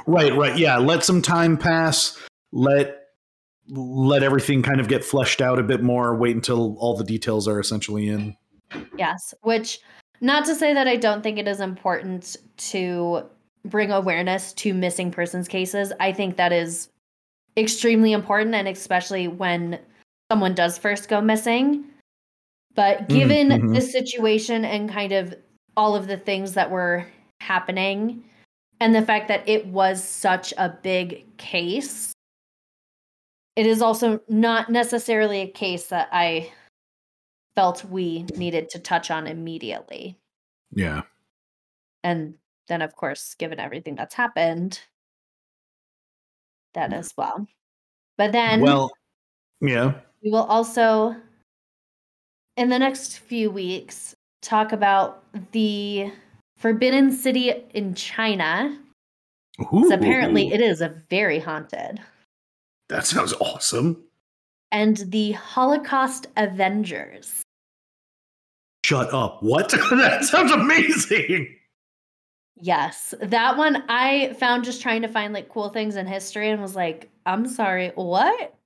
Right, 0.07 0.35
right. 0.35 0.59
Yeah, 0.59 0.79
let 0.79 1.05
some 1.05 1.23
time 1.23 1.57
pass. 1.57 2.19
Let 2.53 2.97
let 3.71 4.23
everything 4.23 4.63
kind 4.63 4.81
of 4.81 4.89
get 4.89 5.05
fleshed 5.05 5.43
out 5.43 5.59
a 5.59 5.63
bit 5.63 5.83
more. 5.83 6.17
Wait 6.17 6.35
until 6.35 6.75
all 6.79 6.97
the 6.97 7.05
details 7.05 7.47
are 7.47 7.61
essentially 7.61 8.09
in. 8.09 8.35
Yes. 8.97 9.35
Which, 9.43 9.79
not 10.23 10.47
to 10.47 10.55
say 10.55 10.73
that 10.73 10.89
I 10.89 10.97
don't 10.97 11.23
think 11.23 11.39
it 11.39 11.47
is 11.47 11.61
important 11.61 12.37
to 12.57 13.25
bring 13.67 13.91
awareness 13.93 14.55
to 14.55 14.73
missing 14.73 15.11
persons 15.11 15.49
cases. 15.49 15.93
I 16.01 16.13
think 16.13 16.37
that 16.39 16.51
is 16.53 16.89
extremely 17.59 18.13
important, 18.13 18.55
and 18.55 18.67
especially 18.67 19.29
when 19.29 19.79
someone 20.33 20.55
does 20.55 20.79
first 20.79 21.09
go 21.11 21.21
missing. 21.21 21.85
But 22.79 23.09
given 23.09 23.49
mhm. 23.49 23.75
the 23.75 23.81
situation 23.81 24.65
and 24.65 24.89
kind 24.89 25.11
of 25.11 25.35
all 25.77 25.97
of 25.97 26.07
the 26.07 26.17
things 26.17 26.53
that 26.53 26.71
were 26.71 27.05
happening, 27.41 28.23
and 28.79 28.95
the 28.95 29.03
fact 29.03 29.27
that 29.27 29.49
it 29.49 29.67
was 29.67 30.01
such 30.01 30.55
a 30.57 30.69
big 30.69 31.37
case, 31.39 32.13
it 33.57 33.67
is 33.67 33.83
also 33.83 34.21
not 34.29 34.71
necessarily 34.71 35.41
a 35.41 35.51
case 35.51 35.89
that 35.89 36.09
I 36.13 36.53
felt 37.57 37.85
we 37.85 38.23
needed 38.37 38.69
to 38.71 38.79
touch 38.79 39.11
on 39.11 39.27
immediately. 39.27 40.17
Yeah. 40.71 41.03
And 42.05 42.35
then, 42.69 42.81
of 42.81 42.95
course, 42.95 43.35
given 43.35 43.59
everything 43.59 43.97
that's 43.97 44.15
happened, 44.15 44.79
that 46.75 46.93
as 46.93 47.13
well. 47.19 47.45
But 48.17 48.31
then 48.31 48.61
well, 48.61 48.93
yeah. 49.61 49.95
we 50.23 50.31
will 50.31 50.45
also, 50.45 51.17
in 52.59 52.69
the 52.69 52.79
next 52.79 53.21
few 53.21 53.51
weeks, 53.51 54.17
talk 54.43 54.73
about 54.73 55.23
the 55.53 56.13
Forbidden 56.57 57.13
City 57.13 57.53
in 57.73 57.95
China. 57.95 58.77
apparently, 59.93 60.53
it 60.53 60.61
is 60.61 60.81
a 60.81 60.89
very 61.09 61.39
haunted. 61.39 62.01
that 62.89 63.07
sounds 63.07 63.33
awesome. 63.35 64.03
And 64.73 64.97
the 65.09 65.33
Holocaust 65.33 66.27
Avengers. 66.37 67.43
Shut 68.85 69.15
up. 69.15 69.43
What? 69.43 69.71
that 69.91 70.25
sounds 70.25 70.51
amazing. 70.51 71.55
Yes, 72.61 73.15
that 73.21 73.57
one 73.57 73.85
I 73.89 74.35
found 74.41 74.65
just 74.65 74.83
trying 74.83 75.03
to 75.03 75.09
find 75.09 75.33
like 75.33 75.49
cool 75.49 75.69
things 75.69 75.95
in 75.95 76.09
history 76.09 76.51
and 76.51 76.61
was 76.61 76.75
like, 76.75 77.09
I'm 77.25 77.47
sorry, 77.47 77.93
what? 77.95 78.58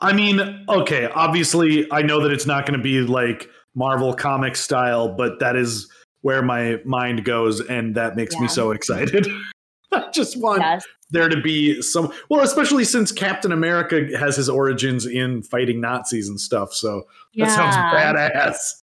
I 0.00 0.12
mean, 0.12 0.64
okay, 0.68 1.10
obviously, 1.14 1.90
I 1.92 2.02
know 2.02 2.20
that 2.22 2.32
it's 2.32 2.46
not 2.46 2.66
going 2.66 2.78
to 2.78 2.82
be 2.82 3.00
like 3.00 3.48
Marvel 3.74 4.14
comic 4.14 4.56
style, 4.56 5.08
but 5.08 5.40
that 5.40 5.56
is 5.56 5.90
where 6.22 6.42
my 6.42 6.78
mind 6.84 7.24
goes, 7.24 7.60
and 7.60 7.94
that 7.94 8.16
makes 8.16 8.36
me 8.38 8.48
so 8.48 8.70
excited. 8.72 9.26
I 9.92 10.08
just 10.12 10.40
want 10.40 10.60
Yes. 10.62 10.84
there 11.10 11.28
to 11.28 11.40
be 11.40 11.82
some, 11.82 12.12
well, 12.28 12.42
especially 12.42 12.84
since 12.84 13.10
Captain 13.10 13.52
America 13.52 14.16
has 14.16 14.36
his 14.36 14.48
origins 14.48 15.04
in 15.06 15.42
fighting 15.42 15.80
Nazis 15.80 16.28
and 16.28 16.40
stuff. 16.40 16.72
So 16.72 17.04
that 17.36 17.50
sounds 17.50 17.74
badass. 17.76 18.82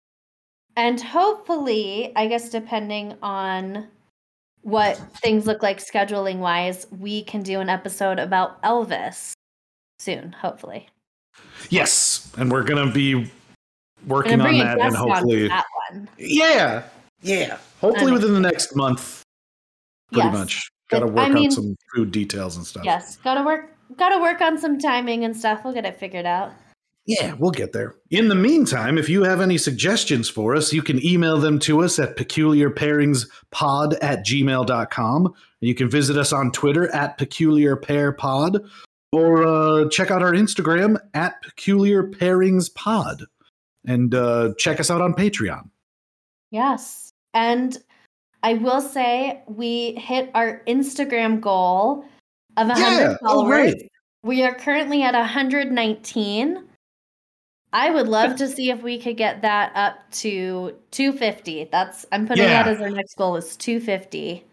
And 0.75 0.99
hopefully, 0.99 2.11
I 2.15 2.27
guess 2.27 2.49
depending 2.49 3.15
on 3.21 3.87
what 4.61 4.97
things 5.21 5.45
look 5.45 5.61
like 5.61 5.79
scheduling 5.79 6.37
wise, 6.37 6.87
we 6.97 7.23
can 7.23 7.43
do 7.43 7.59
an 7.59 7.69
episode 7.69 8.17
about 8.17 8.61
Elvis 8.63 9.33
soon, 9.99 10.31
hopefully. 10.31 10.87
Yes, 11.69 12.31
and 12.37 12.51
we're 12.51 12.63
gonna 12.63 12.91
be 12.91 13.31
working 14.07 14.41
on 14.41 14.57
that, 14.57 14.79
and 14.79 14.95
hopefully, 14.95 15.47
that 15.47 15.65
one. 15.91 16.09
yeah, 16.17 16.83
yeah, 17.21 17.57
hopefully 17.79 18.07
I'm 18.07 18.13
within 18.13 18.33
the 18.33 18.39
next 18.39 18.75
month. 18.75 19.21
Pretty 20.11 20.27
Yes. 20.27 20.33
much, 20.37 20.69
got 20.89 20.99
to 20.99 21.07
work 21.07 21.25
I 21.25 21.29
mean- 21.29 21.47
out 21.47 21.53
some 21.53 21.75
food 21.95 22.11
details 22.11 22.57
and 22.57 22.65
stuff. 22.65 22.83
Yes, 22.85 23.17
gotta 23.23 23.43
work. 23.43 23.69
Gotta 23.97 24.19
work 24.19 24.41
on 24.41 24.57
some 24.57 24.77
timing 24.79 25.23
and 25.25 25.35
stuff. 25.35 25.61
We'll 25.63 25.73
get 25.73 25.85
it 25.85 25.99
figured 25.99 26.25
out. 26.25 26.51
Yeah, 27.05 27.33
we'll 27.37 27.51
get 27.51 27.73
there. 27.73 27.95
In 28.11 28.29
the 28.29 28.35
meantime, 28.35 28.97
if 28.97 29.09
you 29.09 29.23
have 29.23 29.41
any 29.41 29.57
suggestions 29.57 30.29
for 30.29 30.55
us, 30.55 30.71
you 30.71 30.81
can 30.81 31.03
email 31.05 31.37
them 31.37 31.59
to 31.59 31.83
us 31.83 31.99
at 31.99 32.15
peculiarpairingspod 32.15 33.97
at 34.01 34.25
gmail.com. 34.25 35.25
And 35.25 35.35
you 35.59 35.75
can 35.75 35.89
visit 35.89 36.17
us 36.17 36.31
on 36.31 36.51
Twitter 36.51 36.87
at 36.95 37.17
peculiarpairpod 37.19 38.69
or 39.13 39.45
uh, 39.45 39.87
check 39.89 40.09
out 40.09 40.23
our 40.23 40.33
Instagram 40.33 40.97
at 41.13 41.39
Peculiar 41.43 42.03
Pairings 42.03 42.73
Pod, 42.73 43.23
and 43.85 44.15
uh, 44.15 44.53
check 44.57 44.79
us 44.79 44.89
out 44.89 45.01
on 45.01 45.13
Patreon. 45.13 45.69
Yes. 46.49 47.11
And 47.33 47.77
I 48.41 48.55
will 48.55 48.81
say 48.81 49.43
we 49.47 49.93
hit 49.95 50.31
our 50.33 50.63
Instagram 50.67 51.39
goal 51.39 52.05
of 52.57 52.67
100 52.67 52.81
Yeah, 52.81 53.15
followers. 53.23 53.75
We 54.23 54.43
are 54.43 54.55
currently 54.55 55.03
at 55.03 55.13
119. 55.13 56.63
I 57.71 57.89
would 57.89 58.07
love 58.07 58.35
to 58.37 58.47
see 58.47 58.69
if 58.69 58.81
we 58.83 58.99
could 58.99 59.17
get 59.17 59.41
that 59.41 59.71
up 59.75 59.95
to 60.11 60.75
250. 60.91 61.69
That's 61.71 62.05
I'm 62.11 62.27
putting 62.27 62.45
that 62.45 62.67
as 62.67 62.81
our 62.81 62.89
next 62.89 63.15
goal 63.15 63.35
is 63.35 63.57
250. 63.57 64.45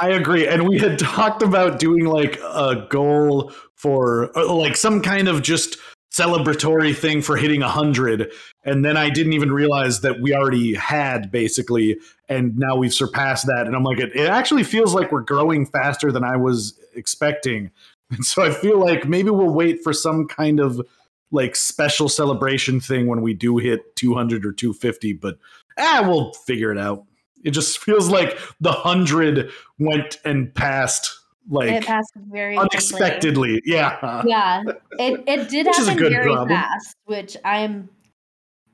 I 0.00 0.10
agree. 0.10 0.46
And 0.46 0.68
we 0.68 0.78
had 0.78 0.98
talked 0.98 1.42
about 1.42 1.78
doing 1.78 2.04
like 2.04 2.38
a 2.40 2.86
goal 2.88 3.52
for 3.78 4.36
uh, 4.36 4.52
like 4.52 4.76
some 4.76 5.00
kind 5.00 5.28
of 5.28 5.42
just 5.42 5.78
celebratory 6.12 6.96
thing 6.96 7.22
for 7.22 7.36
hitting 7.36 7.60
100. 7.60 8.30
And 8.64 8.84
then 8.84 8.96
I 8.96 9.10
didn't 9.10 9.34
even 9.34 9.52
realize 9.52 10.00
that 10.00 10.20
we 10.20 10.34
already 10.34 10.74
had 10.74 11.30
basically. 11.30 11.98
And 12.28 12.56
now 12.58 12.76
we've 12.76 12.94
surpassed 12.94 13.46
that. 13.46 13.66
And 13.66 13.76
I'm 13.76 13.84
like, 13.84 14.00
it, 14.00 14.14
it 14.14 14.28
actually 14.28 14.64
feels 14.64 14.94
like 14.94 15.12
we're 15.12 15.20
growing 15.20 15.66
faster 15.66 16.10
than 16.10 16.24
I 16.24 16.36
was 16.36 16.78
expecting. 16.94 17.70
And 18.10 18.24
so 18.24 18.42
I 18.42 18.50
feel 18.50 18.80
like 18.80 19.06
maybe 19.06 19.28
we'll 19.28 19.52
wait 19.52 19.82
for 19.84 19.92
some 19.92 20.26
kind 20.26 20.60
of 20.60 20.80
like 21.30 21.54
special 21.54 22.08
celebration 22.08 22.80
thing 22.80 23.06
when 23.06 23.20
we 23.20 23.34
do 23.34 23.58
hit 23.58 23.94
200 23.96 24.46
or 24.46 24.52
250. 24.52 25.12
But 25.12 25.36
ah, 25.78 26.02
we'll 26.06 26.32
figure 26.32 26.72
it 26.72 26.78
out. 26.78 27.04
It 27.44 27.50
just 27.50 27.78
feels 27.84 28.08
like 28.08 28.38
the 28.62 28.72
100 28.72 29.50
went 29.78 30.16
and 30.24 30.54
passed 30.54 31.17
like 31.48 31.70
it 31.70 31.84
passed 31.86 32.12
very 32.30 32.56
quickly. 32.56 32.70
unexpectedly. 32.72 33.62
Yeah. 33.64 34.22
Yeah. 34.26 34.62
It 34.92 35.24
it 35.26 35.48
did 35.48 35.66
happen 35.66 35.98
very 35.98 36.24
problem. 36.24 36.48
fast, 36.48 36.96
which 37.06 37.36
I 37.44 37.58
am 37.60 37.88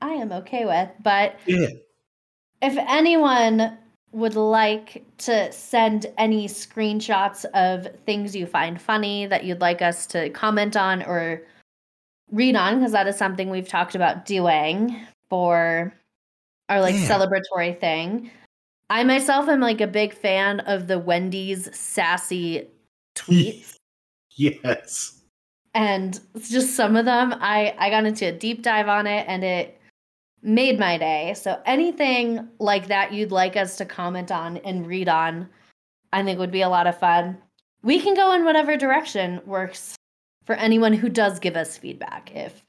I 0.01 0.09
am 0.11 0.31
okay 0.31 0.65
with, 0.65 0.89
but 1.01 1.35
Yeah. 1.45 1.67
if 2.61 2.75
anyone 2.77 3.77
would 4.11 4.35
like 4.35 5.03
to 5.17 5.51
send 5.51 6.05
any 6.17 6.47
screenshots 6.47 7.43
of 7.53 7.87
things 8.05 8.33
you 8.35 8.45
find 8.45 8.81
funny 8.81 9.25
that 9.25 9.43
you'd 9.43 9.59
like 9.61 9.81
us 9.81 10.05
to 10.07 10.29
comment 10.29 10.77
on 10.77 11.03
or 11.03 11.41
read 12.31 12.55
on 12.55 12.77
because 12.79 12.91
that 12.93 13.07
is 13.07 13.17
something 13.17 13.49
we've 13.49 13.67
talked 13.67 13.93
about 13.93 14.25
doing 14.25 14.95
for 15.29 15.93
our 16.69 16.79
like 16.81 16.95
Yeah. 16.95 17.07
celebratory 17.09 17.79
thing 17.79 18.31
i 18.89 19.03
myself 19.03 19.47
am 19.49 19.59
like 19.59 19.81
a 19.81 19.87
big 19.87 20.13
fan 20.13 20.59
of 20.61 20.87
the 20.87 20.99
wendy's 20.99 21.75
sassy 21.77 22.67
tweets 23.15 23.75
Yes. 24.37 25.21
and 25.73 26.19
just 26.49 26.75
some 26.75 26.95
of 26.95 27.05
them 27.05 27.33
i 27.39 27.73
i 27.77 27.89
got 27.89 28.05
into 28.05 28.25
a 28.27 28.31
deep 28.31 28.61
dive 28.61 28.87
on 28.87 29.07
it 29.07 29.25
and 29.27 29.43
it 29.43 29.79
made 30.41 30.77
my 30.79 30.97
day 30.97 31.33
so 31.35 31.59
anything 31.65 32.47
like 32.59 32.87
that 32.87 33.13
you'd 33.13 33.31
like 33.31 33.55
us 33.55 33.77
to 33.77 33.85
comment 33.85 34.31
on 34.31 34.57
and 34.57 34.85
read 34.85 35.07
on 35.09 35.47
i 36.13 36.21
think 36.21 36.37
would 36.37 36.51
be 36.51 36.61
a 36.61 36.69
lot 36.69 36.85
of 36.85 36.97
fun 36.99 37.37
we 37.81 37.99
can 37.99 38.13
go 38.13 38.33
in 38.33 38.43
whatever 38.45 38.75
direction 38.77 39.39
works 39.45 39.95
for 40.45 40.55
anyone 40.55 40.93
who 40.93 41.09
does 41.09 41.39
give 41.39 41.55
us 41.55 41.77
feedback 41.77 42.31
if 42.35 42.63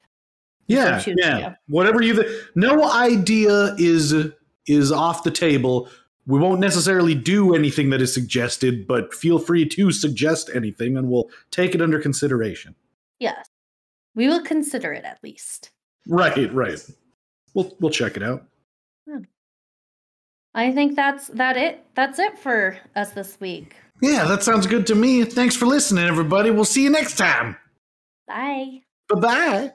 Yeah. 0.69 1.03
yeah. 1.07 1.55
Whatever 1.69 2.03
you 2.03 2.25
no 2.55 2.91
idea 2.91 3.75
is 3.79 4.15
is 4.67 4.91
off 4.91 5.23
the 5.23 5.31
table. 5.31 5.89
We 6.27 6.39
won't 6.39 6.61
necessarily 6.61 7.15
do 7.15 7.55
anything 7.55 7.91
that 7.91 8.03
is 8.03 8.13
suggested, 8.13 8.87
but 8.87 9.15
feel 9.15 9.39
free 9.39 9.65
to 9.67 9.93
suggest 9.93 10.51
anything 10.55 10.97
and 10.97 11.09
we'll 11.09 11.31
take 11.51 11.75
it 11.75 11.81
under 11.81 12.01
consideration. 12.01 12.75
Yes. 13.19 13.49
We 14.15 14.27
will 14.27 14.43
consider 14.43 14.93
it 14.93 15.05
at 15.05 15.19
least. 15.23 15.71
Right, 16.09 16.53
right. 16.53 16.85
We'll 17.55 17.75
we'll 17.81 17.91
check 17.91 18.17
it 18.17 18.23
out. 18.23 18.45
Hmm. 19.09 19.23
I 20.55 20.73
think 20.73 20.97
that's 20.97 21.29
that 21.29 21.57
it. 21.57 21.85
That's 21.95 22.19
it 22.19 22.39
for 22.39 22.79
us 22.95 23.11
this 23.11 23.39
week. 23.41 23.77
Yeah, 24.03 24.25
that 24.25 24.43
sounds 24.43 24.67
good 24.67 24.87
to 24.89 24.95
me. 24.95 25.25
Thanks 25.25 25.57
for 25.57 25.67
listening, 25.67 26.05
everybody. 26.05 26.51
We'll 26.51 26.65
see 26.65 26.83
you 26.83 26.91
next 26.91 27.17
time. 27.17 27.57
Bye. 28.27 28.83
Bye 29.09 29.21
bye. 29.21 29.73